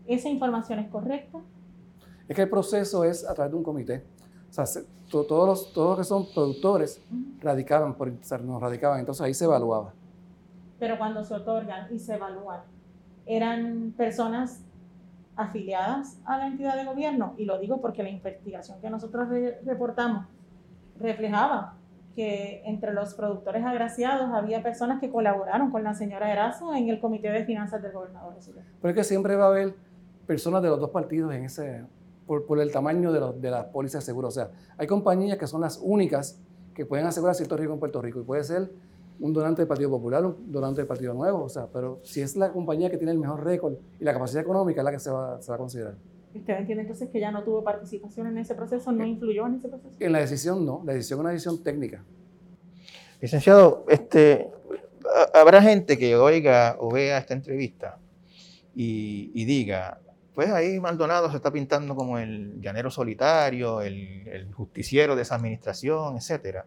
¿Esa 0.08 0.28
información 0.30 0.80
es 0.80 0.89
correcta? 0.89 1.39
Es 2.28 2.36
que 2.36 2.41
el 2.41 2.50
proceso 2.50 3.04
es 3.06 3.26
a 3.26 3.34
través 3.34 3.52
de 3.52 3.58
un 3.58 3.64
comité. 3.64 4.04
O 4.50 4.54
sea, 4.54 4.66
se- 4.66 4.86
to- 5.10 5.24
todos, 5.26 5.47
los, 5.47 5.74
todos 5.74 5.89
los 5.91 5.97
que 6.00 6.04
son 6.04 6.28
productores 6.34 7.02
radicaban, 7.39 7.93
por, 7.95 8.10
o 8.10 8.14
sea, 8.22 8.38
nos 8.39 8.62
radicaban, 8.62 9.00
entonces 9.00 9.22
ahí 9.22 9.34
se 9.34 9.45
evaluaba. 9.45 9.93
pero 10.80 10.97
cuando 10.97 11.24
se 11.24 11.34
otorgan 11.34 11.93
y 11.93 12.00
se 12.00 12.16
evalúan, 12.16 12.62
eran 13.26 13.93
personas 13.97 14.62
afiliadas 15.36 16.18
a 16.26 16.38
la 16.38 16.47
entidad 16.47 16.76
de 16.76 16.86
gobierno. 16.86 17.34
Y 17.38 17.45
lo 17.45 17.58
digo 17.60 17.80
porque 17.82 18.02
la 18.04 18.10
investigación 18.10 18.80
que 18.82 18.89
nosotros 18.89 19.30
re- 19.30 19.60
reportamos 19.66 20.26
reflejaba 21.00 21.76
que 22.20 22.61
entre 22.65 22.91
los 22.91 23.13
productores 23.13 23.63
agraciados 23.63 24.30
había 24.34 24.61
personas 24.61 24.99
que 24.99 25.09
colaboraron 25.09 25.72
con 25.72 25.86
la 25.86 25.93
señora 25.93 26.30
Erazo 26.30 26.76
en 26.76 26.89
el 26.89 26.99
Comité 26.99 27.30
de 27.30 27.45
Finanzas 27.45 27.82
del 27.82 27.93
Gobernador. 27.93 28.34
Pero 28.82 28.89
es 28.89 28.93
que 28.93 29.05
siempre 29.05 29.38
va 29.38 29.45
a 29.45 29.47
haber 29.47 29.74
personas 30.28 30.61
de 30.61 30.67
los 30.67 30.82
dos 30.82 30.89
partidos 30.89 31.34
en 31.34 31.45
ese, 31.45 31.86
por, 32.28 32.59
el 32.59 32.74
tamaño 32.74 33.13
de, 33.13 33.39
de 33.39 33.49
las 33.49 33.67
pólizas 33.67 34.01
de 34.03 34.07
seguro. 34.07 34.28
O 34.28 34.32
sea, 34.32 34.49
hay 34.78 34.86
compañías 34.86 35.38
que 35.38 35.47
son 35.47 35.61
las 35.61 35.80
únicas 35.82 36.41
que 36.74 36.86
pueden 36.86 37.05
asegurar 37.05 37.36
cierto 37.36 37.55
riesgo 37.55 37.76
en 37.76 37.80
Puerto 37.80 38.01
Rico 38.01 38.20
y 38.20 38.24
puede 38.24 38.43
ser 38.43 38.70
un 39.22 39.32
donante 39.32 39.61
del 39.61 39.70
Partido 39.70 39.89
Popular, 39.89 40.26
un 40.26 40.51
donante 40.51 40.82
del 40.82 40.88
Partido 40.88 41.13
Nuevo. 41.13 41.45
O 41.45 41.49
sea, 41.49 41.67
pero 41.72 42.01
si 42.03 42.20
es 42.20 42.36
la 42.36 42.51
compañía 42.51 42.89
que 42.89 42.97
tiene 42.97 43.13
el 43.13 43.20
mejor 43.20 43.45
récord 43.45 43.76
y 43.97 44.03
la 44.03 44.11
capacidad 44.11 44.43
económica 44.43 44.82
es 44.82 44.86
la 44.86 44.91
que 44.91 44.99
se 44.99 45.09
va 45.09 45.36
a 45.36 45.57
considerar. 45.57 45.95
¿Usted 46.34 46.58
entiende 46.58 46.82
entonces 46.84 47.10
que 47.10 47.20
ya 47.20 47.32
no 47.32 47.44
tuvo 47.44 47.64
participación 47.64 48.28
en 48.28 48.38
ese 48.38 48.54
proceso, 48.56 48.92
no 48.92 49.06
influyó 49.06 49.48
en 49.48 49.56
ese 49.56 49.68
proceso? 49.70 49.96
En 50.00 50.12
la 50.12 50.20
decisión 50.20 50.66
no, 50.66 50.84
la 50.86 50.94
decisión 50.94 51.20
es 51.20 51.22
una 51.22 51.30
decisión 51.32 51.64
técnica. 51.64 52.04
Licenciado, 53.22 53.86
este, 53.90 54.50
ha- 55.34 55.40
habrá 55.40 55.62
gente 55.62 55.98
que 55.98 56.16
oiga 56.16 56.76
o 56.80 56.92
vea 56.92 57.18
esta 57.18 57.34
entrevista 57.34 57.98
y, 58.76 59.32
y 59.34 59.46
diga, 59.46 60.00
pues 60.34 60.50
ahí 60.52 60.80
Maldonado 60.80 61.30
se 61.30 61.36
está 61.38 61.52
pintando 61.52 61.96
como 61.96 62.18
el 62.20 62.62
llanero 62.62 62.90
solitario, 62.90 63.82
el, 63.82 64.28
el 64.28 64.54
justiciero 64.54 65.16
de 65.16 65.24
esa 65.24 65.36
administración, 65.36 66.16
etc. 66.16 66.60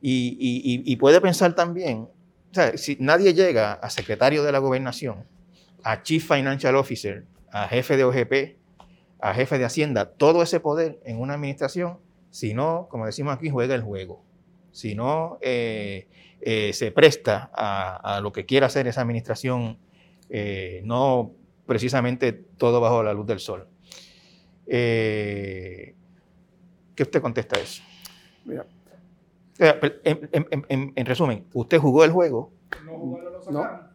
Y, 0.00 0.36
y- 0.38 0.74
y- 0.74 0.92
y 0.92 0.96
puede 0.96 1.20
pensar 1.20 1.54
también, 1.54 2.00
o 2.02 2.54
sea, 2.54 2.76
si 2.76 2.96
nadie 3.00 3.34
llega 3.34 3.72
a 3.72 3.90
secretario 3.90 4.42
de 4.44 4.52
la 4.52 4.58
gobernación, 4.58 5.24
a 5.82 6.02
chief 6.02 6.28
financial 6.28 6.76
officer, 6.76 7.24
a 7.50 7.66
jefe 7.66 7.96
de 7.96 8.04
OGP, 8.04 8.61
a 9.22 9.32
jefe 9.34 9.56
de 9.58 9.64
Hacienda, 9.64 10.10
todo 10.10 10.42
ese 10.42 10.60
poder 10.60 11.00
en 11.04 11.20
una 11.20 11.34
administración, 11.34 11.98
si 12.30 12.52
no, 12.54 12.88
como 12.90 13.06
decimos 13.06 13.34
aquí, 13.34 13.48
juega 13.50 13.74
el 13.74 13.82
juego 13.82 14.22
si 14.74 14.94
no 14.94 15.36
eh, 15.42 16.08
eh, 16.40 16.72
se 16.72 16.90
presta 16.92 17.50
a, 17.54 18.16
a 18.16 18.20
lo 18.22 18.32
que 18.32 18.46
quiera 18.46 18.66
hacer 18.68 18.86
esa 18.86 19.02
administración, 19.02 19.76
eh, 20.30 20.80
no 20.84 21.32
precisamente 21.66 22.32
todo 22.32 22.80
bajo 22.80 23.02
la 23.02 23.12
luz 23.12 23.26
del 23.26 23.38
sol. 23.38 23.68
Eh, 24.66 25.94
¿Qué 26.94 27.02
usted 27.02 27.20
contesta 27.20 27.58
a 27.58 27.62
eso? 27.62 27.82
Mira. 28.46 28.64
En, 29.58 30.28
en- 30.32 30.48
en- 30.50 30.66
en- 30.68 30.92
en 30.96 31.06
resumen, 31.06 31.44
usted 31.52 31.78
jugó 31.78 32.04
el 32.04 32.10
juego, 32.10 32.50
No. 33.52 33.91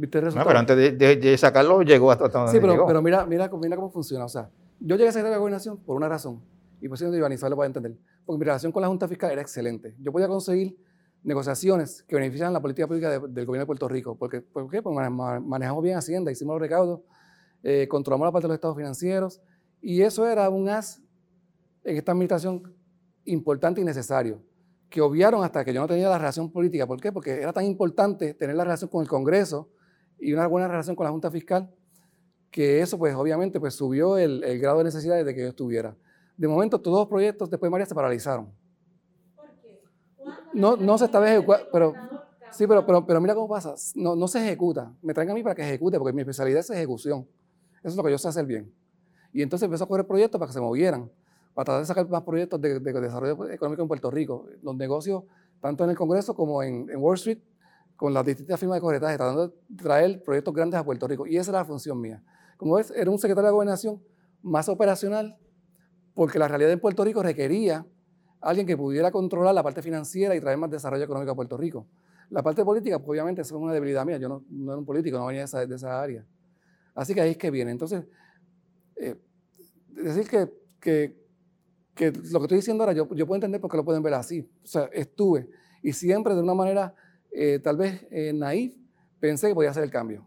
¿Viste 0.00 0.18
el 0.18 0.24
¿no? 0.24 0.26
resultado? 0.26 0.46
pero 0.48 0.58
antes 0.60 0.76
de, 0.76 0.92
de- 0.92 1.16
de 1.16 1.38
sacarlo 1.38 1.82
llegó 1.82 2.10
hasta 2.10 2.28
donde 2.28 2.52
Sí, 2.52 2.58
pero, 2.60 2.72
llegó. 2.72 2.86
pero 2.86 3.02
mira, 3.02 3.26
mira, 3.26 3.48
cómo- 3.50 3.62
mira 3.62 3.76
cómo 3.76 3.90
funciona. 3.90 4.24
O 4.24 4.28
sea, 4.28 4.48
yo 4.80 4.96
llegué 4.96 5.08
a 5.08 5.12
secretario 5.12 5.34
de 5.34 5.38
gobernación 5.40 5.76
por 5.78 5.96
una 5.96 6.08
razón. 6.08 6.40
Y 6.80 6.88
por 6.88 6.94
eso 6.96 7.12
Iván 7.14 7.32
Isabel 7.32 7.50
lo 7.50 7.56
puede 7.56 7.66
entender. 7.68 7.96
Porque 8.24 8.38
mi 8.38 8.44
relación 8.44 8.70
con 8.70 8.82
la 8.82 8.88
Junta 8.88 9.08
Fiscal 9.08 9.32
era 9.32 9.40
excelente. 9.42 9.94
Yo 10.00 10.12
podía 10.12 10.28
conseguir 10.28 10.76
negociaciones 11.24 12.02
que 12.04 12.14
beneficiaran 12.14 12.52
la 12.52 12.60
política 12.60 12.86
pública 12.86 13.10
de- 13.10 13.18
del 13.28 13.44
gobierno 13.46 13.62
de 13.62 13.66
Puerto 13.66 13.88
Rico. 13.88 14.16
Porque, 14.16 14.40
¿Por 14.40 14.70
qué? 14.70 14.80
Ma- 14.82 15.40
manejamos 15.40 15.82
bien 15.82 15.96
Hacienda, 15.96 16.30
hicimos 16.30 16.54
los 16.54 16.60
recaudos, 16.62 17.00
eh, 17.64 17.88
controlamos 17.88 18.26
la 18.26 18.32
parte 18.32 18.44
de 18.44 18.48
los 18.50 18.54
estados 18.56 18.76
financieros. 18.76 19.40
Y 19.82 20.02
eso 20.02 20.26
era 20.28 20.48
un 20.48 20.68
as 20.68 21.02
en 21.84 21.96
esta 21.96 22.12
administración 22.12 22.72
importante 23.24 23.80
y 23.80 23.84
necesario, 23.84 24.40
que 24.88 25.00
obviaron 25.00 25.42
hasta 25.44 25.64
que 25.64 25.72
yo 25.74 25.80
no 25.80 25.86
tenía 25.88 26.08
la 26.08 26.18
relación 26.18 26.50
política. 26.50 26.86
¿Por 26.86 27.00
qué? 27.00 27.10
Porque 27.12 27.42
era 27.42 27.52
tan 27.52 27.64
importante 27.64 28.34
tener 28.34 28.54
la 28.56 28.64
relación 28.64 28.88
con 28.88 29.02
el 29.02 29.08
Congreso 29.08 29.68
y 30.18 30.32
una 30.32 30.46
buena 30.46 30.68
relación 30.68 30.96
con 30.96 31.04
la 31.04 31.10
Junta 31.10 31.30
Fiscal, 31.30 31.70
que 32.50 32.80
eso 32.80 32.98
pues 32.98 33.14
obviamente 33.14 33.60
pues 33.60 33.74
subió 33.74 34.18
el, 34.18 34.42
el 34.44 34.58
grado 34.58 34.78
de 34.78 34.84
necesidad 34.84 35.22
de 35.24 35.34
que 35.34 35.42
yo 35.42 35.48
estuviera. 35.48 35.94
De 36.36 36.48
momento 36.48 36.80
todos 36.80 37.00
los 37.00 37.08
proyectos 37.08 37.50
después 37.50 37.68
de 37.68 37.70
María 37.70 37.86
se 37.86 37.94
paralizaron. 37.94 38.48
No, 40.52 40.76
no 40.76 40.98
se 40.98 41.04
estaba 41.04 41.30
ejecutando, 41.30 41.68
pero 41.72 41.94
sí, 42.50 42.66
pero, 42.66 42.84
pero, 42.84 43.06
pero 43.06 43.20
mira 43.20 43.34
cómo 43.34 43.48
pasa, 43.48 43.74
no, 43.94 44.16
no 44.16 44.26
se 44.28 44.40
ejecuta. 44.40 44.92
Me 45.02 45.14
traen 45.14 45.30
a 45.30 45.34
mí 45.34 45.42
para 45.42 45.54
que 45.54 45.62
ejecute, 45.62 45.98
porque 45.98 46.12
mi 46.12 46.22
especialidad 46.22 46.60
es 46.60 46.70
ejecución. 46.70 47.26
Eso 47.78 47.88
es 47.88 47.96
lo 47.96 48.02
que 48.02 48.10
yo 48.10 48.18
sé 48.18 48.28
hacer 48.28 48.46
bien. 48.46 48.72
Y 49.32 49.42
entonces 49.42 49.66
empezó 49.66 49.84
a 49.84 49.88
correr 49.88 50.06
proyectos 50.06 50.38
para 50.38 50.48
que 50.48 50.54
se 50.54 50.60
movieran, 50.60 51.10
para 51.54 51.66
tratar 51.66 51.80
de 51.80 51.86
sacar 51.86 52.08
más 52.08 52.22
proyectos 52.22 52.60
de, 52.60 52.80
de 52.80 53.00
desarrollo 53.00 53.50
económico 53.50 53.82
en 53.82 53.88
Puerto 53.88 54.10
Rico. 54.10 54.46
Los 54.62 54.74
negocios, 54.74 55.24
tanto 55.60 55.84
en 55.84 55.90
el 55.90 55.96
Congreso 55.96 56.34
como 56.34 56.62
en, 56.62 56.88
en 56.90 56.96
Wall 56.96 57.16
Street, 57.16 57.38
con 57.98 58.14
las 58.14 58.24
distintas 58.24 58.60
firmas 58.60 58.76
de 58.76 58.80
corretaje, 58.80 59.16
tratando 59.16 59.48
de 59.48 59.54
traer 59.76 60.22
proyectos 60.22 60.54
grandes 60.54 60.78
a 60.78 60.84
Puerto 60.84 61.08
Rico. 61.08 61.26
Y 61.26 61.36
esa 61.36 61.50
era 61.50 61.58
la 61.58 61.64
función 61.64 62.00
mía. 62.00 62.22
Como 62.56 62.76
ves, 62.76 62.92
era 62.94 63.10
un 63.10 63.18
secretario 63.18 63.48
de 63.48 63.52
gobernación 63.52 64.00
más 64.40 64.68
operacional, 64.68 65.36
porque 66.14 66.38
la 66.38 66.46
realidad 66.46 66.70
en 66.70 66.78
Puerto 66.78 67.04
Rico 67.04 67.24
requería 67.24 67.84
alguien 68.40 68.68
que 68.68 68.76
pudiera 68.76 69.10
controlar 69.10 69.52
la 69.52 69.64
parte 69.64 69.82
financiera 69.82 70.36
y 70.36 70.40
traer 70.40 70.58
más 70.58 70.70
desarrollo 70.70 71.02
económico 71.02 71.32
a 71.32 71.34
Puerto 71.34 71.56
Rico. 71.56 71.88
La 72.30 72.40
parte 72.40 72.64
política, 72.64 73.00
pues, 73.00 73.08
obviamente, 73.08 73.42
eso 73.42 73.56
es 73.56 73.60
una 73.60 73.72
debilidad 73.72 74.06
mía. 74.06 74.16
Yo 74.18 74.28
no, 74.28 74.44
era 74.70 74.78
un 74.78 74.86
político, 74.86 75.18
no 75.18 75.26
venía 75.26 75.44
de 75.44 75.74
esa, 75.74 76.00
área. 76.00 76.24
Así 76.94 77.14
que 77.14 77.20
ahí 77.20 77.30
es 77.32 77.36
que 77.36 77.50
viene. 77.50 77.72
Entonces, 77.72 78.04
eh, 78.94 79.16
decir 79.88 80.28
que 80.28 81.28
lo 82.30 82.38
que 82.38 82.44
estoy 82.44 82.58
diciendo 82.58 82.84
ahora, 82.84 82.92
yo, 82.92 83.12
yo 83.12 83.26
puedo 83.26 83.38
entender 83.38 83.60
por 83.60 83.68
qué 83.68 83.76
lo 83.76 83.84
pueden 83.84 84.04
ver 84.04 84.14
así. 84.14 84.48
O 84.62 84.66
sea, 84.68 84.88
estuve 84.92 85.50
y 85.82 85.92
siempre 85.92 86.36
de 86.36 86.42
una 86.42 86.54
manera 86.54 86.94
eh, 87.40 87.60
tal 87.60 87.76
vez 87.76 88.04
eh, 88.10 88.32
naif 88.32 88.74
pensé 89.20 89.46
que 89.46 89.54
podía 89.54 89.70
hacer 89.70 89.84
el 89.84 89.92
cambio. 89.92 90.26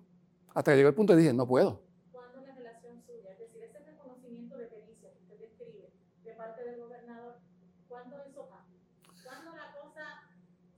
Hasta 0.53 0.71
que 0.71 0.77
llegó 0.77 0.87
el 0.87 0.95
punto 0.95 1.11
y 1.13 1.17
dije, 1.17 1.33
no 1.33 1.45
puedo. 1.45 1.83
¿Cuándo 2.09 2.41
la 2.41 2.55
relación 2.55 3.03
suya, 3.05 3.31
es 3.33 3.39
decir, 3.39 3.63
ese 3.63 3.79
reconocimiento 3.79 4.57
de 4.57 4.67
pericia 4.67 5.09
que 5.11 5.19
usted 5.19 5.39
describe 5.39 5.91
de 6.23 6.31
parte 6.35 6.63
del 6.63 6.79
gobernador, 6.79 7.35
cuándo 7.89 8.15
eso 8.23 8.47
cambia? 8.47 8.79
¿Cuándo 9.25 9.51
la 9.51 9.73
cosa 9.73 10.05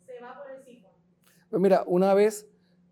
se 0.07 0.19
va 0.23 0.41
por 0.41 0.49
el 0.49 0.63
sifón? 0.63 0.91
Pues 1.51 1.61
mira, 1.61 1.83
una 1.85 2.15
vez 2.15 2.47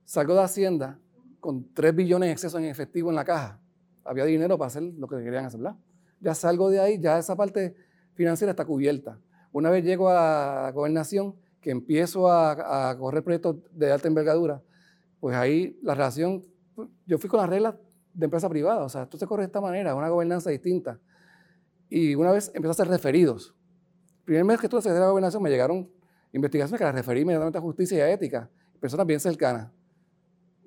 salgo 0.05 0.35
de 0.35 0.43
Hacienda 0.43 0.99
con 1.39 1.73
3 1.73 1.95
billones 1.95 2.27
en 2.27 2.33
exceso 2.33 2.59
en 2.59 2.65
efectivo 2.65 3.09
en 3.09 3.15
la 3.15 3.25
caja. 3.25 3.59
Había 4.03 4.25
dinero 4.25 4.55
para 4.59 4.67
hacer 4.67 4.83
lo 4.83 5.07
que 5.07 5.15
querían 5.15 5.45
hacer, 5.45 5.59
¿verdad? 5.59 5.79
Ya 6.19 6.35
salgo 6.35 6.69
de 6.69 6.79
ahí, 6.79 6.99
ya 6.99 7.17
esa 7.17 7.35
parte 7.35 7.75
financiera 8.13 8.51
está 8.51 8.65
cubierta. 8.65 9.19
Una 9.51 9.71
vez 9.71 9.83
llego 9.83 10.09
a 10.09 10.13
la 10.65 10.71
gobernación, 10.71 11.35
que 11.61 11.71
empiezo 11.71 12.29
a, 12.29 12.89
a 12.89 12.97
correr 12.97 13.23
proyectos 13.23 13.57
de 13.71 13.91
alta 13.91 14.07
envergadura, 14.07 14.61
pues 15.19 15.35
ahí 15.35 15.79
la 15.83 15.93
relación, 15.93 16.43
yo 17.05 17.17
fui 17.19 17.29
con 17.29 17.39
las 17.39 17.49
reglas 17.49 17.75
de 18.13 18.25
empresa 18.25 18.49
privada, 18.49 18.83
o 18.83 18.89
sea, 18.89 19.03
esto 19.03 19.17
se 19.17 19.27
corre 19.27 19.43
de 19.43 19.47
esta 19.47 19.61
manera, 19.61 19.95
una 19.95 20.09
gobernanza 20.09 20.49
distinta. 20.49 20.99
Y 21.89 22.15
una 22.15 22.31
vez 22.31 22.47
empecé 22.53 22.67
a 22.67 22.71
hacer 22.71 22.87
referidos. 22.87 23.55
El 24.19 24.25
primer 24.25 24.45
mes 24.45 24.59
que 24.59 24.65
estuve 24.65 24.81
secretario 24.81 25.05
de 25.05 25.11
gobernación 25.11 25.43
me 25.43 25.49
llegaron 25.49 25.89
investigaciones 26.31 26.79
que 26.79 26.85
las 26.85 26.95
referí 26.95 27.21
inmediatamente 27.21 27.57
a 27.57 27.61
justicia 27.61 27.97
y 27.97 28.01
a 28.01 28.11
ética, 28.11 28.49
personas 28.79 29.05
bien 29.05 29.19
cercanas 29.19 29.69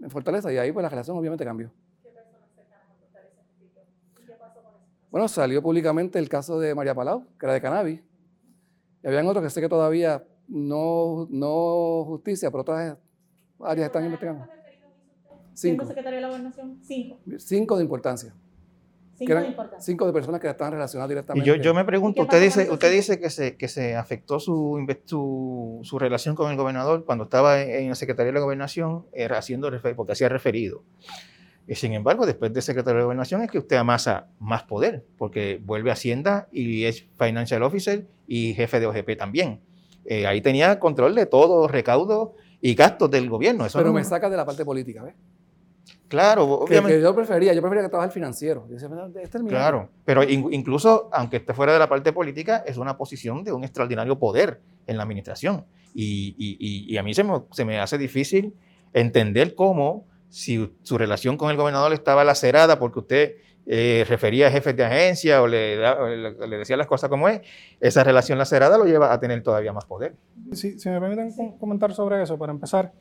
en 0.00 0.10
Fortaleza, 0.10 0.52
y 0.52 0.58
ahí 0.58 0.70
pues 0.70 0.82
la 0.82 0.88
relación 0.88 1.16
obviamente 1.16 1.44
cambió. 1.44 1.72
¿Qué 2.02 2.10
personas 2.10 2.50
cercanas 2.54 2.90
a 2.90 2.94
Fortaleza 2.94 3.40
explican? 3.40 3.84
¿Y 4.22 4.26
qué 4.26 4.34
pasó 4.34 4.62
con 4.62 4.72
Bueno, 5.10 5.28
salió 5.28 5.62
públicamente 5.62 6.18
el 6.18 6.28
caso 6.28 6.60
de 6.60 6.74
María 6.74 6.94
Palau, 6.94 7.26
que 7.38 7.46
era 7.46 7.54
de 7.54 7.60
cannabis. 7.60 8.02
Y 9.02 9.06
habían 9.06 9.26
otros 9.26 9.42
que 9.42 9.50
sé 9.50 9.60
que 9.60 9.68
todavía 9.68 10.24
no, 10.48 11.26
no 11.30 12.04
justicia, 12.04 12.50
pero 12.50 12.62
otras 12.62 12.96
áreas 13.60 13.86
están 13.86 14.04
investigando. 14.04 14.46
Cinco. 15.54 15.86
secretario 15.86 16.16
de 16.16 16.22
la 16.22 16.28
gobernación? 16.28 16.78
Cinco. 16.82 17.18
Cinco 17.38 17.76
de 17.76 17.84
importancia. 17.84 18.34
Cinco 19.16 19.34
de 19.34 19.46
importancia. 19.46 19.80
Cinco 19.80 20.06
de 20.06 20.12
personas 20.12 20.40
que 20.40 20.48
estaban 20.48 20.72
relacionadas 20.72 21.08
directamente. 21.08 21.48
Y 21.48 21.52
yo, 21.52 21.62
yo 21.62 21.72
me 21.72 21.84
pregunto, 21.84 22.22
usted 22.22 22.42
dice, 22.42 22.68
usted 22.70 22.90
dice 22.90 23.20
que 23.20 23.30
se, 23.30 23.56
que 23.56 23.68
se 23.68 23.94
afectó 23.94 24.40
su, 24.40 24.84
su, 25.06 25.80
su 25.82 25.98
relación 25.98 26.34
con 26.34 26.50
el 26.50 26.56
gobernador 26.56 27.04
cuando 27.04 27.24
estaba 27.24 27.62
en 27.62 27.88
la 27.88 27.94
Secretaría 27.94 28.32
de 28.32 28.38
la 28.38 28.44
Gobernación, 28.44 29.06
era 29.12 29.38
haciendo 29.38 29.70
porque 29.94 30.12
hacía 30.12 30.28
referido. 30.28 30.82
Y 31.66 31.76
sin 31.76 31.94
embargo, 31.94 32.26
después 32.26 32.52
de 32.52 32.60
secretario 32.60 32.98
de 32.98 33.04
Gobernación 33.04 33.42
es 33.42 33.50
que 33.50 33.58
usted 33.58 33.76
amasa 33.76 34.26
más 34.38 34.64
poder, 34.64 35.04
porque 35.16 35.60
vuelve 35.64 35.90
a 35.90 35.94
Hacienda 35.94 36.48
y 36.52 36.84
es 36.84 37.06
Financial 37.16 37.62
Officer 37.62 38.06
y 38.26 38.54
jefe 38.54 38.80
de 38.80 38.86
OGP 38.86 39.16
también. 39.16 39.60
Eh, 40.04 40.26
ahí 40.26 40.40
tenía 40.40 40.78
control 40.78 41.14
de 41.14 41.26
todo, 41.26 41.66
recaudo 41.68 42.34
y 42.60 42.74
gastos 42.74 43.10
del 43.10 43.28
gobierno. 43.28 43.66
Pero 43.72 43.92
me 43.92 44.04
saca 44.04 44.28
de 44.28 44.36
la 44.36 44.44
parte 44.44 44.64
política, 44.64 45.02
¿ves? 45.02 45.14
Claro, 46.08 46.44
obviamente. 46.44 46.98
Que, 46.98 47.02
yo 47.02 47.14
prefería, 47.14 47.52
yo 47.54 47.60
prefería 47.60 47.82
que 47.82 47.88
trabajar 47.88 48.12
financiero. 48.12 48.66
Este 49.20 49.38
claro, 49.48 49.88
pero 50.04 50.22
incluso, 50.22 51.08
aunque 51.12 51.38
esté 51.38 51.54
fuera 51.54 51.72
de 51.72 51.78
la 51.78 51.88
parte 51.88 52.12
política, 52.12 52.62
es 52.66 52.76
una 52.76 52.96
posición 52.96 53.42
de 53.42 53.52
un 53.52 53.64
extraordinario 53.64 54.18
poder 54.18 54.60
en 54.86 54.96
la 54.96 55.02
administración. 55.02 55.64
Y, 55.94 56.34
y, 56.38 56.92
y 56.92 56.96
a 56.98 57.02
mí 57.02 57.14
se 57.14 57.24
me, 57.24 57.42
se 57.50 57.64
me 57.64 57.80
hace 57.80 57.98
difícil 57.98 58.54
entender 58.92 59.54
cómo 59.54 60.06
si 60.28 60.74
su 60.82 60.98
relación 60.98 61.36
con 61.36 61.50
el 61.50 61.56
gobernador 61.56 61.92
estaba 61.92 62.24
lacerada 62.24 62.78
porque 62.78 62.98
usted 62.98 63.34
eh, 63.66 64.04
refería 64.08 64.48
a 64.48 64.50
jefes 64.50 64.76
de 64.76 64.84
agencia 64.84 65.42
o 65.42 65.46
le, 65.46 65.76
decía 66.58 66.76
las 66.76 66.86
cosas 66.86 67.08
como 67.08 67.28
es, 67.28 67.40
esa 67.80 68.04
relación 68.04 68.38
lacerada 68.38 68.76
lo 68.76 68.84
lleva 68.84 69.12
a 69.12 69.20
tener 69.20 69.42
todavía 69.42 69.72
más 69.72 69.84
poder. 69.84 70.14
Si, 70.52 70.78
si 70.78 70.88
me 70.88 71.00
permiten 71.00 71.32
comentar 71.58 71.92
sobre 71.94 72.22
eso, 72.22 72.38
para 72.38 72.52
empezar, 72.52 72.92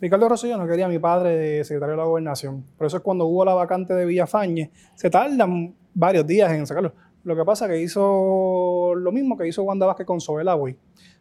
Ricardo 0.00 0.28
Rosselló 0.28 0.56
no 0.56 0.66
quería 0.66 0.86
a 0.86 0.88
mi 0.88 0.98
padre 0.98 1.36
de 1.36 1.64
secretario 1.64 1.92
de 1.92 1.98
la 1.98 2.04
gobernación. 2.04 2.64
Por 2.76 2.86
eso 2.86 2.98
es 2.98 3.02
cuando 3.02 3.26
hubo 3.26 3.44
la 3.44 3.54
vacante 3.54 3.94
de 3.94 4.06
Villafañe, 4.06 4.70
se 4.94 5.10
tardan 5.10 5.74
varios 5.92 6.26
días 6.26 6.52
en 6.52 6.66
sacarlo. 6.66 6.92
Lo 7.24 7.36
que 7.36 7.44
pasa 7.44 7.66
es 7.66 7.72
que 7.72 7.82
hizo 7.82 8.94
lo 8.94 9.12
mismo 9.12 9.36
que 9.36 9.46
hizo 9.46 9.62
Wanda 9.64 9.86
Vázquez 9.86 10.06
con 10.06 10.20
Sobel. 10.20 10.48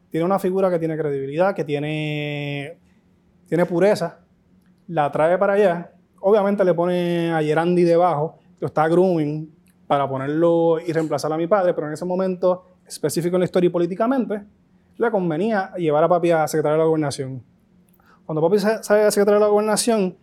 Tiene 0.09 0.25
una 0.25 0.39
figura 0.39 0.69
que 0.69 0.79
tiene 0.79 0.97
credibilidad, 0.97 1.55
que 1.55 1.65
tiene, 1.65 2.77
tiene 3.47 3.65
pureza, 3.65 4.19
la 4.87 5.11
trae 5.11 5.37
para 5.37 5.53
allá. 5.53 5.91
Obviamente 6.21 6.63
le 6.63 6.73
pone 6.73 7.31
a 7.31 7.41
Gerandi 7.41 7.83
debajo, 7.83 8.39
lo 8.59 8.67
está 8.67 8.87
grooming 8.87 9.53
para 9.87 10.07
ponerlo 10.07 10.79
y 10.79 10.91
reemplazar 10.91 11.31
a 11.31 11.37
mi 11.37 11.47
padre, 11.47 11.73
pero 11.73 11.87
en 11.87 11.93
ese 11.93 12.05
momento 12.05 12.65
específico 12.85 13.35
en 13.35 13.41
la 13.41 13.45
historia 13.45 13.67
y 13.67 13.71
políticamente, 13.71 14.43
le 14.97 15.11
convenía 15.11 15.73
llevar 15.75 16.03
a 16.03 16.09
papi 16.09 16.31
a 16.31 16.47
secretario 16.47 16.73
de 16.73 16.79
la 16.79 16.85
gobernación. 16.85 17.43
Cuando 18.25 18.41
papi 18.41 18.59
sale 18.59 19.03
a 19.03 19.11
secretario 19.11 19.39
de 19.39 19.45
la 19.45 19.47
gobernación, 19.47 20.17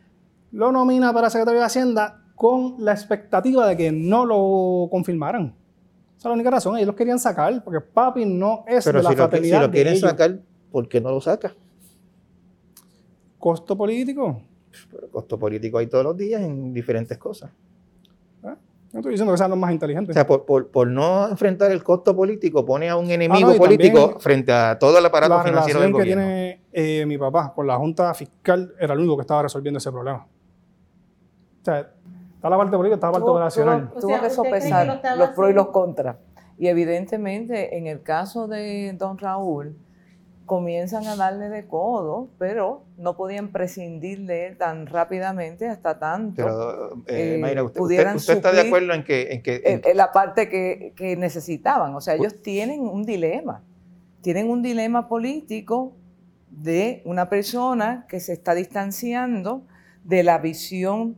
lo 0.52 0.72
nomina 0.72 1.12
para 1.12 1.30
secretario 1.30 1.60
de 1.60 1.66
Hacienda 1.66 2.22
con 2.34 2.76
la 2.78 2.92
expectativa 2.92 3.66
de 3.66 3.76
que 3.76 3.92
no 3.92 4.26
lo 4.26 4.88
confirmaran. 4.90 5.54
Esa 6.16 6.18
es 6.18 6.24
la 6.24 6.32
única 6.32 6.50
razón. 6.50 6.76
Ellos 6.76 6.88
lo 6.88 6.96
querían 6.96 7.18
sacar 7.18 7.62
porque 7.62 7.80
papi 7.80 8.24
no 8.24 8.64
es 8.66 8.84
de 8.84 8.92
la 8.92 9.10
si 9.10 9.16
fraternidad. 9.16 9.60
Lo, 9.60 9.64
si 9.64 9.68
lo 9.68 9.72
quieren 9.72 9.98
sacar, 9.98 10.38
¿por 10.70 10.88
qué 10.88 11.00
no 11.00 11.10
lo 11.10 11.20
saca? 11.20 11.54
¿Costo 13.38 13.76
político? 13.76 14.40
Pero 14.90 15.08
costo 15.10 15.38
político 15.38 15.78
hay 15.78 15.86
todos 15.86 16.04
los 16.04 16.16
días 16.16 16.42
en 16.42 16.72
diferentes 16.72 17.18
cosas. 17.18 17.50
¿Ah? 18.42 18.56
No 18.92 19.00
estoy 19.00 19.12
diciendo 19.12 19.32
que 19.32 19.38
sean 19.38 19.50
los 19.50 19.58
más 19.58 19.72
inteligentes. 19.72 20.14
O 20.14 20.14
sea, 20.14 20.26
por, 20.26 20.86
no 20.86 21.28
enfrentar 21.28 21.72
el 21.72 21.82
costo 21.82 22.14
político, 22.14 22.64
pone 22.64 22.88
a 22.88 22.96
un 22.96 23.10
ah, 23.10 23.14
enemigo 23.14 23.54
político 23.56 24.18
frente 24.20 24.52
a 24.52 24.78
todo 24.78 24.98
el 24.98 25.06
aparato 25.06 25.42
financiero 25.42 25.80
del 25.80 25.92
gobierno. 25.92 26.22
La 26.22 26.28
relación 26.28 26.60
que 26.62 26.72
tiene 26.72 27.00
eh, 27.00 27.06
mi 27.06 27.18
papá 27.18 27.52
con 27.54 27.66
la 27.66 27.76
Junta 27.76 28.14
Fiscal 28.14 28.74
era 28.78 28.94
el 28.94 29.00
único 29.00 29.16
que 29.16 29.22
estaba 29.22 29.42
resolviendo 29.42 29.78
ese 29.78 29.90
problema. 29.90 30.26
O 31.60 31.64
sea, 31.64 31.90
está 32.34 32.50
la 32.50 32.56
parte 32.56 32.76
política, 32.76 32.94
está 32.96 33.06
la 33.06 33.12
parte 33.14 33.30
operacional. 33.30 33.90
Tuvo, 34.00 34.20
que 34.20 34.30
sopesar 34.30 35.00
los 35.16 35.30
pros 35.30 35.50
y 35.50 35.54
los 35.54 35.68
contras. 35.68 36.16
Y 36.58 36.68
evidentemente, 36.68 37.76
en 37.76 37.86
el 37.86 38.02
caso 38.02 38.46
de 38.46 38.94
don 38.96 39.18
Raúl, 39.18 39.76
comienzan 40.46 41.06
a 41.06 41.16
darle 41.16 41.48
de 41.48 41.66
codo, 41.66 42.28
pero 42.38 42.84
no 42.96 43.16
podían 43.16 43.48
prescindir 43.48 44.26
de 44.26 44.46
él 44.46 44.58
tan 44.58 44.86
rápidamente 44.86 45.68
hasta 45.68 45.98
tanto. 45.98 46.36
Pero, 46.36 46.92
eh, 47.06 47.40
eh 47.42 47.62
usted, 47.62 48.06
está 48.16 48.52
de 48.52 48.60
acuerdo 48.62 48.92
en 48.92 49.04
que... 49.04 49.32
En, 49.32 49.42
que, 49.80 49.94
la 49.94 50.12
parte 50.12 50.48
que, 50.48 50.92
que, 50.96 51.16
necesitaban. 51.16 51.94
O 51.94 52.00
sea, 52.00 52.14
ellos 52.14 52.42
tienen 52.42 52.80
un 52.80 53.04
dilema. 53.04 53.62
Tienen 54.20 54.50
un 54.50 54.62
dilema 54.62 55.08
político 55.08 55.96
de 56.50 57.02
una 57.04 57.28
persona 57.28 58.06
que 58.08 58.20
se 58.20 58.32
está 58.32 58.54
distanciando 58.54 59.66
de 60.04 60.22
la 60.22 60.38
visión 60.38 61.16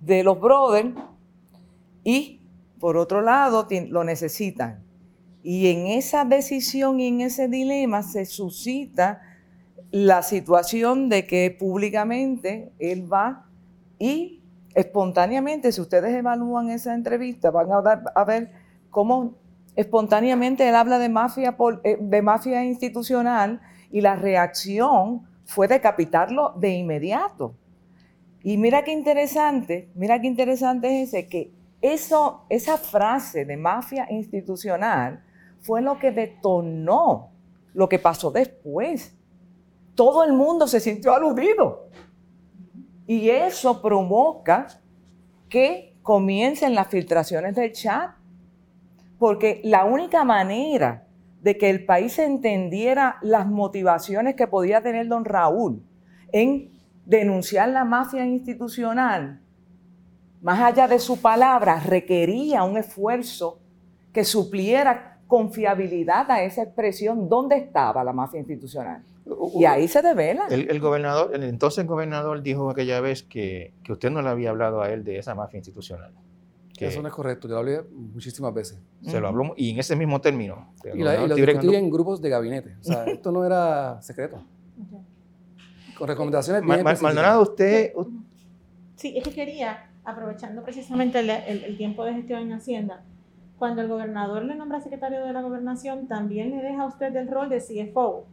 de 0.00 0.22
los 0.22 0.40
brothers 0.40 0.90
y, 2.02 2.42
por 2.78 2.96
otro 2.96 3.22
lado, 3.22 3.66
lo 3.88 4.04
necesitan 4.04 4.83
y 5.44 5.68
en 5.68 5.86
esa 5.86 6.24
decisión 6.24 7.00
y 7.00 7.08
en 7.08 7.20
ese 7.20 7.48
dilema 7.48 8.02
se 8.02 8.24
suscita 8.24 9.20
la 9.90 10.22
situación 10.22 11.10
de 11.10 11.26
que 11.26 11.54
públicamente 11.56 12.72
él 12.78 13.12
va 13.12 13.44
y 13.98 14.40
espontáneamente, 14.74 15.70
si 15.70 15.82
ustedes 15.82 16.14
evalúan 16.14 16.70
esa 16.70 16.94
entrevista, 16.94 17.50
van 17.50 17.70
a, 17.70 17.76
a 18.14 18.24
ver 18.24 18.52
cómo 18.88 19.34
espontáneamente 19.76 20.66
él 20.66 20.74
habla 20.74 20.98
de 20.98 21.10
mafia, 21.10 21.54
eh, 21.84 21.98
de 22.00 22.22
mafia 22.22 22.64
institucional 22.64 23.60
y 23.90 24.00
la 24.00 24.16
reacción 24.16 25.28
fue 25.44 25.68
decapitarlo 25.68 26.54
de 26.56 26.70
inmediato. 26.70 27.54
Y 28.42 28.56
mira 28.56 28.82
qué 28.82 28.92
interesante, 28.92 29.90
mira 29.94 30.18
qué 30.22 30.26
interesante 30.26 31.02
es 31.02 31.08
ese, 31.10 31.26
que 31.26 31.52
eso, 31.82 32.46
esa 32.48 32.78
frase 32.78 33.44
de 33.44 33.58
mafia 33.58 34.06
institucional 34.10 35.22
fue 35.64 35.80
lo 35.80 35.98
que 35.98 36.12
detonó 36.12 37.32
lo 37.72 37.88
que 37.88 37.98
pasó 37.98 38.30
después. 38.30 39.16
Todo 39.94 40.24
el 40.24 40.32
mundo 40.32 40.66
se 40.68 40.78
sintió 40.78 41.14
aludido. 41.14 41.88
Y 43.06 43.30
eso 43.30 43.82
provoca 43.82 44.66
que 45.48 45.96
comiencen 46.02 46.74
las 46.74 46.88
filtraciones 46.88 47.54
del 47.54 47.72
chat. 47.72 48.12
Porque 49.18 49.60
la 49.64 49.84
única 49.86 50.22
manera 50.22 51.06
de 51.40 51.56
que 51.56 51.70
el 51.70 51.84
país 51.84 52.18
entendiera 52.18 53.16
las 53.22 53.46
motivaciones 53.46 54.34
que 54.34 54.46
podía 54.46 54.82
tener 54.82 55.08
don 55.08 55.24
Raúl 55.24 55.82
en 56.32 56.72
denunciar 57.06 57.68
la 57.70 57.84
mafia 57.84 58.24
institucional, 58.26 59.40
más 60.42 60.60
allá 60.60 60.88
de 60.88 60.98
su 60.98 61.20
palabra, 61.20 61.80
requería 61.80 62.64
un 62.64 62.76
esfuerzo 62.76 63.60
que 64.12 64.24
supliera 64.24 65.13
confiabilidad 65.26 66.30
a 66.30 66.42
esa 66.42 66.62
expresión, 66.62 67.28
¿dónde 67.28 67.56
estaba 67.56 68.04
la 68.04 68.12
mafia 68.12 68.38
institucional? 68.38 69.02
Y 69.54 69.64
ahí 69.64 69.88
se 69.88 70.02
devela. 70.02 70.46
El, 70.50 70.80
gobernador, 70.80 71.34
el 71.34 71.44
entonces 71.44 71.86
gobernador 71.86 72.42
dijo 72.42 72.70
aquella 72.70 73.00
vez 73.00 73.22
que, 73.22 73.72
que, 73.82 73.92
usted 73.92 74.10
no 74.10 74.20
le 74.20 74.28
había 74.28 74.50
hablado 74.50 74.82
a 74.82 74.90
él 74.90 75.02
de 75.02 75.18
esa 75.18 75.34
mafia 75.34 75.58
institucional. 75.58 76.12
Eso 76.78 77.02
no 77.02 77.08
es 77.08 77.14
correcto, 77.14 77.46
yo 77.46 77.54
lo 77.54 77.60
hablé 77.60 77.82
muchísimas 77.92 78.52
veces. 78.52 78.78
Se 79.02 79.20
lo 79.20 79.28
habló 79.28 79.54
y 79.56 79.70
en 79.70 79.78
ese 79.78 79.96
mismo 79.96 80.20
término. 80.20 80.72
Y, 80.92 80.98
lo 80.98 81.34
discutí 81.34 81.74
en 81.74 81.90
grupos 81.90 82.20
de 82.20 82.28
gabinete. 82.28 82.76
O 82.80 82.84
sea, 82.84 83.04
esto 83.04 83.30
no 83.30 83.44
era 83.44 84.02
secreto. 84.02 84.42
Con 85.96 86.08
recomendaciones 86.08 86.62
bien 86.62 86.82
Maldonado, 86.82 87.42
usted... 87.42 87.92
Sí, 88.96 89.16
es 89.16 89.24
que 89.24 89.32
quería, 89.32 89.90
aprovechando 90.04 90.62
precisamente 90.62 91.20
el, 91.20 91.30
el 91.30 91.76
tiempo 91.76 92.04
de 92.04 92.14
gestión 92.14 92.42
en 92.42 92.52
Hacienda, 92.52 93.04
cuando 93.64 93.80
el 93.80 93.88
gobernador 93.88 94.44
le 94.44 94.56
nombra 94.56 94.82
secretario 94.82 95.24
de 95.24 95.32
la 95.32 95.40
gobernación, 95.40 96.06
también 96.06 96.50
le 96.50 96.60
deja 96.60 96.82
a 96.82 96.86
usted 96.86 97.16
el 97.16 97.28
rol 97.28 97.48
de 97.48 97.62
CFO. 97.62 98.26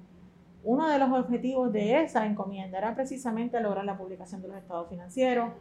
Uno 0.66 0.90
de 0.90 1.00
los 1.00 1.10
objetivos 1.10 1.72
de 1.72 2.02
esa 2.02 2.26
encomienda 2.26 2.80
era 2.80 2.96
precisamente 2.96 3.62
lograr 3.62 3.86
la 3.86 3.98
publicación 3.98 4.42
de 4.42 4.50
los 4.50 4.58
estados 4.58 4.90
financieros 4.90 5.54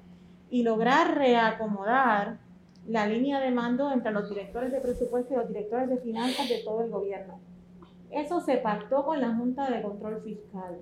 y 0.51 0.65
lograr 0.65 1.17
reacomodar 1.17 2.39
la 2.85 3.07
línea 3.07 3.39
de 3.39 3.53
mando 3.53 3.93
entre 3.93 4.11
los 4.11 4.29
directores 4.29 4.73
de 4.73 4.81
presupuesto 4.81 5.35
y 5.35 5.37
los 5.37 5.47
directores 5.47 5.89
de 5.89 5.99
finanzas 5.99 6.49
de 6.49 6.65
todo 6.65 6.83
el 6.83 6.91
gobierno. 6.91 7.39
Eso 8.11 8.41
se 8.41 8.57
pactó 8.57 9.05
con 9.05 9.21
la 9.21 9.37
Junta 9.37 9.71
de 9.71 9.83
Control 9.83 10.21
Fiscal. 10.21 10.81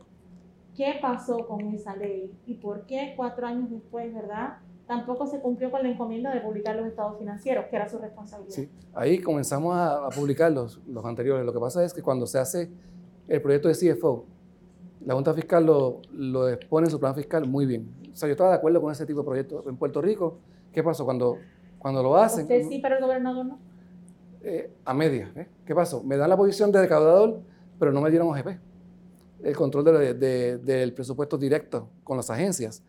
¿Qué 0.75 0.99
pasó 1.03 1.47
con 1.47 1.75
esa 1.75 1.95
ley? 1.95 2.33
¿Y 2.47 2.55
por 2.55 2.87
qué 2.87 3.13
cuatro 3.19 3.49
años 3.49 3.71
después, 3.71 4.15
verdad? 4.15 4.61
Tampoco 4.89 5.27
se 5.27 5.39
cumplió 5.41 5.71
con 5.71 5.83
la 5.83 5.91
encomienda 5.91 6.35
de 6.35 6.41
publicar 6.41 6.75
los 6.75 6.87
estados 6.87 7.19
financieros, 7.19 7.67
que 7.67 7.77
era 7.77 7.89
su 7.89 7.99
responsabilidad. 7.99 8.55
Sí, 8.55 8.69
ahí 8.95 9.19
comenzamos 9.21 9.77
a, 9.77 10.09
publicar 10.09 10.51
los, 10.51 10.81
los, 10.89 11.05
anteriores. 11.05 11.45
Lo 11.47 11.53
que 11.53 11.61
pasa 11.61 11.85
es 11.85 11.93
que 11.93 12.03
cuando 12.03 12.27
se 12.27 12.39
hace 12.39 12.71
el 13.29 13.43
proyecto 13.43 13.69
de 13.69 13.75
CFO, 13.75 14.25
la 15.05 15.15
Junta 15.15 15.35
Fiscal 15.35 15.65
lo, 15.67 16.01
lo 16.13 16.49
expone 16.49 16.87
en 16.87 16.91
su 16.91 16.99
plan 16.99 17.15
fiscal 17.15 17.47
muy 17.47 17.67
bien. 17.67 17.89
O 18.13 18.17
sea, 18.17 18.29
yo 18.29 18.33
estaba 18.33 18.51
de 18.51 18.57
acuerdo 18.57 18.81
con 18.81 18.91
ese 18.91 19.05
tipo 19.07 19.21
de 19.21 19.27
proyectos. 19.27 19.65
En 19.67 19.77
Puerto 19.77 20.01
Rico, 20.01 20.39
¿qué 20.73 20.83
pasó? 20.83 21.05
Cuando 21.05 21.37
Cuando 21.79 22.03
lo 22.03 22.17
hacen... 22.17 22.43
Usted 22.45 22.67
sí, 22.69 22.81
pero 22.83 22.97
el 22.97 23.03
gobernador 23.03 23.45
no. 23.45 23.59
eh, 24.43 24.73
a 24.87 24.95
media. 24.95 25.31
¿eh? 25.37 25.47
¿Qué 25.67 25.75
pasó? 25.75 26.03
Me 26.03 26.17
dan 26.17 26.31
la 26.31 26.37
posición 26.37 26.73
de 26.73 26.81
recaudador, 26.81 27.41
pero 27.79 27.93
no 27.93 28.01
me 28.01 28.09
dieron 28.11 28.29
OGP. 28.29 28.49
El 29.45 29.55
control 29.55 29.85
de- 29.85 30.15
de- 30.15 30.59
del 30.59 30.93
presupuesto 30.95 31.37
directo 31.39 31.91
con 32.03 32.17
las 32.17 32.31
agencias. 32.31 32.83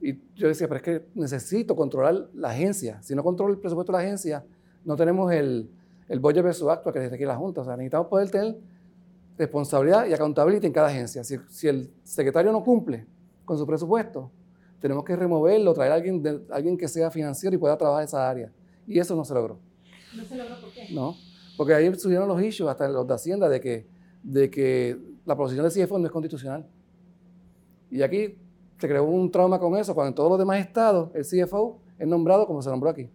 Y 0.00 0.18
yo 0.36 0.46
decía, 0.48 0.68
pero 0.68 0.76
es 0.78 0.82
que 0.82 1.06
necesito 1.14 1.74
controlar 1.74 2.28
la 2.34 2.50
agencia. 2.50 3.02
Si 3.02 3.14
no 3.14 3.22
controlo 3.24 3.52
el 3.54 3.58
presupuesto 3.58 3.92
de 3.92 3.98
la 3.98 4.04
agencia, 4.04 4.44
no 4.84 4.94
tenemos 4.96 5.32
el, 5.32 5.68
el 6.08 6.20
budget 6.20 6.42
versus 6.44 6.68
actual 6.68 6.92
que 6.94 7.00
requiere 7.00 7.26
la 7.26 7.36
Junta. 7.36 7.62
O 7.62 7.64
sea, 7.64 7.76
necesitamos 7.76 8.06
poder 8.08 8.30
tener 8.30 8.56
responsabilidad 9.36 10.06
y 10.06 10.12
accountability 10.12 10.66
en 10.66 10.72
cada 10.72 10.88
agencia. 10.88 11.24
Si, 11.24 11.36
si 11.48 11.68
el 11.68 11.90
secretario 12.04 12.52
no 12.52 12.62
cumple 12.64 13.06
con 13.44 13.58
su 13.58 13.66
presupuesto, 13.66 14.30
tenemos 14.80 15.04
que 15.04 15.16
removerlo, 15.16 15.74
traer 15.74 15.92
a 15.92 15.94
alguien, 15.96 16.22
de- 16.22 16.40
alguien 16.50 16.76
que 16.76 16.86
sea 16.88 17.10
financiero 17.10 17.54
y 17.54 17.58
pueda 17.58 17.76
trabajar 17.76 18.04
esa 18.04 18.28
área. 18.28 18.52
Y 18.86 18.98
eso 18.98 19.14
no 19.16 19.24
se 19.24 19.34
logró. 19.34 19.58
No 20.16 20.24
se 20.24 20.36
logró 20.36 20.60
por 20.60 20.72
qué. 20.72 20.88
No, 20.94 21.14
porque 21.56 21.74
ahí 21.74 21.92
subieron 21.96 22.28
los 22.28 22.40
issues, 22.42 22.68
hasta 22.70 22.88
los 22.88 23.06
de 23.06 23.14
Hacienda, 23.14 23.48
de 23.48 23.60
que, 23.60 23.86
de 24.22 24.48
que 24.50 24.96
la 25.26 25.36
posición 25.36 25.68
del 25.68 25.72
CFO 25.86 25.98
no 25.98 26.06
es 26.06 26.12
constitucional. 26.12 26.64
Y 27.90 28.02
aquí 28.02 28.36
se 28.78 28.88
creó 28.88 29.04
un 29.04 29.30
trauma 29.30 29.58
con 29.58 29.76
eso, 29.76 29.94
cuando 29.94 30.08
en 30.08 30.14
todos 30.14 30.30
los 30.30 30.38
demás 30.38 30.58
estados 30.60 31.10
el 31.14 31.24
CFO 31.24 31.78
es 31.98 32.06
nombrado 32.06 32.46
como 32.46 32.62
se 32.62 32.70
nombró 32.70 32.90
aquí. 32.90 33.08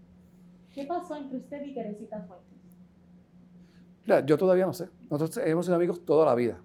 ¿Qué 0.73 0.85
pasó 0.85 1.15
entre 1.15 1.37
usted 1.37 1.63
y 1.65 1.73
Teresita 1.73 2.17
Fuentes? 2.27 2.47
Mira, 4.05 4.25
yo 4.25 4.37
todavía 4.37 4.65
no 4.65 4.73
sé. 4.73 4.89
Nosotros 5.09 5.45
hemos 5.45 5.65
sido 5.65 5.75
amigos 5.75 6.03
toda 6.03 6.25
la 6.25 6.35
vida. 6.35 6.59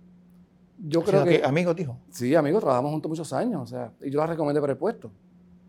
Yo 0.78 1.00
O 1.00 1.04
creo 1.04 1.22
sea, 1.24 1.32
que, 1.32 1.40
que 1.40 1.46
amigos 1.46 1.76
dijo. 1.76 1.96
sí, 2.10 2.34
amigos, 2.34 2.60
trabajamos 2.60 2.90
juntos 2.92 3.08
muchos 3.08 3.32
años, 3.32 3.62
o 3.62 3.66
sea, 3.66 3.92
y 4.02 4.10
yo 4.10 4.18
la 4.18 4.26
recomendé 4.26 4.60
para 4.60 4.72
el 4.72 4.78
puesto. 4.78 5.10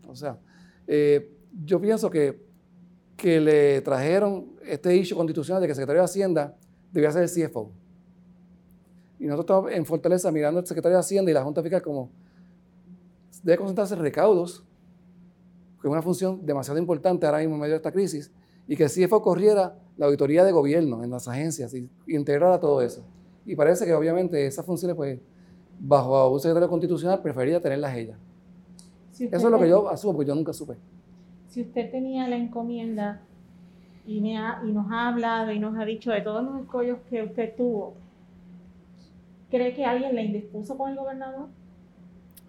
O 0.08 0.14
sea, 0.14 0.38
eh, 0.86 1.32
yo 1.64 1.80
pienso 1.80 2.10
que, 2.10 2.44
que 3.16 3.40
le 3.40 3.80
trajeron 3.82 4.46
este 4.64 4.96
issue 4.96 5.16
constitucional 5.16 5.60
de 5.60 5.66
que 5.66 5.72
el 5.72 5.76
secretario 5.76 6.00
de 6.02 6.04
Hacienda 6.06 6.56
debía 6.92 7.10
ser 7.12 7.22
el 7.24 7.28
CFO. 7.30 7.70
Y 9.18 9.26
nosotros 9.26 9.58
estamos 9.66 9.72
en 9.78 9.84
Fortaleza 9.84 10.30
mirando 10.32 10.60
al 10.60 10.66
secretario 10.66 10.96
de 10.96 11.00
Hacienda 11.00 11.30
y 11.30 11.34
la 11.34 11.42
Junta 11.44 11.62
Fiscal 11.62 11.82
como 11.82 12.10
debe 13.42 13.58
concentrarse 13.58 13.94
en 13.94 14.00
recaudos, 14.00 14.64
que 15.80 15.88
es 15.88 15.92
una 15.92 16.02
función 16.02 16.44
demasiado 16.44 16.78
importante 16.78 17.26
ahora 17.26 17.38
mismo 17.38 17.54
en 17.54 17.60
medio 17.62 17.72
de 17.72 17.76
esta 17.78 17.92
crisis, 17.92 18.30
y 18.68 18.76
que 18.76 18.84
el 18.84 18.90
CFO 18.90 19.22
corriera 19.22 19.74
la 19.96 20.06
auditoría 20.06 20.44
de 20.44 20.52
gobierno 20.52 21.02
en 21.02 21.10
las 21.10 21.26
agencias 21.28 21.74
y, 21.74 21.90
y 22.06 22.16
integrara 22.16 22.60
todo 22.60 22.80
eso. 22.82 23.02
Y 23.46 23.56
parece 23.56 23.84
que 23.86 23.94
obviamente 23.94 24.46
esas 24.46 24.64
funciones, 24.64 24.96
pues, 24.96 25.18
bajo 25.78 26.28
un 26.30 26.38
secretario 26.40 26.68
constitucional, 26.68 27.20
preferiría 27.22 27.60
tenerlas 27.60 27.96
ella. 27.96 28.16
Si 29.12 29.24
Eso 29.24 29.36
es 29.36 29.44
lo 29.44 29.58
que 29.58 29.68
yo 29.68 29.88
asumo, 29.88 30.14
porque 30.14 30.28
yo 30.28 30.34
nunca 30.34 30.52
supe. 30.52 30.74
Si 31.48 31.62
usted 31.62 31.90
tenía 31.90 32.28
la 32.28 32.36
encomienda 32.36 33.22
y, 34.06 34.20
me 34.20 34.36
ha- 34.38 34.62
y 34.64 34.70
nos 34.72 34.90
ha 34.92 35.08
hablado 35.08 35.50
y 35.52 35.58
nos 35.58 35.76
ha 35.78 35.84
dicho 35.84 36.10
de 36.12 36.20
todos 36.20 36.44
los 36.44 36.60
escollos 36.60 36.98
que 37.08 37.22
usted 37.22 37.54
tuvo, 37.56 37.94
¿cree 39.50 39.74
que 39.74 39.84
alguien 39.84 40.14
le 40.14 40.22
indispuso 40.24 40.76
con 40.78 40.90
el 40.90 40.96
gobernador? 40.96 41.48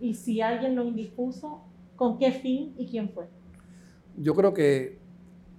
Y 0.01 0.15
si 0.15 0.41
alguien 0.41 0.75
lo 0.75 0.83
indispuso, 0.83 1.61
¿con 1.95 2.17
qué 2.17 2.31
fin 2.31 2.73
y 2.77 2.87
quién 2.87 3.09
fue? 3.09 3.27
Yo 4.17 4.33
creo 4.33 4.53
que 4.53 4.99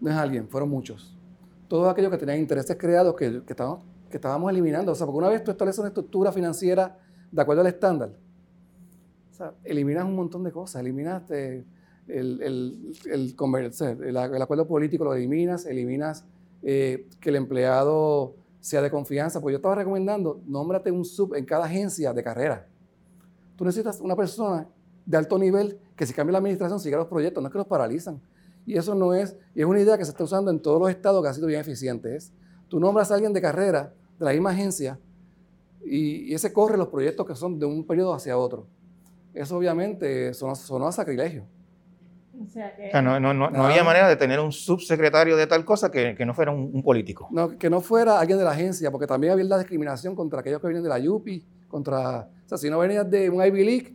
no 0.01 0.11
es 0.11 0.17
alguien, 0.17 0.49
fueron 0.49 0.69
muchos. 0.69 1.17
Todos 1.69 1.89
aquellos 1.91 2.11
que 2.11 2.19
tenían 2.19 2.39
intereses 2.41 2.77
creados 2.77 3.15
que, 3.15 3.41
estábamos, 4.13 4.51
eliminando. 4.51 4.93
O 4.93 4.95
sea, 4.95 5.07
porque 5.07 5.19
una 5.19 5.29
vez 5.29 5.43
tú 5.45 5.53
estableces 5.53 5.79
una 5.79 5.89
estructura 5.89 6.33
financiera 6.33 6.99
de 7.31 7.41
acuerdo 7.41 7.63
al 7.63 7.69
estándar, 7.69 8.11
o 9.31 9.35
sea, 9.35 9.55
eliminas 9.65 10.05
un 10.05 10.17
montón 10.17 10.43
de 10.45 10.53
cosas. 10.53 10.83
Eliminas 10.83 11.23
eh, 11.31 11.65
el, 12.09 12.43
el, 12.43 12.93
el- 13.11 13.35
el 14.03 14.43
acuerdo 14.43 14.67
político, 14.67 15.05
lo 15.05 15.15
eliminas, 15.15 15.65
eliminas 15.65 16.27
eh, 16.63 17.07
que 17.21 17.31
el 17.31 17.37
empleado 17.37 18.35
sea 18.61 18.83
de 18.83 18.91
confianza. 18.91 19.41
Pues 19.41 19.53
yo 19.55 19.57
estaba 19.57 19.77
recomendando, 19.77 20.43
nómbrate 20.47 20.91
un 20.91 21.05
sub 21.05 21.35
en 21.37 21.45
cada 21.47 21.65
agencia 21.67 22.13
de 22.13 22.23
carrera. 22.23 22.67
Tú 23.63 23.67
necesitas 23.67 24.01
una 24.01 24.17
persona 24.17 24.67
de 25.07 25.17
alto 25.17 25.39
nivel 25.39 25.79
que 25.95 26.05
si 26.05 26.13
cambia 26.13 26.33
la 26.33 26.39
administración 26.39 26.81
siga 26.81 26.99
los 26.99 27.07
proyectos, 27.07 27.41
no 27.41 27.47
es 27.47 27.53
que 27.53 27.59
los 27.59 27.67
paralizan. 27.69 28.21
Y 28.67 28.77
eso 28.77 28.97
no 28.97 29.15
es, 29.15 29.37
y 29.55 29.61
es 29.61 29.67
una 29.67 29.79
idea 29.79 29.97
que 29.97 30.05
se 30.05 30.11
está 30.11 30.25
usando 30.25 30.51
en 30.51 30.59
todos 30.59 30.81
los 30.81 30.91
estados 30.91 31.23
que 31.23 31.29
ha 31.29 31.33
sido 31.33 31.47
bien 31.47 31.61
eficiente. 31.61 32.17
Es, 32.17 32.33
tú 32.67 32.81
nombras 32.81 33.13
a 33.13 33.15
alguien 33.15 33.33
de 33.33 33.41
carrera 33.41 33.95
de 34.19 34.25
la 34.25 34.33
misma 34.33 34.51
agencia 34.51 34.99
y, 35.81 36.29
y 36.29 36.35
ese 36.35 36.53
corre 36.53 36.77
los 36.77 36.89
proyectos 36.89 37.25
que 37.25 37.37
son 37.37 37.61
de 37.61 37.67
un 37.67 37.87
periodo 37.87 38.15
hacia 38.15 38.37
otro. 38.37 38.67
Eso 39.33 39.59
obviamente 39.59 40.35
sonó, 40.35 40.57
sonó 40.57 40.89
a 40.89 40.91
sacrilegio. 40.91 41.45
O 42.43 42.45
sea, 42.49 42.75
que 42.75 42.89
O 42.89 42.91
sea, 42.91 43.01
no, 43.01 43.21
no, 43.21 43.33
no, 43.33 43.49
no 43.49 43.65
había 43.65 43.85
manera 43.85 44.09
de 44.09 44.17
tener 44.17 44.41
un 44.41 44.51
subsecretario 44.51 45.37
de 45.37 45.47
tal 45.47 45.65
cosa 45.65 45.89
que, 45.89 46.17
que 46.17 46.27
no 46.27 46.35
fuera 46.35 46.51
un, 46.51 46.69
un 46.75 46.83
político. 46.83 47.29
No, 47.31 47.57
que 47.57 47.71
no 47.71 47.81
fuera 47.81 48.19
alguien 48.19 48.39
de 48.39 48.45
la 48.45 48.51
agencia, 48.51 48.91
porque 48.91 49.07
también 49.07 49.35
había 49.35 49.45
la 49.45 49.59
discriminación 49.59 50.17
contra 50.17 50.41
aquellos 50.41 50.61
que 50.61 50.67
vienen 50.67 50.83
de 50.83 50.89
la 50.89 50.99
UPI, 50.99 51.47
contra, 51.69 52.29
sea, 52.57 52.59
si 52.59 52.71
no 52.71 52.79
venías 52.79 53.09
de 53.11 53.31
un 53.31 53.45
Ivy 53.45 53.65
League, 53.65 53.95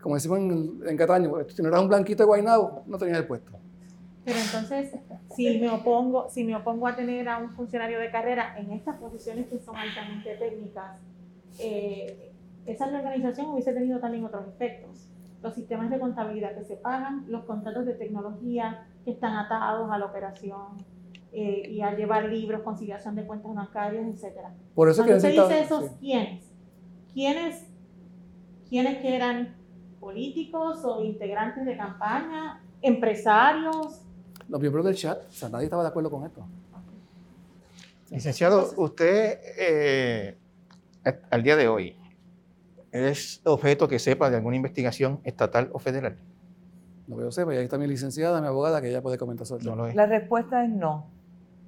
como 0.00 0.14
decimos 0.14 0.38
en, 0.38 0.80
en 0.86 0.96
Cataño, 0.96 1.32
si 1.48 1.62
no 1.62 1.68
eras 1.68 1.80
un 1.82 1.88
blanquito 1.88 2.22
de 2.22 2.26
Guaynabo, 2.26 2.82
no 2.86 2.98
tenías 2.98 3.18
el 3.18 3.26
puesto. 3.26 3.52
Pero 4.24 4.38
entonces, 4.38 4.90
si 5.34 5.58
me 5.58 5.70
opongo, 5.70 6.28
si 6.28 6.44
me 6.44 6.54
opongo 6.54 6.86
a 6.86 6.94
tener 6.94 7.28
a 7.28 7.38
un 7.38 7.50
funcionario 7.50 7.98
de 7.98 8.10
carrera 8.10 8.58
en 8.58 8.70
estas 8.72 8.96
posiciones 8.96 9.46
que 9.46 9.58
son 9.58 9.74
altamente 9.76 10.34
técnicas, 10.36 10.98
eh, 11.58 12.30
esa 12.66 12.86
reorganización 12.86 13.46
hubiese 13.50 13.72
tenido 13.72 13.98
también 14.00 14.24
otros 14.24 14.46
efectos. 14.48 15.08
Los 15.42 15.54
sistemas 15.54 15.88
de 15.90 15.98
contabilidad 15.98 16.54
que 16.56 16.64
se 16.64 16.76
pagan, 16.76 17.24
los 17.28 17.44
contratos 17.44 17.86
de 17.86 17.94
tecnología 17.94 18.86
que 19.04 19.12
están 19.12 19.36
atados 19.36 19.90
a 19.90 19.96
la 19.98 20.04
operación 20.06 20.76
eh, 21.32 21.62
y 21.70 21.80
a 21.80 21.94
llevar 21.96 22.24
libros, 22.28 22.62
conciliación 22.62 23.14
de 23.14 23.24
cuentas 23.24 23.54
bancarias, 23.54 24.06
etcétera. 24.14 24.52
Por 24.74 24.90
eso 24.90 25.04
que 25.04 25.10
Cuando 25.10 25.16
usted 25.28 25.28
necesitaba- 25.28 25.48
dice 25.48 25.64
esos, 25.64 25.84
sí. 25.84 25.96
¿quiénes? 26.00 26.44
¿Quiénes? 27.14 27.64
¿Quiénes 28.68 28.98
que 28.98 29.14
eran 29.16 29.54
políticos 30.00 30.84
o 30.84 31.02
integrantes 31.04 31.64
de 31.64 31.76
campaña, 31.76 32.60
empresarios? 32.82 34.02
los 34.48 34.60
miembros 34.60 34.84
del 34.86 34.94
chat, 34.94 35.18
o 35.28 35.32
sea, 35.32 35.48
nadie 35.50 35.64
estaba 35.64 35.82
de 35.82 35.88
acuerdo 35.90 36.10
con 36.10 36.24
esto. 36.24 36.42
Licenciado, 38.10 38.72
usted 38.78 39.38
eh, 39.58 40.38
a- 41.04 41.14
al 41.30 41.42
día 41.42 41.56
de 41.56 41.68
hoy 41.68 41.96
es 42.90 43.42
objeto 43.44 43.86
que 43.88 43.98
sepa 43.98 44.30
de 44.30 44.36
alguna 44.36 44.56
investigación 44.56 45.20
estatal 45.24 45.68
o 45.72 45.78
federal. 45.78 46.16
No 47.06 47.16
que 47.16 47.22
yo 47.24 47.30
sepa, 47.32 47.52
y 47.54 47.58
ahí 47.58 47.64
está 47.64 47.76
mi 47.76 47.86
licenciada, 47.86 48.40
mi 48.40 48.46
abogada, 48.46 48.80
que 48.80 48.88
ella 48.88 49.02
puede 49.02 49.18
comentar 49.18 49.46
sobre 49.46 49.64
No 49.64 49.76
lo. 49.76 49.92
La 49.92 50.06
respuesta 50.06 50.64
es 50.64 50.70
no. 50.70 51.06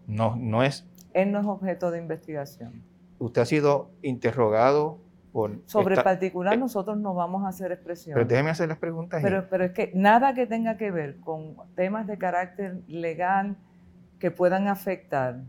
No, 0.06 0.36
no 0.36 0.62
es. 0.62 0.86
Él 1.12 1.32
no 1.32 1.40
es 1.40 1.46
objeto 1.46 1.90
de 1.90 1.98
investigación. 1.98 2.82
Usted 3.18 3.42
ha 3.42 3.46
sido 3.46 3.90
interrogado 4.02 4.98
por. 5.32 5.60
Sobre 5.66 5.94
esta- 5.94 6.04
particular, 6.04 6.54
eh, 6.54 6.58
nosotros 6.58 6.98
no 6.98 7.14
vamos 7.14 7.44
a 7.44 7.48
hacer 7.48 7.68
Pero 7.68 7.74
expresiones. 7.74 8.28
déjeme 8.28 8.50
hacer 8.50 8.68
las 8.68 8.78
preguntas. 8.78 9.22
Pero, 9.22 9.46
pero 9.48 9.64
es 9.64 9.72
que 9.72 9.92
nada 9.94 10.34
que 10.34 10.46
tenga 10.46 10.76
que 10.76 10.90
ver 10.90 11.20
con 11.20 11.56
temas 11.74 12.06
de 12.06 12.18
carácter 12.18 12.82
legal 12.86 13.56
que 14.18 14.30
puedan 14.30 14.68
afectar 14.68 15.40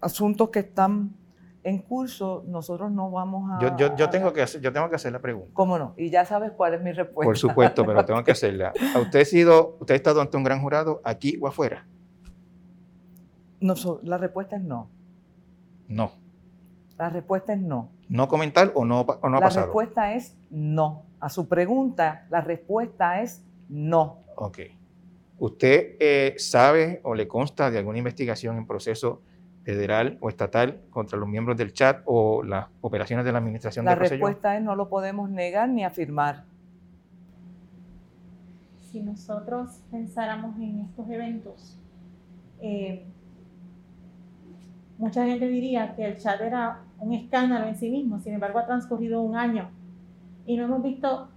asuntos 0.00 0.50
que 0.50 0.60
están 0.60 1.14
en 1.62 1.78
curso, 1.78 2.44
nosotros 2.46 2.92
no 2.92 3.10
vamos 3.10 3.50
a... 3.50 3.58
yo, 3.58 3.74
yo, 3.78 3.96
yo, 3.96 4.10
tengo 4.10 4.34
que 4.34 4.42
hacer, 4.42 4.60
yo 4.60 4.70
tengo 4.70 4.88
que 4.90 4.96
hacer 4.96 5.12
la 5.12 5.18
pregunta. 5.20 5.50
¿Cómo 5.54 5.78
no? 5.78 5.94
Y 5.96 6.10
ya 6.10 6.26
sabes 6.26 6.52
cuál 6.52 6.74
es 6.74 6.82
mi 6.82 6.92
respuesta. 6.92 7.24
Por 7.26 7.38
supuesto, 7.38 7.86
pero 7.86 8.04
tengo 8.04 8.22
que 8.22 8.32
hacerla. 8.32 8.74
¿A 8.94 8.98
usted 9.00 9.22
ha 9.22 9.24
sido, 9.24 9.78
usted 9.80 9.94
ha 9.94 9.96
estado 9.96 10.20
ante 10.20 10.36
un 10.36 10.44
gran 10.44 10.60
jurado 10.60 11.00
aquí 11.04 11.38
o 11.40 11.46
afuera? 11.48 11.86
No, 13.60 13.74
la 14.02 14.18
respuesta 14.18 14.56
es 14.56 14.62
no. 14.62 14.90
No. 15.88 16.12
La 16.98 17.08
respuesta 17.08 17.54
es 17.54 17.60
no. 17.60 17.90
No 18.08 18.28
comentar 18.28 18.72
o 18.74 18.84
no, 18.84 19.00
o 19.00 19.28
no 19.28 19.36
ha 19.36 19.40
la 19.40 19.46
pasado. 19.46 19.66
respuesta 19.66 20.14
es 20.14 20.36
no. 20.50 21.02
A 21.20 21.28
su 21.28 21.48
pregunta, 21.48 22.26
la 22.30 22.40
respuesta 22.42 23.22
es 23.22 23.42
no. 23.68 24.18
Ok. 24.36 24.58
¿Usted 25.38 25.96
eh, 25.98 26.34
sabe 26.38 27.00
o 27.02 27.14
le 27.14 27.26
consta 27.26 27.70
de 27.70 27.78
alguna 27.78 27.98
investigación 27.98 28.56
en 28.56 28.66
proceso 28.66 29.20
federal 29.64 30.18
o 30.20 30.28
estatal 30.28 30.80
contra 30.90 31.18
los 31.18 31.28
miembros 31.28 31.56
del 31.56 31.72
chat 31.72 32.02
o 32.04 32.42
las 32.42 32.66
operaciones 32.82 33.24
de 33.24 33.32
la 33.32 33.38
administración 33.38 33.84
La 33.84 33.92
de 33.92 33.96
Rosselló? 34.00 34.26
respuesta 34.26 34.56
es 34.56 34.62
no 34.62 34.76
lo 34.76 34.88
podemos 34.88 35.30
negar 35.30 35.68
ni 35.68 35.84
afirmar. 35.84 36.44
si 38.92 39.00
nosotros 39.00 39.80
pensáramos 39.90 40.56
en 40.58 40.80
estos 40.82 41.08
eventos, 41.10 41.76
eh, 42.60 43.04
mucha 44.98 45.26
gente 45.26 45.48
diría 45.48 45.94
que 45.94 46.06
el 46.06 46.18
chat 46.18 46.40
era 46.40 46.80
un 46.98 47.12
escándalo 47.12 47.66
en 47.66 47.76
sí 47.76 47.90
mismo, 47.90 48.20
sin 48.20 48.34
embargo 48.34 48.58
ha 48.58 48.66
transcurrido 48.66 49.22
un 49.22 49.36
año 49.36 49.70
y 50.46 50.56
no 50.56 50.64
hemos 50.64 50.82
visto 50.82 51.28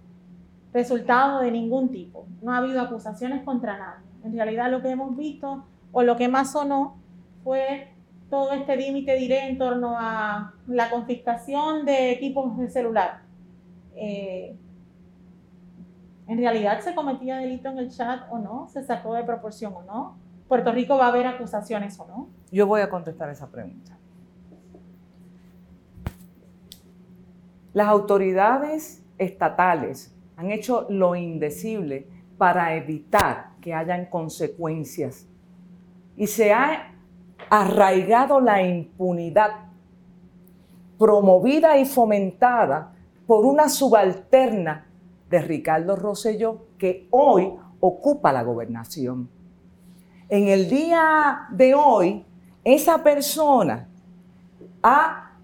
resultado 0.74 1.42
de 1.42 1.52
ningún 1.52 1.90
tipo, 1.90 2.28
no 2.42 2.54
ha 2.54 2.58
habido 2.58 2.82
acusaciones 2.82 3.44
contra 3.44 3.78
nadie. 3.78 4.06
En 4.24 4.34
realidad 4.34 4.70
lo 4.70 4.82
que 4.82 4.90
hemos 4.90 5.16
visto 5.16 5.66
o 5.92 6.04
lo 6.04 6.18
que 6.18 6.28
más 6.28 6.52
sonó 6.52 6.98
fue 7.44 7.94
todo 8.30 8.52
este 8.52 8.76
límite 8.76 9.16
diré 9.16 9.48
en 9.48 9.58
torno 9.58 9.96
a 9.98 10.54
la 10.68 10.90
confiscación 10.90 11.86
de 11.86 12.12
equipos 12.12 12.58
de 12.58 12.70
celular. 12.70 13.22
Eh, 13.96 14.56
¿En 16.28 16.38
realidad 16.38 16.82
se 16.82 16.94
cometía 16.94 17.38
delito 17.38 17.70
en 17.70 17.78
el 17.78 17.90
chat 17.90 18.24
o 18.30 18.38
no? 18.38 18.68
¿Se 18.68 18.84
sacó 18.84 19.14
de 19.14 19.24
proporción 19.24 19.74
o 19.74 19.84
no? 19.84 20.18
Puerto 20.48 20.72
Rico 20.72 20.98
va 20.98 21.06
a 21.06 21.10
haber 21.10 21.28
acusaciones 21.28 22.00
o 22.00 22.08
no? 22.08 22.30
Yo 22.52 22.66
voy 22.68 22.82
a 22.82 22.90
contestar 22.90 23.30
esa 23.30 23.48
pregunta. 23.48 23.98
Las 27.74 27.88
autoridades 27.90 29.04
estatales 29.18 30.16
han 30.36 30.52
hecho 30.52 30.88
lo 30.90 31.16
indecible 31.16 32.08
para 32.38 32.76
evitar 32.76 33.52
que 33.62 33.74
hayan 33.74 34.06
consecuencias 34.06 35.28
y 36.16 36.28
se 36.28 36.54
ha 36.54 36.94
arraigado 37.50 38.40
la 38.40 38.64
impunidad 38.64 39.52
promovida 40.98 41.78
y 41.78 41.86
fomentada 41.86 42.94
por 43.28 43.46
una 43.46 43.70
subalterna 43.70 44.88
de 45.30 45.42
Ricardo 45.42 45.96
Rosselló 45.96 46.68
que 46.78 47.08
hoy 47.12 47.54
ocupa 47.80 48.32
la 48.32 48.44
gobernación. 48.44 49.30
En 50.30 50.50
el 50.50 50.68
día 50.68 51.48
de 51.52 51.74
hoy, 51.74 52.26
esa 52.66 53.02
persona 53.02 53.88
ha 54.84 55.38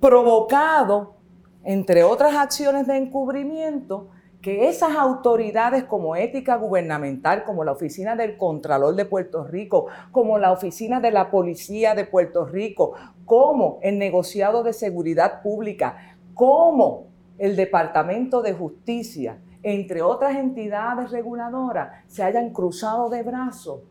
provocado, 0.00 1.14
entre 1.62 2.02
otras 2.02 2.34
acciones 2.34 2.88
de 2.88 2.96
encubrimiento, 2.96 4.08
que 4.42 4.68
esas 4.68 4.96
autoridades 4.96 5.84
como 5.84 6.16
ética 6.16 6.56
gubernamental, 6.56 7.44
como 7.44 7.62
la 7.62 7.70
Oficina 7.70 8.16
del 8.16 8.36
Contralor 8.36 8.96
de 8.96 9.04
Puerto 9.04 9.44
Rico, 9.44 9.86
como 10.10 10.36
la 10.38 10.50
Oficina 10.50 10.98
de 10.98 11.12
la 11.12 11.30
Policía 11.30 11.94
de 11.94 12.04
Puerto 12.04 12.44
Rico, 12.44 12.94
como 13.24 13.78
el 13.82 14.00
negociado 14.00 14.64
de 14.64 14.72
seguridad 14.72 15.42
pública, 15.42 16.16
como 16.34 17.06
el 17.38 17.54
Departamento 17.54 18.42
de 18.42 18.52
Justicia, 18.52 19.38
entre 19.62 20.02
otras 20.02 20.34
entidades 20.34 21.12
reguladoras, 21.12 22.04
se 22.08 22.24
hayan 22.24 22.50
cruzado 22.50 23.10
de 23.10 23.22
brazos 23.22 23.82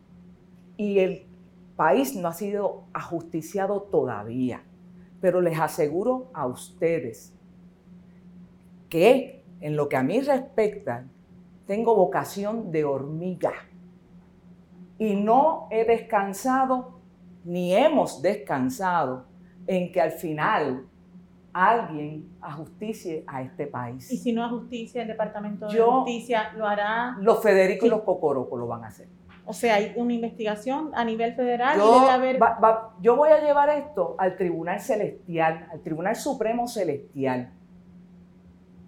y 0.78 1.00
el 1.00 1.26
país 1.76 2.16
no 2.16 2.28
ha 2.28 2.32
sido 2.32 2.84
ajusticiado 2.94 3.82
todavía. 3.82 4.62
Pero 5.20 5.42
les 5.42 5.58
aseguro 5.60 6.30
a 6.32 6.46
ustedes 6.46 7.34
que 8.88 9.44
en 9.60 9.76
lo 9.76 9.90
que 9.90 9.96
a 9.96 10.02
mí 10.02 10.20
respecta, 10.20 11.04
tengo 11.66 11.94
vocación 11.94 12.70
de 12.70 12.84
hormiga 12.84 13.52
y 14.96 15.16
no 15.16 15.68
he 15.70 15.84
descansado 15.84 17.00
ni 17.44 17.74
hemos 17.74 18.22
descansado 18.22 19.26
en 19.66 19.92
que 19.92 20.00
al 20.00 20.12
final 20.12 20.86
alguien 21.52 22.28
ajusticie 22.40 23.24
a 23.26 23.42
este 23.42 23.66
país. 23.66 24.10
Y 24.12 24.16
si 24.16 24.32
no 24.32 24.48
justicia, 24.48 25.02
el 25.02 25.08
Departamento 25.08 25.66
de 25.66 25.80
Justicia 25.80 26.52
lo 26.56 26.66
hará. 26.66 27.16
Los 27.20 27.42
Federico 27.42 27.86
y 27.86 27.88
los 27.88 28.02
Cocorocos 28.02 28.58
lo 28.58 28.66
van 28.66 28.84
a 28.84 28.88
hacer. 28.88 29.08
O 29.48 29.54
sea, 29.54 29.76
hay 29.76 29.94
una 29.96 30.12
investigación 30.12 30.90
a 30.94 31.02
nivel 31.06 31.32
federal 31.32 31.78
yo, 31.78 31.96
y 31.96 32.00
debe 32.00 32.10
haber. 32.12 32.38
yo 33.00 33.16
voy 33.16 33.30
a 33.30 33.40
llevar 33.40 33.70
esto 33.70 34.14
al 34.18 34.36
Tribunal 34.36 34.78
Celestial, 34.78 35.68
al 35.72 35.80
Tribunal 35.80 36.16
Supremo 36.16 36.68
Celestial. 36.68 37.50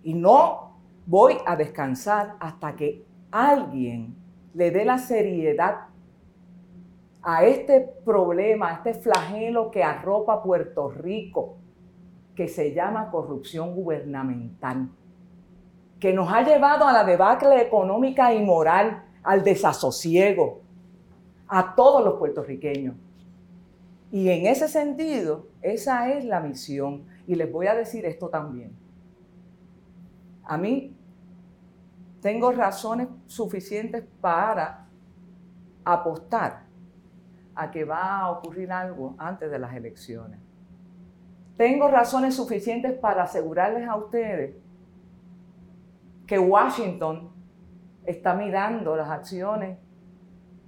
Y 0.02 0.12
no 0.12 0.76
voy 1.06 1.38
a 1.46 1.56
descansar 1.56 2.34
hasta 2.40 2.76
que 2.76 3.06
alguien 3.30 4.14
le 4.52 4.70
dé 4.70 4.84
la 4.84 4.98
seriedad 4.98 5.86
a 7.22 7.44
este 7.44 7.80
problema, 8.04 8.68
a 8.68 8.74
este 8.74 8.92
flagelo 8.92 9.70
que 9.70 9.82
arropa 9.82 10.42
Puerto 10.42 10.90
Rico, 10.90 11.56
que 12.36 12.48
se 12.48 12.74
llama 12.74 13.10
corrupción 13.10 13.74
gubernamental, 13.74 14.90
que 15.98 16.12
nos 16.12 16.30
ha 16.30 16.42
llevado 16.42 16.86
a 16.86 16.92
la 16.92 17.04
debacle 17.04 17.62
económica 17.62 18.34
y 18.34 18.44
moral, 18.44 19.04
al 19.22 19.44
desasosiego, 19.44 20.60
a 21.48 21.74
todos 21.74 22.04
los 22.04 22.14
puertorriqueños. 22.14 22.94
Y 24.12 24.28
en 24.28 24.46
ese 24.46 24.68
sentido, 24.68 25.46
esa 25.62 26.10
es 26.10 26.24
la 26.24 26.40
misión. 26.40 27.04
Y 27.26 27.34
les 27.34 27.50
voy 27.50 27.66
a 27.66 27.74
decir 27.74 28.04
esto 28.04 28.28
también. 28.28 28.72
A 30.44 30.58
mí 30.58 30.96
tengo 32.20 32.52
razones 32.52 33.08
suficientes 33.26 34.04
para 34.20 34.86
apostar 35.84 36.64
a 37.54 37.70
que 37.70 37.84
va 37.84 38.18
a 38.20 38.30
ocurrir 38.30 38.72
algo 38.72 39.14
antes 39.18 39.50
de 39.50 39.58
las 39.58 39.74
elecciones. 39.74 40.40
Tengo 41.56 41.88
razones 41.88 42.34
suficientes 42.34 42.92
para 42.98 43.24
asegurarles 43.24 43.86
a 43.88 43.96
ustedes 43.96 44.56
que 46.26 46.38
Washington 46.38 47.30
está 48.10 48.34
mirando 48.34 48.96
las 48.96 49.08
acciones 49.08 49.78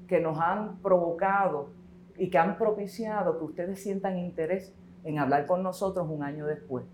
que 0.07 0.21
nos 0.21 0.39
han 0.39 0.79
provocado 0.79 1.71
y 2.17 2.31
que 2.31 2.39
han 2.39 2.59
propiciado 2.59 3.39
que 3.39 3.45
ustedes 3.45 3.83
sientan 3.83 4.19
interés 4.19 4.75
en 5.05 5.19
hablar 5.19 5.47
con 5.47 5.63
nosotros 5.63 6.07
un 6.09 6.23
año 6.23 6.47
después. 6.47 6.85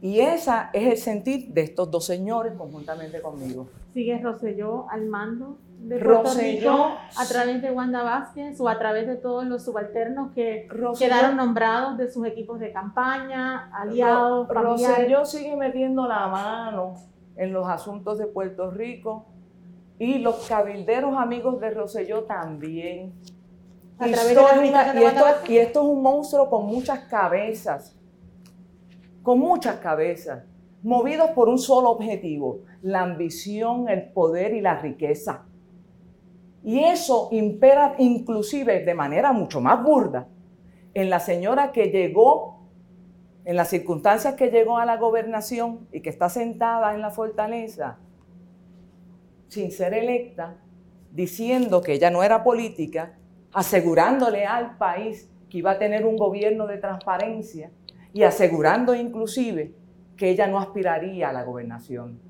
Y 0.00 0.20
ese 0.20 0.50
es 0.72 0.92
el 0.92 0.96
sentir 0.98 1.48
de 1.52 1.62
estos 1.62 1.90
dos 1.90 2.04
señores 2.04 2.54
conjuntamente 2.54 3.22
conmigo. 3.22 3.68
¿Sigue 3.94 4.18
Roselló 4.18 4.86
al 4.90 5.06
mando 5.06 5.58
de 5.78 5.98
Puerto 5.98 6.34
Rico 6.34 6.90
a 7.16 7.24
través 7.26 7.62
de 7.62 7.70
Wanda 7.70 8.02
Vázquez 8.02 8.60
o 8.60 8.68
a 8.68 8.78
través 8.78 9.06
de 9.06 9.16
todos 9.16 9.46
los 9.46 9.64
subalternos 9.64 10.32
que 10.32 10.68
quedaron 10.98 11.36
nombrados 11.36 11.96
de 11.96 12.10
sus 12.10 12.26
equipos 12.26 12.58
de 12.60 12.72
campaña, 12.72 13.70
aliados, 13.74 14.48
familiares? 14.48 14.98
Roselló 14.98 15.24
sigue 15.24 15.56
metiendo 15.56 16.06
la 16.06 16.26
mano 16.28 16.94
en 17.36 17.52
los 17.52 17.66
asuntos 17.68 18.18
de 18.18 18.26
Puerto 18.26 18.70
Rico 18.70 19.26
y 19.98 20.18
los 20.18 20.46
cabilderos 20.48 21.16
amigos 21.16 21.60
de 21.60 21.70
Roselló 21.70 22.24
también. 22.24 23.12
A 23.98 24.06
través 24.06 24.34
de 24.34 25.52
y 25.52 25.58
esto 25.58 25.80
es 25.80 25.86
un 25.86 26.02
monstruo 26.02 26.50
con 26.50 26.66
muchas 26.66 27.00
cabezas 27.04 27.96
con 29.24 29.38
muchas 29.38 29.76
cabezas, 29.76 30.44
movidos 30.82 31.30
por 31.30 31.48
un 31.48 31.58
solo 31.58 31.90
objetivo, 31.90 32.60
la 32.82 33.00
ambición, 33.00 33.88
el 33.88 34.12
poder 34.12 34.52
y 34.52 34.60
la 34.60 34.78
riqueza. 34.78 35.46
Y 36.62 36.80
eso 36.80 37.30
impera 37.32 37.94
inclusive 37.98 38.84
de 38.84 38.94
manera 38.94 39.32
mucho 39.32 39.62
más 39.62 39.82
burda 39.82 40.28
en 40.92 41.08
la 41.08 41.20
señora 41.20 41.72
que 41.72 41.86
llegó, 41.86 42.63
en 43.44 43.56
las 43.56 43.68
circunstancias 43.68 44.34
que 44.34 44.50
llegó 44.50 44.78
a 44.78 44.86
la 44.86 44.96
gobernación 44.96 45.86
y 45.92 46.00
que 46.00 46.10
está 46.10 46.28
sentada 46.28 46.94
en 46.94 47.00
la 47.00 47.10
fortaleza, 47.10 47.98
sin 49.48 49.70
ser 49.70 49.94
electa, 49.94 50.56
diciendo 51.12 51.82
que 51.82 51.92
ella 51.92 52.10
no 52.10 52.22
era 52.22 52.42
política, 52.42 53.18
asegurándole 53.52 54.46
al 54.46 54.76
país 54.78 55.30
que 55.48 55.58
iba 55.58 55.72
a 55.72 55.78
tener 55.78 56.06
un 56.06 56.16
gobierno 56.16 56.66
de 56.66 56.78
transparencia, 56.78 57.70
y 58.14 58.22
asegurando 58.22 58.94
inclusive 58.94 59.74
que 60.16 60.30
ella 60.30 60.46
no 60.46 60.58
aspiraría 60.58 61.30
a 61.30 61.32
la 61.32 61.42
gobernación. 61.42 62.20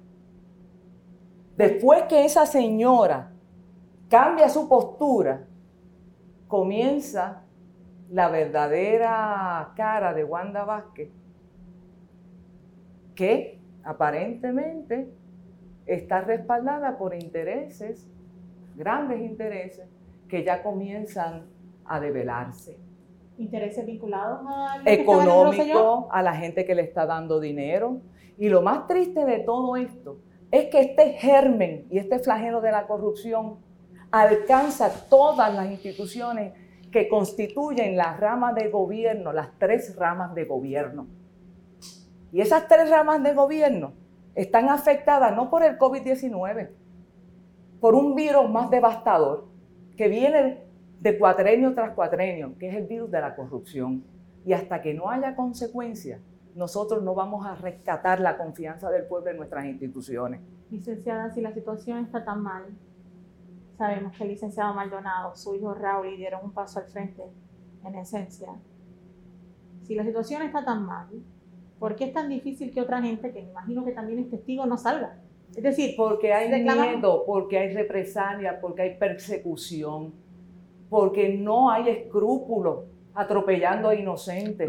Después 1.57 2.05
que 2.05 2.25
esa 2.25 2.47
señora 2.47 3.31
cambia 4.09 4.49
su 4.49 4.69
postura, 4.69 5.47
comienza 6.49 7.44
la 8.11 8.29
verdadera 8.29 9.73
cara 9.77 10.15
de 10.15 10.25
Wanda 10.25 10.65
Vázquez, 10.65 11.11
que 13.15 13.61
aparentemente 13.83 15.09
está 15.87 16.21
respaldada 16.21 16.97
por 16.97 17.15
intereses, 17.15 18.09
grandes 18.77 19.21
intereses, 19.21 19.89
que 20.29 20.43
ya 20.43 20.63
comienzan 20.63 21.47
a 21.85 22.01
develarse 22.01 22.79
intereses 23.39 23.85
vinculados 23.85 24.41
al 24.47 24.87
económico, 24.87 26.09
a 26.11 26.23
la 26.23 26.35
gente 26.35 26.65
que 26.65 26.75
le 26.75 26.83
está 26.83 27.07
dando 27.07 27.41
dinero. 27.41 28.01
Y 28.39 28.49
lo 28.49 28.63
más 28.63 28.87
triste 28.87 29.25
de 29.25 29.41
todo 29.41 29.77
esto 29.77 30.19
es 30.51 30.67
que 30.67 30.81
este 30.81 31.15
germen 31.15 31.87
y 31.91 31.99
este 31.99 32.19
flagelo 32.19 32.61
de 32.61 32.73
la 32.73 32.87
corrupción 32.87 33.59
alcanza 34.11 35.09
todas 35.09 35.53
las 35.53 35.71
instituciones 35.71 36.53
que 36.95 37.09
constituyen 37.09 37.97
las 37.97 38.21
ramas 38.21 38.55
de 38.55 38.69
gobierno, 38.69 39.33
las 39.33 39.59
tres 39.59 39.97
ramas 39.97 40.33
de 40.33 40.45
gobierno. 40.45 41.09
Y 42.31 42.41
esas 42.41 42.69
tres 42.69 42.89
ramas 42.89 43.21
de 43.21 43.35
gobierno 43.35 43.95
están 44.37 44.69
afectadas 44.69 45.35
no 45.35 45.51
por 45.51 45.65
el 45.65 45.77
COVID-19, 45.77 46.69
por 47.81 47.97
un 47.97 48.15
virus 48.15 48.49
más 48.49 48.71
devastador 48.71 49.49
que 49.97 50.07
viene 50.07 50.63
de 51.01 51.19
cuatrenio 51.19 51.75
tras 51.75 51.95
cuatrenio, 51.97 52.57
que 52.61 52.69
es 52.69 52.77
el 52.77 52.87
virus 52.87 53.11
de 53.11 53.21
la 53.21 53.35
corrupción. 53.35 54.05
Y 54.47 54.53
hasta 54.53 54.81
que 54.81 54.95
no 54.95 55.11
haya 55.11 55.35
consecuencias, 55.35 56.21
nosotros 56.55 57.03
no 57.03 57.17
vamos 57.17 57.45
a 57.45 57.57
rescatar 57.57 58.21
la 58.21 58.37
confianza 58.37 58.89
del 58.89 59.07
pueblo 59.07 59.33
en 59.33 59.39
nuestras 59.39 59.65
instituciones. 59.65 60.41
Licenciada, 60.71 61.35
si 61.35 61.41
la 61.41 61.53
situación 61.53 62.05
está 62.05 62.25
tan 62.25 62.41
mal, 62.41 62.67
sabemos 63.77 64.17
que 64.17 64.25
el 64.25 64.31
licenciado 64.31 64.75
Maldonado, 64.75 65.35
su 65.35 65.55
hijo 65.55 65.75
Raúl, 65.75 66.17
dieron 66.17 66.45
un 66.45 66.53
paso 66.53 66.79
al 66.79 66.87
frente, 66.87 67.23
en 67.85 67.95
esencia. 67.97 68.49
Si 69.83 69.95
la 69.95 70.05
situación 70.05 70.43
está 70.43 70.65
tan 70.65 70.85
mal, 70.85 71.09
¿por 71.79 71.97
qué 71.97 72.05
es 72.05 72.13
tan 72.13 72.29
difícil 72.29 72.73
que 72.73 72.81
otra 72.81 73.03
gente, 73.03 73.33
que 73.33 73.43
me 73.43 73.51
imagino 73.51 73.85
que 73.85 73.93
también 73.93 74.21
es 74.21 74.31
testigo, 74.31 74.65
no 74.67 74.77
salga? 74.77 75.19
Es 75.55 75.63
decir, 75.63 75.95
porque 75.97 76.33
hay 76.33 76.51
miedo, 76.63 77.25
porque 77.27 77.59
hay 77.59 77.75
represalia, 77.75 78.61
porque 78.61 78.83
hay 78.83 78.97
persecución, 78.97 80.13
porque 80.89 81.37
no 81.37 81.71
hay 81.71 81.89
escrúpulos 81.89 82.85
atropellando 83.15 83.89
a 83.89 83.95
inocentes. 83.95 84.69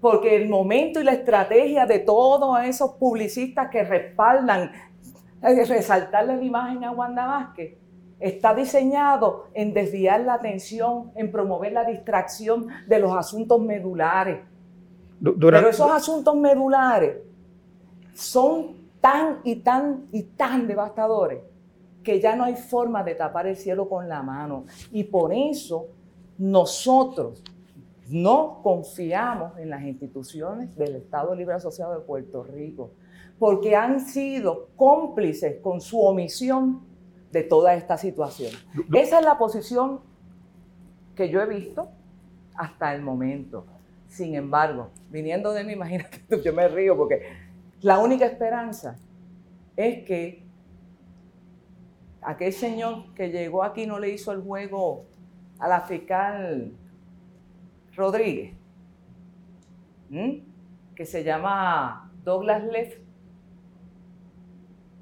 Porque 0.00 0.36
el 0.36 0.48
momento 0.48 1.00
y 1.00 1.04
la 1.04 1.12
estrategia 1.12 1.86
de 1.86 2.00
todos 2.00 2.62
esos 2.64 2.92
publicistas 2.92 3.70
que 3.70 3.82
respaldan 3.84 4.72
eh, 5.42 5.64
resaltarle 5.64 6.36
la 6.36 6.42
imagen 6.42 6.84
a 6.84 6.90
Wanda 6.90 7.26
Vázquez 7.26 7.78
está 8.18 8.54
diseñado 8.54 9.46
en 9.54 9.74
desviar 9.74 10.20
la 10.22 10.34
atención, 10.34 11.12
en 11.16 11.30
promover 11.30 11.72
la 11.72 11.84
distracción 11.84 12.66
de 12.88 12.98
los 12.98 13.16
asuntos 13.16 13.60
medulares. 13.60 14.40
durante- 15.18 15.62
Pero 15.64 15.70
esos 15.70 15.90
asuntos 15.90 16.36
medulares 16.36 17.16
son 18.14 18.76
tan 19.00 19.38
y 19.44 19.56
tan 19.56 20.06
y 20.12 20.22
tan 20.24 20.66
devastadores 20.66 21.40
que 22.02 22.20
ya 22.20 22.36
no 22.36 22.44
hay 22.44 22.54
forma 22.56 23.02
de 23.02 23.14
tapar 23.14 23.46
el 23.46 23.56
cielo 23.56 23.88
con 23.88 24.08
la 24.08 24.22
mano. 24.22 24.64
Y 24.92 25.04
por 25.04 25.32
eso 25.32 25.86
nosotros 26.38 27.42
no 28.08 28.60
confiamos 28.62 29.58
en 29.58 29.70
las 29.70 29.82
instituciones 29.82 30.76
del 30.76 30.96
Estado 30.96 31.34
Libre 31.34 31.54
Asociado 31.54 31.94
de 31.94 32.00
Puerto 32.00 32.44
Rico, 32.44 32.90
porque 33.38 33.74
han 33.74 34.00
sido 34.00 34.68
cómplices 34.76 35.60
con 35.60 35.80
su 35.80 36.00
omisión 36.00 36.82
de 37.32 37.42
toda 37.42 37.74
esta 37.74 37.98
situación. 37.98 38.52
Esa 38.92 39.18
es 39.18 39.24
la 39.24 39.38
posición 39.38 40.00
que 41.14 41.28
yo 41.28 41.40
he 41.40 41.46
visto 41.46 41.88
hasta 42.54 42.94
el 42.94 43.02
momento. 43.02 43.66
Sin 44.08 44.34
embargo, 44.34 44.90
viniendo 45.10 45.52
de 45.52 45.64
mí, 45.64 45.72
imagínate 45.74 46.18
tú, 46.28 46.40
yo 46.42 46.52
me 46.52 46.68
río 46.68 46.96
porque 46.96 47.22
la 47.80 47.98
única 47.98 48.26
esperanza 48.26 48.96
es 49.76 50.04
que 50.04 50.44
aquel 52.22 52.52
señor 52.52 53.12
que 53.14 53.30
llegó 53.30 53.62
aquí 53.62 53.86
no 53.86 53.98
le 53.98 54.10
hizo 54.10 54.32
el 54.32 54.42
juego 54.42 55.04
a 55.58 55.68
la 55.68 55.82
fiscal 55.82 56.72
Rodríguez, 57.94 58.54
¿m? 60.10 60.42
que 60.94 61.06
se 61.06 61.24
llama 61.24 62.10
Douglas 62.24 62.64
Leff, 62.64 62.98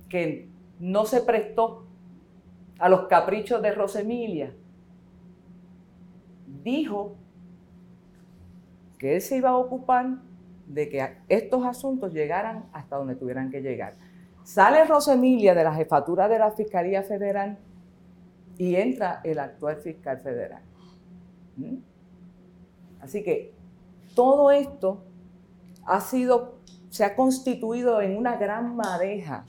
que 0.09 0.49
no 0.79 1.07
se 1.07 1.23
prestó 1.23 1.84
a 2.79 2.89
los 2.89 3.07
caprichos 3.07 3.63
de 3.63 3.73
Rosemilia, 3.73 4.55
dijo 6.63 7.17
que 8.99 9.17
él 9.17 9.23
se 9.23 9.37
iba 9.37 9.51
a 9.51 9.57
ocupar 9.57 10.19
de 10.67 10.89
que 10.89 11.17
estos 11.29 11.65
asuntos 11.65 12.13
llegaran 12.13 12.65
hasta 12.73 12.97
donde 12.97 13.17
tuvieran 13.17 13.51
que 13.51 13.61
llegar. 13.61 13.95
Sale 14.45 14.85
Rosemilia 14.85 15.55
de 15.55 15.65
la 15.65 15.75
jefatura 15.75 16.29
de 16.29 16.39
la 16.39 16.51
Fiscalía 16.51 17.03
Federal 17.03 17.59
y 18.59 18.77
entra 18.77 19.21
el 19.25 19.39
actual 19.39 19.77
fiscal 19.77 20.19
federal. 20.21 20.63
¿Mm? 21.57 21.77
Así 23.01 23.23
que 23.23 23.53
todo 24.15 24.51
esto 24.51 25.03
ha 25.85 26.01
sido, 26.01 26.59
se 26.89 27.05
ha 27.05 27.17
constituido 27.17 28.01
en 28.01 28.17
una 28.17 28.37
gran 28.37 28.77
madeja. 28.77 29.45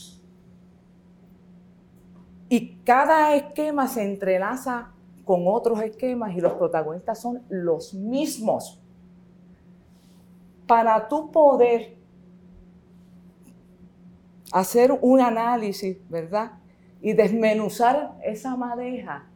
Y 2.56 2.77
cada 2.86 3.36
esquema 3.36 3.90
se 3.90 4.02
entrelaza 4.02 4.94
con 5.26 5.44
otros 5.45 5.82
esquemas 5.82 6.38
y 6.38 6.40
los 6.40 6.53
protagonistas 6.53 7.19
son 7.19 7.41
los 7.49 7.94
mismos. 7.94 8.82
Para 10.65 11.10
tú 11.10 11.34
poder 11.34 11.98
hacer 14.53 14.98
un 15.02 15.19
análisis, 15.19 15.98
¿verdad? 16.10 16.53
Y 17.02 17.11
desmenuzar 17.11 18.18
esa 18.23 18.56
madeja, 18.56 19.27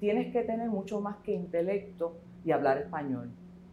tienes 0.00 0.32
que 0.32 0.40
tener 0.40 0.70
mucho 0.70 0.98
más 1.02 1.16
que 1.18 1.34
intelecto 1.34 2.16
y 2.42 2.52
hablar 2.52 2.78
español. 2.78 3.30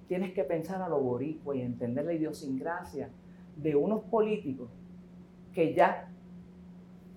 Tienes 0.10 0.34
que 0.34 0.44
pensar 0.44 0.82
a 0.82 0.90
lo 0.90 1.00
boricua 1.00 1.56
y 1.56 1.62
entender 1.62 2.04
la 2.04 2.12
idiosincrasia 2.12 3.10
de 3.56 3.78
unos 3.78 4.02
políticos 4.04 4.70
que 5.54 5.74
ya 5.74 6.09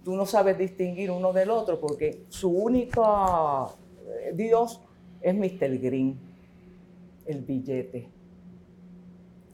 tú 0.05 0.17
no 0.17 0.27
sabes 0.27 0.59
distinguir 0.59 1.11
uno 1.11 1.33
del 1.33 1.51
otro 1.51 1.81
porque 1.81 2.25
su 2.29 2.51
único 2.51 3.77
eh, 4.07 4.33
Dios 4.35 4.81
es 5.21 5.35
Mr. 5.35 5.79
Green, 5.79 6.19
el 7.27 7.43
billete. 7.43 8.09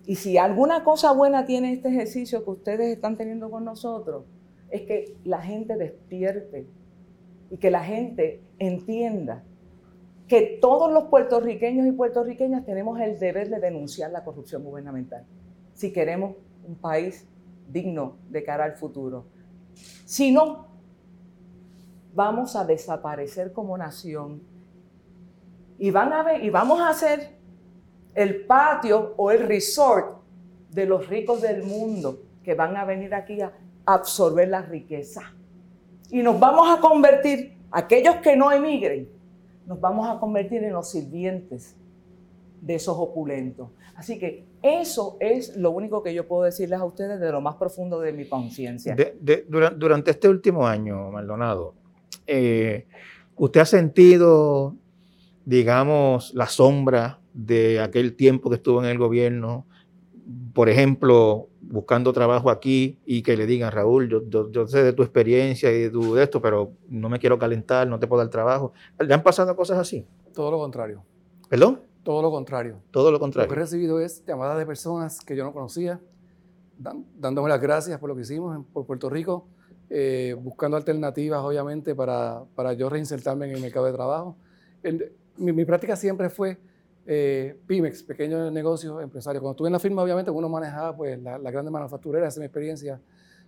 Y 0.07 0.15
si 0.17 0.39
alguna 0.39 0.85
cosa 0.85 1.13
buena 1.13 1.45
tiene 1.45 1.73
este 1.73 1.91
ejercicio 1.91 2.43
que 2.45 2.51
ustedes 2.51 2.95
están 2.95 3.17
teniendo 3.17 3.51
con 3.51 3.65
nosotros, 3.65 4.25
es 4.71 4.83
que 4.83 5.17
la 5.25 5.43
gente 5.43 5.77
despierte 5.77 6.67
y 7.51 7.59
que 7.59 7.71
la 7.71 7.85
gente 7.85 8.41
entienda 8.59 9.45
que 10.27 10.59
todos 10.61 10.93
los 10.93 11.05
puertorriqueños 11.05 11.87
y 11.87 11.93
puertorriqueñas 11.93 12.65
tenemos 12.65 13.01
el 13.01 13.19
deber 13.19 13.49
de 13.49 13.61
denunciar 13.61 14.11
la 14.11 14.25
corrupción 14.25 14.63
gubernamental 14.63 15.25
si 15.75 15.93
queremos 15.93 16.35
un 16.67 16.75
país 16.75 17.27
digno 17.71 18.17
de 18.31 18.43
cara 18.43 18.65
al 18.65 18.73
futuro. 18.73 19.27
Si 20.05 20.33
no, 20.33 20.67
vamos 22.15 22.57
a 22.57 22.65
desaparecer 22.65 23.53
como 23.53 23.77
nación 23.79 24.43
y, 25.79 25.91
van 25.91 26.13
a 26.13 26.37
y 26.37 26.51
vamos 26.51 26.81
a 26.81 26.89
hacer 26.89 27.37
el 28.15 28.45
patio 28.47 29.15
o 29.17 29.31
el 29.31 29.47
resort 29.47 30.19
de 30.71 30.87
los 30.87 31.09
ricos 31.09 31.43
del 31.43 31.63
mundo 31.63 32.23
que 32.43 32.55
van 32.55 32.77
a 32.77 32.85
venir 32.85 33.15
aquí 33.15 33.41
a 33.41 33.53
absorber 33.87 34.49
la 34.49 34.63
riqueza. 34.63 35.23
Y 36.11 36.23
nos 36.23 36.41
vamos 36.41 36.69
a 36.71 36.81
convertir, 36.81 37.57
aquellos 37.71 38.17
que 38.17 38.37
no 38.37 38.51
emigren, 38.51 39.09
nos 39.67 39.81
vamos 39.81 40.09
a 40.09 40.19
convertir 40.19 40.65
en 40.65 40.73
los 40.73 40.91
sirvientes 40.91 41.77
de 42.61 42.75
esos 42.75 42.97
opulentos. 42.99 43.71
Así 43.95 44.19
que 44.19 44.45
eso 44.63 45.17
es 45.21 45.57
lo 45.57 45.71
único 45.71 46.03
que 46.03 46.13
yo 46.15 46.27
puedo 46.27 46.43
decirles 46.45 46.79
a 46.81 46.85
ustedes 46.85 47.19
de 47.21 47.31
lo 47.33 47.41
más 47.41 47.57
profundo 47.57 48.01
de 48.01 48.13
mi 48.13 48.29
conciencia. 48.29 48.95
de- 48.95 49.17
de- 49.21 49.45
dura- 49.49 49.71
durante 49.71 50.11
este 50.11 50.29
último 50.29 50.67
año, 50.67 51.11
Maldonado, 51.11 51.75
eh, 52.27 52.87
¿usted 53.37 53.61
ha 53.61 53.65
sentido, 53.65 54.75
digamos, 55.45 56.35
la 56.35 56.47
sombra 56.47 57.21
de 57.33 57.81
aquel 57.81 58.15
tiempo 58.17 58.51
que 58.51 58.57
estuvo 58.57 58.83
en 58.83 58.89
el 58.91 58.99
gobierno? 58.99 59.67
Por 60.53 60.69
ejemplo, 60.69 61.49
buscando 61.61 62.13
trabajo 62.13 62.51
aquí 62.51 62.99
y 63.07 63.23
que 63.23 63.37
le 63.37 63.47
digan, 63.47 63.73
Raúl, 63.73 64.09
yo, 64.09 64.23
yo- 64.29 64.51
yo 64.51 64.67
sé 64.67 64.83
de 64.83 64.93
tu 64.93 65.03
experiencia 65.03 65.71
y 65.73 65.83
de, 65.85 65.91
tu, 65.91 66.15
de 66.15 66.25
esto, 66.25 66.43
pero 66.43 66.73
no 66.89 67.09
me 67.09 67.19
quiero 67.19 67.39
calentar, 67.39 67.87
no 67.89 67.99
te 67.99 68.07
puedo 68.07 68.23
dar 68.23 68.31
trabajo. 68.31 68.73
¿Le 68.99 69.15
han 69.15 69.23
pasado 69.23 69.55
cosas 69.57 69.79
así? 69.79 70.07
Todo 70.35 70.51
lo 70.51 70.59
contrario. 70.59 71.03
¿Perdón? 71.49 71.81
Todo 72.09 72.23
lo 72.23 72.31
contrario. 72.31 72.81
Todo 72.91 73.11
lo 73.11 73.11
Lo 73.11 73.19
que 73.19 73.19
he 73.19 73.21
contrario. 73.21 73.55
recibido 73.55 74.01
es 74.01 74.25
llamadas 74.25 74.57
de 74.57 74.65
personas 74.65 75.21
que 75.21 75.37
yo 75.37 75.45
no 75.45 75.53
conocía, 75.53 76.01
dan- 76.79 77.05
dándome 77.19 77.51
las 77.51 77.61
gracias 77.61 77.99
por 78.01 78.09
lo 78.09 78.17
que 78.17 78.23
hicimos 78.23 78.57
en, 78.57 78.65
por 78.65 78.87
Puerto 78.87 79.11
Rico, 79.11 79.47
eh, 79.91 80.35
buscando 80.41 80.79
alternativas, 80.79 81.41
obviamente, 81.45 81.95
para, 81.95 82.45
para 82.55 82.73
yo 82.73 82.89
reinsertarme 82.89 83.45
en 83.51 83.57
el 83.57 83.61
mercado 83.61 83.85
de 83.85 83.93
trabajo. 83.93 84.37
El- 84.83 85.13
mi, 85.37 85.53
mi 85.53 85.67
práctica 85.67 85.97
siempre 85.97 86.31
fue 86.31 86.57
eh, 87.05 87.61
pymex, 87.67 88.03
pequeños 88.05 88.51
negocios, 88.53 89.03
empresarios. 89.03 89.43
Cuando 89.43 89.53
estuve 89.53 89.69
en 89.69 89.73
la 89.75 89.79
firma, 89.79 90.03
obviamente, 90.03 90.31
uno 90.31 90.49
manejaba 90.49 90.97
pues, 90.97 91.21
la, 91.23 91.37
la 91.37 91.51
grande 91.51 91.71
manufacturera, 91.71 92.27
esa 92.27 92.37
es 92.37 92.39
mi 92.39 92.47
experiencia 92.47 92.99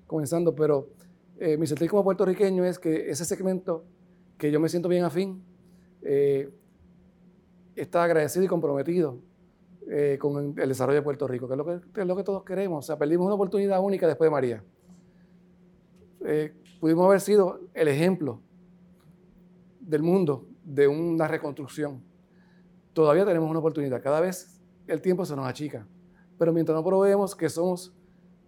comenzando, 0.06 0.54
pero 0.54 0.86
eh, 1.38 1.56
mi 1.56 1.66
sentir 1.66 1.88
como 1.88 2.04
puertorriqueño 2.04 2.62
es 2.66 2.78
que 2.78 3.08
ese 3.08 3.24
segmento 3.24 3.84
que 4.36 4.50
yo 4.52 4.60
me 4.60 4.68
siento 4.68 4.86
bien 4.90 5.04
afín, 5.04 5.42
eh, 6.02 6.50
está 7.82 8.04
agradecido 8.04 8.44
y 8.44 8.48
comprometido 8.48 9.18
eh, 9.88 10.18
con 10.20 10.58
el 10.58 10.68
desarrollo 10.68 10.98
de 10.98 11.02
Puerto 11.02 11.26
Rico, 11.26 11.48
que 11.48 11.54
es 11.54 11.58
lo 11.58 11.64
que, 11.64 12.00
es 12.00 12.06
lo 12.06 12.16
que 12.16 12.22
todos 12.22 12.44
queremos. 12.44 12.84
O 12.84 12.86
sea, 12.86 12.98
perdimos 12.98 13.26
una 13.26 13.34
oportunidad 13.34 13.80
única 13.80 14.06
después 14.06 14.26
de 14.26 14.30
María. 14.30 14.64
Eh, 16.24 16.54
pudimos 16.80 17.06
haber 17.06 17.20
sido 17.20 17.60
el 17.74 17.88
ejemplo 17.88 18.40
del 19.80 20.02
mundo 20.02 20.46
de 20.64 20.86
una 20.86 21.26
reconstrucción. 21.26 22.02
Todavía 22.92 23.24
tenemos 23.24 23.50
una 23.50 23.58
oportunidad. 23.58 24.02
Cada 24.02 24.20
vez 24.20 24.60
el 24.86 25.00
tiempo 25.00 25.24
se 25.24 25.34
nos 25.34 25.46
achica. 25.46 25.86
Pero 26.38 26.52
mientras 26.52 26.76
no 26.76 26.84
probemos 26.84 27.34
que 27.34 27.48
somos 27.48 27.92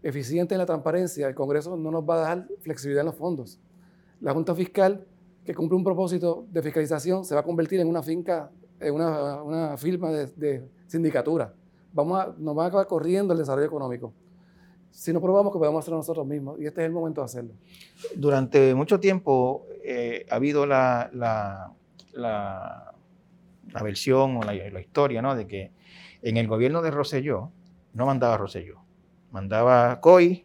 eficientes 0.02 0.54
en 0.54 0.58
la 0.58 0.66
transparencia, 0.66 1.28
el 1.28 1.34
Congreso 1.34 1.76
no 1.76 1.90
nos 1.90 2.08
va 2.08 2.14
a 2.16 2.18
dar 2.18 2.48
flexibilidad 2.60 3.02
en 3.02 3.06
los 3.06 3.16
fondos. 3.16 3.60
La 4.20 4.32
Junta 4.32 4.54
Fiscal, 4.54 5.06
que 5.44 5.54
cumple 5.54 5.76
un 5.76 5.84
propósito 5.84 6.46
de 6.50 6.62
fiscalización, 6.62 7.24
se 7.24 7.34
va 7.34 7.40
a 7.40 7.44
convertir 7.44 7.80
en 7.80 7.88
una 7.88 8.02
finca, 8.02 8.50
una, 8.90 9.42
una 9.42 9.76
firma 9.76 10.10
de, 10.10 10.26
de 10.36 10.68
sindicatura. 10.86 11.52
Vamos 11.92 12.20
a, 12.20 12.34
nos 12.38 12.54
van 12.54 12.64
a 12.64 12.68
acabar 12.68 12.86
corriendo 12.86 13.32
el 13.32 13.38
desarrollo 13.38 13.66
económico. 13.66 14.12
Si 14.90 15.12
no 15.12 15.20
probamos 15.20 15.52
que 15.52 15.58
podemos 15.58 15.80
hacerlo 15.80 15.98
nosotros 15.98 16.26
mismos, 16.26 16.60
y 16.60 16.66
este 16.66 16.82
es 16.82 16.86
el 16.86 16.92
momento 16.92 17.20
de 17.20 17.24
hacerlo. 17.26 17.52
Durante 18.16 18.74
mucho 18.74 19.00
tiempo 19.00 19.66
eh, 19.84 20.26
ha 20.30 20.34
habido 20.36 20.66
la, 20.66 21.08
la, 21.12 21.72
la- 22.12 22.88
la 23.72 23.82
versión 23.82 24.36
o 24.36 24.42
la, 24.42 24.52
la 24.52 24.80
historia 24.80 25.22
¿no? 25.22 25.34
de 25.34 25.46
que 25.46 25.70
en 26.20 26.36
el 26.36 26.46
gobierno 26.46 26.82
de 26.82 26.90
Rosselló 26.90 27.50
no 27.94 28.04
mandaba 28.04 28.36
Rosselló, 28.36 28.80
mandaba 29.30 29.98
Coy, 30.00 30.44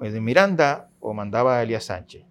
de 0.00 0.20
Miranda 0.20 0.90
o 1.00 1.14
mandaba 1.14 1.62
Elías 1.62 1.84
Sánchez. 1.84 2.24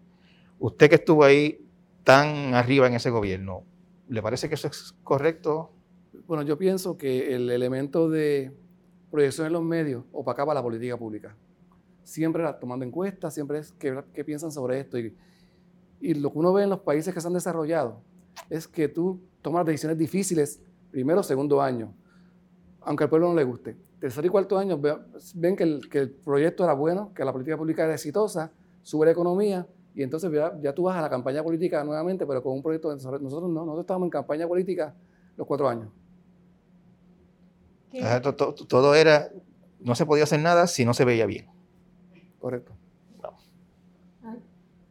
Usted 0.60 0.90
que 0.90 0.96
estuvo 0.96 1.24
ahí 1.24 1.60
tan 2.04 2.54
arriba 2.54 2.86
en 2.88 2.94
ese 2.94 3.10
gobierno, 3.10 3.64
¿le 4.08 4.22
parece 4.22 4.50
que 4.50 4.56
eso 4.56 4.68
es 4.68 4.96
correcto? 5.04 5.72
Bueno, 6.28 6.44
yo 6.44 6.58
pienso 6.58 6.98
que 6.98 7.36
el 7.36 7.50
elemento 7.50 8.10
de 8.10 8.52
proyección 9.12 9.48
en 9.48 9.54
los 9.54 9.64
medios 9.64 10.04
opacaba 10.12 10.54
la 10.54 10.62
política 10.62 10.98
pública. 10.98 11.36
Siempre 12.04 12.44
tomando 12.60 12.86
encuestas, 12.86 13.34
siempre 13.34 13.60
es 13.60 13.74
qué, 13.74 14.24
piensan 14.24 14.52
sobre 14.52 14.80
esto. 14.80 14.98
Y, 14.98 15.16
y 16.00 16.14
lo 16.14 16.32
que 16.32 16.40
uno 16.40 16.54
ve 16.54 16.64
en 16.64 16.70
los 16.70 16.80
países 16.80 17.14
que 17.14 17.22
se 17.22 17.28
han 17.28 17.34
desarrollado 17.34 18.02
es 18.50 18.68
que 18.68 18.88
tú 18.88 19.22
tomas 19.42 19.66
decisiones 19.66 19.98
difíciles 19.98 20.62
primero, 20.92 21.22
segundo 21.24 21.62
año, 21.62 21.94
aunque 22.82 23.04
al 23.04 23.10
pueblo 23.10 23.30
no 23.30 23.36
le 23.36 23.44
guste. 23.44 23.76
Tercer 24.00 24.26
y 24.26 24.30
cuarto 24.30 24.58
año 24.58 24.80
ven 25.36 25.56
que 25.56 25.64
el, 25.64 25.90
que 25.90 26.00
el 26.00 26.12
proyecto 26.12 26.64
era 26.64 26.74
bueno, 26.74 27.12
que 27.14 27.26
la 27.26 27.34
política 27.34 27.58
pública 27.58 27.84
era 27.84 27.94
exitosa, 27.94 28.52
sube 28.84 29.06
la 29.08 29.12
economía 29.12 29.68
y 29.98 30.04
entonces 30.04 30.32
ya, 30.62 30.74
tú 30.76 30.84
vas 30.84 30.96
a 30.96 31.02
la 31.02 31.10
campaña 31.10 31.42
política 31.42 31.84
nuevamente, 31.84 32.28
pero 32.28 32.44
con 32.44 32.54
un 32.54 32.62
proyecto. 32.62 32.92
Nosotros 32.94 33.20
no, 33.24 33.66
nosotros 33.66 33.80
estábamos 33.80 34.06
en 34.06 34.12
campaña 34.12 34.48
política 34.48 34.94
los 35.36 35.48
cuatro 35.48 35.68
años. 35.68 35.90
Todo, 38.22 38.54
todo, 38.54 38.94
era, 38.94 39.30
no 39.80 39.96
se 39.96 40.06
podía 40.06 40.26
hacer 40.26 40.40
nada 40.40 40.68
si 40.68 40.86
no 40.86 40.94
se 40.94 41.04
veía 41.04 41.26
bien. 41.26 41.48
Correcto. 42.38 42.74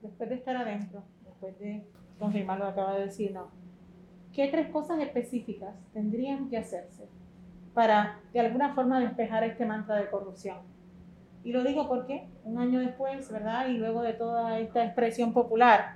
Después 0.03 0.28
de 0.28 0.35
estar 0.35 0.57
adentro, 0.57 1.05
después 1.24 1.57
de 1.61 1.87
confirmar 2.19 2.59
lo 2.59 2.65
que 2.65 2.70
acaba 2.73 2.97
de 2.97 3.05
decir, 3.05 3.31
no. 3.31 3.47
¿Qué 4.33 4.49
tres 4.49 4.70
cosas 4.70 4.99
específicas 4.99 5.77
tendrían 5.93 6.49
que 6.49 6.59
hacerse 6.59 7.07
para 7.74 8.19
de 8.33 8.41
alguna 8.41 8.74
forma 8.74 8.99
despejar 8.99 9.45
este 9.45 9.66
mantra 9.66 9.95
de 9.95 10.11
corrupción? 10.11 10.57
Y 11.47 11.52
lo 11.52 11.62
digo 11.62 11.86
porque 11.86 12.27
un 12.43 12.59
año 12.59 12.81
después, 12.81 13.31
¿verdad? 13.31 13.68
Y 13.68 13.74
luego 13.74 14.02
de 14.02 14.14
toda 14.14 14.59
esta 14.59 14.85
expresión 14.85 15.32
popular, 15.32 15.94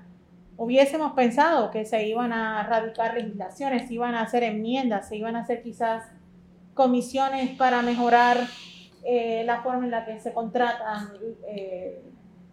hubiésemos 0.56 1.14
pensado 1.14 1.72
que 1.72 1.84
se 1.84 2.06
iban 2.06 2.32
a 2.32 2.62
radicar 2.62 3.14
legislaciones, 3.14 3.88
se 3.88 3.94
iban 3.94 4.14
a 4.14 4.22
hacer 4.22 4.44
enmiendas, 4.44 5.08
se 5.08 5.16
iban 5.16 5.34
a 5.34 5.40
hacer 5.40 5.60
quizás 5.64 6.04
comisiones 6.74 7.50
para 7.56 7.82
mejorar 7.82 8.36
eh, 9.04 9.42
la 9.44 9.60
forma 9.60 9.86
en 9.86 9.90
la 9.90 10.04
que 10.06 10.20
se 10.20 10.32
contratan 10.32 11.08
eh, 11.48 12.00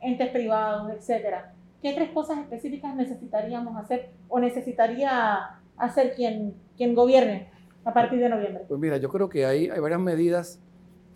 entes 0.01 0.29
privados, 0.29 0.91
etcétera. 0.91 1.53
¿Qué 1.83 1.93
tres 1.93 2.09
cosas 2.09 2.39
específicas 2.39 2.95
necesitaríamos 2.95 3.77
hacer 3.77 4.09
o 4.27 4.39
necesitaría 4.39 5.59
hacer 5.77 6.15
quien, 6.15 6.55
quien 6.75 6.95
gobierne 6.95 7.51
a 7.85 7.93
partir 7.93 8.19
de 8.19 8.29
noviembre? 8.29 8.63
Pues 8.67 8.79
mira, 8.79 8.97
yo 8.97 9.09
creo 9.09 9.29
que 9.29 9.45
hay, 9.45 9.69
hay 9.69 9.79
varias 9.79 9.99
medidas 9.99 10.59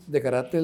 de 0.06 0.22
carácter 0.22 0.62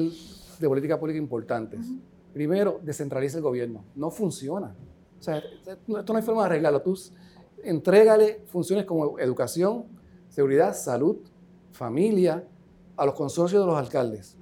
de 0.58 0.68
política 0.68 0.98
pública 0.98 1.18
importantes. 1.18 1.86
Primero, 2.32 2.80
descentraliza 2.82 3.38
el 3.38 3.42
gobierno. 3.42 3.84
No 3.94 4.10
funciona. 4.10 4.74
O 5.18 5.22
sea, 5.22 5.38
esto 5.38 6.12
no 6.12 6.16
hay 6.16 6.22
forma 6.22 6.42
de 6.42 6.46
arreglarlo. 6.46 6.82
Tú 6.82 6.96
entrégale 7.62 8.42
funciones 8.46 8.84
como 8.84 9.18
educación, 9.18 9.84
seguridad, 10.28 10.74
salud, 10.74 11.18
familia, 11.72 12.44
a 12.96 13.06
los 13.06 13.14
consorcios 13.14 13.62
de 13.62 13.66
los 13.66 13.76
alcaldes. 13.78 14.36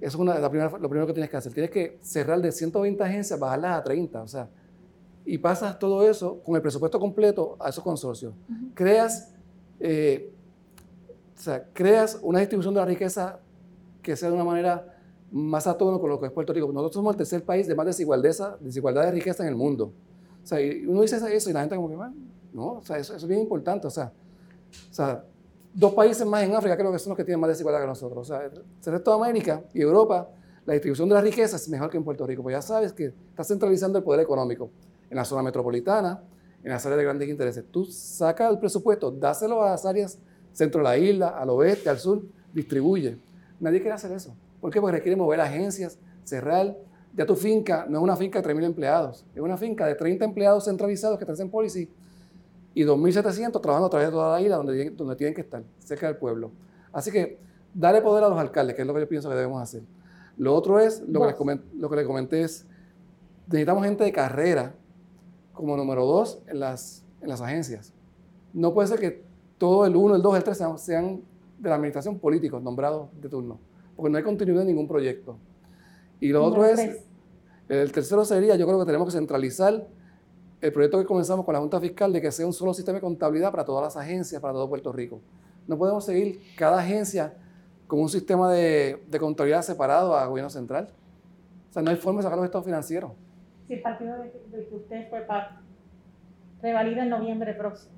Eso 0.00 0.08
es 0.08 0.14
una, 0.14 0.38
la 0.38 0.48
primera, 0.48 0.70
lo 0.78 0.88
primero 0.88 1.06
que 1.06 1.12
tienes 1.12 1.30
que 1.30 1.36
hacer. 1.36 1.52
Tienes 1.52 1.70
que 1.70 1.98
cerrar 2.00 2.40
de 2.40 2.52
120 2.52 3.02
agencias, 3.02 3.38
bajarlas 3.38 3.78
a 3.78 3.82
30. 3.82 4.22
O 4.22 4.28
sea, 4.28 4.48
y 5.24 5.38
pasas 5.38 5.78
todo 5.78 6.08
eso 6.08 6.40
con 6.42 6.56
el 6.56 6.62
presupuesto 6.62 6.98
completo 6.98 7.56
a 7.60 7.68
esos 7.68 7.84
consorcios. 7.84 8.34
Creas, 8.74 9.32
eh, 9.78 10.32
o 11.36 11.40
sea, 11.40 11.64
creas 11.72 12.18
una 12.22 12.38
distribución 12.40 12.74
de 12.74 12.80
la 12.80 12.86
riqueza 12.86 13.40
que 14.02 14.16
sea 14.16 14.30
de 14.30 14.34
una 14.34 14.44
manera 14.44 14.89
más 15.30 15.66
a 15.66 15.76
tono 15.76 16.00
con 16.00 16.10
lo 16.10 16.18
que 16.18 16.26
es 16.26 16.32
Puerto 16.32 16.52
Rico. 16.52 16.72
Nosotros 16.72 16.94
somos 16.94 17.14
el 17.14 17.18
tercer 17.18 17.44
país 17.44 17.66
de 17.66 17.74
más 17.74 17.86
desigualdad, 17.86 18.58
desigualdad 18.60 19.04
de 19.04 19.12
riqueza 19.12 19.42
en 19.42 19.50
el 19.50 19.56
mundo. 19.56 19.92
O 20.42 20.46
sea, 20.46 20.58
uno 20.88 21.02
dice 21.02 21.16
eso 21.34 21.50
y 21.50 21.52
la 21.52 21.60
gente 21.60 21.76
como 21.76 21.88
que, 21.88 21.96
no, 22.52 22.72
o 22.74 22.82
sea, 22.82 22.98
eso, 22.98 23.14
es 23.14 23.26
bien 23.26 23.40
importante. 23.40 23.86
O 23.86 23.90
sea, 23.90 24.12
o 24.90 24.94
sea, 24.94 25.24
dos 25.72 25.94
países 25.94 26.26
más 26.26 26.42
en 26.42 26.54
África 26.54 26.76
creo 26.76 26.92
que 26.92 26.98
son 26.98 27.10
los 27.10 27.16
que 27.16 27.24
tienen 27.24 27.40
más 27.40 27.48
desigualdad 27.48 27.80
que 27.80 27.86
nosotros. 27.86 28.18
O 28.18 28.24
sea, 28.24 28.44
el 28.44 28.92
resto 28.92 29.10
de 29.10 29.16
América 29.16 29.62
y 29.72 29.80
Europa, 29.80 30.28
la 30.66 30.72
distribución 30.74 31.08
de 31.08 31.14
la 31.14 31.20
riqueza 31.20 31.56
es 31.56 31.68
mejor 31.68 31.90
que 31.90 31.96
en 31.96 32.04
Puerto 32.04 32.26
Rico. 32.26 32.42
Pues 32.42 32.54
ya 32.54 32.62
sabes 32.62 32.92
que 32.92 33.12
está 33.30 33.44
centralizando 33.44 33.98
el 33.98 34.04
poder 34.04 34.20
económico 34.20 34.70
en 35.08 35.16
la 35.16 35.24
zona 35.24 35.42
metropolitana, 35.42 36.22
en 36.62 36.70
las 36.70 36.84
áreas 36.86 36.98
de 36.98 37.04
grandes 37.04 37.28
intereses. 37.28 37.64
Tú 37.70 37.84
sacas 37.86 38.50
el 38.50 38.58
presupuesto, 38.58 39.10
dáselo 39.10 39.62
a 39.62 39.70
las 39.70 39.86
áreas 39.86 40.18
centro 40.52 40.80
de 40.80 40.84
la 40.84 40.98
isla, 40.98 41.28
al 41.28 41.50
oeste, 41.50 41.88
al 41.88 41.98
sur, 41.98 42.22
distribuye. 42.52 43.18
Nadie 43.60 43.80
quiere 43.80 43.94
hacer 43.94 44.12
eso. 44.12 44.34
¿Por 44.60 44.70
qué? 44.70 44.80
Porque 44.80 44.96
requiere 44.96 45.16
mover 45.16 45.40
agencias, 45.40 45.98
cerrar. 46.24 46.76
Ya 47.14 47.26
tu 47.26 47.34
finca 47.34 47.86
no 47.88 47.98
es 47.98 48.04
una 48.04 48.16
finca 48.16 48.40
de 48.40 48.48
3.000 48.48 48.64
empleados, 48.64 49.26
es 49.34 49.40
una 49.40 49.56
finca 49.56 49.84
de 49.86 49.96
30 49.96 50.24
empleados 50.24 50.66
centralizados 50.66 51.18
que 51.18 51.24
están 51.24 51.46
en 51.46 51.50
policy 51.50 51.88
y 52.72 52.84
2.700 52.84 53.60
trabajando 53.60 53.86
a 53.86 53.90
través 53.90 54.08
de 54.08 54.12
toda 54.12 54.34
la 54.34 54.40
isla 54.40 54.56
donde, 54.56 54.90
donde 54.90 55.16
tienen 55.16 55.34
que 55.34 55.40
estar, 55.40 55.62
cerca 55.80 56.06
del 56.06 56.16
pueblo. 56.16 56.52
Así 56.92 57.10
que 57.10 57.38
darle 57.74 58.00
poder 58.00 58.24
a 58.24 58.28
los 58.28 58.38
alcaldes, 58.38 58.76
que 58.76 58.82
es 58.82 58.86
lo 58.86 58.94
que 58.94 59.00
yo 59.00 59.08
pienso 59.08 59.28
que 59.28 59.34
debemos 59.34 59.60
hacer. 59.60 59.82
Lo 60.36 60.54
otro 60.54 60.78
es, 60.78 61.02
lo 61.06 61.20
que, 61.20 61.26
les 61.26 61.34
comenté, 61.34 61.66
lo 61.76 61.90
que 61.90 61.96
les 61.96 62.06
comenté 62.06 62.42
es, 62.42 62.66
necesitamos 63.46 63.84
gente 63.84 64.04
de 64.04 64.12
carrera 64.12 64.74
como 65.52 65.76
número 65.76 66.06
dos 66.06 66.40
en 66.46 66.60
las, 66.60 67.04
en 67.20 67.28
las 67.28 67.40
agencias. 67.40 67.92
No 68.52 68.72
puede 68.72 68.88
ser 68.88 69.00
que 69.00 69.22
todo 69.58 69.84
el 69.84 69.96
uno, 69.96 70.16
el 70.16 70.22
dos, 70.22 70.36
el 70.36 70.44
tres 70.44 70.62
sean 70.76 71.20
de 71.58 71.68
la 71.68 71.74
administración 71.74 72.18
políticos 72.18 72.62
nombrados 72.62 73.08
de 73.20 73.28
turno, 73.28 73.58
porque 74.00 74.12
no 74.12 74.18
hay 74.18 74.24
continuidad 74.24 74.62
en 74.62 74.68
ningún 74.68 74.88
proyecto. 74.88 75.36
Y 76.20 76.28
lo 76.30 76.42
otro 76.42 76.64
es, 76.64 77.04
el 77.68 77.92
tercero 77.92 78.24
sería, 78.24 78.56
yo 78.56 78.66
creo 78.66 78.78
que 78.78 78.86
tenemos 78.86 79.06
que 79.08 79.12
centralizar 79.12 79.86
el 80.60 80.72
proyecto 80.72 80.98
que 80.98 81.04
comenzamos 81.04 81.44
con 81.44 81.52
la 81.52 81.60
Junta 81.60 81.80
Fiscal 81.80 82.12
de 82.12 82.20
que 82.20 82.32
sea 82.32 82.46
un 82.46 82.54
solo 82.54 82.72
sistema 82.72 82.96
de 82.96 83.02
contabilidad 83.02 83.50
para 83.50 83.64
todas 83.64 83.84
las 83.84 83.96
agencias, 83.96 84.40
para 84.40 84.54
todo 84.54 84.68
Puerto 84.68 84.90
Rico. 84.90 85.20
No 85.66 85.76
podemos 85.76 86.04
seguir 86.04 86.40
cada 86.56 86.80
agencia 86.80 87.34
con 87.86 88.00
un 88.00 88.08
sistema 88.08 88.50
de, 88.50 89.02
de 89.06 89.18
contabilidad 89.18 89.62
separado 89.62 90.16
a 90.16 90.24
gobierno 90.26 90.48
central. 90.48 90.88
O 91.68 91.72
sea, 91.72 91.82
no 91.82 91.90
hay 91.90 91.96
forma 91.96 92.20
de 92.20 92.24
sacar 92.24 92.38
los 92.38 92.46
estados 92.46 92.64
financieros. 92.64 93.12
Si 93.66 93.74
el 93.74 93.82
partido 93.82 94.16
del 94.18 94.66
que 94.66 94.74
usted 94.74 95.10
fue 95.10 95.20
parte 95.20 95.56
revalida 96.62 97.02
en 97.02 97.10
noviembre 97.10 97.54
próximo. 97.54 97.94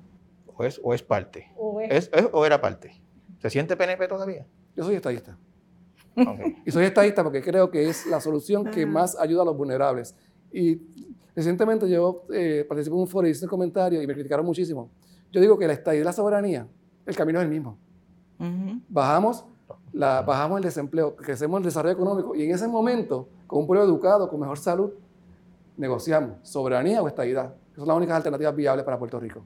O 0.55 0.63
es, 0.63 0.79
o 0.83 0.93
es 0.93 1.01
parte. 1.01 1.51
O, 1.57 1.81
es, 1.81 2.11
o 2.31 2.45
era 2.45 2.61
parte. 2.61 3.01
¿Se 3.39 3.49
siente 3.49 3.75
PNP 3.75 4.07
todavía? 4.07 4.45
Yo 4.75 4.83
soy 4.83 4.95
estadista. 4.95 5.37
Y 6.65 6.71
soy 6.71 6.85
estadista 6.85 7.23
porque 7.23 7.41
creo 7.41 7.69
que 7.69 7.89
es 7.89 8.05
la 8.05 8.19
solución 8.19 8.65
que 8.65 8.85
más 8.85 9.17
ayuda 9.19 9.41
a 9.41 9.45
los 9.45 9.57
vulnerables. 9.57 10.15
Y 10.51 10.79
recientemente 11.35 11.89
yo 11.89 12.25
eh, 12.33 12.65
participé 12.67 12.95
en 12.95 13.01
un 13.01 13.07
foro 13.07 13.27
y 13.27 13.31
hice 13.31 13.45
un 13.45 13.49
comentario 13.49 14.01
y 14.01 14.07
me 14.07 14.13
criticaron 14.13 14.45
muchísimo. 14.45 14.89
Yo 15.31 15.41
digo 15.41 15.57
que 15.57 15.67
la 15.67 15.73
estadía 15.73 16.01
y 16.01 16.03
la 16.03 16.13
soberanía, 16.13 16.67
el 17.05 17.15
camino 17.15 17.39
es 17.39 17.45
el 17.45 17.49
mismo. 17.49 17.77
Bajamos, 18.89 19.45
la, 19.93 20.21
bajamos 20.21 20.57
el 20.57 20.63
desempleo, 20.65 21.15
crecemos 21.15 21.59
el 21.59 21.63
desarrollo 21.63 21.93
económico 21.93 22.35
y 22.35 22.43
en 22.43 22.51
ese 22.51 22.67
momento, 22.67 23.29
con 23.47 23.59
un 23.59 23.67
pueblo 23.67 23.85
educado, 23.85 24.29
con 24.29 24.39
mejor 24.39 24.57
salud, 24.57 24.91
negociamos 25.77 26.37
soberanía 26.43 27.01
o 27.01 27.07
estadidad, 27.07 27.55
que 27.73 27.79
son 27.79 27.87
las 27.87 27.97
únicas 27.97 28.17
alternativas 28.17 28.55
viables 28.55 28.83
para 28.83 28.99
Puerto 28.99 29.19
Rico. 29.19 29.43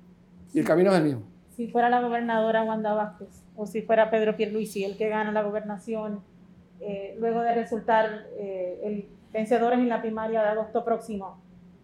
Y 0.54 0.60
el 0.60 0.66
camino 0.66 0.92
es 0.92 0.98
el 0.98 1.04
mismo 1.04 1.24
si 1.58 1.68
fuera 1.68 1.90
la 1.90 2.02
gobernadora 2.02 2.64
Wanda 2.64 2.94
Vázquez 2.94 3.44
o 3.56 3.66
si 3.66 3.82
fuera 3.82 4.12
Pedro 4.12 4.38
Pierluisi 4.38 4.84
el 4.84 4.96
que 4.96 5.10
gana 5.10 5.32
la 5.32 5.42
gobernación 5.42 6.22
eh, 6.80 7.16
luego 7.20 7.42
de 7.42 7.56
resultar 7.56 8.28
eh, 8.38 8.80
el 8.84 9.10
vencedores 9.32 9.80
en 9.80 9.90
la 9.90 10.02
primaria 10.02 10.42
de 10.42 10.50
agosto 10.50 10.84
próximo, 10.84 11.40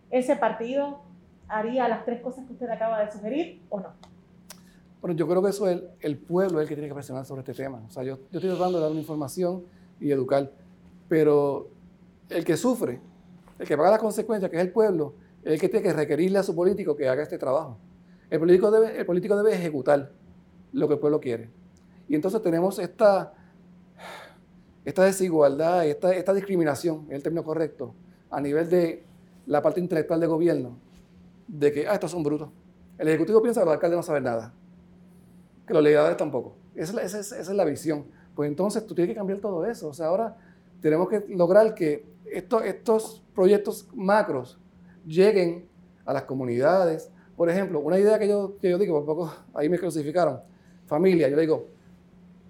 ¿ese 0.10 0.36
partido 0.36 1.02
haría 1.48 1.88
las 1.88 2.06
tres 2.06 2.22
cosas 2.22 2.46
que 2.46 2.54
usted 2.54 2.70
acaba 2.70 3.04
de 3.04 3.12
sugerir 3.12 3.62
o 3.70 3.80
no? 3.80 3.90
Bueno, 5.02 5.16
yo 5.16 5.28
creo 5.28 5.44
que 5.44 5.50
eso 5.50 5.68
es 5.68 5.82
el, 6.00 6.18
pueblo 6.18 6.62
el 6.62 6.68
que 6.68 6.76
tiene 6.76 6.88
que 6.88 6.94
presionar 6.94 7.26
sobre 7.26 7.42
este 7.42 7.54
tema. 7.54 7.84
O 7.86 7.92
sea, 7.92 8.04
yo, 8.04 8.18
yo 8.32 8.40
estoy 8.40 8.50
tratando 8.50 8.78
de 8.78 8.84
dar 8.84 8.92
una 8.92 9.02
información 9.02 9.66
y 10.00 10.12
educar, 10.12 10.50
pero 11.10 11.68
el 12.30 12.46
que 12.46 12.56
sufre, 12.56 13.02
el 13.60 13.68
que 13.68 13.76
paga 13.76 13.92
las 13.92 14.00
consecuencias, 14.00 14.50
que 14.50 14.58
es 14.58 14.64
el 14.64 14.72
pueblo, 14.72 15.16
es 15.44 15.54
el 15.54 15.60
que 15.60 15.68
tiene 15.68 15.84
que 15.84 15.94
requerirle 15.94 16.40
a 16.40 16.44
su 16.44 16.56
político 16.56 16.96
que 16.96 17.10
haga 17.10 17.22
este 17.22 17.38
trabajo. 17.38 17.78
El 18.30 18.40
político 18.40 18.72
debe, 18.72 18.98
el 18.98 19.06
político 19.06 19.36
debe 19.36 19.54
ejecutar 19.54 20.12
lo 20.72 20.88
que 20.88 20.94
el 20.94 21.00
pueblo 21.00 21.20
quiere. 21.20 21.50
Y 22.08 22.16
entonces 22.16 22.42
tenemos 22.42 22.80
esta, 22.80 23.34
esta 24.86 25.04
desigualdad, 25.04 25.86
esta, 25.86 26.14
esta 26.14 26.34
discriminación, 26.34 27.06
es 27.10 27.16
el 27.16 27.24
término 27.24 27.44
correcto, 27.44 27.94
a 28.30 28.42
nivel 28.42 28.70
de 28.70 29.04
la 29.46 29.62
parte 29.62 29.80
intelectual 29.80 30.20
del 30.20 30.30
gobierno, 30.30 30.78
de 31.48 31.72
que, 31.72 31.88
ah, 31.88 31.94
estos 31.94 32.12
son 32.12 32.24
brutos. 32.24 32.50
El 32.98 33.08
Ejecutivo 33.08 33.42
piensa 33.42 33.62
que 33.62 33.66
los 33.66 33.74
alcaldes 33.74 33.98
no 33.98 34.04
saben 34.04 34.24
nada, 34.24 34.54
que 35.68 35.74
los 35.74 35.84
legisladores 35.84 36.18
tampoco. 36.18 36.56
Esa 36.76 37.02
es, 37.02 37.50
la 37.50 37.66
visión. 37.66 38.06
Pues 38.36 38.50
entonces 38.50 38.86
tú 38.86 38.96
tienes 38.96 39.14
que 39.14 39.18
cambiar 39.18 39.40
todo 39.40 39.66
eso. 39.66 39.90
O 39.90 39.94
sea, 39.94 40.08
ahora 40.08 40.36
tenemos 40.82 41.08
que 41.08 41.24
lograr 41.30 41.76
que 41.76 42.06
estos, 42.26 42.64
estos 42.64 43.24
proyectos 43.34 43.88
macros 43.94 44.60
lleguen 45.06 45.68
a 46.06 46.14
las 46.14 46.24
comunidades, 46.24 47.12
por 47.36 47.50
ejemplo, 47.50 47.80
una 47.80 47.98
idea 47.98 48.20
que 48.20 48.28
yo, 48.28 48.58
que 48.60 48.70
yo 48.70 48.78
digo, 48.78 49.04
por 49.04 49.06
poco 49.06 49.34
ahí 49.54 49.70
me 49.70 49.80
crucificaron, 49.80 50.42
familia, 50.86 51.30
yo 51.30 51.36
le 51.36 51.42
digo, 51.44 51.68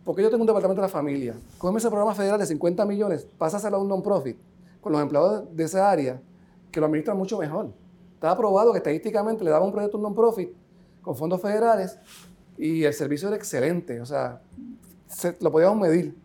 ¿por 0.03 0.15
qué 0.15 0.23
yo 0.23 0.29
tengo 0.29 0.43
un 0.43 0.47
departamento 0.47 0.81
de 0.81 0.87
la 0.87 0.91
familia? 0.91 1.35
Cógeme 1.57 1.79
ese 1.79 1.87
programa 1.87 2.13
federal 2.13 2.39
de 2.39 2.45
50 2.45 2.85
millones, 2.85 3.27
pásaselo 3.37 3.77
a 3.77 3.79
un 3.79 3.87
non-profit, 3.87 4.37
con 4.81 4.91
los 4.91 5.01
empleados 5.01 5.45
de 5.55 5.63
esa 5.63 5.89
área, 5.89 6.21
que 6.71 6.79
lo 6.79 6.85
administran 6.87 7.17
mucho 7.17 7.37
mejor. 7.37 7.71
Estaba 8.15 8.37
probado 8.37 8.71
que 8.71 8.77
estadísticamente 8.77 9.43
le 9.43 9.51
daba 9.51 9.65
un 9.65 9.71
proyecto 9.71 9.97
un 9.97 10.03
non-profit 10.03 10.49
con 11.01 11.15
fondos 11.15 11.41
federales 11.41 11.97
y 12.57 12.83
el 12.83 12.93
servicio 12.93 13.27
era 13.27 13.37
excelente, 13.37 13.99
o 14.01 14.05
sea, 14.05 14.41
lo 15.39 15.51
podíamos 15.51 15.77
medir. 15.77 16.17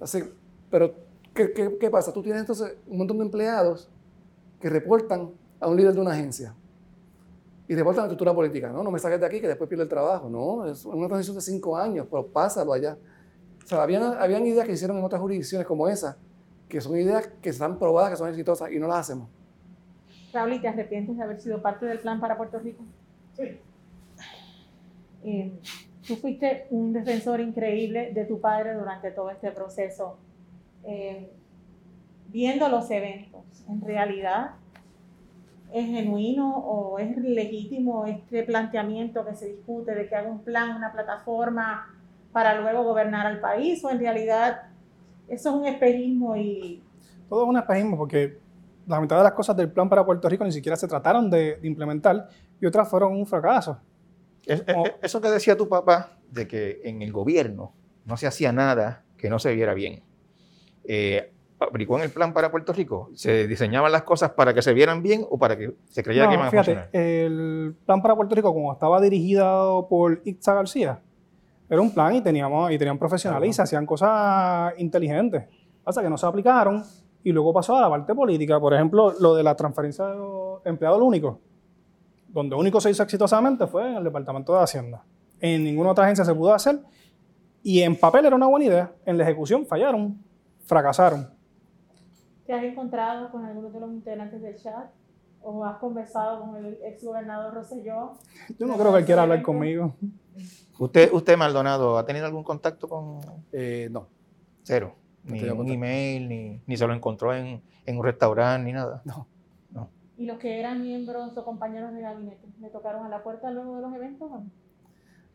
Así, 0.00 0.22
pero, 0.70 0.94
¿qué, 1.34 1.52
¿qué, 1.52 1.76
qué, 1.78 1.90
pasa? 1.90 2.12
Tú 2.12 2.22
tienes 2.22 2.40
entonces 2.40 2.74
un 2.86 2.98
montón 2.98 3.18
de 3.18 3.24
empleados 3.24 3.88
que 4.60 4.68
reportan 4.68 5.30
a 5.58 5.68
un 5.68 5.76
líder 5.76 5.94
de 5.94 6.00
una 6.00 6.12
agencia 6.12 6.54
y 7.70 7.74
reportan 7.76 8.02
la 8.02 8.06
estructura 8.06 8.34
política. 8.34 8.68
No, 8.70 8.82
no 8.82 8.90
me 8.90 8.98
saques 8.98 9.20
de 9.20 9.26
aquí 9.26 9.40
que 9.40 9.46
después 9.46 9.68
pierde 9.68 9.84
el 9.84 9.88
trabajo. 9.88 10.28
No, 10.28 10.66
es 10.66 10.84
una 10.84 11.06
transición 11.06 11.36
de 11.36 11.40
cinco 11.40 11.76
años, 11.76 12.04
pero 12.10 12.26
pásalo 12.26 12.72
allá. 12.72 12.98
O 13.62 13.66
sea, 13.68 13.84
habían, 13.84 14.02
habían 14.02 14.44
ideas 14.44 14.66
que 14.66 14.72
hicieron 14.72 14.98
en 14.98 15.04
otras 15.04 15.20
jurisdicciones 15.20 15.68
como 15.68 15.86
esa, 15.86 16.18
que 16.68 16.80
son 16.80 16.96
ideas 16.96 17.28
que 17.40 17.50
están 17.50 17.78
probadas, 17.78 18.10
que 18.10 18.16
son 18.16 18.28
exitosas 18.28 18.72
y 18.72 18.80
no 18.80 18.88
las 18.88 18.98
hacemos. 18.98 19.28
Raúl, 20.32 20.54
¿y 20.54 20.60
te 20.60 20.66
arrepientes 20.66 21.16
de 21.16 21.22
haber 21.22 21.40
sido 21.40 21.62
parte 21.62 21.86
del 21.86 22.00
plan 22.00 22.18
para 22.18 22.36
Puerto 22.36 22.58
Rico? 22.58 22.82
Sí. 23.34 23.60
Eh, 25.22 25.52
tú 26.08 26.16
fuiste 26.16 26.66
un 26.70 26.92
defensor 26.92 27.38
increíble 27.38 28.10
de 28.12 28.24
tu 28.24 28.40
padre 28.40 28.74
durante 28.74 29.12
todo 29.12 29.30
este 29.30 29.52
proceso. 29.52 30.18
Eh, 30.82 31.30
viendo 32.26 32.68
los 32.68 32.90
eventos, 32.90 33.64
en 33.68 33.80
realidad, 33.80 34.56
¿es 35.72 35.86
genuino 35.86 36.56
o 36.56 36.98
es 36.98 37.16
legítimo 37.16 38.06
este 38.06 38.42
planteamiento 38.42 39.24
que 39.24 39.34
se 39.34 39.46
discute 39.46 39.94
de 39.94 40.08
que 40.08 40.16
haga 40.16 40.28
un 40.28 40.40
plan, 40.40 40.76
una 40.76 40.92
plataforma 40.92 41.94
para 42.32 42.60
luego 42.60 42.84
gobernar 42.84 43.26
al 43.26 43.40
país? 43.40 43.84
¿O 43.84 43.90
en 43.90 43.98
realidad 43.98 44.62
eso 45.28 45.50
es 45.50 45.54
un 45.54 45.66
espejismo 45.66 46.36
y... 46.36 46.82
Todo 47.28 47.44
es 47.44 47.48
un 47.48 47.56
espejismo 47.56 47.96
porque 47.96 48.38
la 48.86 49.00
mitad 49.00 49.16
de 49.16 49.24
las 49.24 49.32
cosas 49.32 49.56
del 49.56 49.70
plan 49.70 49.88
para 49.88 50.04
Puerto 50.04 50.28
Rico 50.28 50.44
ni 50.44 50.52
siquiera 50.52 50.76
se 50.76 50.88
trataron 50.88 51.30
de, 51.30 51.56
de 51.56 51.68
implementar 51.68 52.28
y 52.60 52.66
otras 52.66 52.88
fueron 52.88 53.12
un 53.12 53.26
fracaso. 53.26 53.78
eso 55.02 55.20
que 55.20 55.28
decía 55.28 55.56
tu 55.56 55.68
papá, 55.68 56.16
de 56.30 56.46
que 56.46 56.80
en 56.84 57.02
el 57.02 57.12
gobierno 57.12 57.72
no 58.04 58.16
se 58.16 58.26
hacía 58.26 58.52
nada 58.52 59.04
que 59.16 59.30
no 59.30 59.38
se 59.38 59.54
viera 59.54 59.74
bien. 59.74 60.02
Eh, 60.84 61.32
aplicó 61.60 61.96
en 61.98 62.04
el 62.04 62.10
plan 62.10 62.32
para 62.32 62.50
Puerto 62.50 62.72
Rico? 62.72 63.10
¿Se 63.14 63.46
diseñaban 63.46 63.92
las 63.92 64.02
cosas 64.02 64.30
para 64.30 64.54
que 64.54 64.62
se 64.62 64.72
vieran 64.72 65.02
bien 65.02 65.26
o 65.28 65.38
para 65.38 65.56
que 65.56 65.74
se 65.88 66.02
creyera 66.02 66.28
que 66.28 66.34
iban 66.34 66.46
a 66.46 66.50
fíjate, 66.50 66.88
El 66.92 67.76
plan 67.84 68.02
para 68.02 68.16
Puerto 68.16 68.34
Rico, 68.34 68.52
como 68.52 68.72
estaba 68.72 69.00
dirigido 69.00 69.86
por 69.88 70.22
Itza 70.24 70.54
García, 70.54 71.00
era 71.68 71.80
un 71.80 71.92
plan 71.92 72.14
y 72.16 72.20
teníamos 72.20 72.72
y 72.72 72.78
tenían 72.78 72.98
profesionales 72.98 73.50
y 73.50 73.52
se 73.52 73.62
hacían 73.62 73.86
cosas 73.86 74.72
inteligentes. 74.78 75.44
Pasa 75.84 76.02
que 76.02 76.10
no 76.10 76.18
se 76.18 76.26
aplicaron 76.26 76.82
y 77.22 77.32
luego 77.32 77.52
pasó 77.52 77.76
a 77.76 77.82
la 77.82 77.88
parte 77.88 78.14
política. 78.14 78.58
Por 78.58 78.74
ejemplo, 78.74 79.14
lo 79.20 79.34
de 79.34 79.42
la 79.42 79.54
transferencia 79.54 80.04
de 80.06 80.14
empleado 80.64 81.04
único, 81.04 81.38
donde 82.28 82.56
único 82.56 82.80
se 82.80 82.90
hizo 82.90 83.02
exitosamente 83.02 83.66
fue 83.66 83.88
en 83.88 83.96
el 83.96 84.04
Departamento 84.04 84.54
de 84.54 84.62
Hacienda. 84.62 85.04
En 85.40 85.64
ninguna 85.64 85.90
otra 85.90 86.04
agencia 86.04 86.24
se 86.24 86.34
pudo 86.34 86.52
hacer 86.52 86.80
y 87.62 87.82
en 87.82 87.96
papel 87.96 88.26
era 88.26 88.36
una 88.36 88.46
buena 88.46 88.66
idea. 88.66 88.92
En 89.04 89.18
la 89.18 89.24
ejecución 89.24 89.66
fallaron, 89.66 90.22
fracasaron. 90.64 91.39
¿Te 92.50 92.56
has 92.56 92.64
encontrado 92.64 93.30
con 93.30 93.44
algunos 93.44 93.72
de 93.72 93.78
los 93.78 93.92
integrantes 93.92 94.42
del 94.42 94.56
chat? 94.56 94.90
¿O 95.40 95.64
has 95.64 95.78
conversado 95.78 96.40
con 96.40 96.56
el 96.56 96.78
ex 96.82 97.04
gobernador 97.04 97.54
Rosselló? 97.54 98.14
Yo 98.58 98.66
no 98.66 98.76
creo 98.76 98.90
que 98.90 98.98
él 98.98 99.04
quiera 99.04 99.22
hablar 99.22 99.40
conmigo. 99.40 99.94
¿Usted, 100.76 101.12
usted, 101.12 101.36
Maldonado, 101.36 101.96
ha 101.96 102.04
tenido 102.04 102.26
algún 102.26 102.42
contacto 102.42 102.88
con...? 102.88 103.20
Eh, 103.52 103.88
no. 103.92 104.08
Cero. 104.64 104.96
Ni 105.22 105.48
un 105.48 105.70
email, 105.70 106.28
ni, 106.28 106.60
ni, 106.66 106.76
se 106.76 106.88
lo 106.88 106.92
encontró 106.92 107.32
en, 107.32 107.62
en, 107.86 107.96
un 107.96 108.04
restaurante, 108.04 108.66
ni 108.66 108.72
nada. 108.72 109.00
No. 109.04 109.28
no. 109.70 109.88
¿Y 110.18 110.26
los 110.26 110.40
que 110.40 110.58
eran 110.58 110.82
miembros 110.82 111.38
o 111.38 111.44
compañeros 111.44 111.94
de 111.94 112.00
gabinete, 112.00 112.48
le 112.60 112.68
tocaron 112.70 113.06
a 113.06 113.08
la 113.08 113.22
puerta 113.22 113.52
luego 113.52 113.76
de 113.76 113.82
los 113.82 113.94
eventos? 113.94 114.28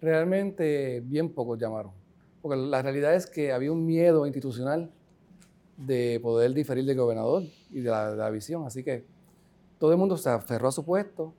Realmente 0.01 0.99
bien 0.99 1.33
pocos 1.33 1.57
llamaron. 1.57 1.93
Porque 2.41 2.57
la 2.57 2.81
realidad 2.81 3.15
es 3.15 3.25
que 3.25 3.53
había 3.53 3.71
un 3.71 3.85
miedo 3.85 4.25
institucional 4.25 4.91
de 5.77 6.19
poder 6.21 6.53
diferir 6.53 6.85
del 6.85 6.97
gobernador 6.97 7.43
y 7.71 7.81
de 7.81 7.89
la, 7.89 8.11
de 8.11 8.17
la 8.17 8.29
visión. 8.29 8.65
Así 8.65 8.83
que 8.83 9.05
todo 9.77 9.91
el 9.91 9.97
mundo 9.97 10.17
se 10.17 10.29
aferró 10.29 10.69
a 10.69 10.71
su 10.71 10.85
puesto 10.85 11.33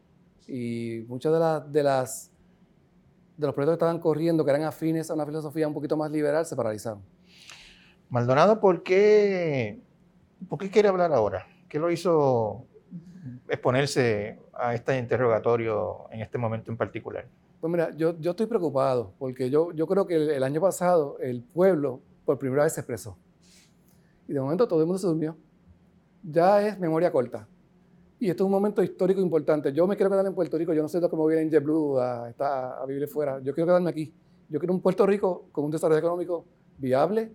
y 0.47 1.05
muchas 1.09 1.33
de, 1.33 1.39
las 1.39 1.73
de, 1.73 1.83
las, 1.83 2.31
de 3.37 3.47
los 3.47 3.55
proyectos 3.55 3.73
que 3.73 3.85
estaban 3.85 3.99
corriendo, 3.99 4.45
que 4.45 4.51
eran 4.51 4.65
afines 4.65 5.11
a 5.11 5.15
una 5.15 5.27
filosofía 5.27 5.67
un 5.67 5.75
poquito 5.75 5.97
más 5.97 6.11
liberal, 6.11 6.45
se 6.47 6.55
paralizaron. 6.55 7.03
Maldonado, 8.09 8.61
¿por 8.61 8.83
qué, 8.83 9.81
¿por 10.49 10.59
qué 10.59 10.71
quiere 10.71 10.89
hablar 10.89 11.13
ahora? 11.13 11.47
¿Qué 11.69 11.79
lo 11.79 11.91
hizo 11.91 12.65
exponerse 13.49 14.39
a 14.53 14.75
este 14.75 14.97
interrogatorio 14.99 16.07
en 16.11 16.21
este 16.21 16.39
momento 16.39 16.71
en 16.71 16.77
particular? 16.77 17.27
Pues 17.61 17.71
mira, 17.71 17.91
yo, 17.97 18.17
yo 18.21 18.31
estoy 18.31 18.47
preocupado 18.47 19.13
porque 19.19 19.51
yo, 19.51 19.73
yo 19.73 19.87
creo 19.87 20.07
que 20.07 20.15
el, 20.15 20.31
el 20.31 20.43
año 20.45 20.61
pasado 20.61 21.19
el 21.19 21.43
pueblo 21.43 22.01
por 22.25 22.39
primera 22.39 22.63
vez 22.63 22.75
se 22.75 22.81
expresó. 22.81 23.17
Y 24.29 24.33
de 24.33 24.41
momento 24.41 24.67
todo 24.67 24.81
el 24.81 24.87
mundo 24.87 24.99
se 24.99 25.07
durmió. 25.07 25.37
Ya 26.23 26.67
es 26.67 26.79
memoria 26.79 27.11
corta. 27.13 27.49
Y 28.19 28.31
esto 28.31 28.45
es 28.45 28.47
un 28.47 28.53
momento 28.53 28.83
histórico 28.83 29.21
importante. 29.21 29.73
Yo 29.73 29.87
me 29.87 29.97
quiero 29.97 30.11
quedar 30.11 30.27
en 30.27 30.35
Puerto 30.35 30.57
Rico. 30.57 30.73
Yo 30.73 30.83
no 30.83 30.89
sé 30.89 31.01
me 31.01 31.09
voy 31.09 31.35
a 31.35 31.37
ir 31.37 31.43
en 31.43 31.51
JetBlue 31.51 31.99
a, 31.99 32.33
a, 32.39 32.83
a 32.83 32.87
vivir 32.87 33.07
fuera. 33.09 33.39
Yo 33.41 33.55
quiero 33.55 33.67
quedarme 33.67 33.91
aquí. 33.91 34.13
Yo 34.49 34.59
quiero 34.59 34.73
un 34.73 34.81
Puerto 34.81 35.05
Rico 35.07 35.49
con 35.53 35.65
un 35.65 35.71
desarrollo 35.71 35.99
económico 35.99 36.45
viable, 36.79 37.33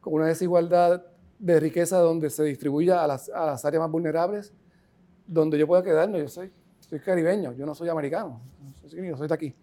con 0.00 0.14
una 0.14 0.26
desigualdad 0.26 1.04
de 1.38 1.60
riqueza 1.60 1.98
donde 1.98 2.30
se 2.30 2.44
distribuya 2.44 3.04
a 3.04 3.06
las, 3.06 3.28
a 3.28 3.46
las 3.46 3.64
áreas 3.64 3.82
más 3.82 3.90
vulnerables, 3.90 4.52
donde 5.26 5.58
yo 5.58 5.66
pueda 5.66 5.82
quedarme. 5.82 6.20
Yo 6.20 6.28
soy, 6.28 6.50
soy 6.80 7.00
caribeño, 7.00 7.52
yo 7.52 7.66
no 7.66 7.74
soy 7.74 7.88
americano. 7.88 8.40
Yo 8.82 9.16
soy 9.16 9.28
de 9.28 9.34
aquí. 9.34 9.54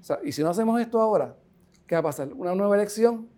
O 0.00 0.04
sea, 0.04 0.18
y 0.24 0.32
si 0.32 0.42
no 0.42 0.48
hacemos 0.48 0.80
esto 0.80 1.00
ahora, 1.00 1.36
¿qué 1.86 1.94
va 1.94 2.00
a 2.00 2.04
pasar? 2.04 2.32
Una 2.32 2.54
nueva 2.54 2.76
elección, 2.76 3.28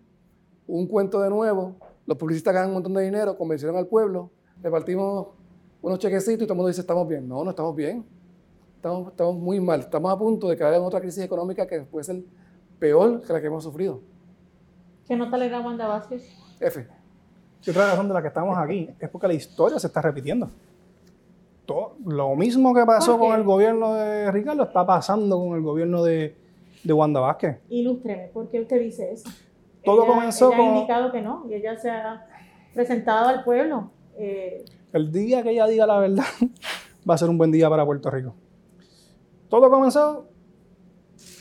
un 0.67 0.87
cuento 0.87 1.19
de 1.21 1.29
nuevo, 1.29 1.75
los 2.05 2.17
publicistas 2.17 2.53
ganan 2.53 2.69
un 2.69 2.75
montón 2.75 2.93
de 2.93 3.03
dinero, 3.03 3.37
convencieron 3.37 3.77
al 3.77 3.87
pueblo, 3.87 4.29
repartimos 4.61 5.27
unos 5.81 5.99
chequecitos 5.99 6.43
y 6.43 6.45
todo 6.45 6.53
el 6.53 6.57
mundo 6.57 6.67
dice, 6.69 6.81
estamos 6.81 7.07
bien. 7.07 7.27
No, 7.27 7.43
no 7.43 7.49
estamos 7.49 7.75
bien. 7.75 8.05
Estamos, 8.75 9.09
estamos 9.09 9.35
muy 9.35 9.59
mal. 9.59 9.81
Estamos 9.81 10.11
a 10.11 10.17
punto 10.17 10.49
de 10.49 10.57
caer 10.57 10.75
en 10.75 10.81
otra 10.81 10.99
crisis 10.99 11.23
económica 11.23 11.67
que 11.67 11.81
puede 11.81 12.03
ser 12.03 12.21
peor 12.79 13.21
que 13.21 13.31
la 13.31 13.39
que 13.39 13.47
hemos 13.47 13.63
sufrido. 13.63 14.01
¿Qué 15.07 15.15
nota 15.15 15.37
le 15.37 15.49
da 15.49 15.61
Wanda 15.61 15.87
Vázquez? 15.87 16.23
F. 16.59 16.87
Y 17.65 17.69
otra 17.69 17.91
razón 17.91 18.07
de 18.07 18.13
la 18.13 18.21
que 18.21 18.27
estamos 18.29 18.57
aquí 18.57 18.89
es 18.99 19.09
porque 19.09 19.27
la 19.27 19.33
historia 19.33 19.79
se 19.79 19.87
está 19.87 20.01
repitiendo. 20.01 20.49
Todo, 21.65 21.95
lo 22.05 22.35
mismo 22.35 22.73
que 22.73 22.85
pasó 22.85 23.17
con 23.17 23.37
el 23.37 23.43
gobierno 23.43 23.93
de 23.93 24.31
Ricardo 24.31 24.63
está 24.63 24.85
pasando 24.85 25.37
con 25.39 25.55
el 25.55 25.61
gobierno 25.61 26.03
de, 26.03 26.35
de 26.83 26.93
Wanda 26.93 27.21
Vázquez. 27.21 27.59
Ilústreme, 27.69 28.29
¿por 28.33 28.49
qué 28.49 28.61
usted 28.61 28.81
dice 28.81 29.13
eso? 29.13 29.29
Todo 29.83 30.03
ella, 30.03 30.13
comenzó 30.13 30.47
ella 30.47 30.57
con... 30.57 30.65
ha 30.65 30.75
indicado 30.75 31.11
que 31.11 31.21
no, 31.21 31.45
y 31.49 31.53
ella 31.55 31.77
se 31.77 31.89
ha 31.89 32.25
presentado 32.73 33.29
al 33.29 33.43
pueblo. 33.43 33.91
Eh, 34.15 34.63
el 34.93 35.11
día 35.11 35.43
que 35.43 35.51
ella 35.51 35.67
diga 35.67 35.87
la 35.87 35.99
verdad 35.99 36.23
va 37.09 37.15
a 37.15 37.17
ser 37.17 37.29
un 37.29 37.37
buen 37.37 37.51
día 37.51 37.69
para 37.69 37.85
Puerto 37.85 38.09
Rico. 38.09 38.33
Todo 39.49 39.69
comenzó 39.69 40.27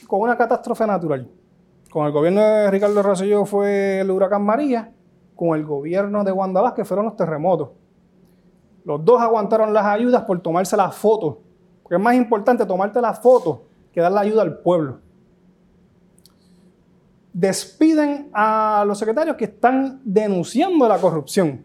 con 0.06 0.20
una 0.20 0.36
catástrofe 0.36 0.86
natural. 0.86 1.28
Con 1.90 2.06
el 2.06 2.12
gobierno 2.12 2.40
de 2.40 2.70
Ricardo 2.70 3.02
Rosselló 3.02 3.44
fue 3.44 4.00
el 4.00 4.10
huracán 4.10 4.44
María, 4.44 4.92
con 5.36 5.58
el 5.58 5.64
gobierno 5.64 6.24
de 6.24 6.32
Wanda 6.32 6.60
Vázquez 6.60 6.86
fueron 6.86 7.06
los 7.06 7.16
terremotos. 7.16 7.70
Los 8.84 9.04
dos 9.04 9.20
aguantaron 9.20 9.72
las 9.72 9.84
ayudas 9.86 10.24
por 10.24 10.40
tomarse 10.40 10.76
las 10.76 10.94
fotos, 10.94 11.36
porque 11.82 11.96
es 11.96 12.00
más 12.00 12.14
importante 12.14 12.66
tomarte 12.66 13.00
las 13.00 13.20
fotos 13.20 13.60
que 13.92 14.00
dar 14.00 14.10
la 14.10 14.22
ayuda 14.22 14.42
al 14.42 14.58
pueblo 14.58 14.98
despiden 17.32 18.28
a 18.32 18.84
los 18.86 18.98
secretarios 18.98 19.36
que 19.36 19.44
están 19.44 20.00
denunciando 20.04 20.86
la 20.88 20.98
corrupción. 20.98 21.64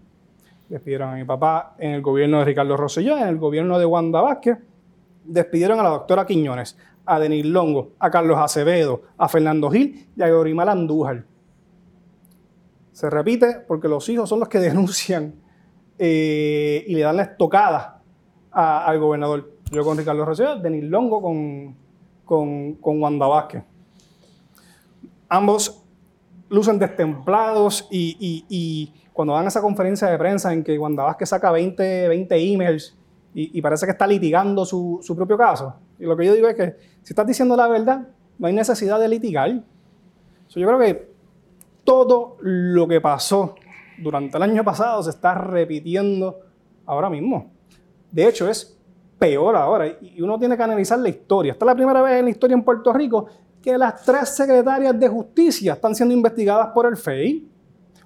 Despidieron 0.70 1.10
a 1.10 1.16
mi 1.16 1.24
papá 1.24 1.76
en 1.78 1.92
el 1.92 2.02
gobierno 2.02 2.40
de 2.40 2.46
Ricardo 2.46 2.78
Rosselló, 2.78 3.18
en 3.18 3.28
el 3.28 3.38
gobierno 3.38 3.78
de 3.80 3.86
Wanda 3.86 4.22
Vázquez. 4.22 4.58
Despidieron 5.24 5.80
a 5.80 5.84
la 5.84 5.90
doctora 5.90 6.26
Quiñones, 6.26 6.78
a 7.06 7.20
Denis 7.20 7.46
Longo, 7.46 7.92
a 8.00 8.10
Carlos 8.10 8.38
Acevedo, 8.38 9.04
a 9.18 9.28
Fernando 9.28 9.70
Gil 9.70 10.08
y 10.16 10.22
a 10.22 10.30
Yorimar 10.30 10.70
Andújar. 10.70 11.26
Se 12.92 13.10
repite 13.10 13.62
porque 13.68 13.88
los 13.88 14.08
hijos 14.10 14.28
son 14.28 14.40
los 14.40 14.50
que 14.50 14.60
denuncian 14.60 15.36
eh, 16.00 16.84
y 16.88 16.96
le 16.96 17.02
dan 17.02 17.18
la 17.18 17.24
estocada 17.24 18.02
al 18.52 19.00
gobernador. 19.00 19.52
Yo 19.72 19.84
con 19.84 19.98
Ricardo 19.98 20.24
Rosselló, 20.26 20.56
Denis 20.56 20.86
Longo 20.86 21.22
con, 21.22 21.76
con, 22.26 22.76
con 22.76 23.02
Wanda 23.02 23.28
Vázquez 23.28 23.64
ambos 25.30 25.84
lucen 26.50 26.80
destemplados 26.80 27.88
y, 27.92 28.18
y, 28.20 28.46
y, 28.50 28.94
cuando 29.12 29.34
dan 29.34 29.48
esa 29.48 29.62
conferencia 29.62 30.08
de 30.08 30.18
prensa 30.18 30.54
en 30.54 30.64
que 30.64 30.78
Wanda 30.78 31.04
Vázquez 31.04 31.30
saca 31.30 31.52
20, 31.52 32.08
20 32.08 32.54
emails 32.54 32.96
y, 33.34 33.62
parece 33.62 33.86
que 33.86 33.92
está 33.92 34.08
litigando 34.08 34.66
su, 34.66 35.00
su, 35.04 35.16
propio 35.16 35.38
caso. 35.38 35.76
Y 36.00 36.06
lo 36.06 36.18
que 36.18 36.26
yo 36.26 36.34
digo 36.34 36.48
es 36.48 36.56
que 36.56 36.76
si 37.04 37.14
estás 37.14 37.28
diciendo 37.28 37.56
la 37.56 37.68
verdad, 37.68 38.08
no 38.40 38.48
hay 38.48 38.54
necesidad 38.54 39.00
de 39.00 39.08
litigar. 39.08 39.62
So, 40.48 40.60
yo 40.60 40.68
creo 40.68 40.80
que 40.80 41.12
todo 41.84 42.38
lo 42.42 42.88
que 42.88 43.00
pasó 43.00 43.56
durante 44.00 44.38
el 44.38 44.44
año 44.44 44.64
pasado 44.64 45.04
se 45.04 45.12
está 45.12 45.36
repitiendo 45.36 46.40
ahora 46.86 47.10
mismo. 47.10 47.52
De 48.12 48.28
hecho, 48.28 48.50
es 48.50 48.76
peor 49.20 49.56
ahora. 49.56 49.88
Y 50.02 50.22
uno 50.22 50.40
tiene 50.40 50.58
que 50.58 50.64
analizar 50.64 50.98
la 51.00 51.10
historia. 51.10 51.54
Esta 51.54 51.66
es 51.66 51.68
la 51.68 51.76
primera 51.76 52.02
vez 52.02 52.20
en 52.20 52.26
la 52.26 52.32
historia 52.32 52.56
en 52.56 52.64
Puerto 52.64 52.92
Rico 52.94 53.28
que 53.68 53.78
las 53.78 54.02
tres 54.02 54.30
secretarias 54.30 54.98
de 54.98 55.10
justicia 55.10 55.74
están 55.74 55.94
siendo 55.94 56.16
investigadas 56.16 56.68
por 56.68 56.86
el 56.86 56.96
FEI. 56.96 57.52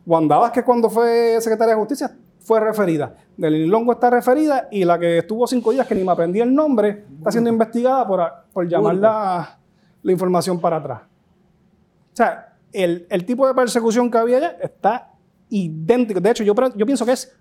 Wanda 0.08 0.52
que 0.52 0.64
cuando 0.64 0.90
fue 0.90 1.38
secretaria 1.40 1.76
de 1.76 1.80
justicia 1.80 2.18
fue 2.40 2.60
referida. 2.60 3.16
Del 3.38 3.68
Longo 3.68 3.92
está 3.92 4.10
referida 4.10 4.70
y 4.72 4.84
la 4.84 4.98
que 4.98 5.20
estuvo 5.20 5.46
cinco 5.46 5.72
días, 5.72 5.86
que 5.86 5.94
ni 5.94 6.04
me 6.04 6.14
aprendí 6.14 6.40
el 6.40 6.52
nombre, 6.52 7.06
está 7.16 7.32
siendo 7.32 7.52
investigada 7.52 8.08
por, 8.08 8.24
por 8.52 8.68
llamar 8.68 8.96
la, 8.96 9.60
la, 10.02 10.12
información 10.12 10.60
para 10.60 10.78
atrás. 10.78 11.02
O 11.04 12.16
sea, 12.16 12.58
el, 12.74 13.06
el, 13.08 13.24
tipo 13.24 13.46
de 13.46 13.54
persecución 13.54 14.10
que 14.10 14.18
había 14.18 14.38
allá 14.38 14.58
está 14.64 15.12
idéntico. 15.48 16.20
De 16.20 16.32
hecho, 16.32 16.44
yo, 16.44 16.56
yo 16.76 16.86
pienso 16.88 17.06
que 17.06 17.12
es 17.12 17.38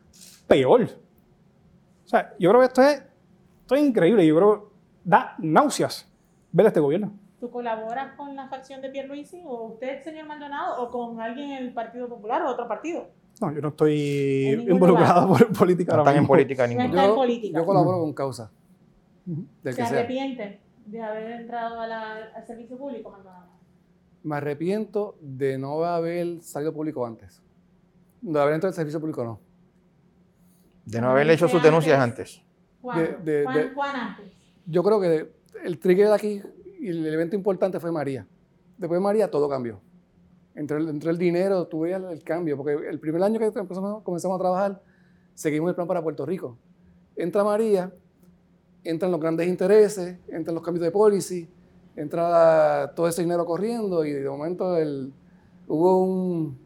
peor. 0.47 0.83
O 2.05 2.09
sea, 2.09 2.35
yo 2.39 2.51
creo 2.51 2.61
que 2.61 2.67
esto 2.67 2.83
es, 2.83 3.03
esto 3.63 3.75
es 3.77 3.81
increíble. 3.83 4.27
Yo 4.27 4.37
creo 4.37 4.63
que 4.63 4.69
da 5.05 5.37
náuseas 5.39 6.07
ver 6.53 6.67
este 6.67 6.81
gobierno. 6.81 7.15
¿Tú 7.41 7.51
colaboras 7.51 8.17
con 8.17 8.37
la 8.37 8.49
facción 8.49 8.83
de 8.83 8.91
Pierluisi 8.91 9.43
o 9.47 9.69
usted, 9.69 10.05
señor 10.05 10.27
Maldonado, 10.27 10.83
o 10.83 10.91
con 10.91 11.19
alguien 11.23 11.53
en 11.53 11.65
el 11.65 11.73
Partido 11.73 12.07
Popular 12.07 12.43
o 12.43 12.51
otro 12.51 12.69
partido? 12.69 13.09
No, 13.41 13.51
yo 13.51 13.63
no 13.63 13.69
estoy 13.69 14.67
involucrado 14.69 15.29
por 15.39 15.51
política. 15.51 15.95
No 15.97 16.03
están 16.03 16.17
en 16.19 16.27
política 16.27 16.67
ningún 16.67 16.93
yo, 16.93 17.25
yo 17.27 17.65
colaboro 17.65 18.01
con 18.01 18.13
causa. 18.13 18.51
¿Se 19.63 19.83
arrepiente 19.83 20.61
de 20.85 21.01
haber 21.01 21.41
entrado 21.41 21.81
al 21.81 22.47
servicio 22.47 22.77
público, 22.77 23.11
Maldonado? 23.11 23.47
Me 24.23 24.37
arrepiento 24.37 25.17
de 25.23 25.57
no 25.57 25.83
haber 25.83 26.43
salido 26.43 26.75
público 26.75 27.07
antes. 27.07 27.43
De 28.21 28.39
haber 28.39 28.53
entrado 28.53 28.73
al 28.73 28.77
servicio 28.77 29.01
público, 29.01 29.25
no. 29.25 29.41
De 30.85 31.01
no 31.01 31.11
haber 31.11 31.31
hecho 31.31 31.49
sus 31.49 31.63
denuncias 31.63 31.99
antes. 31.99 32.43
¿Cuándo? 32.83 33.19
De, 33.25 33.47
antes? 33.47 34.33
Yo 34.67 34.83
creo 34.83 35.01
que 35.01 35.33
el 35.65 35.79
trigger 35.79 36.09
de 36.09 36.15
aquí 36.15 36.43
y 36.81 36.89
el 36.89 37.07
evento 37.07 37.37
importante 37.37 37.79
fue 37.79 37.93
María. 37.93 38.27
Después 38.79 38.99
de 38.99 39.05
María 39.05 39.31
todo 39.31 39.49
cambió. 39.49 39.81
Entró 40.55 40.79
el, 40.79 40.89
el 40.89 41.19
dinero, 41.19 41.67
tuve 41.67 41.93
el, 41.93 42.23
cambio, 42.25 42.57
porque 42.57 42.89
el 42.89 42.99
primer 42.99 43.23
año 43.23 43.39
que 43.39 43.47
empezamos, 43.47 44.03
comenzamos 44.03 44.37
a 44.37 44.41
trabajar, 44.41 44.83
seguimos 45.35 45.69
el 45.69 45.75
plan 45.75 45.87
para 45.87 46.03
Puerto 46.03 46.25
Rico. 46.25 46.59
Entra 47.15 47.45
María, 47.45 47.93
entran 48.83 49.11
los 49.11 49.21
grandes 49.21 49.47
intereses, 49.47 50.17
entran 50.29 50.55
los 50.55 50.65
cambios 50.65 50.85
de 50.85 50.91
policy, 50.91 51.49
entra 51.95 52.93
todo 52.97 53.09
ese 53.09 53.23
dinero 53.23 53.45
corriendo 53.45 54.05
y 54.05 54.13
de 54.13 54.29
momento 54.29 54.77
el, 54.77 55.13
hubo 55.69 56.03
un, 56.03 56.59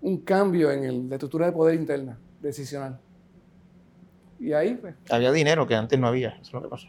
un 0.00 0.16
cambio 0.18 0.70
en 0.72 1.08
la 1.08 1.14
estructura 1.14 1.46
de 1.46 1.52
poder 1.52 1.76
interna, 1.76 2.18
decisional. 2.40 2.98
Y 4.40 4.52
ahí, 4.52 4.74
pues. 4.74 4.96
Había 5.08 5.30
dinero 5.30 5.66
que 5.68 5.76
antes 5.76 5.98
no 5.98 6.08
había, 6.08 6.30
eso 6.30 6.42
es 6.42 6.52
lo 6.52 6.62
que 6.62 6.68
pasó. 6.68 6.88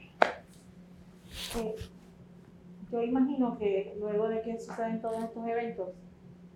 Yo 2.94 3.02
imagino 3.02 3.58
que 3.58 3.96
luego 4.00 4.30
de 4.30 4.44
que 4.44 4.60
suceden 4.60 5.02
todos 5.02 5.24
estos 5.24 5.48
eventos, 5.48 5.90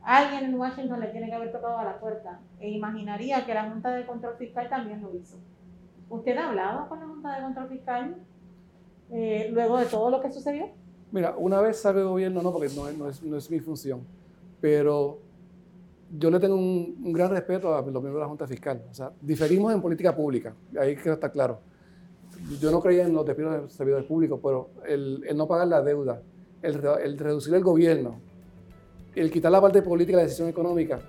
alguien 0.03 0.45
en 0.45 0.59
Washington 0.59 0.99
le 0.99 1.07
tiene 1.07 1.27
que 1.27 1.33
haber 1.33 1.51
tocado 1.51 1.79
a 1.79 1.83
la 1.83 1.99
puerta 1.99 2.39
e 2.59 2.69
imaginaría 2.69 3.43
que 3.43 3.55
la 3.55 3.67
Junta 3.67 3.91
de 3.95 4.05
Control 4.05 4.35
Fiscal 4.37 4.69
también 4.69 5.01
lo 5.01 5.15
hizo. 5.15 5.37
¿Usted 6.09 6.37
ha 6.37 6.49
hablado 6.49 6.87
con 6.87 6.99
la 6.99 7.07
Junta 7.07 7.35
de 7.35 7.41
Control 7.41 7.69
Fiscal 7.69 8.15
eh, 9.09 9.49
luego 9.51 9.79
de 9.79 9.87
todo 9.87 10.11
lo 10.11 10.21
que 10.21 10.31
sucedió? 10.31 10.67
Mira, 11.11 11.33
una 11.35 11.59
vez 11.59 11.81
salga 11.81 12.01
el 12.01 12.07
gobierno, 12.07 12.43
no, 12.43 12.51
porque 12.51 12.69
no, 12.75 13.37
es, 13.37 13.49
mi 13.49 13.59
función, 13.59 14.01
pero 14.61 15.17
yo 16.15 16.29
le 16.29 16.39
tengo 16.39 16.55
un, 16.55 17.11
gran 17.13 17.31
respeto 17.31 17.75
a 17.75 17.81
los 17.81 17.91
miembros 17.93 18.13
de 18.13 18.19
la 18.19 18.27
Junta 18.27 18.45
Fiscal. 18.45 18.83
O 18.91 18.93
sea, 18.93 19.11
diferimos 19.21 19.73
en 19.73 19.81
política 19.81 20.15
pública, 20.15 20.53
ahí 20.79 20.95
que 20.95 21.11
está 21.11 21.31
claro 21.31 21.61
yo 22.59 22.71
no 22.71 22.81
creía 22.81 23.05
en 23.05 23.13
los 23.13 23.25
despidos 23.25 23.63
de 23.63 23.69
servidores 23.69 24.05
públicos, 24.05 24.39
pero 24.41 24.69
el, 24.85 25.25
no 25.35 25.47
pagar 25.47 25.67
la 25.67 25.81
deuda, 25.81 26.21
el, 26.61 27.17
reducir 27.17 27.53
el 27.53 27.63
gobierno, 27.63 28.19
el 29.15 29.31
quitar 29.31 29.51
la 29.51 29.61
parte 29.61 29.81
política 29.81 30.17
de 30.17 30.23
la 30.23 30.27
decisión 30.27 30.47
económica, 30.47 30.99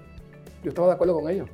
yo 0.62 0.70
estaba 0.70 0.88
de 0.88 0.94
acuerdo 0.94 1.14
con 1.14 1.30
ellos, 1.30 1.48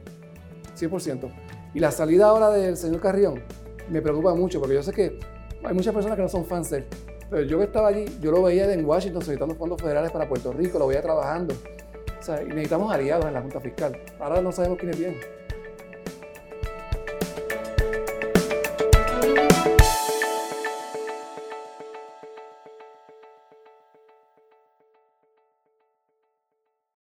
100%. 0.77 1.31
Y 1.75 1.81
la 1.81 1.91
salida 1.91 2.29
ahora 2.29 2.51
del 2.51 2.77
señor 2.77 3.01
Carrión 3.01 3.43
me 3.91 4.01
preocupa 4.01 4.35
mucho, 4.35 4.59
porque 4.61 4.75
yo 4.75 4.83
sé 4.83 4.93
que 4.93 5.19
hay 5.63 5.75
muchas 5.75 5.93
personas 5.93 6.17
que 6.17 6.23
no 6.23 6.29
son 6.29 6.45
fans 6.45 6.71
de 6.71 6.79
él. 6.79 6.85
Pero 7.31 7.43
yo 7.43 7.59
que 7.59 7.65
estaba 7.65 7.89
allí, 7.89 8.05
yo 8.21 8.31
lo 8.31 8.43
veía 8.43 8.73
en 8.73 8.85
Washington 8.85 9.23
solicitando 9.23 9.55
fondos 9.55 9.81
federales 9.81 10.11
para 10.11 10.29
Puerto 10.29 10.53
Rico, 10.53 10.79
lo 10.79 10.87
veía 10.87 11.03
trabajando. 11.03 11.55
O 12.19 12.23
sea, 12.23 12.43
necesitamos 12.43 12.93
aliados 12.93 13.27
en 13.27 13.35
la 13.35 13.43
Junta 13.43 13.61
Fiscal. 13.61 13.99
Ahora 14.19 14.41
no 14.41 14.53
sabemos 14.53 14.79
quiénes 14.79 14.99
vienen. 14.99 15.21